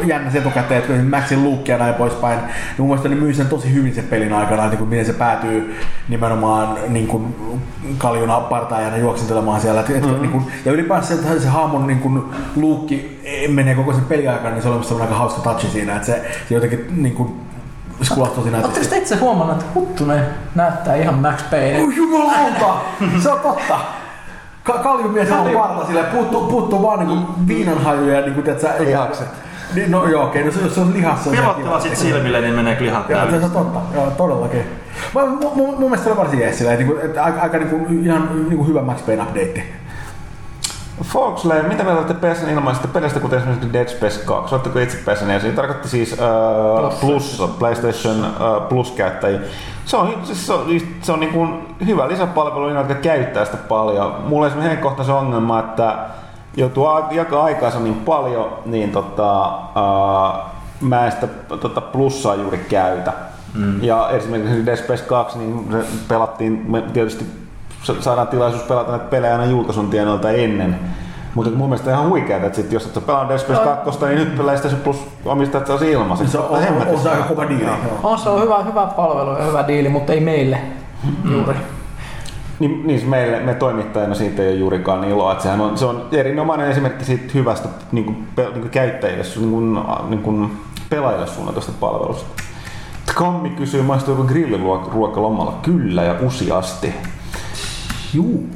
[0.06, 3.74] jännäsi etukäteen, että Maxin Luke ja näin poispäin, niin mun mielestä ne myy sen tosi
[3.74, 5.74] hyvin sen pelin aikana, että niin kuin, miten se päätyy
[6.08, 7.34] nimenomaan niin kuin,
[7.98, 9.80] kaljuna partaajana juoksentelemaan siellä.
[9.80, 10.20] Et, mm-hmm.
[10.20, 12.22] niin kuin, ja ylipäänsä se, se haamon niin kuin,
[12.56, 13.04] Luke
[13.48, 16.54] menee koko sen pelin aikana, niin se on aika hauska touchi siinä, että se, se
[16.54, 17.49] jotenkin niin kuin,
[18.02, 18.94] skulasi tosi Oletteko näytösti.
[18.94, 21.82] te itse huomannut, että Huttunen näyttää ihan Max Payne?
[21.82, 22.74] Oh, jumalauta!
[23.22, 23.78] Se on totta!
[24.62, 29.28] Ka- kaljumies on parta sille, puuttuu, puuttuu vaan niinku viinanhajuja ja niinku, tiedätkö, Lihakset.
[29.74, 31.30] Niin, no joo, okei, no se, se on lihassa.
[31.30, 33.40] Pelottava sit silmille, niin menee klihat Joo, täyteen.
[33.40, 34.62] se on totta, joo, todellakin.
[35.14, 37.58] Mä, mun, mun, mun mielestä se oli varsin jees sillä, että, niinku, että aika, aika
[37.58, 39.62] niinku, ihan niinku hyvä Max Payne update.
[41.04, 44.54] Foxley, mitä mieltä olette PSN ilmaisesta pelistä, kuten esimerkiksi Dead Space 2?
[44.54, 49.40] Oletteko itse PSN ja se tarkoitti siis uh, plus, PlayStation uh, Plus-käyttäjiä.
[49.84, 50.66] Se on, siis se on,
[51.02, 54.14] se on niin kuin hyvä lisäpalvelu, niille, jotka käyttää sitä paljon.
[54.26, 55.98] Mulla on esimerkiksi henkkohtainen ongelma, että
[56.56, 60.50] joutuu jakaa aikaansa niin paljon, niin tota, uh,
[60.80, 61.26] mä en sitä
[61.60, 63.12] tota, plussaa juuri käytä.
[63.54, 63.82] Mm.
[63.82, 67.39] Ja esimerkiksi Dead Space 2, niin pelattiin, me tietysti
[67.82, 70.78] saadaan tilaisuus pelata näitä pelejä aina julkaisun tienoilta ennen.
[71.34, 74.18] Mutta mun mielestä ihan huikeeta, että sit, jos et sä pelaa Dead Space 2, niin
[74.18, 76.32] nyt PlayStation Plus omistat se olisi ilmaiseksi.
[76.32, 77.66] Se on, on, on, on aika kova diili.
[78.02, 80.58] On se on hyvä, hyvä palvelu ja hyvä diili, mutta ei meille
[81.32, 81.56] juuri.
[82.58, 85.32] Niin, niin meille, me toimittajina siitä ei ole juurikaan iloa.
[85.32, 89.50] Että sehän on, se on erinomainen esimerkki siitä hyvästä niin kuin, niin kuin käyttäjille, niin
[89.50, 89.78] kuin,
[90.08, 90.58] niin kuin
[90.90, 92.42] pelaajille suunnatusta palvelusta.
[93.14, 95.58] Kammi kysyy, maistuuko grilliruoka lomalla?
[95.62, 96.94] Kyllä ja useasti.
[98.14, 98.48] Juu.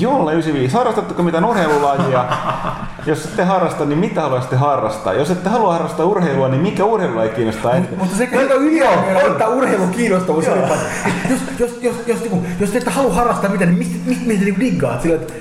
[0.00, 0.74] Jolle 95.
[0.74, 2.24] Harrastatteko mitään urheilulajia?
[3.06, 5.12] Jos ette harrasta, niin mitä haluaisitte harrastaa?
[5.12, 7.98] Jos ette halua harrastaa urheilua, niin mikä urheilulaji kiinnostaa eniten?
[7.98, 10.74] Mutta se on yliarvioida, että urheilu kiinnostavuus on jopa.
[11.30, 14.60] Jos, jos, jos, jos, jos, jos et halua harrastaa mitään, niin mistä, mistä, mistä niinku
[14.60, 15.02] diggaat?
[15.02, 15.32] Sillä, että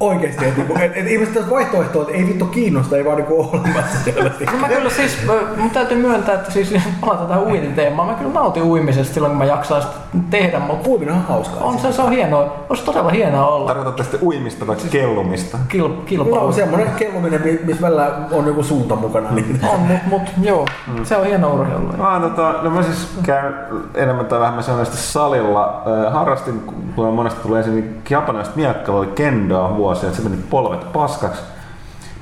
[0.00, 3.40] Oikeesti, että niinku, et, et ihmiset tästä vaihtoehtoa, että ei vittu kiinnosta, ei vaan niinku
[3.40, 4.44] ole olemassa selvästi.
[4.44, 5.18] No mä kyllä siis,
[5.56, 9.38] mun täytyy myöntää, että siis jos palataan tähän uintiteemaan, mä kyllä nautin uimisesta silloin, kun
[9.38, 9.92] mä jaksaa sitä
[10.30, 11.64] tehdä, mutta Puhuminen on hauskaa.
[11.64, 15.58] on se, se on hienoa, olisi todella hienoa olla Tarkoitatte sitten uimista tai kellumista?
[15.68, 16.52] kil, No kilpailu.
[16.52, 19.30] semmonen kelluminen, mi- missä välillä on joku suunta mukana.
[19.30, 19.60] Niin.
[19.68, 20.66] On, mut, mut joo,
[21.02, 21.82] se on hieno urheilu.
[21.98, 23.54] Mä, tota, no mä siis käyn
[23.94, 25.82] enemmän tai vähemmän sellaisesti salilla.
[26.12, 26.60] Harrastin,
[26.96, 31.42] kun monesti tulee ensin niin japanilaista miekkailua, oli kendoa vuosia, että se meni polvet paskaksi.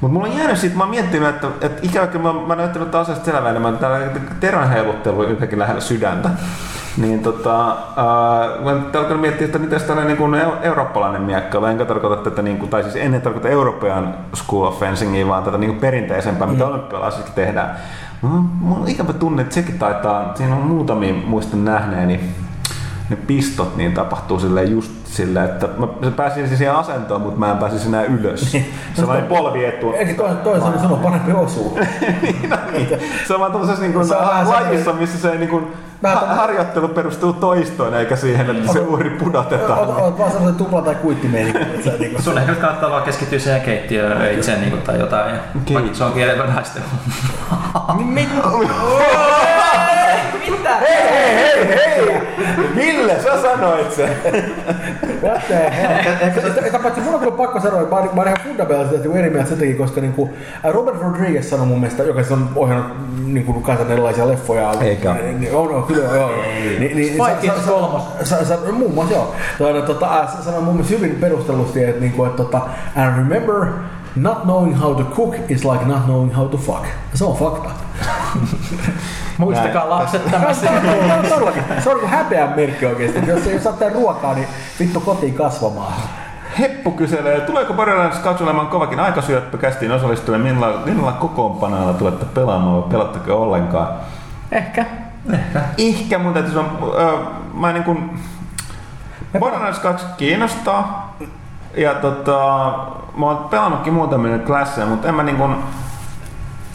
[0.00, 2.58] Mutta mulla on jäänyt siitä, mä oon miettinyt, että, että ikävä kyllä mä, mä oon
[2.58, 4.06] näyttänyt asiasta selvää enemmän, täällä
[4.40, 6.30] terän heiluttelu jotenkin lähellä sydäntä.
[6.96, 11.84] Niin tota, äh, mä alkanut miettiä, että miten tällainen niin kuin eu- eurooppalainen miekkailu, enkä
[11.84, 15.70] tarkoita tätä, niin kuin, tai siis en tarkoita European School of Fencingia, vaan tätä niin
[15.70, 17.76] kuin perinteisempää, mitä olympialaisissa tehdään.
[18.60, 22.20] Mulla on- ikävä tunne, että sekin taitaa, siinä on muutamia muistan nähneeni,
[23.10, 27.58] ne pistot, niin tapahtuu silleen just silleen, että mä pääsin siihen asentoon, mutta mä en
[27.58, 28.56] pääsisi enää ylös.
[28.94, 29.92] Sellainen polvi etu.
[29.92, 31.78] Eikä toinen toi sanoo, sanoo parempi osuu.
[32.22, 32.88] niin, no niin.
[33.28, 35.66] Se on vaan tuollaisessa niin kuin, Se on vähän lajissa, missä se niin kuin,
[36.02, 39.78] Vähän ha- harjoittelu perustuu toistoon, eikä siihen, että se uhri pudotetaan.
[39.78, 40.96] Oot, oot vaan sellainen tupla tai
[41.84, 45.34] sä niinku- Sun ehkä nyt kannattaa vaan keskittyä siihen keittiöön itseen niin tai jotain.
[45.34, 45.40] Ja
[45.74, 46.82] vaikka se onkin enemmän naisten
[48.04, 48.32] Mitä?
[50.80, 52.20] Hei, hei, hei!
[52.76, 54.08] Ville, sä sanoit sen!
[55.22, 56.82] What the hell?
[56.82, 59.58] Paitsi mun on kyllä pakko sanoa, että mä oon- oon ihan fundamentaalisesti eri mieltä sen
[59.58, 60.30] takia, koska niinku,
[60.72, 62.86] Robert Rodriguez sanoi mun mielestä, joka siis on ohjannut
[63.26, 64.72] niinku kansan erilaisia leffoja.
[64.80, 65.12] Eikä.
[65.14, 66.30] Niin, On, on, kyllä joo.
[66.78, 67.18] Niin, niin,
[67.68, 68.02] kolmas.
[68.72, 69.34] Muun muassa joo.
[69.86, 70.06] Tota,
[70.44, 72.60] sanoi mun mielestä hyvin perustellusti, että, niinku, että tota,
[72.96, 73.66] and remember,
[74.16, 76.84] not knowing how to cook is like not knowing how to fuck.
[77.14, 77.70] Se on fakta.
[79.38, 81.62] Muistakaa lapset tämä Se on- se on todellakin.
[81.82, 83.20] Se on niinku häpeän merkki oikeesti.
[83.26, 84.48] Jos ei saa tehdä ruokaa, niin
[84.80, 85.92] vittu kotiin kasvamaan.
[86.58, 92.82] Heppu kyselee, tuleeko Borderlands 2 olemaan kovakin aikasyöppö kästiin osallistujille, millä, millä kokoonpanoilla tulette pelaamaan
[92.82, 93.88] vai pelatteko ollenkaan?
[94.52, 94.86] Ehkä.
[95.78, 97.18] Ehkä mun täytyy sanoa, ö,
[97.54, 98.10] mä niin kun,
[99.38, 101.07] Borderlands 2 kiinnostaa.
[101.78, 102.38] Ja tota,
[103.16, 105.56] mä oon pelannutkin muutamia klasseja, mutta en mä niin kun,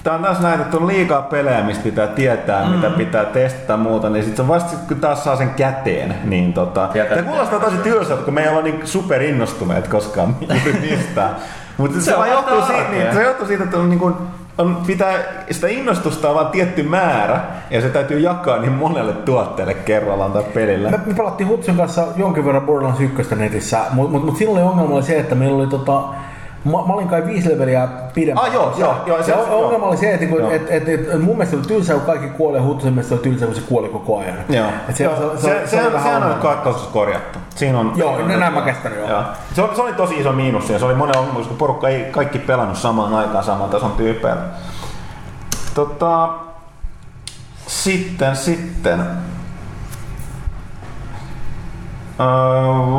[0.04, 2.72] Tää on taas näin, että on liikaa pelejä, mistä pitää tietää, mm.
[2.72, 6.54] mitä pitää testata muuta, niin sit se vasta sit, kun taas saa sen käteen, niin
[6.54, 6.90] tota...
[7.10, 11.36] Tämä kuulostaa tosi tylsältä, kun me ei olla niin superinnostuneet koskaan juuri mistään.
[11.78, 14.16] Mutta se, Se vaan johtuu siitä, niin, se johtuu siitä, että on niin kuin,
[14.58, 15.14] on, pitää,
[15.52, 20.44] sitä innostusta on vaan tietty määrä, ja se täytyy jakaa niin monelle tuotteelle kerrallaan tai
[20.44, 20.92] pelille.
[20.92, 24.96] Me, me pelattiin Hutsun kanssa jonkin verran Borderlands 1 netissä, mutta mut, mut silloin ongelma
[24.96, 26.04] oli se, että meillä oli tota,
[26.66, 28.44] Mä, mä olin kai viisi leveliä pidemmän.
[28.46, 29.64] Ah, joo, joo, joo, Se, se- se joo.
[29.66, 30.52] ongelma oli se, että niinku, Joo.
[30.52, 33.46] et, et, et, mun mielestä oli tylsää, kun kaikki kuolee, ja Huttusen mielestä oli tylsää,
[33.46, 34.36] kun se kuoli koko ajan.
[34.50, 34.68] Joo.
[34.90, 37.40] Et se, Joo, se, se, se, se, se, sehän on kakkosessa korjattu.
[37.56, 39.10] Siinä on, Joo, siinä on- näin mä käsittänyt, joo.
[39.10, 39.24] Joo.
[39.54, 40.80] Se, oli, se oli tosi iso miinus siinä.
[40.80, 44.42] Se oli monen ongelma, koska porukka ei kaikki pelannut samaan aikaan saman tason tyypeillä.
[45.74, 46.30] Tota,
[47.68, 49.00] sitten, sitten.
[52.20, 52.26] Öö,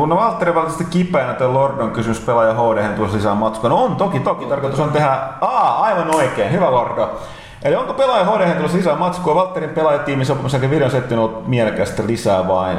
[0.07, 3.69] no Valtteri valitettavasti kipeänä tuo Lordon kysymys pelaaja HD tuossa lisää matskua.
[3.69, 4.45] No on, toki, toki.
[4.45, 5.17] Tarkoitus on tehdä...
[5.41, 6.51] Aa, aivan oikein.
[6.51, 7.19] Hyvä Lordo.
[7.63, 9.35] Eli onko pelaaja HD tulossa lisää matskua?
[9.35, 12.77] Valtterin pelaajatiimin sopimus jälkeen videon setti on ollut mielekästä lisää vain.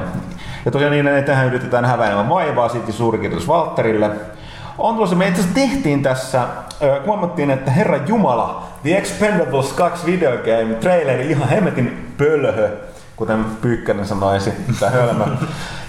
[0.65, 2.69] Ja tosiaan niin, että tähän yritetään hävää enemmän vaivaa.
[2.69, 4.11] Siitä suuri kiitos Valtterille.
[4.79, 6.43] On tulossa, me itse asiassa tehtiin tässä,
[6.83, 12.71] ö, huomattiin, että Herra Jumala, The Expendables 2 videogame traileri ihan hemmetin pölhö,
[13.17, 15.25] kuten Pyykkänen sanoisi, tämä hölmö.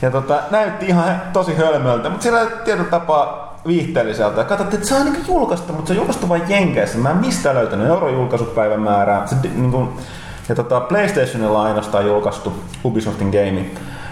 [0.02, 4.44] Ja tota, näytti ihan tosi hölmöltä, mutta siellä tietyllä tapaa viihteelliseltä.
[4.44, 6.98] Katsottiin, että se on niin julkaistu, mutta se on julkaistu vain Jenkeissä.
[6.98, 9.28] Mä en mistään löytänyt eurojulkaisupäivämäärää.
[9.28, 9.90] Se, niin kuin,
[10.50, 12.54] ja tota, PlayStationilla on ainoastaan julkaistu
[12.86, 13.66] Ubisoftin game.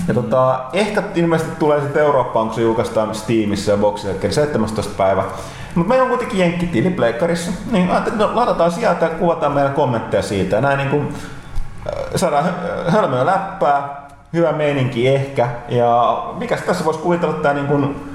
[0.07, 4.93] Ja tota, ehkä ilmeisesti tulee sitten Eurooppaan, kun se julkaistaan Steamissa ja Boxilla, eli 17.
[4.97, 5.23] päivä.
[5.75, 6.95] Mutta meillä on kuitenkin jenkkitili.
[7.71, 10.61] Niin ajattelin, no, ladataan sieltä ja kuvataan meidän kommentteja siitä.
[10.61, 11.13] Näin niin kuin,
[12.15, 15.49] saadaan hö- hölmöä läppää, hyvä meininki ehkä.
[15.69, 18.11] Ja mikäs tässä voisi kuvitella tämä niin kuin,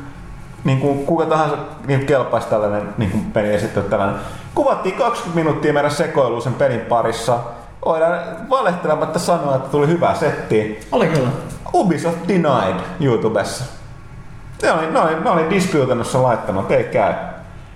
[0.65, 1.57] niin kuin kuka tahansa
[1.87, 4.21] niin kelpaisi tällainen niin kuin peli esittää tällainen.
[4.55, 7.39] Kuvattiin 20 minuuttia meidän sekoiluun sen pelin parissa.
[7.85, 8.19] Voidaan
[8.51, 10.81] valehtelematta sanoa, että tuli hyvä setti.
[10.93, 11.29] Oli kyllä.
[11.75, 13.65] Ubisoft Denied YouTubessa.
[14.63, 17.13] Ne oli, ne oli, ne oli Disputenossa laittanut, ei käy.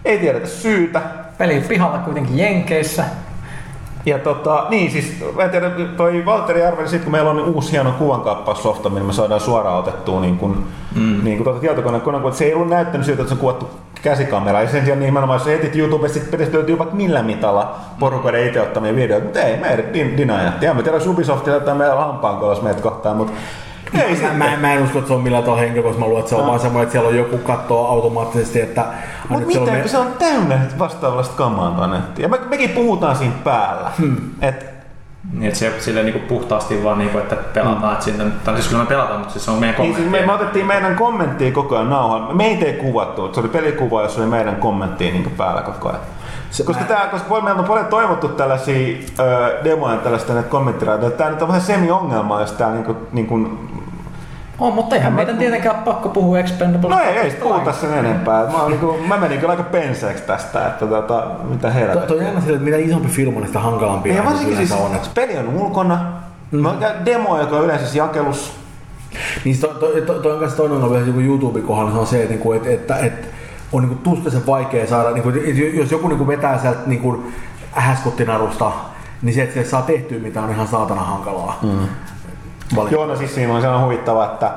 [0.05, 1.01] Ei tiedetä syytä.
[1.39, 3.05] Peli pihalla kuitenkin Jenkeissä.
[4.07, 7.73] Ja tota, niin siis, mä en tiedä, toi Valtteri Arveli, sit kun meillä on uusi
[7.73, 11.25] hieno kuvankaappaussofta, millä me saadaan suoraan otettua niin kuin, mm.
[11.25, 13.71] niin kuin tuota tietokoneen kun se ei ollut näyttänyt siltä, että se on kuvattu
[14.03, 14.63] käsikamera.
[14.63, 18.61] Ja sen sijaan nimenomaan, jos etit YouTubesta, sitten pitäisi löytyä vaikka millä mitalla porukoiden itse
[18.61, 20.67] ottamia videoita, mutta ei, me din, Dina jätti.
[20.67, 23.33] Ja mä tiedän, Ubisoftilla tai meillä hampaankolas meitä kohtaan, mutta
[24.03, 26.21] ei mä, mä, mä, en usko, että se on millään tavalla henkilö, koska mä luulen,
[26.21, 26.49] että se on no.
[26.49, 28.85] vaan semmoinen, että siellä on joku kattoo automaattisesti, että...
[29.29, 29.89] Mutta mitä, me...
[29.89, 31.99] se on täynnä vastaavallista kamaa tuonne.
[32.19, 33.91] Ja me, mekin puhutaan siinä päällä.
[33.99, 34.17] Hmm.
[34.41, 34.75] Et,
[35.33, 37.93] niin, että se silleen niin puhtaasti vaan, niin kuin, että pelataan, mm.
[37.93, 40.03] että sinne, tai siis kyllä me pelataan, mutta siis se on meidän kommentti.
[40.03, 42.37] Niin, siis me, me, otettiin meidän kommenttia koko ajan nauhaan.
[42.37, 46.01] Me ei kuvattu, se oli pelikuva, jossa oli meidän kommenttia niin päällä koko ajan.
[46.51, 46.89] Se, koska, mä...
[46.89, 51.11] tää, koska meillä on paljon toivottu tällaisia ö, demoja, tällaista kommenttiraitoja.
[51.11, 53.59] Tämä nyt on vähän semi-ongelma, jos tämä niinku, niinku
[54.59, 56.91] on, mutta eihän meidän tietenkään pakko puhua Expendables.
[56.91, 58.47] No ei, ei puhuta sen enempää.
[58.47, 62.01] Mä, niinku, mä menin kyllä aika penseeksi tästä, että tota, mitä herätä.
[62.01, 64.73] Tuo on jännä sille, että mitä isompi film on, niin sitä hankalampi ja varsinkin siis,
[64.73, 64.91] on.
[65.15, 66.13] Peli on ulkona.
[66.51, 66.65] Mm.
[67.05, 68.53] Demo, joka on yleensä jakelus.
[69.45, 72.17] Niin to, to, to, to on kanssa toinen on joku YouTuben kohdalla, se on se,
[72.17, 73.27] että, niinku, että, että, että
[73.73, 77.35] on niin tuskaisen vaikea saada, niin kuin, jos joku niin kuin vetää sieltä niin kuin
[77.73, 78.73] häskottinarusta,
[79.23, 81.59] niin se, että se saa tehtyä mitä on ihan saatana hankalaa.
[81.63, 81.89] Mm.
[82.91, 84.51] Joo, no siis siinä on sellainen huvittava, että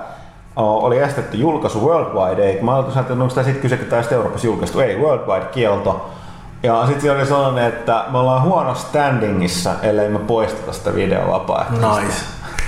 [0.56, 2.62] oli estetty julkaisu worldwide, ei.
[2.62, 4.80] Mä ajattelin, että onko tämä sitten kyse, että tämä Euroopassa julkaistu.
[4.80, 6.10] Ei, worldwide kielto.
[6.64, 11.32] Ja sitten siinä oli sellainen, että me ollaan huono standingissa, ellei me poisteta sitä videoa
[11.32, 12.02] vapaaehtoisesti.
[12.02, 12.26] Nice.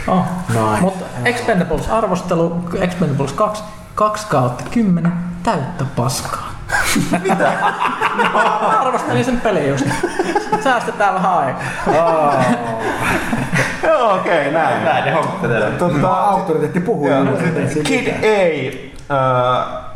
[0.08, 0.26] Oh.
[0.50, 0.82] nice.
[0.82, 3.64] Mutta Expendables arvostelu, Expendables 2,
[3.96, 5.12] 2 kautta 10,
[5.44, 6.50] täyttä paskaa.
[7.24, 7.54] Mitä?
[8.18, 8.40] no,
[8.80, 9.86] arvostelin sen pelin just.
[10.64, 12.44] Säästetään vähän aikaa.
[13.84, 14.86] Joo, okei, näin.
[14.86, 17.10] Näin ne hommat Tota, auktoriteetti puhuu.
[17.84, 18.08] Kid
[19.10, 19.20] A,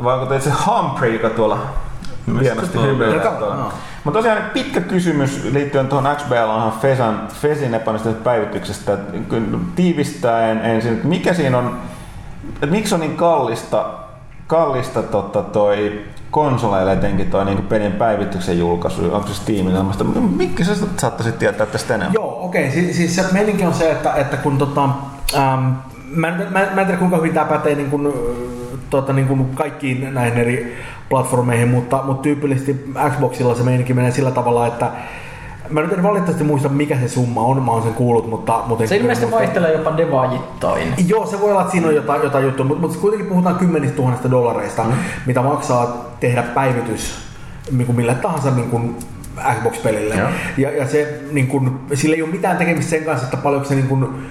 [0.04, 1.58] vai onko se Humphrey, joka tuolla
[2.40, 3.22] hienosti hymyilee.
[4.04, 8.98] Mutta tosiaan pitkä kysymys liittyen tuohon XBL Fesan, Fesin epäonnistuneet päivityksestä.
[9.76, 11.78] Tiivistäen ensin, että mikä siinä on,
[12.54, 13.86] että miksi on niin kallista,
[14.46, 16.04] kallista totta toi
[16.34, 21.66] konsoleille etenkin toi niin pelin päivityksen julkaisu, onko se Steamin ilmasta, mikä sä saattaisit tietää
[21.66, 22.14] tästä enemmän?
[22.14, 22.80] Joo, okei, okay.
[22.80, 24.84] siis, siis se meininki on se, että, että kun tota,
[25.34, 25.64] ähm,
[26.10, 28.12] mä, mä, mä, en tiedä kuinka hyvin tämä pätee niin kuin,
[28.90, 30.76] tota, niin kuin kaikkiin näihin eri
[31.08, 34.90] platformeihin, mutta, mutta tyypillisesti Xboxilla se meininki menee sillä tavalla, että
[35.70, 38.62] Mä nyt en valitettavasti muista mikä se summa on, mä oon sen kuullut, mutta...
[38.66, 40.94] mutta se ilmeisesti vaihtelee jopa devajittain.
[41.06, 43.96] Joo, se voi olla, että siinä on jotain, jotain juttua, mutta, mutta kuitenkin puhutaan kymmenistä
[43.96, 44.92] tuhannesta dollareista, mm.
[45.26, 47.24] mitä maksaa tehdä päivitys
[47.72, 48.96] niin kuin mille tahansa niin kuin
[49.54, 50.14] Xbox-pelille.
[50.14, 53.68] Ja, ja, ja se, niin kuin, sillä ei ole mitään tekemistä sen kanssa, että paljonko
[53.68, 54.26] se niin kuin,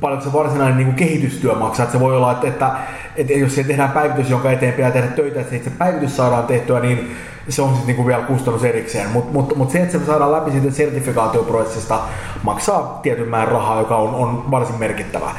[0.00, 1.84] paljonko se varsinainen niin kuin kehitystyö maksaa.
[1.84, 2.70] Että se voi olla, että, että,
[3.16, 6.80] että jos siellä tehdään päivitys, jonka eteen pitää tehdä töitä, että se päivitys saadaan tehtyä,
[6.80, 7.16] niin
[7.48, 9.10] se on sitten niinku vielä kustannus erikseen.
[9.10, 12.00] Mutta mut, mut se, että se saadaan läpi siitä sertifikaatioprosessista,
[12.42, 15.30] maksaa tietyn määrän rahaa, joka on, on varsin merkittävä.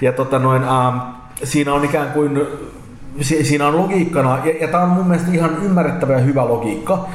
[0.00, 0.98] Ja tota noin, ähm,
[1.44, 2.40] siinä on ikään kuin
[3.20, 7.08] si, siinä on logiikkana, ja, ja tämä on mun mielestä ihan ymmärrettävä ja hyvä logiikka,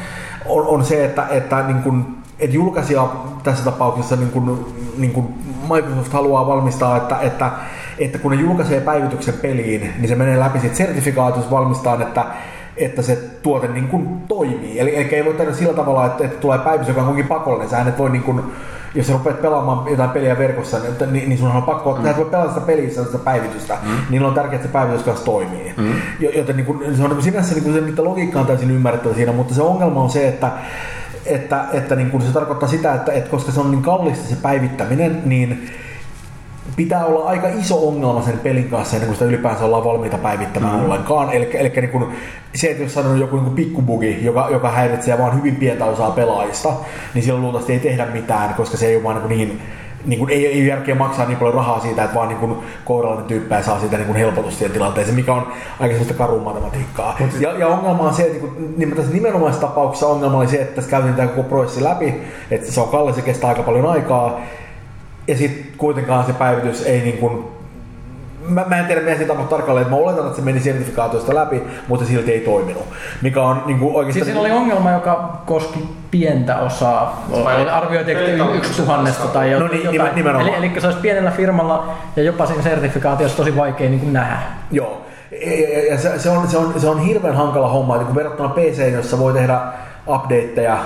[0.46, 3.08] on, on se, että, että niin kun, et julkaisija
[3.44, 5.34] tässä tapauksessa niin kun, niin kun
[5.74, 7.52] Microsoft haluaa valmistaa, että, että,
[8.00, 12.26] että kun ne julkaisee päivityksen peliin, niin se menee läpi siitä sertifikaatiosta valmistaa, että
[12.78, 14.80] että se tuote niin kuin toimii.
[14.80, 17.70] Eli, eli ei voi tehdä sillä tavalla, että, että tulee päivitys, joka on kuitenkin pakollinen.
[17.70, 18.42] Sä et voi niin kuin,
[18.96, 22.06] jos sä rupeat pelaamaan jotain peliä verkossa, niin, niin, niin sun on pakko, mm.
[22.06, 23.98] että voi pelata sitä peliä sitä päivitystä, mm.
[24.10, 25.74] niin on tärkeää, että se päivitys kanssa toimii.
[25.78, 25.94] Mm.
[26.20, 29.32] Joten niin kuin, se on sinänsä niin kuin se, mitä logiikka on täysin ymmärrettävä siinä,
[29.32, 30.52] mutta se ongelma on se, että
[31.26, 34.36] että, että niin kuin se tarkoittaa sitä, että, että koska se on niin kallista se
[34.42, 35.70] päivittäminen, niin
[36.76, 40.76] pitää olla aika iso ongelma sen pelin kanssa ennen kuin sitä ylipäänsä ollaan valmiita päivittämään
[40.76, 40.86] mm.
[40.86, 41.34] ollenkaan.
[41.34, 42.06] Eli, eli niin kuin
[42.56, 46.74] se, että jos sanon joku niin pikkubugi, joka, joka häiritsee vaan hyvin pientä osaa pelaajista,
[47.14, 49.62] niin silloin luultavasti ei tehdä mitään, koska se ei ole vaan niin, niin
[50.06, 53.28] niin kuin, ei, ei ole järkeä maksaa niin paljon rahaa siitä, että vaan niin kourallinen
[53.28, 55.48] tyyppejä saa siitä niin kuin helpotusta siihen tilanteeseen, mikä on
[55.80, 57.18] aika sellaista karun matematiikkaa.
[57.40, 60.62] Ja, ja, ongelma on se, että niin kuin, niin tässä nimenomaisessa tapauksessa ongelma oli se,
[60.62, 62.14] että tässä käytiin tämä koko prosessi läpi,
[62.52, 64.42] että se on kallis ja kestää aika paljon aikaa,
[65.28, 67.46] ja sitten kuitenkaan se päivitys ei niin kuin,
[68.48, 71.36] mä, mä en tiedä mitä siitä tapahtui tarkalleen, että mä oletan, että se meni sertifikaatiosta
[71.36, 72.84] läpi, mutta silti ei toiminut.
[73.22, 74.14] Mikä on niin kuin oikeastaan...
[74.14, 77.28] Siis siinä oli ongelma, joka koski pientä osaa.
[77.72, 79.72] Arvioitiin, että yksi tuhannesta tai jotain.
[79.72, 80.54] No niin, nimenomaan.
[80.54, 84.38] Eli, eli se olisi pienellä firmalla ja jopa siinä sertifikaatiossa tosi vaikea niin kuin nähdä.
[84.72, 85.02] Joo.
[85.90, 88.92] Ja se, se, on, se, on, se on hirveän hankala homma, että kun verrattuna PC,
[88.94, 89.60] jossa voi tehdä
[90.08, 90.78] updateja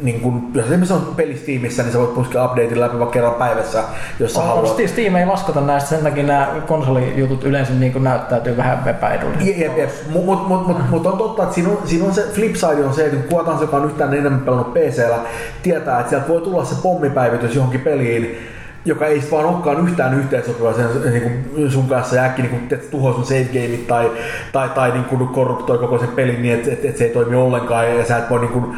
[0.00, 3.82] niin kun, jos esimerkiksi on pelistiimissä, niin sä voit puskea updatein läpi vaikka kerran päivässä,
[4.20, 4.76] jos sä On, haluat.
[4.76, 9.60] Steam- ei laskota näistä, sen takia nämä konsolijutut yleensä niin näyttäytyy vähän epäedullisilta.
[9.60, 9.90] Jep, jep.
[10.10, 12.84] Mutta mut, mut, mut, mut on totta, että siinä on, siinä on se flip side
[12.84, 15.18] on se, että kun kuka tahansa, joka on yhtään enemmän pelannut PCllä,
[15.62, 18.38] tietää, että sieltä voi tulla se pommipäivitys johonkin peliin,
[18.84, 22.80] joka ei vaan olekaan yhtään yhteensopiva sen, niin kuin sun kanssa ja äkki niin kuin,
[22.90, 24.10] tuhoaa sun save gameit tai,
[24.52, 27.36] tai, tai niin kuin korruptoi koko sen pelin niin, että, että, että se ei toimi
[27.36, 28.76] ollenkaan ja sä et voi niin kuin,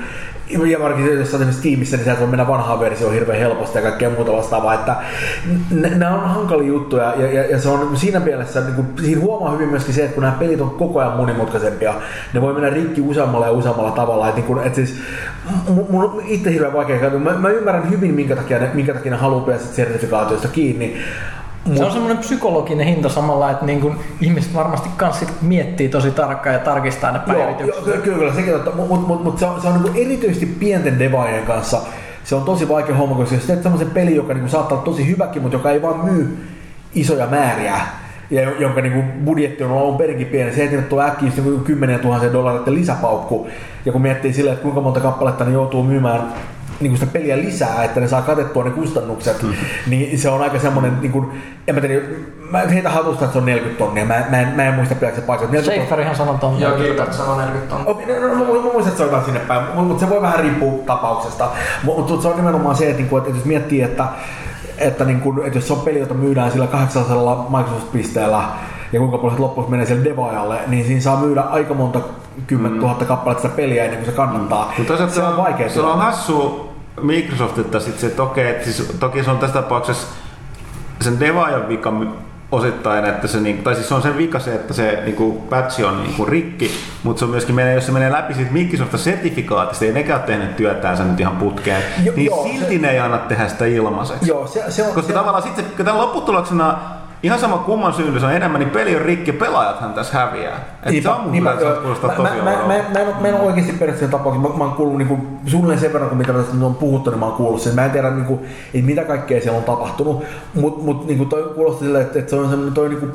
[0.70, 3.78] ja varsinkin jos sä esimerkiksi tiimissä, niin sä et voi mennä vanhaan versioon hirveän helposti
[3.78, 4.74] ja kaikkea muuta vastaavaa.
[4.74, 4.96] Että
[5.70, 9.52] nämä on hankalia juttuja ja, ja, ja, se on siinä mielessä, niin kuin, siinä huomaa
[9.52, 11.94] hyvin myöskin se, että kun nämä pelit on koko ajan monimutkaisempia,
[12.34, 14.28] ne voi mennä rikki useammalla ja useammalla tavalla.
[14.28, 14.94] Että, niin kuin, että siis,
[15.68, 17.10] mun mun itse hirveän vaikea.
[17.10, 20.96] Mä, mä, ymmärrän hyvin, minkä takia ne, minkä takia ne haluaa päästä sertifikaatioista kiinni.
[21.76, 26.10] Se on semmoinen psykologinen hinta samalla, että niin kuin ihmiset varmasti kans sit miettii tosi
[26.10, 27.86] tarkkaan ja tarkistaa ne päivitykset.
[27.86, 30.98] joo, kyllä, kyllä, sekin totta, mutta mut, mut se on, se on niin erityisesti pienten
[30.98, 31.80] devaajien kanssa
[32.24, 35.06] se on tosi vaikea homma, koska jos teet semmoisen pelin, joka niin saattaa olla tosi
[35.06, 36.38] hyväkin, mutta joka ei vaan myy
[36.94, 37.80] isoja määriä,
[38.30, 42.00] ja jonka niin kuin budjetti on alun perinkin pieni, se ei tulla äkkiä niin 10
[42.00, 43.48] 000 dollareiden lisäpaukku,
[43.84, 46.32] ja kun miettii silleen, että kuinka monta kappaletta ne joutuu myymään
[46.80, 49.52] niin sitä peliä lisää, että ne saa katettua ne kustannukset, mm.
[49.86, 52.04] niin se on aika semmoinen, niin kuin, en mä tiedä,
[52.50, 55.16] mä heitä hatusta, että se on 40 tonnia, mä, mä, en, mä en muista pitääkö
[55.16, 55.46] se paikka.
[55.62, 56.60] Schaeferihan sanoo ton.
[56.60, 57.90] Joo, Gilbert sanoo 40 tonnia.
[57.90, 60.10] Okay, no, no, no, mä muistan, että se on jotain sinne päin, mutta mut se
[60.10, 61.48] voi vähän riippua tapauksesta.
[61.82, 64.04] Mutta se on nimenomaan se, että, niinku, että jos miettii, että,
[64.78, 68.42] että, niinku, että jos se on peli, jota myydään sillä 800 Microsoft-pisteellä,
[68.92, 72.00] ja kuinka paljon se loppujen menee sille devaajalle, niin siinä saa myydä aika monta
[72.46, 74.72] kymmentä tuhatta kappaletta sitä peliä ennen kuin se kannattaa.
[74.78, 75.68] Mutta se on vaikea.
[75.68, 76.69] Se on hassu
[77.02, 80.06] Microsoftilta sit se, että okei, että siis, toki se on tässä tapauksessa
[81.00, 81.92] sen devaajan vika
[82.52, 85.38] osittain, että se, niin, tai siis se on sen vika se, että se niin kuin,
[85.38, 86.70] patch on niin kuin, rikki,
[87.02, 90.26] mutta se on myöskin menee, jos se menee läpi siitä Microsoftin sertifikaatista, ei nekään ole
[90.26, 93.66] tehnyt työtäänsä nyt ihan putkeen, jo, niin joo, silti se, ne ei anna tehdä sitä
[93.66, 94.28] ilmaiseksi.
[94.28, 96.78] Joo, se, se on, Koska se, tavallaan sitten tämän lopputuloksena
[97.22, 100.56] Ihan sama kumman syy se on enemmän, niin peli on rikki, pelaajathan tässä häviää.
[100.82, 103.28] Et Niinpä, se on mun niinpä, kuulostaa mä, tosi mä, mä, mä, mä, en, mä
[103.28, 106.32] en ole oikeasti periaatteessa tapauksessa, mä, mä oon kuullut niinku, suunnilleen sen verran, kun mitä
[106.32, 107.74] tästä on puhuttu, niin mä oon kuullut sen.
[107.74, 108.40] Mä en tiedä, niinku,
[108.74, 110.24] että mitä kaikkea siellä on tapahtunut,
[110.54, 113.06] mutta mut, niinku, toi kuulosti siltä, että, että se on semmoinen toi niinku,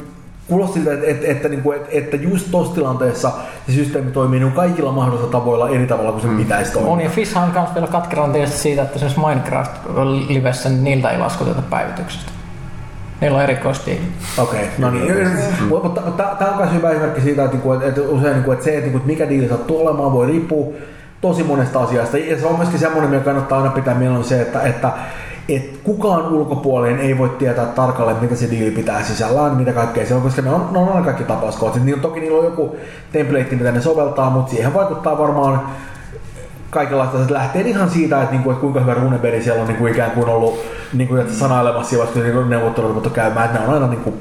[0.48, 3.32] kuulosti siltä, että, että, että, niinku, että, että just tuossa tilanteessa
[3.68, 6.38] se systeemi toimii niin kaikilla mahdollisilla tavoilla eri tavalla kuin se mm.
[6.38, 6.92] pitäisi toimia.
[6.92, 11.20] On ja Fishhan on myös vielä katkeran tietysti siitä, että se Minecraft-livessä, niin niiltä ei
[11.20, 12.35] laskuteta päivityksestä.
[13.22, 14.06] Niillä on erikoistiimi.
[14.38, 15.14] Okei, okay, no niin.
[15.62, 15.68] Mm.
[15.68, 19.30] Mutta tämä on myös hyvä esimerkki siitä, että, että, että usein että se, että mikä
[19.30, 20.74] diili sattuu olemaan, voi riippua
[21.22, 22.18] tosi monesta asiasta.
[22.18, 24.92] Ja se on myöskin semmoinen, mikä kannattaa aina pitää mielessä se, että, että
[25.50, 30.16] että kukaan ulkopuolinen ei voi tietää tarkalleen, mitä se diili pitää sisällään, mitä kaikkea se
[30.16, 31.84] on, koska ne on, ne on aina kaikki tapauskohtit.
[31.84, 32.76] Niin toki niillä on joku
[33.12, 35.62] template, mitä ne soveltaa, mutta siihen vaikuttaa varmaan
[36.76, 37.26] kaikenlaista.
[37.26, 40.30] Se lähtee ihan siitä, että, niinku, että kuinka hyvä runeberi siellä on niinku ikään kuin
[40.30, 40.60] ollut
[40.94, 43.46] niinku, että sanailemassa vasta niinku neuvottelut käymään.
[43.46, 44.14] Että ne on aina niinku,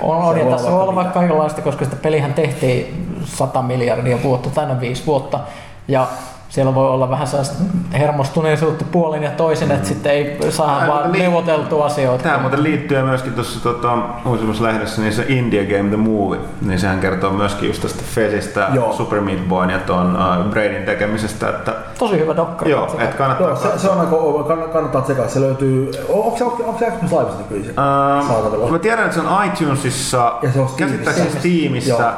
[0.00, 4.50] on, on ja tässä voi olla vaikka kaikenlaista, koska sitä pelihän tehtiin 100 miljardia vuotta,
[4.50, 5.40] tai 5 vuotta.
[5.88, 6.06] Ja
[6.52, 11.12] siellä voi olla vähän sellaista hermostuneisuutta puolin ja toisin, että sitten ei saa Ää, vaan
[11.12, 12.22] li- neuvoteltua asioita.
[12.22, 16.78] Tämä muuten liittyy myöskin tuossa tota, uusimmassa lehdessä, niin se India Game The Movie, niin
[16.78, 18.92] sehän kertoo myöskin just tästä Fesistä, Joo.
[18.92, 21.48] Super Meat Boyn ja tuon uh, Bradyn tekemisestä.
[21.48, 22.70] Että, Tosi hyvä dokkari.
[22.70, 26.64] Joo, että kannattaa Joo, se, se, on aika, kannattaa tsekaa, se löytyy, onko se, onko,
[26.64, 28.70] onko se Xbox Live nykyisin uh, saatavilla?
[28.70, 32.12] Mä tiedän, että se on iTunesissa, ja se on käsittääkseni Steamissa.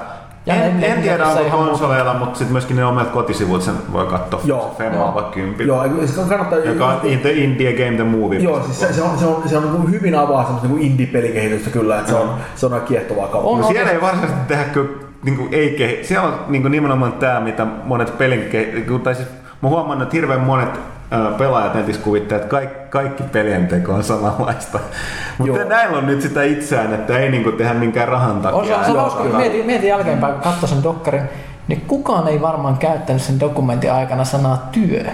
[0.46, 4.40] Ja en, en tiedä onko konsoleilla, mutta sitten myöskin ne omat kotisivut sen voi katsoa.
[4.44, 4.76] Joo.
[4.98, 5.66] On vaikka kympi.
[5.66, 6.58] Joo, se kannattaa...
[6.58, 8.38] Joka on The Indie Game The Movie.
[8.38, 11.70] Joo, siis se, se, on, se, on, se on niin hyvin avaa semmoista niin indie-pelikehitystä
[11.70, 13.48] kyllä, että se on, se on kiehtovaa kautta.
[13.48, 14.90] On, siellä ei varsinaisesti tehdä kyllä
[15.22, 16.04] niin kuin ei kehi.
[16.04, 18.84] Siellä on niin kuin nimenomaan tämä, mitä monet pelin kehi...
[19.04, 19.28] tai siis
[19.62, 20.80] mä huomannut, että hirveän monet
[21.38, 24.78] pelaajat netissä kuvittaa, että kaikki, kaikki pelien teko on samanlaista.
[25.38, 28.56] Mutta näillä on nyt sitä itseään, että ei niinku tehdä minkään rahan takia.
[28.56, 31.22] On se, se hauska, kun mietin, mietin jälkeenpäin, kun katsoin sen dokkarin,
[31.68, 35.04] niin kukaan ei varmaan käyttänyt sen dokumentin aikana sanaa työ.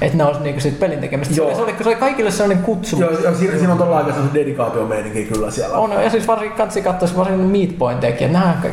[0.00, 1.34] Että ne olisi niinku siitä pelin tekemistä.
[1.34, 3.00] Se oli, se, oli, se oli kaikille sellainen kutsu.
[3.00, 5.78] Joo, ja siinä, siinä on tuolla aika sellainen dedikaatiomeininki kyllä siellä.
[5.78, 8.32] On, ja siis varsinkin katsi katsoisi varsinkin Meat Point tekijät.
[8.32, 8.70] Nämä on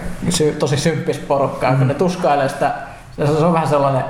[0.59, 1.77] tosi symppis porukkaa, mm.
[1.77, 2.73] kun ne tuskailee sitä.
[3.25, 4.03] Se on vähän sellainen,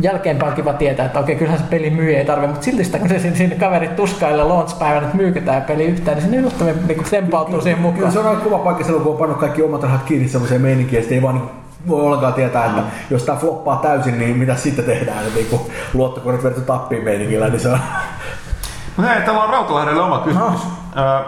[0.00, 3.08] jälkeenpäin kiva tietää, että okei, kyllähän se peli myy, ei tarvitse, mutta silti sitä, kun
[3.08, 7.60] se sinne kaverit tuskaille launch-päivänä, että myykö tämä peli yhtään, niin sinne just niin tempautuu
[7.60, 7.98] siihen mukaan.
[7.98, 10.60] Kyllä se on aika kova paikka silloin, kun on pannut kaikki omat rahat kiinni semmoiseen
[10.60, 11.48] meininkiin, että ei vaan niin
[11.88, 12.86] voi ollenkaan tietää, että mm.
[13.10, 15.60] jos tämä floppaa täysin, niin mitä sitten tehdään, että niin
[15.94, 17.78] luottokoneet vertu tappiin meinikillä, niin se on...
[19.02, 20.48] Hei, täällä on Rautalahdelle oma kysymys.
[20.48, 20.56] No.
[21.02, 21.24] Äh,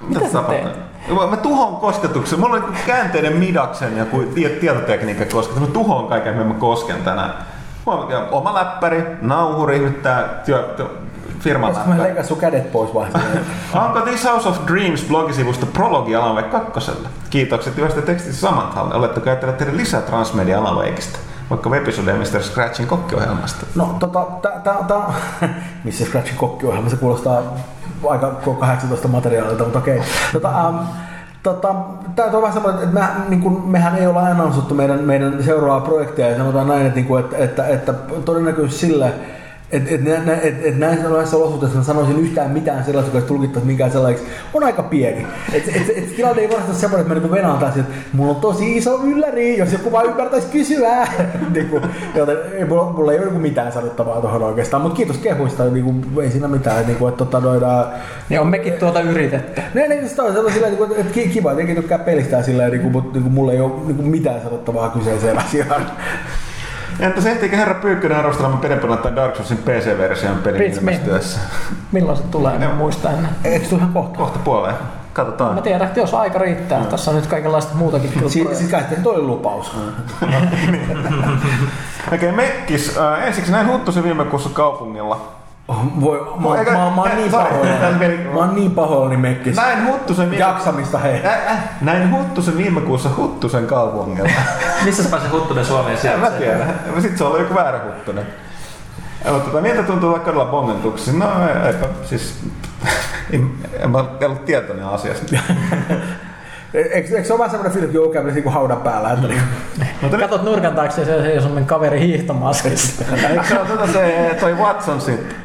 [0.00, 0.93] mitä, mitä sä teet?
[1.30, 2.40] Mä tuhon kosketuksen.
[2.40, 4.06] Mulla on käänteinen midaksen ja
[4.60, 5.60] tietotekniikka kosketus.
[5.60, 7.34] Mä tuhon kaiken, mitä mä kosken tänään.
[7.86, 10.86] Huom- ja Oma läppäri, nauhuri, nyt tää työ, työ,
[11.40, 13.08] firman Olisiko mä leikkaa sun kädet pois vai?
[13.84, 16.90] Onko This House of Dreams blogisivusta prologi Alan Wake 2?
[17.30, 18.94] Kiitokset hyvästä tekstistä Samanthalle.
[18.94, 21.18] Oletteko ajatelleet tehdä lisää transmedia Alan Wakeista?
[21.50, 22.42] Vaikka episodeja Mr.
[22.42, 23.66] Scratchin kokkiohjelmasta.
[23.74, 25.14] No tota, tää, tää, tää,
[25.84, 27.42] missä Scratchin kokkiohjelma, se kuulostaa
[28.08, 30.02] aika 18 materiaalilta, mutta okei.
[30.32, 30.76] Tota, ähm,
[31.44, 31.74] Tota,
[32.16, 35.80] tämä on vähän semmoinen, että mä, niin kun, mehän ei olla annonsuttu meidän, meidän seuraavaa
[35.80, 37.92] projektia ja sanotaan näin, että, niin että, että, että
[38.24, 39.12] todennäköisesti sille,
[39.74, 40.00] et, et,
[40.42, 44.64] et, et näissä näissä olosuhteissa mä sanoisin yhtään mitään sellaista, joka tulkittaisi minkään sellaiseksi, on
[44.64, 45.26] aika pieni.
[45.52, 47.92] Et, et, et, et tilanne ei varmasti ole semmoinen, että mä niin venaan taas, että
[48.12, 51.08] mulla on tosi iso ylläri, jos joku vaan ymmärtäisi kysyä.
[51.54, 51.82] niin kuin,
[52.14, 55.84] joten ei, mulla, mulla ei ole niin mitään sanottavaa tuohon oikeastaan, mutta kiitos kehuista, niin
[55.84, 56.86] kuin, ei siinä mitään.
[56.86, 57.86] Niin kuin, että, tota, noida,
[58.28, 59.60] Niin on mekin tuota yritetty.
[59.74, 62.92] ne, ne, sitä on sellainen silleen, että, ki- kiva, jotenkin tykkää pelistä silleen, niin kuin,
[62.92, 65.86] mutta niin kuin, mulla ei ole niin kuin mitään sanottavaa kyseiseen asiaan.
[67.00, 71.40] Entä ehtiikö herra Pyykkönen arvostelemaan pidempänä tai Dark Soulsin PC-version pelin ilmestyessä?
[71.92, 73.30] Milloin se tulee, en muista ennen.
[73.44, 74.18] Eikö tuo ihan kohta?
[74.18, 74.74] Kohta puoleen.
[75.12, 75.54] Katsotaan.
[75.54, 79.22] Mä tiedän, että jos aika riittää, tässä on nyt kaikenlaista muutakin Siis, siis kai toi
[79.22, 79.72] lupaus.
[82.14, 82.98] Okei, Mekkis.
[82.98, 85.43] Äh, ensiksi näin Huttusen viime kuussa kaupungilla.
[85.68, 88.16] Voi, mä, Eikö- mä, mä, mä oon niin pahoillani.
[88.32, 89.56] Mä oon niin pahoillani Mekkis.
[89.56, 90.44] Näin Huttusen viime...
[90.44, 91.26] Jaksamista hei.
[91.26, 94.28] Äh, äh, näin Huttusen viime kuussa Huttusen kaupungilla.
[94.84, 96.38] Missä se pääsee Huttunen Suomeen en mä sieltä?
[96.38, 96.66] tiedä.
[97.00, 98.26] Sitten se oli joku väärä Huttunen.
[99.32, 101.18] Mutta tota, miltä tuntuu olla kadella bongentuksi?
[101.18, 101.26] No
[101.66, 102.38] eipä siis...
[103.32, 103.50] en,
[103.80, 105.36] en mä ollut tietoinen asiasta.
[106.74, 109.12] Eikö, eikö se ole vähän semmoinen fiilis, että joo, kävisi niinku haudan päällä?
[109.12, 109.46] Että niinku,
[110.02, 113.04] Mutta Katot nurkan taakse ja se on semmonen kaveri hiihtomaskissa.
[113.30, 115.43] Eikö se ole tota se, toi Watsonsin äh,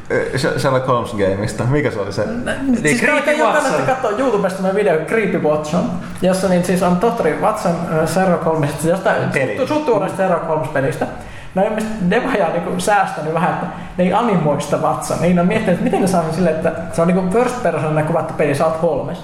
[0.58, 1.64] Sherlock Holmes gameista?
[1.64, 2.24] Mikä se oli se?
[2.26, 3.64] Niin, siis Creepy Watson.
[3.64, 5.92] kannattaa katsoa YouTubesta semmoinen video Creepy Watson,
[6.22, 7.72] jossa niin siis on tohtori Watson
[8.02, 9.56] äh, Sherlock Holmesista, jostain Peli.
[9.58, 11.06] tuttu- tuttuudesta Sherlock Holmes-pelistä.
[11.56, 13.66] No ilmeisesti Devaja on niinku säästänyt vähän, että
[13.98, 15.18] ne ei animoi sitä Watson.
[15.22, 18.34] Niin on miettinyt, että miten ne saa silleen, että se on niinku first person kuvattu
[18.34, 19.18] peli, sä oot Holmes.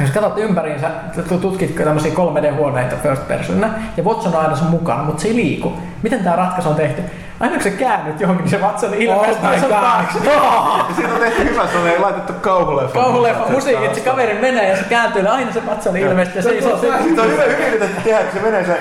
[0.00, 0.90] Jos katsot ympäriinsä,
[1.28, 5.36] tu- tutkit tämmöisiä 3D-huoneita first personina, ja Watson on aina sun mukana, mutta se ei
[5.36, 5.72] liiku.
[6.02, 7.02] Miten tämä ratkaisu on tehty?
[7.40, 10.18] Aina kun se käännyt johonkin, niin se Watson ilmestyy Oh sun taakse.
[10.96, 13.00] Siinä on tehty hyvä, se on laitettu kauhuleffa.
[13.00, 16.50] kauhuleffa musiikki, että se kaveri menee ja se kääntyy, ja aina se Watson ilmestyy se
[16.50, 16.72] ei se.
[16.72, 18.78] On hyvä, hyvin yritetty tehdä, kun se menee se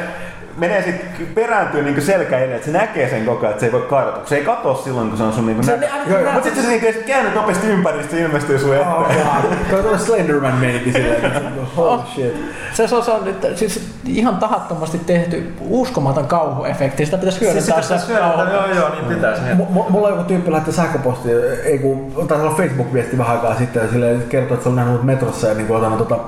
[0.58, 0.96] menee sit
[1.36, 4.20] perääntyy niinku selkä eteen, että se näkee sen koko ajan, että se ei voi kaadata.
[4.26, 6.32] Se ei katso silloin, kun se on sun niinku Se- nä- ne aina- Joo, nä-
[6.32, 9.28] Mutta sitten se niinku käännyt nopeasti ympäri, sitten se ilmestyy sun oh eteen.
[9.28, 9.52] god.
[9.72, 11.26] Toi tulee Slenderman meininki silleen.
[11.26, 11.42] että
[11.78, 12.36] Holy shit.
[12.74, 17.06] Se, se, on, se on nyt siis ihan tahattomasti tehty uskomaton kauhuefekti.
[17.06, 17.82] Sitä pitäisi Siis hyödyntää.
[17.82, 18.52] sitä se syödä, kauhu.
[18.54, 19.42] joo joo, niin pitäisi.
[19.90, 21.36] Mulla joku tyyppi laittoi sähköpostia,
[21.66, 25.04] ei kun, taisi olla Facebook-viesti vähän aikaa sitten, ja silleen kertoi, että se oli nähnyt
[25.04, 26.20] metrossa ja niin kuin, tota,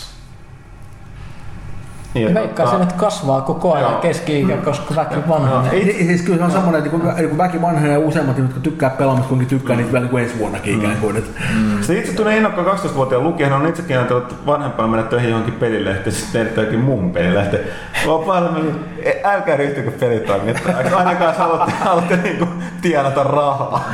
[2.21, 3.99] Ja Veikkaa sen, että kasvaa koko ajan Joo.
[4.01, 5.71] keski-ikä, koska väki vanhenee.
[5.71, 8.89] Ei- siis kyllä se on semmoinen, että kun, kun väki vanhenee ja useammat, jotka tykkää
[8.89, 11.17] pelaamista, kuinka tykkää niitä vielä niin kuin ensi vuonnakin ikään kuin.
[11.17, 11.41] Että,
[11.79, 16.15] Sitten itse tunnen innokkaan 12-vuotiaan lukija, hän on itsekin ajatellut vanhempana mennä töihin johonkin pelilehteen,
[16.15, 17.63] sitten tehdä johonkin muuhun pelilehteen.
[18.05, 22.47] Mä oon paljon mennyt, "E- älkää ryhtykö pelitoimittajaksi, ainakaan jos haluatte, haluatte niinku
[22.81, 23.89] tienata rahaa.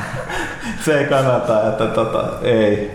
[0.86, 2.92] Se ei kannata, että tota, ei.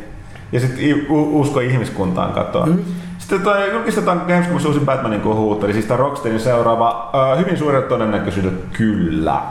[0.52, 2.66] Ja sitten usko ihmiskuntaan katoa.
[2.66, 2.78] Mm.
[3.18, 7.88] Sitten toi, julkistetaan Gamescomissa uusi Batmanin kohuutta, eli siis tämä Rocksteadin seuraava, äh, hyvin suurella
[7.88, 9.42] todennäköisyydellä kyllä.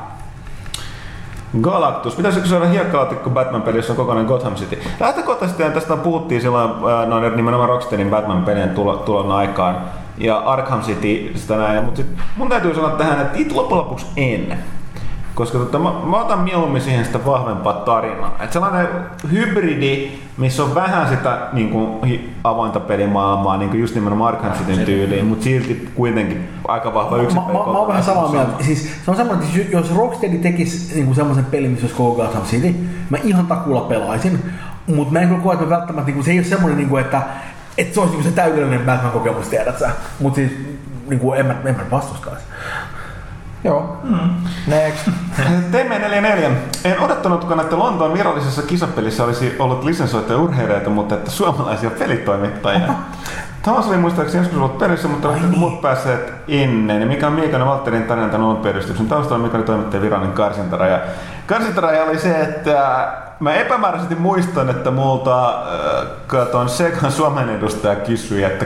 [1.61, 2.15] Galactus.
[2.15, 4.79] Pitäisikö saada hiekkalaatikko Batman-pelissä on kokonainen Gotham City?
[4.99, 6.69] Lähtökohtaisesti tästä puhuttiin silloin
[7.07, 9.77] noin nimenomaan Rocksteadin Batman-pelien tulo, tulon aikaan.
[10.17, 11.83] Ja Arkham City sitä näin.
[11.83, 14.57] Mutta sit mun täytyy sanoa tähän, että itse loppujen lopuksi en.
[15.37, 18.35] Koska tota, mä, mä, otan mieluummin siihen sitä vahvempaa tarinaa.
[18.43, 18.87] Et sellainen
[19.31, 21.99] hybridi, missä on vähän sitä niin kuin,
[22.43, 27.35] avointa pelimaailmaa, niin kuin just nimenomaan Arkham Cityn tyyliin, mutta silti kuitenkin aika vahva yksi
[27.35, 28.63] mä, mä, mä, oon vähän samaa mieltä.
[28.63, 32.43] Siis, se on semmoinen, että jos Rocksteady tekisi niinku semmoisen pelin, missä olisi koko Gotham
[32.43, 32.75] City,
[33.09, 34.39] mä ihan takuulla pelaisin.
[34.87, 37.21] Mutta mä en kyllä koe, että mä välttämättä, niinku, se ei ole semmoinen, niinku, että,
[37.77, 39.89] että se olisi niinku se täydellinen Batman-kokemus, tiedät sä.
[40.19, 40.51] Mutta siis
[41.07, 42.45] niinku, en, mä, en mä vastustaisi.
[43.63, 43.97] Joo.
[44.03, 44.29] Mm.
[44.67, 45.07] Next.
[45.71, 46.49] TM44.
[46.83, 52.87] En odottanutkaan, että Lontoon virallisessa kisapelissä olisi ollut lisensoituja urheilijoita, mutta että suomalaisia pelitoimittajia.
[53.63, 57.01] Thomas oli muistaakseni joskus ollut perissä, mutta oletko muut päässeet ennen?
[57.01, 60.99] Ja mikä on Miikanen Valtterin tarina tämän peristyksen taustalla, mikä oli toimittajan virallinen karsintaraja?
[61.47, 63.07] Karsintaraja oli se, että
[63.39, 68.65] mä epämääräisesti muistan, että multa äh, katon Sekan Suomen edustaja kysyi, että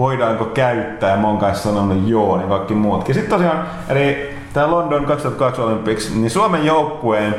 [0.00, 3.14] voidaanko käyttää, mä oon kanssa sanonut joo, niin kaikki muutkin.
[3.14, 7.34] Sitten tosiaan, eli tämä London 2002 Olympics, niin Suomen joukkueen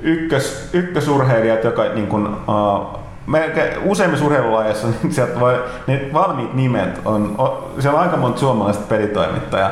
[0.00, 4.26] ykkös, ykkösurheilijat, joka niin kuin, uh, melkein useimmissa
[5.02, 9.70] niin sieltä voi, ne valmiit nimet on, on siellä on aika monta suomalaista pelitoimittajaa.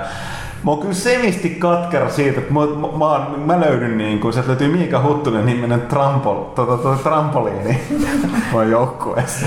[0.64, 4.48] Mä oon kyllä semisti katkera siitä, että mä, mä, mä, mä löydyn niin kuin, sieltä
[4.48, 7.80] löytyy Miika Huttunen niminen trampol, tota, tota, trampoliini
[8.52, 9.46] mun joukkueessa.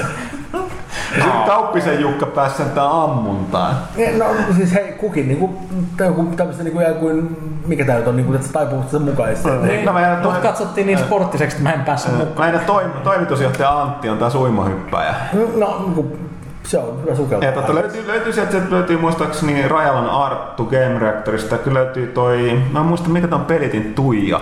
[1.17, 3.75] Ja sitten Kauppisen Jukka pääsi sentään ammuntaan.
[4.17, 4.25] No
[4.55, 5.53] siis hei, kukin niinku,
[6.37, 9.49] tämmöistä niinku kuin, mikä tää nyt on, niinku, että sä taipuvat sen mukaisesti.
[9.49, 10.33] Niin, no, meidän toi...
[10.41, 12.51] katsottiin niin sporttiseksi, että mä en päässyt mukaan.
[12.51, 15.15] Meidän toim, toimitusjohtaja Antti on taas uimahyppäjä.
[15.55, 16.17] No, niinku,
[16.63, 17.49] se on hyvä sukeltaa.
[17.49, 21.57] Ja totta, löytyy, löytyy sieltä, sieltä löytyy muistaakseni Rajalan Arttu Game Reactorista.
[21.57, 24.41] Kyllä löytyy toi, mä en muista mikä on pelitin Tuija.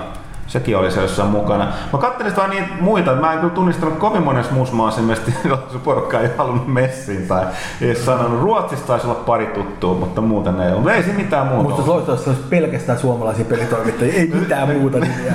[0.51, 1.67] Sekin oli se jossain mukana.
[1.93, 5.31] Mä katselin vaan niitä muita, mä en kyllä tunnistanut kovin monessa muussa maassa ilmeisesti,
[5.71, 7.45] se porukka ei halunnut messiin tai
[7.81, 8.41] ei sanonut.
[8.41, 10.91] Ruotsista taisi olla pari tuttua, mutta muuten ei ollut.
[10.91, 11.91] Ei se mitään muuta Musta se
[12.29, 15.33] olisi pelkästään suomalaisia pelitoimittajia, ei mitään muuta nimiä.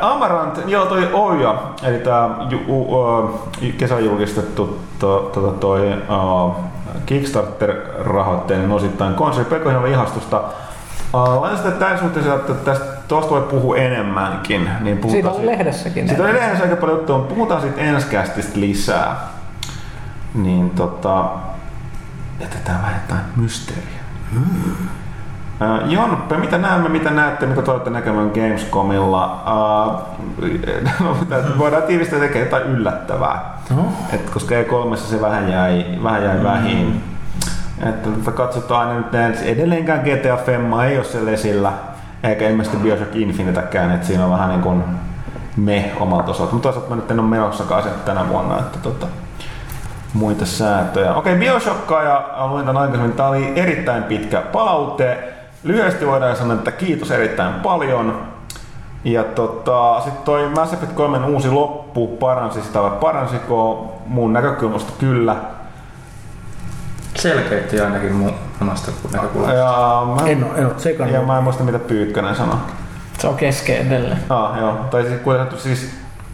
[0.00, 2.36] Amarant, joo toi Oja, eli tämä
[3.78, 6.56] kesän julkistettu to, to, toi, uh,
[7.06, 10.42] Kickstarter-rahoitteinen osittain konsoli Pekohjelman ihastusta.
[11.14, 14.70] Uh, Laitan sitä suhteen, että tästä tuosta voi puhua enemmänkin.
[14.80, 16.08] Niin siitä oli lehdessäkin.
[16.08, 19.16] Siitä oli lehdessä aika paljon juttua, mutta puhutaan sitten ensi lisää.
[20.34, 21.24] Niin tota,
[22.40, 24.00] jätetään vähän jotain mysteeriä.
[24.32, 24.88] Hmm.
[25.60, 29.44] Uh, Jonppe, mitä näemme, mitä näette, mitä toivotte näkemään Gamescomilla?
[29.86, 33.58] Uh, voidaan tiivistää tekemään jotain yllättävää.
[33.78, 33.92] Oh.
[34.12, 36.44] Et koska E3 se vähän jäi, vähän jäi mm.
[36.44, 37.02] vähin.
[37.82, 41.72] Että katsotaan nyt edelleenkään GTA Femma ei ole siellä esillä,
[42.22, 44.84] eikä ilmeisesti Bioshock Infiniteäkään, että siinä on vähän niin kuin
[45.56, 46.52] me omalta osalta.
[46.52, 49.06] Mutta toisaalta mä nyt en ole menossakaan tänä vuonna, että tota,
[50.14, 51.14] muita säätöjä.
[51.14, 53.16] Okei, Bioshockaa ja luin tämän aikaisemmin.
[53.16, 55.18] Tämä oli erittäin pitkä palaute.
[55.64, 58.22] Lyhyesti voidaan sanoa, että kiitos erittäin paljon.
[59.04, 64.92] Ja tota, sitten toi Mass Effect 3 uusi loppu paransi sitä, vai paransiko mun näkökulmasta
[64.98, 65.36] kyllä.
[67.28, 68.32] Selkeytti ainakin mun
[68.62, 69.56] omasta näkökulmasta.
[69.56, 72.56] Ja mä, en, ole, en ole Ja mä en muista mitä Pyykkönen sanoi.
[73.18, 74.18] Se on kesken edelleen.
[74.28, 74.72] Ah, joo.
[74.90, 75.90] Tai siis, siis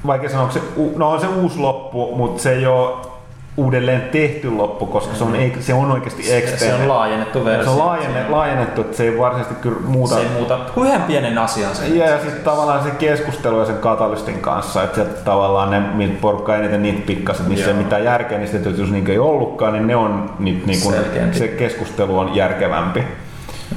[0.06, 0.62] vaikea sanoa, se,
[0.96, 3.11] no on se uusi loppu, mutta se ei ole
[3.56, 6.58] uudelleen tehty loppu, koska se on, se on oikeasti extended.
[6.58, 7.64] Se on laajennettu versio.
[7.64, 10.14] Se on laajennettu, laajennettu että se ei varsinaisesti kyllä muuta.
[10.14, 11.98] Se ei muuta kuin yhden pienen asian sen.
[11.98, 16.20] Ja, ja sitten tavallaan se keskustelu ja sen katalystin kanssa, että sieltä tavallaan ne, mit
[16.20, 19.86] porukka eniten niitä pikkaset, missä ei mitään järkeä, niin sitten jos niin ei ollutkaan, niin
[19.86, 20.94] ne on niin, niin kun,
[21.32, 23.05] se keskustelu on järkevämpi.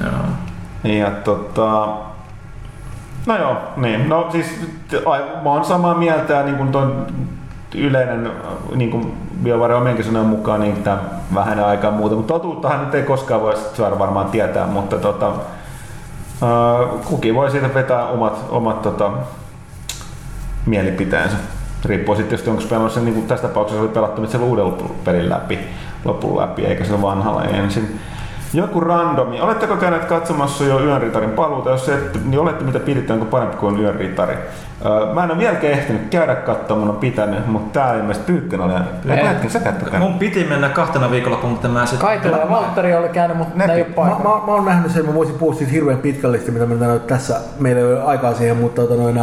[0.04, 0.92] Joo.
[0.94, 1.88] Ja tota,
[3.26, 4.08] No joo, niin.
[4.08, 4.46] No siis
[5.42, 7.06] mä oon samaa mieltä niin kuin ton
[7.74, 8.30] yleinen,
[8.74, 9.12] niin kuin
[9.42, 10.98] BioWare omienkin sanojen mukaan, niin tämä
[11.34, 15.32] vähän aikaa muuta, mutta totuuttahan nyt ei koskaan voi saada varmaan tietää, mutta tota,
[17.04, 19.10] kukin voi siitä vetää omat, omat tota,
[20.66, 21.36] mielipiteensä.
[21.84, 24.72] Riippuu sitten onko pelannut sen, niin kuin tässä tapauksessa oli pelattu sen uuden
[25.04, 25.58] pelin läpi,
[26.04, 28.00] lopun läpi, eikä se vanhalla ensin.
[28.54, 29.40] Joku randomi.
[29.40, 31.70] Oletteko käyneet katsomassa jo Yön Ritarin paluuta?
[31.70, 34.34] Jos ette, niin olette mitä piditte, onko parempi kuin Yön Ritari?
[35.14, 38.72] Mä en ole vieläkään ehtinyt käydä katsomaan, mun on pitänyt, mutta tää ilmeisesti Pyykkön oli.
[39.08, 39.60] Hetken, sä
[39.98, 42.06] Mun piti mennä kahtena viikolla, mutta mä sitten...
[42.06, 44.22] Kaitila ja Valtteri oli käynyt, mutta ne, ne ei ole paikalla.
[44.22, 47.40] Mä, mä, mä, oon nähnyt sen, mä voisin puhua siitä hirveän pitkällisesti, mitä mä tässä,
[47.60, 49.20] meillä ei ole aikaa siihen, mutta tota, noin,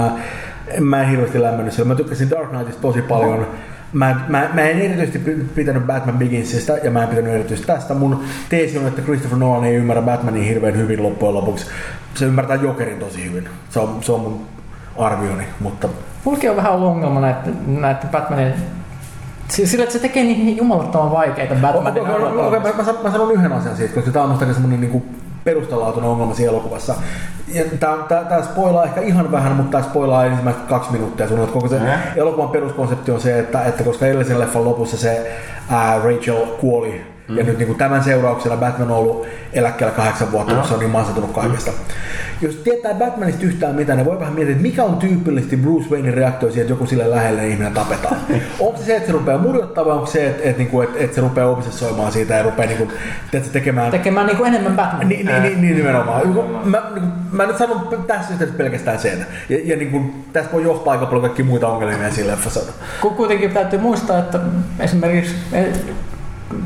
[0.80, 1.93] mä en hirveästi lämmennyt siellä.
[1.93, 3.48] Mä tykkäsin Dark Knightista tosi paljon.
[3.93, 5.19] Mä, mä, mä en erityisesti
[5.56, 7.93] pitänyt Batman Beginsistä ja mä en pitänyt erityisesti tästä.
[7.93, 11.65] Mun teesi on, että Christopher Nolan ei ymmärrä Batmanin hirveän hyvin loppujen lopuksi.
[12.15, 13.49] Se ymmärtää Jokerin tosi hyvin.
[13.69, 14.52] Se on, se on mun
[14.97, 15.89] arvioni, mutta...
[16.23, 18.53] Mullakin on vähän ollut ongelma näiden, näiden Batmanin
[19.49, 23.31] sillä, että se tekee niin jumalattoman vaikeita Batmanin okay, okay, okay, mä, mä, mä, sanon
[23.31, 26.95] yhden asian siitä, koska tämä on musta semmoinen niin perustalaatuinen ongelma siinä elokuvassa.
[27.80, 31.85] Tämä spoilaa ehkä ihan vähän, mutta tämä spoilaa ensimmäiset kaksi minuuttia sun, koko se mm.
[32.15, 35.31] elokuvan peruskonsepti on se, että, että koska edellisen leffan lopussa se
[35.69, 37.40] ää, Rachel kuoli Mm.
[37.40, 40.80] Ja nyt niin kuin tämän seurauksena Batman on ollut eläkkeellä kahdeksan vuotta, koska se on
[40.80, 41.72] niin masentunut kaikesta.
[41.72, 41.78] Mm.
[42.42, 46.14] Jos tietää Batmanista yhtään mitään, niin voi vähän miettiä, että mikä on tyypillisesti Bruce Waynein
[46.14, 48.16] reaktio siihen, että joku sille lähelle ihminen tapetaan.
[48.60, 51.16] onko se se, että se rupeaa murjottaa vai onko se, että, että, että, että, että
[51.16, 52.92] se rupeaa obsessoimaan siitä ja rupeaa niin kuin,
[53.32, 53.92] teetkö, tekemään...
[53.92, 55.10] Tekemään niin kuin enemmän Batman.
[55.10, 56.28] Niin, niin, niin, niin nimenomaan.
[56.64, 59.26] Mä, niin, mä nyt sanon tässä yhteydessä pelkästään sen.
[59.50, 62.60] Ja, ja niin kuin, tässä voi johtaa aika paljon kaikki muita ongelmia siinä leffassa.
[63.18, 64.40] Kuitenkin täytyy muistaa, että
[64.80, 65.36] esimerkiksi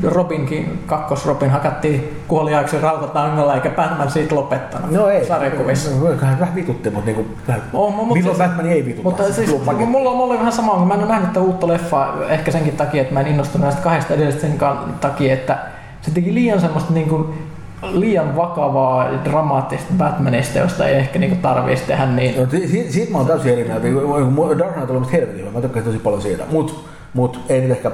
[0.02, 4.90] Robinkin, kakkos Robin hakattiin kuoliaaksi rautatangalla eikä Batman siitä lopettanut.
[4.90, 5.26] No ei.
[5.26, 5.90] Sarjakuvissa.
[6.20, 7.26] Vähän vitutti, mutta niinku,
[7.72, 9.02] oh, mutta milloin siis, Batman ei vituta?
[9.02, 12.24] Mutta siis, mulla, mulla oli vähän sama, kun mä en ole nähnyt tätä uutta leffaa,
[12.28, 14.58] ehkä senkin takia, että mä en innostunut näistä kahdesta edellisestä sen
[15.00, 15.58] takia, että
[16.00, 17.34] se teki liian semmoista niin kuin,
[17.82, 22.40] liian vakavaa dramaattista Batmanista, josta ei ehkä niinku tarvitsisi tehdä niin.
[22.40, 24.58] No, siitä, siitä mä oon täysin eri mieltä.
[24.58, 26.44] Dark Knight on helvetin mä tykkään tosi paljon siitä.
[26.50, 26.84] Mut,
[27.14, 27.90] mut ei nyt ehkä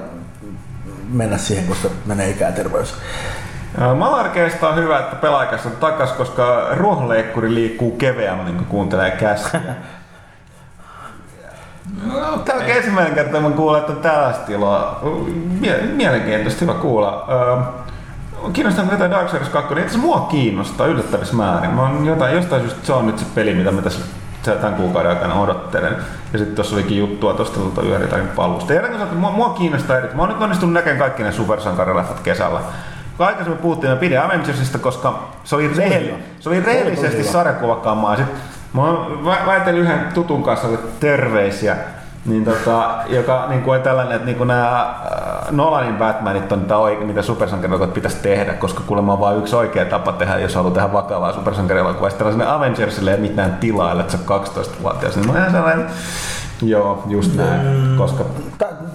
[1.14, 2.94] mennä siihen, koska menee ikää terveys.
[3.96, 9.60] Malarkeista on hyvä, että pelaajakas on takas, koska ruohonleikkuri liikkuu keveämmin, kun kuuntelee käsiä.
[12.02, 15.00] No, tämä on ensimmäinen kerta, kun kuulen, että on tällaista iloa.
[15.92, 17.28] Mielenkiintoista, hyvä kuulla.
[18.52, 21.70] Kiinnostaa mitä Dark Souls 2, niin itse mua kiinnostaa yllättävissä määrin.
[21.70, 24.00] Mä jotain, jostain syystä se on nyt se peli, mitä mä tässä
[24.42, 25.96] tämän kuukauden aikana odottelen.
[26.34, 28.72] Ja sitten tuossa olikin juttua tuosta tuota yöritain palusta.
[28.72, 30.08] Ja että mua, mua kiinnostaa eri.
[30.14, 32.60] Mä oon nyt onnistunut näkemään kaikki ne supersankarileffat kesällä.
[33.16, 38.16] Kun aikaisemmin puhuttiin, mä pidin Avengersista, koska se oli, rehelli, se oli rehellisesti sarjakuvakammaa.
[38.16, 38.36] Sitten
[38.72, 38.82] mä
[39.46, 40.68] väitellyt yhden tutun kanssa
[41.00, 41.76] terveisiä
[42.26, 46.58] niin tota, joka niin kuin on tällainen, että niin kuin nämä äh, Nolanin Batmanit on
[46.58, 50.54] niitä oikein, mitä supersankarilokot pitäisi tehdä, koska kuulemma on vain yksi oikea tapa tehdä, jos
[50.54, 52.10] haluaa tehdä vakavaa supersankarilokuvaa.
[52.10, 55.16] Sitten tällaiselle Avengersille ei mitään tilaa, että se on 12-vuotias.
[55.16, 55.86] Niin mä olen sellainen,
[56.62, 57.66] Joo, just näin.
[57.66, 57.96] Mm.
[57.96, 58.24] Koska...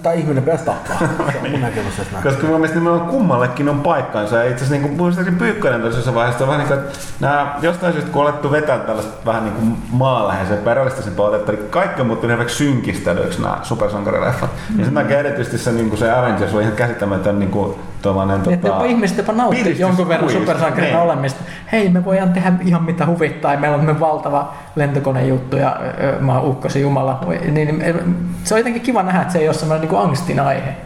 [0.02, 0.98] Tai ihminen pitäisi tappaa.
[2.22, 4.36] Koska mun mielestä nimenomaan kummallekin on paikkansa.
[4.36, 8.10] Ja itse asiassa niin muistaakseni Pyykkönen tässä vaiheessa vähän niin kuin, että nämä, jostain syystä
[8.10, 12.50] kun olettu vetää tällaista vähän niin kuin maanläheisen perällistäisempää otetta, niin kaikki on muuttunut hyvin
[12.50, 14.50] synkistelyiksi nämä supersankarileffat.
[14.70, 14.78] Mm.
[14.78, 18.40] Ja sen takia erityisesti se, niin kuin se Avengers on ihan käsittämätön niin kuin, tuollainen...
[18.40, 21.02] Tota, jopa ihmiset jopa nauttii jonkun verran supersankarin niin.
[21.02, 21.40] olemista.
[21.72, 23.56] Hei, me voidaan tehdä ihan mitä huvittaa.
[23.56, 25.76] Meillä on valtava lentokonejuttu ja
[26.20, 27.20] mä oon ukkosi jumala.
[27.28, 28.04] Niin, niin,
[28.44, 30.76] se on jotenkin kiva nähdä, että se ei ole semmoinen niin angstin aihe.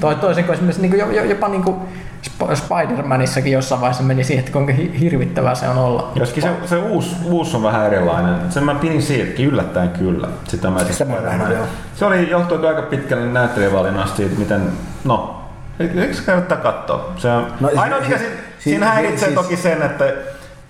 [0.00, 1.76] Toi, toisin kuin esimerkiksi niin kuin, jopa niin kuin
[2.54, 6.12] Spider-Manissakin jossain vaiheessa meni siihen, että kuinka hirvittävää se on olla.
[6.14, 8.52] Joskin se, se uusi, uusi on vähän erilainen.
[8.52, 10.28] Sen mä pidin siitäkin yllättäen kyllä.
[10.44, 11.16] Sitä mä Sitä mä
[11.96, 14.62] se oli johtui aika pitkälle näyttelijävalinnasta siitä, miten,
[15.04, 15.39] no,
[15.80, 17.12] Eikö kannattaa katsoa?
[17.16, 20.04] Se on, no, ainoa mikä siinä, siinä häiritsee siis, toki sen, että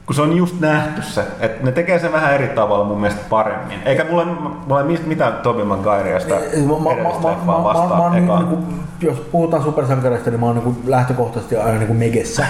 [0.07, 3.23] kun se on just nähty se, että ne tekee sen vähän eri tavalla mun mielestä
[3.31, 3.79] paremmin.
[3.85, 4.25] Eikä mulle,
[4.67, 8.13] mulle mitään Tobey Maguirea sitä edellistä leffaa vastaan.
[8.13, 12.47] Mä, mä, mä, niin, jos puhutaan supersankareista, niin mä oon niin lähtökohtaisesti aina niin megessä.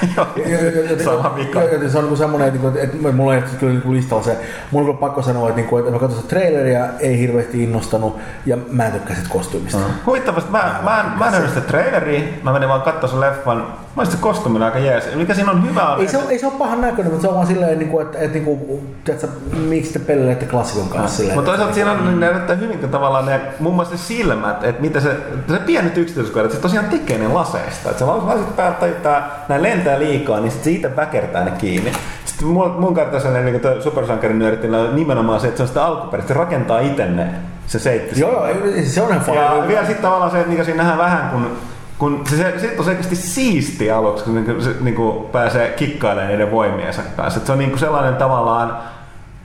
[1.05, 1.61] Sama vika.
[1.89, 4.37] Se on niin semmoinen, että, että mulla ei kyllä niin listalla se.
[4.70, 8.87] Mulla on pakko sanoa, että, niin että mä katsoin traileria, ei hirveästi innostanut ja mä
[8.87, 9.79] en tykkää siitä kostyymista.
[9.79, 9.93] Uh-huh.
[10.07, 13.67] Huittavasti, mä, mä, en, mä en sitä traileria, mä menin vaan katsoa sen leffan.
[14.01, 15.15] Mä se kostyymilla aika jees.
[15.15, 17.35] Mikä siinä on hyvä ei, se ole, ei se ole pahan näköinen, mutta se on
[17.35, 19.27] vaan silleen, niin kuin, että, että, että, että,
[19.59, 21.23] miksi te pelleilette klassikon kanssa.
[21.23, 25.17] Mutta toisaalta siinä on, ne näyttää hyvin tavallaan ne, muun muassa silmät, että mitä se,
[25.49, 27.91] se pienet yksityiskohdat, se tosiaan tekee ne laseista.
[27.91, 31.93] Että se lasit päältä tajuttaa, nämä lentää liikaa, niin sitten siitä väkertää ne kiinni.
[32.25, 36.35] Sitten mun, mun kartaiselle niin supersankarin nörtillä on nimenomaan se, että se on sitä alkuperäistä,
[36.35, 37.29] se rakentaa itse ne,
[37.67, 38.20] se seitti.
[38.20, 38.47] Joo,
[38.85, 41.57] se on ihan Ja vielä sitten tavallaan se, että siinä nähdään vähän, kun
[42.01, 46.29] kun se, se, se on selkeästi siisti aluksi, kun se, se niin kuin pääsee kikkailemaan
[46.29, 47.41] niiden voimiensa kanssa.
[47.41, 48.79] Et se on niin kuin sellainen tavallaan,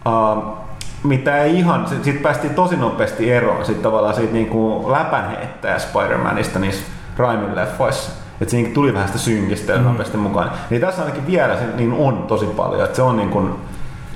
[0.05, 0.43] uh,
[1.03, 6.59] mitä ei ihan, siitä päästiin tosi nopeasti eroon siitä tavallaan siitä niin kuin läpänheittäjä Spider-Manista
[6.59, 6.83] niissä
[7.17, 8.11] Raimin leffoissa.
[8.41, 9.83] Että siinä tuli vähän sitä synkistä mm.
[9.83, 10.51] nopeasti mukaan.
[10.69, 12.83] Niin tässä ainakin vielä se niin on tosi paljon.
[12.83, 13.55] Että se on niin kuin,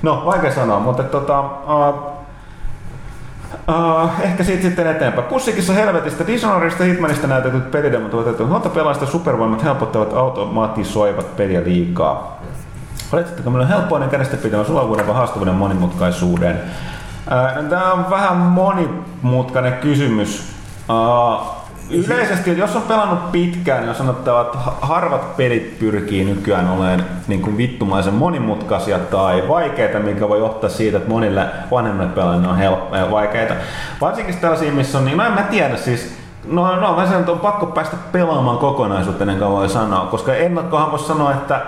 [0.02, 2.19] no vaikea sanoa, mutta tota, uh,
[3.68, 5.28] Uh, ehkä siitä sitten eteenpäin.
[5.28, 8.46] Pussikissa helvetistä Dishonoredista Hitmanista näytetyt pelidemot ovat otettu.
[8.46, 12.42] Monta pelaista supervoimat helpottavat automatisoivat peliä liikaa.
[13.12, 16.56] Oletteko meillä on helppoinen kädestä pitämä sulavuuden vai haastavuuden monimutkaisuuden?
[16.56, 20.52] Uh, Tämä on vähän monimutkainen kysymys.
[20.88, 21.59] Uh,
[21.90, 27.42] Yleisesti, jos on pelannut pitkään, niin on sanottava, että harvat pelit pyrkii nykyään olemaan niin
[27.42, 33.02] kuin vittumaisen monimutkaisia tai vaikeita, mikä voi johtaa siitä, että monille vanhemmille pelaajille on helppoja
[33.02, 33.54] ja vaikeita.
[34.00, 37.32] Varsinkin tällaisia, missä on, niin no en mä tiedä, siis No, no mä sanon, että
[37.32, 41.60] on pakko päästä pelaamaan kokonaisuutta ennen kuin voi sanoa, koska ennakkohan voisi sanoa, että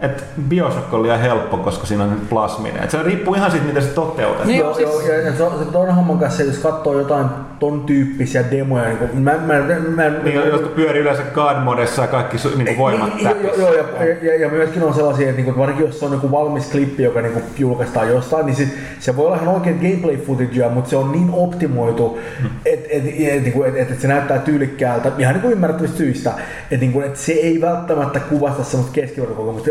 [0.00, 2.84] että Bioshock on liian helppo, koska siinä on plasminen.
[2.84, 4.48] Et se riippuu ihan siitä, miten se toteutetaan.
[4.48, 4.88] Niin, joo, siis...
[4.88, 7.26] joo, ja se, se toinen homman kanssa, jos katsoo jotain
[7.60, 8.84] ton tyyppisiä demoja.
[8.84, 12.78] Niin kuin, mä, mä, mä, mä, Niin, jotka pyörii yleensä God modessa ja kaikki niin
[12.78, 13.84] voimat niin, joo, joo, ja,
[14.22, 17.20] ja, ja, myöskin on sellaisia, että niinku, varsinkin jos se on joku valmis klippi, joka
[17.22, 21.12] niinku julkaistaan jostain, niin sit, se voi olla ihan oikein gameplay footagea, mutta se on
[21.12, 22.18] niin optimoitu,
[22.66, 26.30] että et, et, niinku, et, et, et se näyttää tyylikkäältä, ihan niinku ymmärrettävistä syistä,
[26.62, 29.70] että niinku, et se ei välttämättä kuvasta semmoista keskivertokokemusta.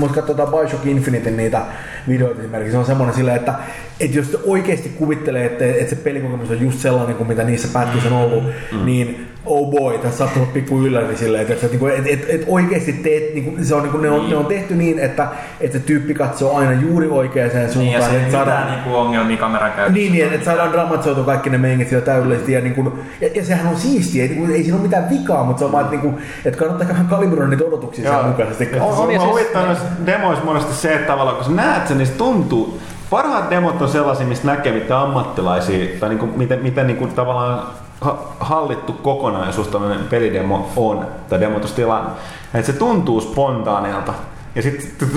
[0.00, 1.62] Kun katsotaan Bioshock Infinite niitä
[2.08, 3.54] videoita esimerkiksi, se on semmoinen silleen, että
[4.00, 8.08] et jos oikeasti kuvittelee, että, että se pelikokemus on just sellainen kuin mitä niissä pätkissä
[8.08, 8.84] on ollut, mm.
[8.84, 12.92] niin oh boy, tässä saattaa olla pikku ylläri silleen, että, että, että, että, että oikeasti
[12.92, 15.28] teet, niin kuin, se on, niin kuin, ne, on, ne on tehty niin, että,
[15.60, 17.78] että se tyyppi katsoo aina juuri oikeaan suuntaan.
[17.78, 19.92] Niin, ja siinä ei että mitään niinku ongelmia kameran käytössä.
[19.92, 22.52] niin, niin, että saadaan dramatisoitua kaikki ne mengit siellä täydellisesti.
[22.52, 25.58] Ja, niin kuin, ja, ja, sehän on siistiä, ei, ei siinä ole mitään vikaa, mutta
[25.58, 28.68] se on vaan, että, niin kuin, että kannattaa vähän kalibroida niitä odotuksia sen mukaisesti.
[28.80, 31.98] On, on, ja siis, huvittaa noissa demoissa monesti se, että tavallaan kun sä näet sen,
[31.98, 32.80] niin se tuntuu.
[33.10, 37.62] Parhaat demot on sellaisia, mistä näkee, mitä ammattilaisia, tai niinku, miten, miten niinku tavallaan
[38.00, 42.10] ha- hallittu kokonaisuus tämmöinen pelidemo on, tai demotustilanne.
[42.54, 44.12] Että se tuntuu spontaanilta.
[44.54, 45.08] Ja sitten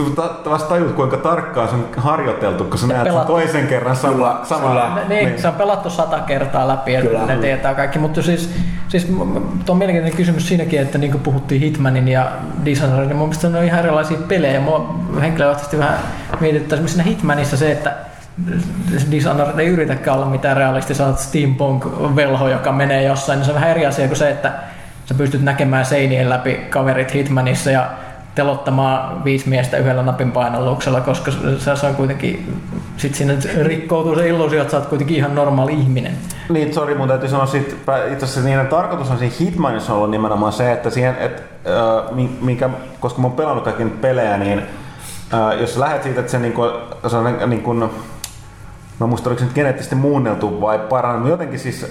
[0.49, 4.95] vasta tajut, kuinka tarkkaan se on harjoiteltu, kun sä näet sen toisen kerran sama, sama
[4.95, 7.25] Ne, niin, se on pelattu sata kertaa läpi ja Kyllä.
[7.25, 8.49] ne tietää kaikki, mutta siis,
[8.87, 9.05] siis
[9.65, 12.31] tuo on mielenkiintoinen kysymys siinäkin, että niin kuin puhuttiin Hitmanin ja
[12.65, 14.59] Dishonoredin, niin mun mielestä ne on ihan erilaisia pelejä.
[14.59, 15.99] Mua henkilökohtaisesti vähän
[16.39, 17.93] mietittää esimerkiksi siinä Hitmanissa se, että
[19.11, 23.85] Dishonored ei yritäkään olla mitään realistista steampunk-velho, joka menee jossain, niin se on vähän eri
[23.85, 24.51] asia kuin se, että
[25.05, 27.91] sä pystyt näkemään seinien läpi kaverit Hitmanissa ja
[28.35, 32.61] telottamaan viisi miestä yhdellä napin painalluksella, koska se, se on kuitenkin,
[32.97, 36.17] sit siinä rikkoutuu se illuusio, että sä oot kuitenkin ihan normaali ihminen.
[36.49, 37.77] Niin, sori, mun täytyy sanoa sit,
[38.11, 42.37] itse asiassa niiden tarkoitus on siinä Hitmanissa ollut nimenomaan se, että siihen, et, äh, mi-
[42.41, 42.69] mikä,
[42.99, 44.59] koska mä oon pelannut kaikki pelejä, niin
[45.33, 46.61] äh, jos sä lähdet siitä, että se, niinku,
[47.07, 47.73] se on niinku,
[48.99, 51.89] Mä muistan, oliko se nyt geneettisesti muunneltu vai parannut, jotenkin siis äh,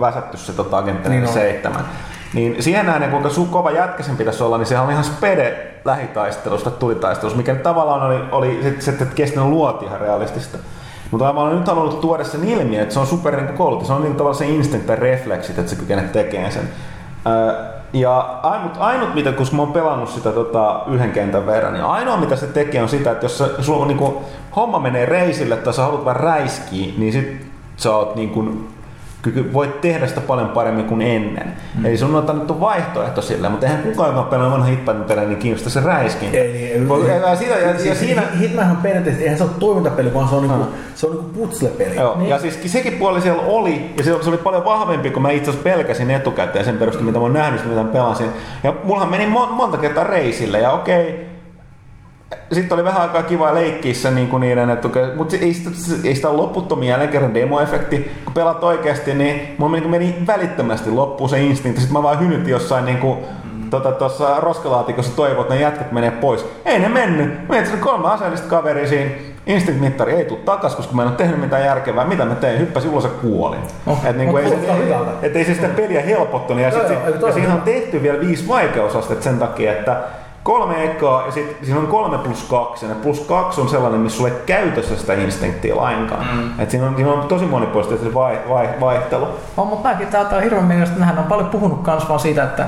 [0.00, 1.72] väsätty se tota, agentti Niin on.
[2.32, 2.52] 7.
[2.52, 5.66] Niin siihen nähden, kuinka su kova jätkä sen pitäisi olla, niin sehän oli ihan spede
[5.84, 10.58] lähitaistelusta, tulitaistelusta, mikä tavallaan oli, oli sit, sit, että kestänyt luoti ihan realistista.
[11.10, 14.02] Mutta tavallaan nyt halunnut tuoda sen ilmi, että se on super niin koulutus, se on
[14.02, 16.68] niin tavallaan se instinct tai refleksit, että se kykenee tekemään sen.
[17.26, 21.84] Öö, ja ainut, ainut mitä, kun mä oon pelannut sitä tota, yhden kentän verran, niin
[21.84, 24.22] ainoa mitä se tekee on sitä, että jos sä, sulla on niinku,
[24.56, 27.46] homma menee reisille tai sä haluat vähän räiskiä, niin sit
[27.76, 28.68] sä oot niinku,
[29.22, 31.52] kyky, voit tehdä sitä paljon paremmin kuin ennen.
[31.78, 31.86] Mm.
[31.86, 35.38] Eli sun on annettu vaihtoehto sille, mutta eihän kukaan, joka pelaa vanha hitpanin pelejä, niin
[35.38, 36.36] kiinnosta se räiskintä.
[36.38, 39.52] Ei, niin, ei, Voi- ja, sitä, ja, ja Siis siinä, Hitmanhan periaatteessa, eihän se ole
[39.58, 41.96] toimintapeli, vaan se on, niinku, se on niinku putslepeli.
[41.96, 42.30] Joo, niin.
[42.30, 45.50] ja siis sekin puoli siellä oli, ja se, se oli paljon vahvempi kuin mä itse
[45.50, 48.30] asiassa pelkäsin etukäteen sen perusteella, mitä mä oon nähnyt, mitä mä pelasin.
[48.62, 51.31] Ja mullahan meni mon, monta kertaa reisille, ja okei,
[52.52, 55.70] sitten oli vähän aikaa kiva leikkiä niin kuin niiden, että, mutta ei sitä,
[56.04, 58.10] ei sitä ole loputtomia jälleen kerran demoefekti.
[58.24, 61.80] Kun pelaat oikeasti, niin mulla meni, meni välittömästi loppuun se instinkti.
[61.80, 63.18] Sitten mä vaan hynytin jossain niin kuin,
[63.70, 66.46] tota, tuossa roskalaatikossa toivot, että ne jätkät menee pois.
[66.64, 67.48] Ei ne mennyt.
[67.48, 69.10] Mä etsin kolme aseellista kaveria siinä.
[69.46, 72.04] Instinct-mittari ei tule takas, koska mä en ole tehnyt mitään järkevää.
[72.04, 72.58] Mitä mä tein?
[72.58, 73.60] Hyppäsin ulos ja kuolin.
[73.86, 74.06] Oh.
[74.06, 76.62] Et, niin kuin, ei, kuulostaa ei, et, ei se sitä peliä helpottunut.
[76.62, 79.38] Ja, Joo, sit, joo, se, toi ja on siinä on tehty vielä viisi vaikeusastetta sen
[79.38, 79.96] takia, että
[80.42, 82.86] kolme ekaa ja sitten siinä on kolme plus kaksi.
[82.86, 86.26] Ja ne plus kaksi on sellainen, missä sulle ei käytössä sitä instinktiä lainkaan.
[86.36, 86.60] Mm.
[86.60, 89.28] Et siinä, on, siinä on tosi monipuolisesti se vai, vai, vaihtelu.
[89.56, 91.00] On, mutta mäkin tää on hirveän mielenkiintoista.
[91.00, 92.66] Nähän on paljon puhunut kans vaan siitä, että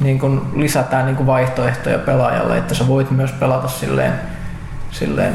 [0.00, 4.12] niin kun lisätään niin kun vaihtoehtoja pelaajalle, että sä voit myös pelata silleen,
[4.90, 5.34] silleen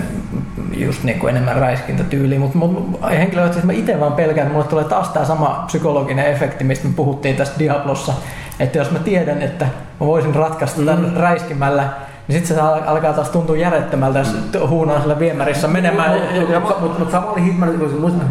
[0.77, 4.83] just niin kuin enemmän räiskintätyyliin, mutta mut, henkilökohtaisesti mä itse vaan pelkään, että mulle tulee
[4.83, 8.13] taas tämä sama psykologinen efekti, mistä me puhuttiin tästä Diablossa,
[8.59, 9.65] että jos mä tiedän, että
[9.99, 11.17] mä voisin ratkaista tämän mm.
[11.17, 11.89] räiskimällä,
[12.27, 14.67] niin sitten se al- alkaa taas tuntua järjettömältä, jos mm.
[14.69, 16.21] huunaan sillä viemärissä menemään.
[16.61, 17.69] Mutta mut, mut sama oli Hitman,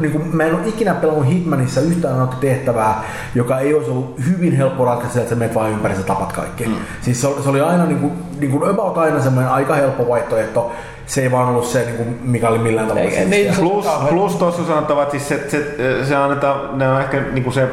[0.00, 4.56] niin kuin, mä en ole ikinä pelannut Hitmanissa yhtään tehtävää, joka ei olisi ollut hyvin
[4.56, 6.66] helppo ratkaista, että sä menet vain ympäri ja tapat kaikki.
[6.66, 6.74] Mm.
[7.00, 10.08] Siis se oli, se oli aina niin kuin, niin kuin about aina semmoinen aika helppo
[10.08, 10.72] vaihtoehto.
[11.06, 14.36] Se ei vaan ollut se, niin kuin, mikä oli millään tavalla niin, se- Plus, plus
[14.36, 17.68] tuossa on sanottava, että siis se, se, se annetaan, ne on ehkä niinku se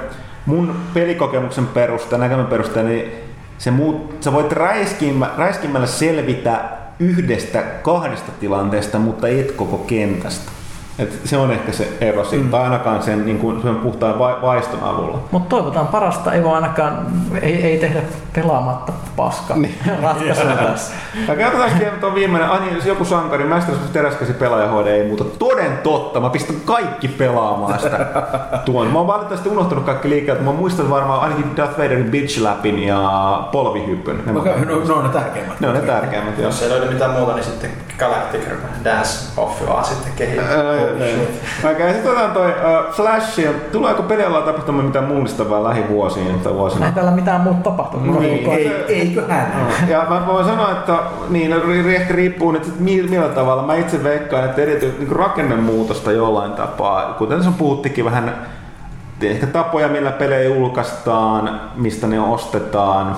[0.46, 3.12] mun pelikokemuksen perusteella, näkemän perusteella, niin
[3.58, 6.62] se muut, sä voit räiskimä, räiskimällä selvitä
[7.00, 10.52] yhdestä kahdesta tilanteesta, mutta et koko kentästä.
[11.00, 12.52] Et se on ehkä se ero siitä, mm.
[12.52, 15.20] tai ainakaan sen, niin kuin, sen puhtaan vai, vaiston avulla.
[15.32, 17.08] Mutta toivotaan parasta, ei vaan ainakaan,
[17.42, 18.00] ei, ei tehdä
[18.36, 19.78] pelaamatta paskaa niin.
[20.04, 20.94] ratkaisuja tässä.
[21.28, 25.24] Ja katsotaan tuon viimeinen, ai niin, jos joku sankari, Masters of teräskäsi pelaajahoide ei muuta.
[25.24, 28.00] Toden totta, mä pistän kaikki pelaamaan sitä
[28.66, 28.88] tuon.
[28.88, 33.00] Mä oon valitettavasti unohtanut kaikki liikkeet, mä muistan varmaan ainakin Darth Vaderin bitch läpin ja
[33.52, 34.18] polvihypyn.
[34.26, 35.60] Ne, No, mä- no, no, on ne tärkeimmät.
[35.60, 36.38] ne on ne tärkeimmät.
[36.40, 38.42] Jos ei löydy mitään muuta, niin sitten Galactic
[38.84, 40.83] Dance Off vaan sitten kehittää.
[41.72, 43.40] Okei, sitten otetaan toi uh, Flash.
[43.72, 46.86] Tuleeko pelialalla tapahtumaan mitään mullistavaa lähivuosiin tai vuosina?
[46.86, 48.20] Ei täällä mitään muuta tapahtunut.
[48.20, 49.68] Niin, Ei, eiköhän.
[49.88, 50.94] Ja mä voin sanoa, että
[51.30, 53.64] niin, ri- ehkä riippuu nyt mi- millä tavalla.
[53.64, 57.14] Mä itse veikkaan, että erityisesti niin rakennemuutosta jollain tapaa.
[57.14, 58.48] Kuten tässä puhuttikin vähän
[59.22, 63.16] ehkä tapoja, millä pelejä julkaistaan, mistä ne ostetaan,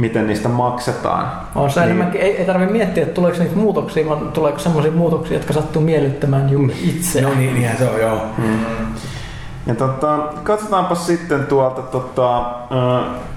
[0.00, 1.26] miten niistä maksetaan.
[1.54, 1.84] On se Niin.
[1.90, 5.82] enemmänkin, ei, ei tarvitse miettiä, että tuleeko niitä muutoksia, vaan tuleeko sellaisia muutoksia, jotka sattuu
[5.82, 7.20] miellyttämään juuri itse.
[7.20, 8.18] No niin, niinhän se on, joo.
[9.66, 12.44] Ja tota, katsotaanpa sitten tuolta tota,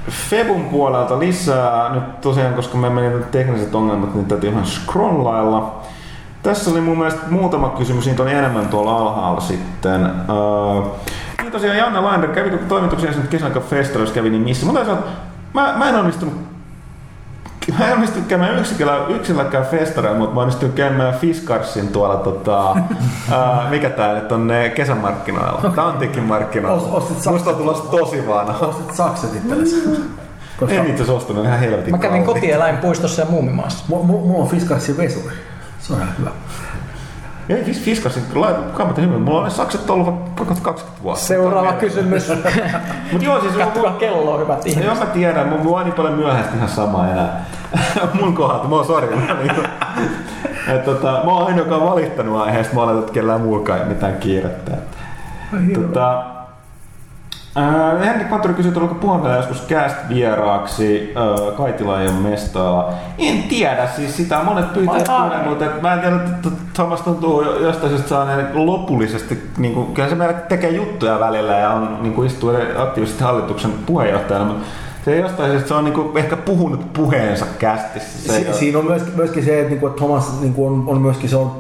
[0.10, 1.94] Febun puolelta lisää.
[1.94, 5.82] Nyt tosiaan, koska me meni nyt tekniset ongelmat, niin täytyy ihan scrollailla.
[6.44, 10.06] Tässä oli mun mielestä muutama kysymys, niitä oli enemmän tuolla alhaalla sitten.
[10.06, 10.92] Äh,
[11.42, 14.66] niin tosiaan Janne Lander kävi toimituksen kesän aikaa festareissa kävi, niin missä?
[14.66, 14.98] Mutta
[15.54, 16.53] mä, mä en onnistunut
[17.80, 22.70] Mä en onnistunut käymään yksikellä, yksilläkään festareilla, mutta mä onnistuin käymään Fiskarsin tuolla, tota,
[23.32, 26.82] ää, mikä tää nyt on, ne kesämarkkinoilla, Tantikin markkinoilla.
[26.82, 28.68] Ost- ostit Musta on tulossa tosi vanha.
[28.68, 29.76] Ostit sakset itsellesi.
[30.60, 33.86] Koska En itse asiassa ostanut ihan helvetin Mä kävin kotieläinpuistossa ja muumimaassa.
[33.88, 35.36] mulla, mulla on Fiskarsin vesuri.
[35.80, 36.30] Se on ihan hyvä.
[37.50, 38.24] Ei, Fis- Fiskarsin,
[38.74, 39.22] kannattaa hyvin.
[39.22, 41.22] Mulla on sakset ollut vaikka 20 vuotta.
[41.24, 42.32] Seuraava kysymys.
[43.12, 45.00] Mut joo, siis Kattokaa kelloa, hyvät Joo, ihmiset.
[45.00, 47.46] mä tiedän, mun mua on niin paljon myöhäistä ihan sama enää.
[48.22, 49.08] mun kohdalta, mä oon sori.
[49.16, 49.62] Niinku,
[50.68, 53.86] et, tota, mä oon ainoa, joka on valittanut aiheesta, mä olen, että kellään muukaan ei
[53.86, 54.72] mitään kiirettä.
[55.74, 56.24] Tota,
[57.56, 62.94] ää, Henrik Manturi kysyi, oliko puhutaan joskus cast vieraaksi ää, Kaitilajan mestoilla.
[63.18, 67.60] En tiedä, siis sitä monet pyytävät kuulee, mutta mä en tiedä, että Thomas tuntuu jo-
[67.60, 72.14] jostain syystä saaneen lopullisesti, niin kuin, kyllä se meillä tekee juttuja välillä ja on, niin
[72.14, 74.66] kuin istuu aktiivisesti hallituksen puheenjohtajana, mutta
[75.06, 78.34] se jostain syystä se on niin kuin, ehkä puhunut puheensa kästissä.
[78.34, 81.36] Si- siinä on myöskin, myöskin se, että, niinku, että Thomas niinku on, on myöskin se
[81.36, 81.52] on,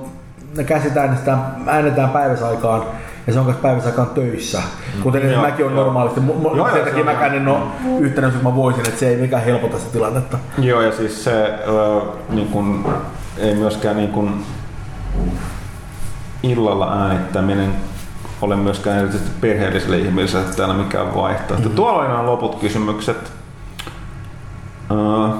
[0.57, 2.83] ne käsit äänestetään, äänetään päiväsaikaan
[3.27, 4.61] ja se on myös päiväsaikaan töissä.
[5.03, 6.19] Kuten Joo, joo, mäkin on normaalisti.
[6.19, 7.59] Mu- mu- Joo, joo, sen se takia on mäkään en ole
[7.99, 10.37] yhtenä, jos mä voisin, että se ei mikään helpota sitä tilannetta.
[10.57, 12.93] Joo, ja siis se ö, niin kun,
[13.37, 14.43] ei myöskään niin kun,
[16.43, 17.73] illalla äänittäminen
[18.41, 21.69] ole myöskään erityisesti perheellisille ihmisille täällä mikään vaihtoehto.
[21.69, 21.75] Mm.
[21.75, 23.31] Tuolla oli nämä loput kysymykset.
[24.91, 25.35] Uh,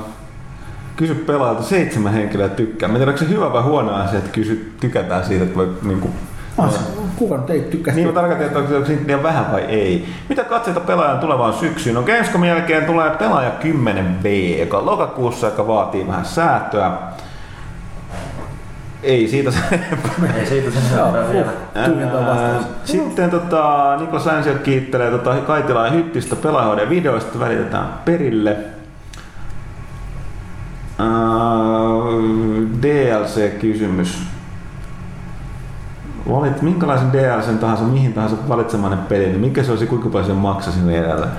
[0.95, 2.89] kysy pelaajalta seitsemän henkilöä tykkää.
[2.89, 5.77] Mä en tiedä, onko se hyvä vai huono asia, että kysy, tykätään siitä, että voi
[5.81, 6.13] niin kuin,
[6.57, 6.80] Mas,
[7.15, 10.06] kuka nyt ei tykkää niin mä tarkoitan, että onko se liian vähän vai ei.
[10.30, 11.95] Mitä katseita pelaajan tulevaan syksyyn?
[11.95, 14.27] No Gamescomin jälkeen tulee pelaaja 10B,
[14.59, 16.91] joka on lokakuussa, joka vaatii vähän säätöä.
[19.03, 19.59] Ei siitä se
[20.40, 21.51] Ei siitä sen seuraa vielä.
[22.83, 28.57] Sitten tota, Niklas Länsio kiittelee tota, Kaitilaa ja Hyttistä pelaajoiden videoista välitetään perille.
[30.99, 31.07] Ää,
[32.82, 34.23] DLC-kysymys.
[36.29, 40.33] Valit minkälaisen DLC tahansa, mihin tahansa valitsemainen peli, niin mikä se olisi, kuinka paljon se
[40.33, 41.31] maksaisi niin edelleen?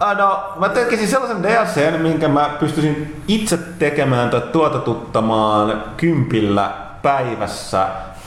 [0.00, 6.70] Ah, no, mä tekisin sellaisen DLC, minkä mä pystyisin itse tekemään tai tuotetuttamaan kympillä
[7.02, 7.86] päivässä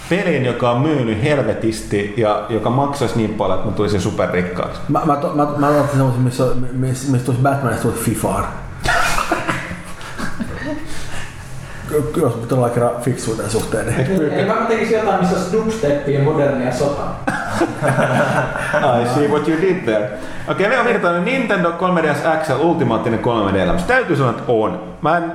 [0.10, 4.82] pelin, joka on myynyt helvetisti ja joka maksaisi niin paljon, että mä tulisin superrikkaaksi.
[4.90, 8.46] Mä, mä, to- mä, mä semmoisen, missä, missä, missä tulisi Batmanista tulisi Fifaan.
[12.14, 15.58] Ky- Jos pitää olla kerran fiksuja tämän suhteen, niin Ei mä tekisin jotain, missä olisi
[15.58, 17.24] dubsteppia ja modernia sotaa.
[19.02, 20.10] I see what you did there.
[20.48, 23.84] Okei, okay, Leo Virtanen, Nintendo 3DS XL ultimaattinen 3D-elämys.
[23.84, 24.84] Täytyy sanoa, että on.
[25.02, 25.34] Mä en,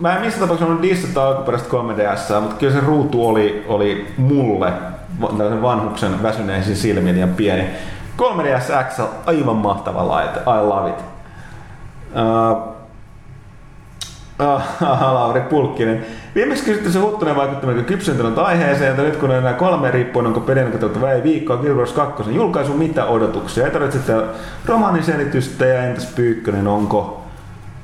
[0.00, 4.72] mä en missään tapauksessa ollut dissata alkuperäistä 3DS, mutta kyllä se ruutu oli, oli mulle,
[5.20, 7.70] tällaisen vanhuksen väsyneisiin silmiin liian pieni.
[8.16, 10.40] 3DS XL, aivan mahtava laite.
[10.40, 10.96] I love it.
[12.12, 12.77] Uh,
[14.38, 14.78] Ah,
[15.14, 16.06] Lauri Pulkkinen.
[16.34, 20.40] Viimeksi kysytty se Huttunen vaikuttaminen kypsentynyt aiheeseen, että nyt kun on enää kolme riippuen, onko
[20.40, 23.64] pelin katsottava ei viikkoa Wars 2 julkaisu, mitä odotuksia?
[23.64, 24.22] Ei tarvitse sitä
[24.66, 27.14] romaanin selitystä ja entäs Pyykkönen, onko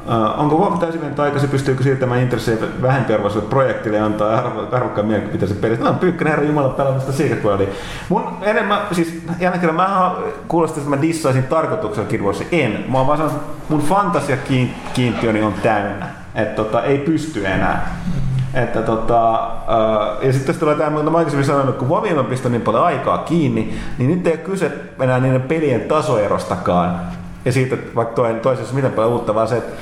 [0.06, 5.56] Uh, onko huomattu täysin aikaisin, pystyykö siirtämään intressejä vähempiarvoiselle projektille ja antaa arvo, arvokkaan mielipiteisen
[5.56, 5.84] pelistä?
[5.84, 7.68] No, Pyykkönen herra Jumala pelaamista sequelia.
[8.08, 10.14] Mun enemmän, siis jälleen kerran mä
[10.48, 12.46] kuulostin, että mä dissaisin tarkoituksella Warsia.
[12.52, 12.84] En.
[12.88, 16.23] Mä oon vaan sanonut, että mun fantasiakiintiöni on täynnä.
[16.34, 17.96] Että tota, ei pysty enää.
[18.54, 19.50] Että tota,
[20.22, 23.18] ja sitten tulee tämä, mitä mä aikaisemmin sanonut, kun Vovin on pistänyt niin paljon aikaa
[23.18, 27.00] kiinni, niin nyt ei ole kyse enää niiden pelien tasoerostakaan.
[27.44, 29.72] Ja siitä, että vaikka toinen, toisessa miten paljon uutta, vaan se, että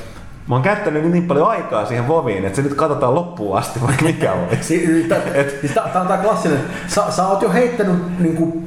[0.47, 4.05] mä oon käyttänyt niin paljon aikaa siihen Voviin, että se nyt katsotaan loppuun asti, vaikka
[4.05, 4.57] mikä oli.
[4.61, 5.21] Si- tää-
[5.61, 6.59] siis on tää klassinen.
[6.87, 8.63] Sä, sä oot jo heittänyt niinku,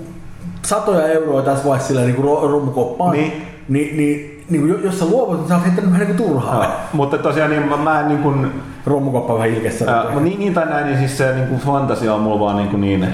[0.62, 3.12] satoja euroa tässä vaiheessa silleen, niinku ru- rummukoppaan.
[3.12, 3.46] Niin.
[3.68, 6.64] niin, niin, niin kuin, jos sä luovut, niin sä oot heittänyt vähän niin kuin turhaa.
[6.64, 9.92] Joo, mutta tosiaan niin mä, mä en niin kuin, Rommukoppa vähän ilkessä.
[9.92, 12.56] ää, mutta niin, niin tai näin, niin siis se niin kuin fantasia on mulla vaan
[12.56, 13.08] niin, kuin niin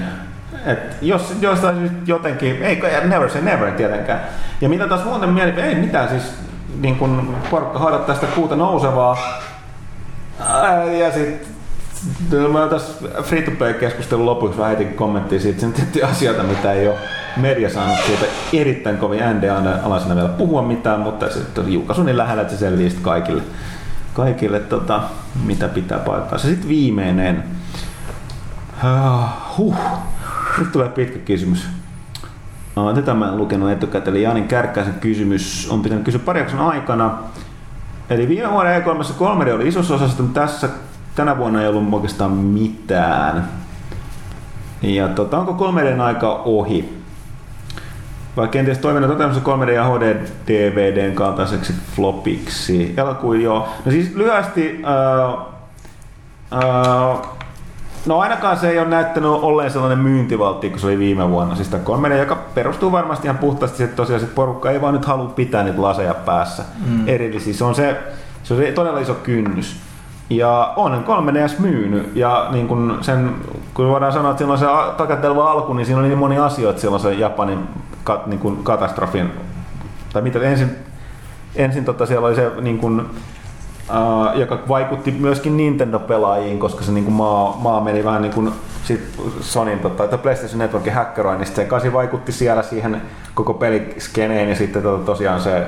[0.65, 4.19] et jos jostain syystä jotenkin, ei never say never tietenkään.
[4.61, 6.23] Ja mitä taas muuten mieli, ei mitään siis
[6.81, 9.17] niin kuin porukka haadattaa sitä kuuta nousevaa.
[10.39, 11.53] Ää, ja sitten
[12.51, 16.71] Mä tässä free to play keskustelun lopuksi vähän heti kommenttia siitä, sen tiettyjä asioita, mitä
[16.71, 16.95] ei ole
[17.37, 22.41] media saanut siitä erittäin kovin NDA-alaisena vielä puhua mitään, mutta se on julkaisu niin lähellä,
[22.41, 23.41] että se selviää kaikille,
[24.13, 25.01] kaikille tota,
[25.45, 26.37] mitä pitää paikkaa.
[26.37, 27.43] Se sitten viimeinen.
[28.83, 29.75] Uh, huh.
[30.57, 31.67] Nyt tulee pitkä kysymys.
[32.77, 37.17] Uh, tätä mä en lukenut etukäteen, eli Janin Kärkkäisen kysymys on pitänyt kysyä pari aikana.
[38.09, 40.69] Eli viime vuoden E3 3D oli isossa osassa, mutta tässä
[41.15, 43.49] tänä vuonna ei ollut oikeastaan mitään.
[44.81, 47.02] Ja tota, onko 3Dn aika ohi?
[48.37, 50.15] Vai kenties toiminnan toteutumassa 3D ja HD
[50.47, 52.93] DVDn kaltaiseksi flopiksi?
[52.97, 53.67] Elokuun joo.
[53.85, 55.39] No siis lyhyesti, uh,
[56.51, 57.27] uh,
[58.05, 61.55] no ainakaan se ei ole näyttänyt olleen sellainen myyntivaltti kuin se oli viime vuonna.
[61.55, 64.93] Siis tämä 3D, joka perustuu varmasti ihan puhtaasti siihen, että tosiaan että porukka ei vaan
[64.93, 67.07] nyt halua pitää niitä laseja päässä mm.
[67.07, 67.53] erillisiä.
[67.53, 67.97] Se on se,
[68.43, 69.75] se on se todella iso kynnys.
[70.29, 73.35] Ja on 3DS myynyt ja niin kun sen,
[73.73, 74.65] kun voidaan sanoa, että silloin se
[74.97, 77.59] takatelva alku, niin siinä oli niin moni asioita silloin se Japanin
[78.03, 79.31] kat, niin kun katastrofin,
[80.13, 80.69] tai mitä ensin,
[81.55, 83.09] ensin tota siellä oli se niin kun,
[83.89, 88.51] Uh, joka vaikutti myöskin Nintendo-pelaajiin, koska se niin kuin maa, maa meni vähän niin kuin
[88.83, 89.01] sit
[89.41, 91.55] Sonin tota, tai PlayStation Networkin hackeroinnista.
[91.55, 93.01] Se kasi vaikutti siellä siihen
[93.33, 95.67] koko peliskeneen ja sitten tota, tosiaan se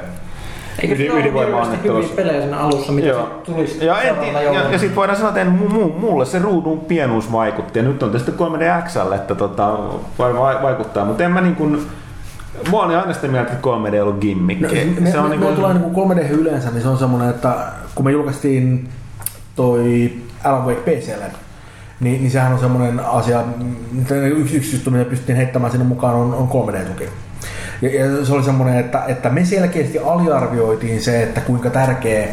[0.79, 3.41] Eikö se ole hyviä pelejä siinä alussa, mitä Joo.
[3.45, 6.79] tulisi ja, en, ja, ja, ja sitten voidaan sanoa, että en, mu, mulle se ruudun
[6.79, 7.79] pienuus vaikutti.
[7.79, 9.77] Ja nyt on tästä 3DXL, että tota,
[10.19, 11.05] varmaan vaikuttaa.
[11.05, 11.87] Mutta en mä niin kuin,
[12.69, 14.61] Mua on aina sitä mieltä, että 3D on ollut gimmick.
[14.61, 14.67] No,
[14.99, 15.55] me, se on me, niin kuin...
[15.55, 17.55] tulee niin kuin 3D yleensä, niin se on semmoinen, että
[17.95, 18.89] kun me julkaistiin
[19.55, 20.13] toi
[20.43, 21.31] Alan Wake PClle,
[21.99, 23.43] niin, niin sehän on semmoinen asia,
[24.25, 27.09] yksi, yksi juttu, mitä pystyttiin heittämään sinne mukaan, on, on 3D-tuki.
[27.81, 32.27] Ja, ja se oli semmoinen, että, että me selkeästi aliarvioitiin se, että kuinka tärkeä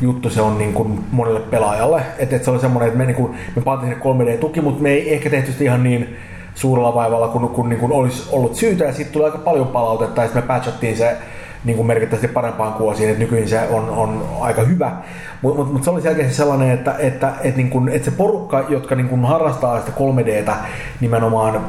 [0.00, 2.02] juttu se on niin kuin monelle pelaajalle.
[2.18, 4.90] Että, että se oli semmoinen, että me, niin kuin, me pantiin sinne 3D-tuki, mutta me
[4.90, 6.16] ei ehkä tehty sitä ihan niin
[6.54, 8.84] suurella vaivalla, kun, kun niin kuin olisi ollut syytä.
[8.84, 11.16] Ja sitten tuli aika paljon palautetta, ja sitten me patchattiin se
[11.64, 14.92] niin kuin merkittävästi parempaan kuosiin, että nykyisin se on, on aika hyvä.
[15.42, 18.64] Mutta mut, mut se oli selkeästi sellainen, että, että, että, niin kuin, että se porukka,
[18.68, 20.52] jotka niin kuin harrastaa sitä 3Dtä
[21.00, 21.60] nimenomaan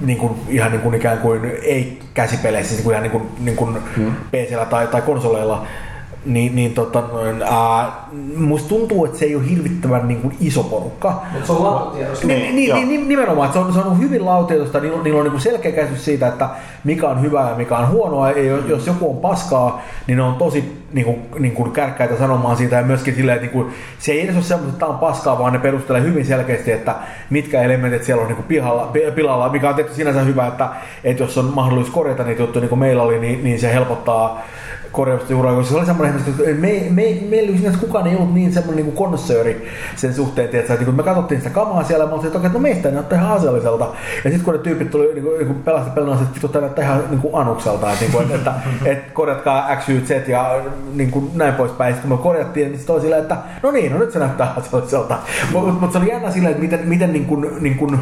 [0.00, 3.44] niin kuin, ihan niin kuin ikään kuin ei käsipeleissä, siis niin kuin ihan niin kuin,
[3.44, 4.12] niin kuin hmm.
[4.32, 5.66] PCllä tai, tai konsoleilla,
[6.26, 7.02] niin, niin tota,
[7.50, 11.22] ää, musta tuntuu, että se ei ole hirvittävän niin kuin iso porukka.
[11.32, 12.26] Mutta se on laututietoista.
[12.26, 15.24] Niin, niin, niin, niin, nimenomaan, että se on, se on hyvin laututietoista, niillä, niillä on
[15.24, 16.48] niin kuin selkeä käsitys siitä, että
[16.84, 18.30] mikä on hyvää ja mikä on huonoa.
[18.30, 22.56] Ja jos joku on paskaa, niin ne on tosi niin kuin, niin kuin kärkkäitä sanomaan
[22.56, 24.98] siitä ja myöskin silleen, että niin kuin, se ei edes ole semmoista, että tämä on
[24.98, 26.94] paskaa, vaan ne perustelee hyvin selkeästi, että
[27.30, 30.68] mitkä elementit siellä on niin kuin pihalla, pilalla, mikä on tehty sinänsä hyvä, että,
[31.04, 34.42] että jos on mahdollisuus korjata niitä juttuja, niin kuin meillä oli, niin, niin se helpottaa
[34.96, 38.52] korjausta juuraa, koska se oli semmoinen, että me, me, meillä me, kukaan ei ollut niin
[38.52, 42.38] semmoinen niin konnessööri sen suhteen, että, että me katsottiin sitä kamaa siellä, me oltiin, että,
[42.46, 43.84] että no meistä näyttää ihan asialliselta.
[44.24, 46.84] Ja sitten kun ne tyypit tuli niin kuin, niin pelasti pelin, että vittu tämä näyttää
[46.84, 50.60] ihan niin kuin anukselta, että, niin kuin, että, että, että korjatkaa X, Y, Z ja
[50.94, 51.94] niin kuin näin poispäin.
[51.94, 54.54] Sitten kun me korjattiin, niin sitten oli silleen, että no niin, no nyt se näyttää
[54.56, 55.18] asialliselta.
[55.52, 57.98] Mutta mut se oli jännä silleen, että miten, miten niin kuin, niin kuin,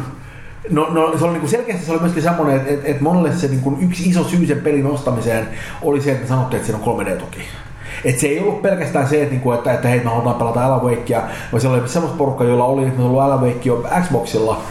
[0.69, 3.47] No, no se oli niin selkeästi se oli myöskin semmoinen, että, että, että monelle se
[3.47, 5.47] niin yksi iso syy sen pelin ostamiseen
[5.81, 7.39] oli se, että sanottiin, että siinä on 3D-tuki.
[8.05, 10.83] Et se ei ollut pelkästään se, että, niinku, että, että hei, me halutaan pelata Alan
[10.83, 11.21] Wakea,
[11.51, 14.61] vaan se oli semmoista porukka, jolla oli, että ollut Alan Wake jo Xboxilla,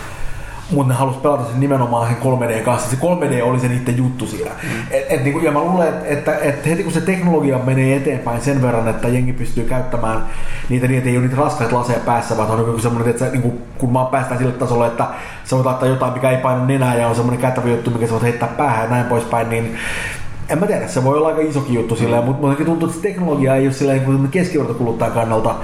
[0.74, 2.90] mutta ne halusi pelata sen nimenomaan sen 3D kanssa.
[2.90, 4.50] Se 3D oli se niiden juttu siinä.
[4.50, 4.68] Mm.
[4.90, 8.40] Et, et, niin, ja mä luulen, että, että, että heti kun se teknologia menee eteenpäin
[8.40, 10.26] sen verran, että jengi pystyy käyttämään
[10.68, 13.32] niitä niin, että ei ole niitä raskaita laseja päässä, vaan on joku semmoinen, että sä,
[13.32, 15.06] niin kuin, kun mä päästään sille tasolle, että
[15.44, 18.12] sä voit laittaa jotain, mikä ei paina nenää ja on semmoinen kättävä juttu, mikä sä
[18.12, 19.76] voit heittää päähän ja näin poispäin, niin
[20.48, 23.08] en mä tiedä, se voi olla aika isokin juttu silleen, mutta mutta tuntuu, että se
[23.08, 25.54] teknologia ei ole silleen niin keskivertokuluttajan kannalta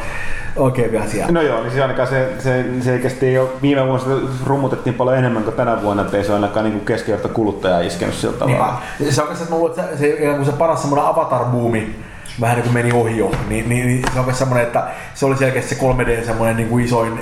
[0.56, 1.32] oikein vielä siellä.
[1.32, 4.06] No joo, niin siis ainakaan se, se selkeästi jo viime vuonna
[4.46, 8.38] rummutettiin paljon enemmän kuin tänä vuonna, että ei se ainakaan niin keskiverto kuluttaja iskenyt sillä
[8.38, 8.82] tavalla.
[8.98, 11.94] Niin, se on oikeastaan ollut, että se, se, se paras semmoinen avatar-buumi,
[12.40, 15.36] vähän niin kuin meni ohi jo, niin, niin, niin se on semmoinen, että se oli
[15.36, 17.20] selkeästi se 3D semmoinen niin kuin isoin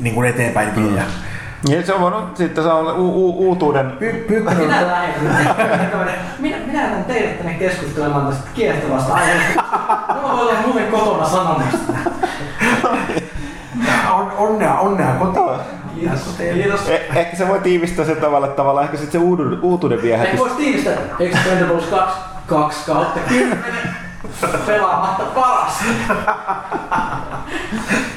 [0.00, 0.98] niin kuin eteenpäin mm.
[1.68, 3.90] Niin, se on voinut sitten se on u- u- uutuuden...
[3.90, 5.22] Py- Pyykkönen minä lähden.
[6.38, 9.64] minä, minä lähden teidät tänne keskustelemaan tästä kiehtovasta aiheesta.
[10.22, 11.92] Mulla voi olla muuten kotona sanomista.
[14.12, 15.44] On, onnea, onnea kotiin.
[15.94, 16.20] Kiitos.
[16.54, 16.88] Kiitos.
[16.88, 20.32] Eh, ehkä se voi tiivistää sen tavalla, että tavallaan ehkä sitten se uutuuden, uutuuden viehätys.
[20.32, 23.58] Ei voisi tiivistää Expendables 2 2 kautta 10.
[24.66, 25.72] Pelaamatta paras.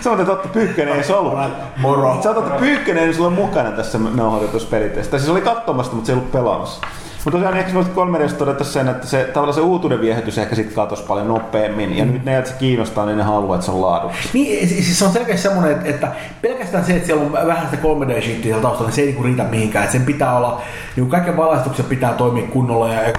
[0.01, 1.40] Se on totta, Pyykkönen ei se ollut.
[1.77, 2.19] Moro.
[2.24, 5.17] Sä otat Pyykkönen ei sulla mukana tässä nauhoitetussa pelitteessä.
[5.17, 6.82] Siis oli katsomassa, mutta se ei ollut pelaamassa.
[7.25, 10.74] mutta tosiaan ehkä voisit kolme todeta sen, että se, tavallaan se uutuuden viehätys ehkä sit
[10.74, 11.98] katosi paljon nopeammin.
[11.98, 14.33] Ja nyt ne, että se kiinnostaa, niin ne haluaa, että se on laadukas.
[14.33, 16.11] Niin, siis se on selkeästi semmoinen, että, että
[16.42, 19.43] pelkästään se, että siellä on vähän sitä 3D-shittiä siellä taustalla, niin se ei niinku riitä
[19.43, 19.83] mihinkään.
[19.83, 20.61] Että sen pitää olla,
[20.95, 23.14] niin kaiken valaistuksen pitää toimia kunnolla ja,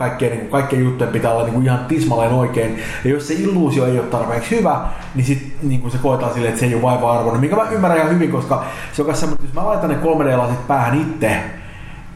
[0.00, 2.78] kaikkien, niin kaikkien juttujen pitää olla niin kuin ihan tismalleen oikein.
[3.04, 4.80] Ja jos se illuusio ei ole tarpeeksi hyvä,
[5.14, 7.40] niin sit niin kuin se koetaan silleen, että se ei ole vaiva arvoinen.
[7.40, 9.96] Mikä mä ymmärrän ihan hyvin, koska se on myös semmoinen, että jos mä laitan ne
[9.96, 11.36] 3D-lasit päähän itse,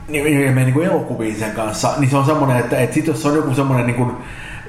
[0.09, 3.23] niin, niin, niin kuin elokuviin sen kanssa, niin se on semmoinen, että, että sit jos
[3.23, 4.17] se on joku semmoinen niin kuin,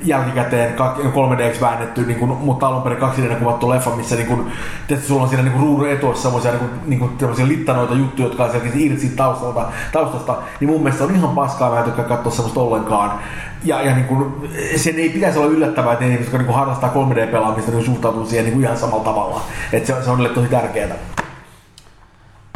[0.08, 4.52] jälkikäteen 3D väännetty, niin kuin, mutta alun perin 2D kuvattu leffa, missä niin kuin,
[4.88, 8.44] tietysti sulla on siinä niin ruudun etuossa semmoisia niin kuin, niin kuin, littanoita juttuja, jotka
[8.44, 12.32] on selkeästi irti taustalta, taustasta, niin mun mielestä on ihan paskaa, mä en tykkää katsoa
[12.32, 13.20] semmoista ollenkaan.
[13.64, 16.94] Ja, ja niin kuin, sen ei pitäisi olla yllättävää, että ne ihmiset, jotka niin harrastaa
[16.94, 19.42] 3D-pelaamista, niin suhtautuu siihen niin kuin ihan samalla tavalla.
[19.74, 20.96] Että se, se on niille tosi tärkeää.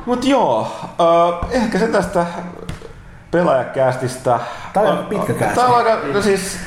[0.06, 2.26] Mut joo, äh, ehkä se tästä
[3.32, 4.40] pelaajakästistä.
[4.74, 5.56] Tämä on pitkä kästi.
[5.56, 6.58] Tämä on aika, no siis,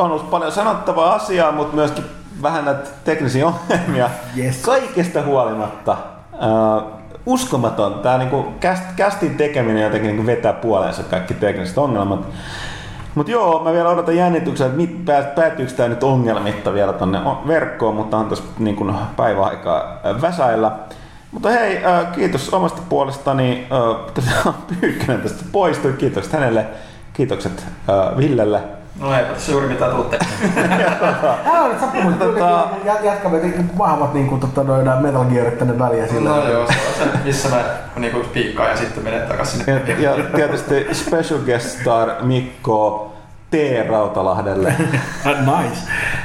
[0.00, 2.04] on ollut paljon sanottavaa asiaa, mutta myöskin
[2.42, 4.10] vähän näitä teknisiä ongelmia.
[4.36, 4.56] Yes.
[4.56, 7.94] Kaikesta huolimatta äh, uskomaton.
[7.94, 12.26] Tämä niinku cast, castin tekeminen jotenkin niinku vetää puoleensa kaikki tekniset ongelmat.
[13.14, 15.04] Mutta joo, mä vielä odotan jännityksellä, että mit,
[15.34, 20.72] päätyykö tämä nyt ongelmitta vielä tonne verkkoon, mutta on tässä niin päiväaikaa väsäillä.
[21.32, 23.66] Mutta hei, äh, kiitos omasta puolestani.
[24.46, 25.92] Äh, Pyykkönen tästä poistui.
[25.92, 26.66] Kiitokset hänelle.
[27.12, 28.79] Kiitokset äh, Villelle.
[29.00, 30.18] No ei tässä juuri mitään tuutte.
[31.54, 32.68] Älä nyt sappu, tota...
[33.02, 36.30] jätkä veti vahvat niin kuin, tota, noin Metal Gearit tänne väliin sillä.
[36.30, 37.64] No joo, se on se, missä mä
[37.96, 39.94] niin piikkaan ja sitten menen takaisin sinne.
[39.98, 43.12] Ja, ja tietysti special guest star Mikko
[43.50, 43.54] T.
[43.88, 44.74] Rautalahdelle.
[45.24, 45.80] nice.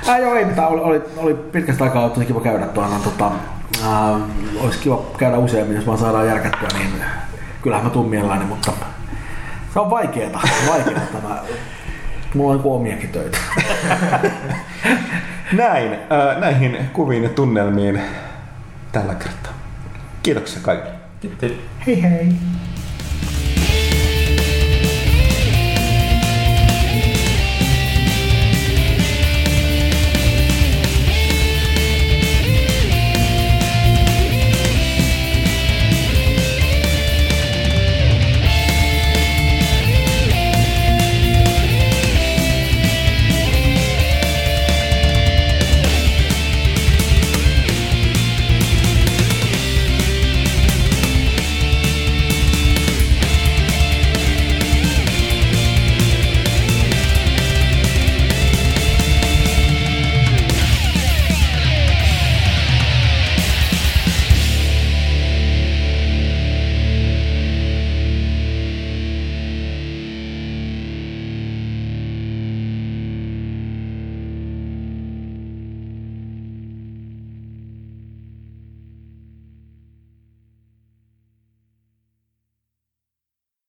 [0.09, 0.67] Äh, joo, ei mitään.
[0.67, 2.95] Oli, oli, oli pitkästä aikaa ollut kiva käydä tuolla.
[3.03, 3.31] Tota,
[3.83, 4.21] äh,
[4.63, 6.91] olisi kiva käydä useammin, jos vaan saadaan järkättyä, niin
[7.61, 8.71] kyllähän mä tuun mielelläni, mutta
[9.73, 10.39] se on vaikeeta.
[10.69, 11.39] vaikeeta tämä.
[12.35, 13.37] Mulla on omiakin töitä.
[15.53, 18.01] Näin, äh, näihin kuviin ja tunnelmiin
[18.91, 19.53] tällä kertaa.
[20.23, 20.95] Kiitoksia kaikille.
[21.21, 21.51] Kiitos.
[21.87, 22.33] Hei hei!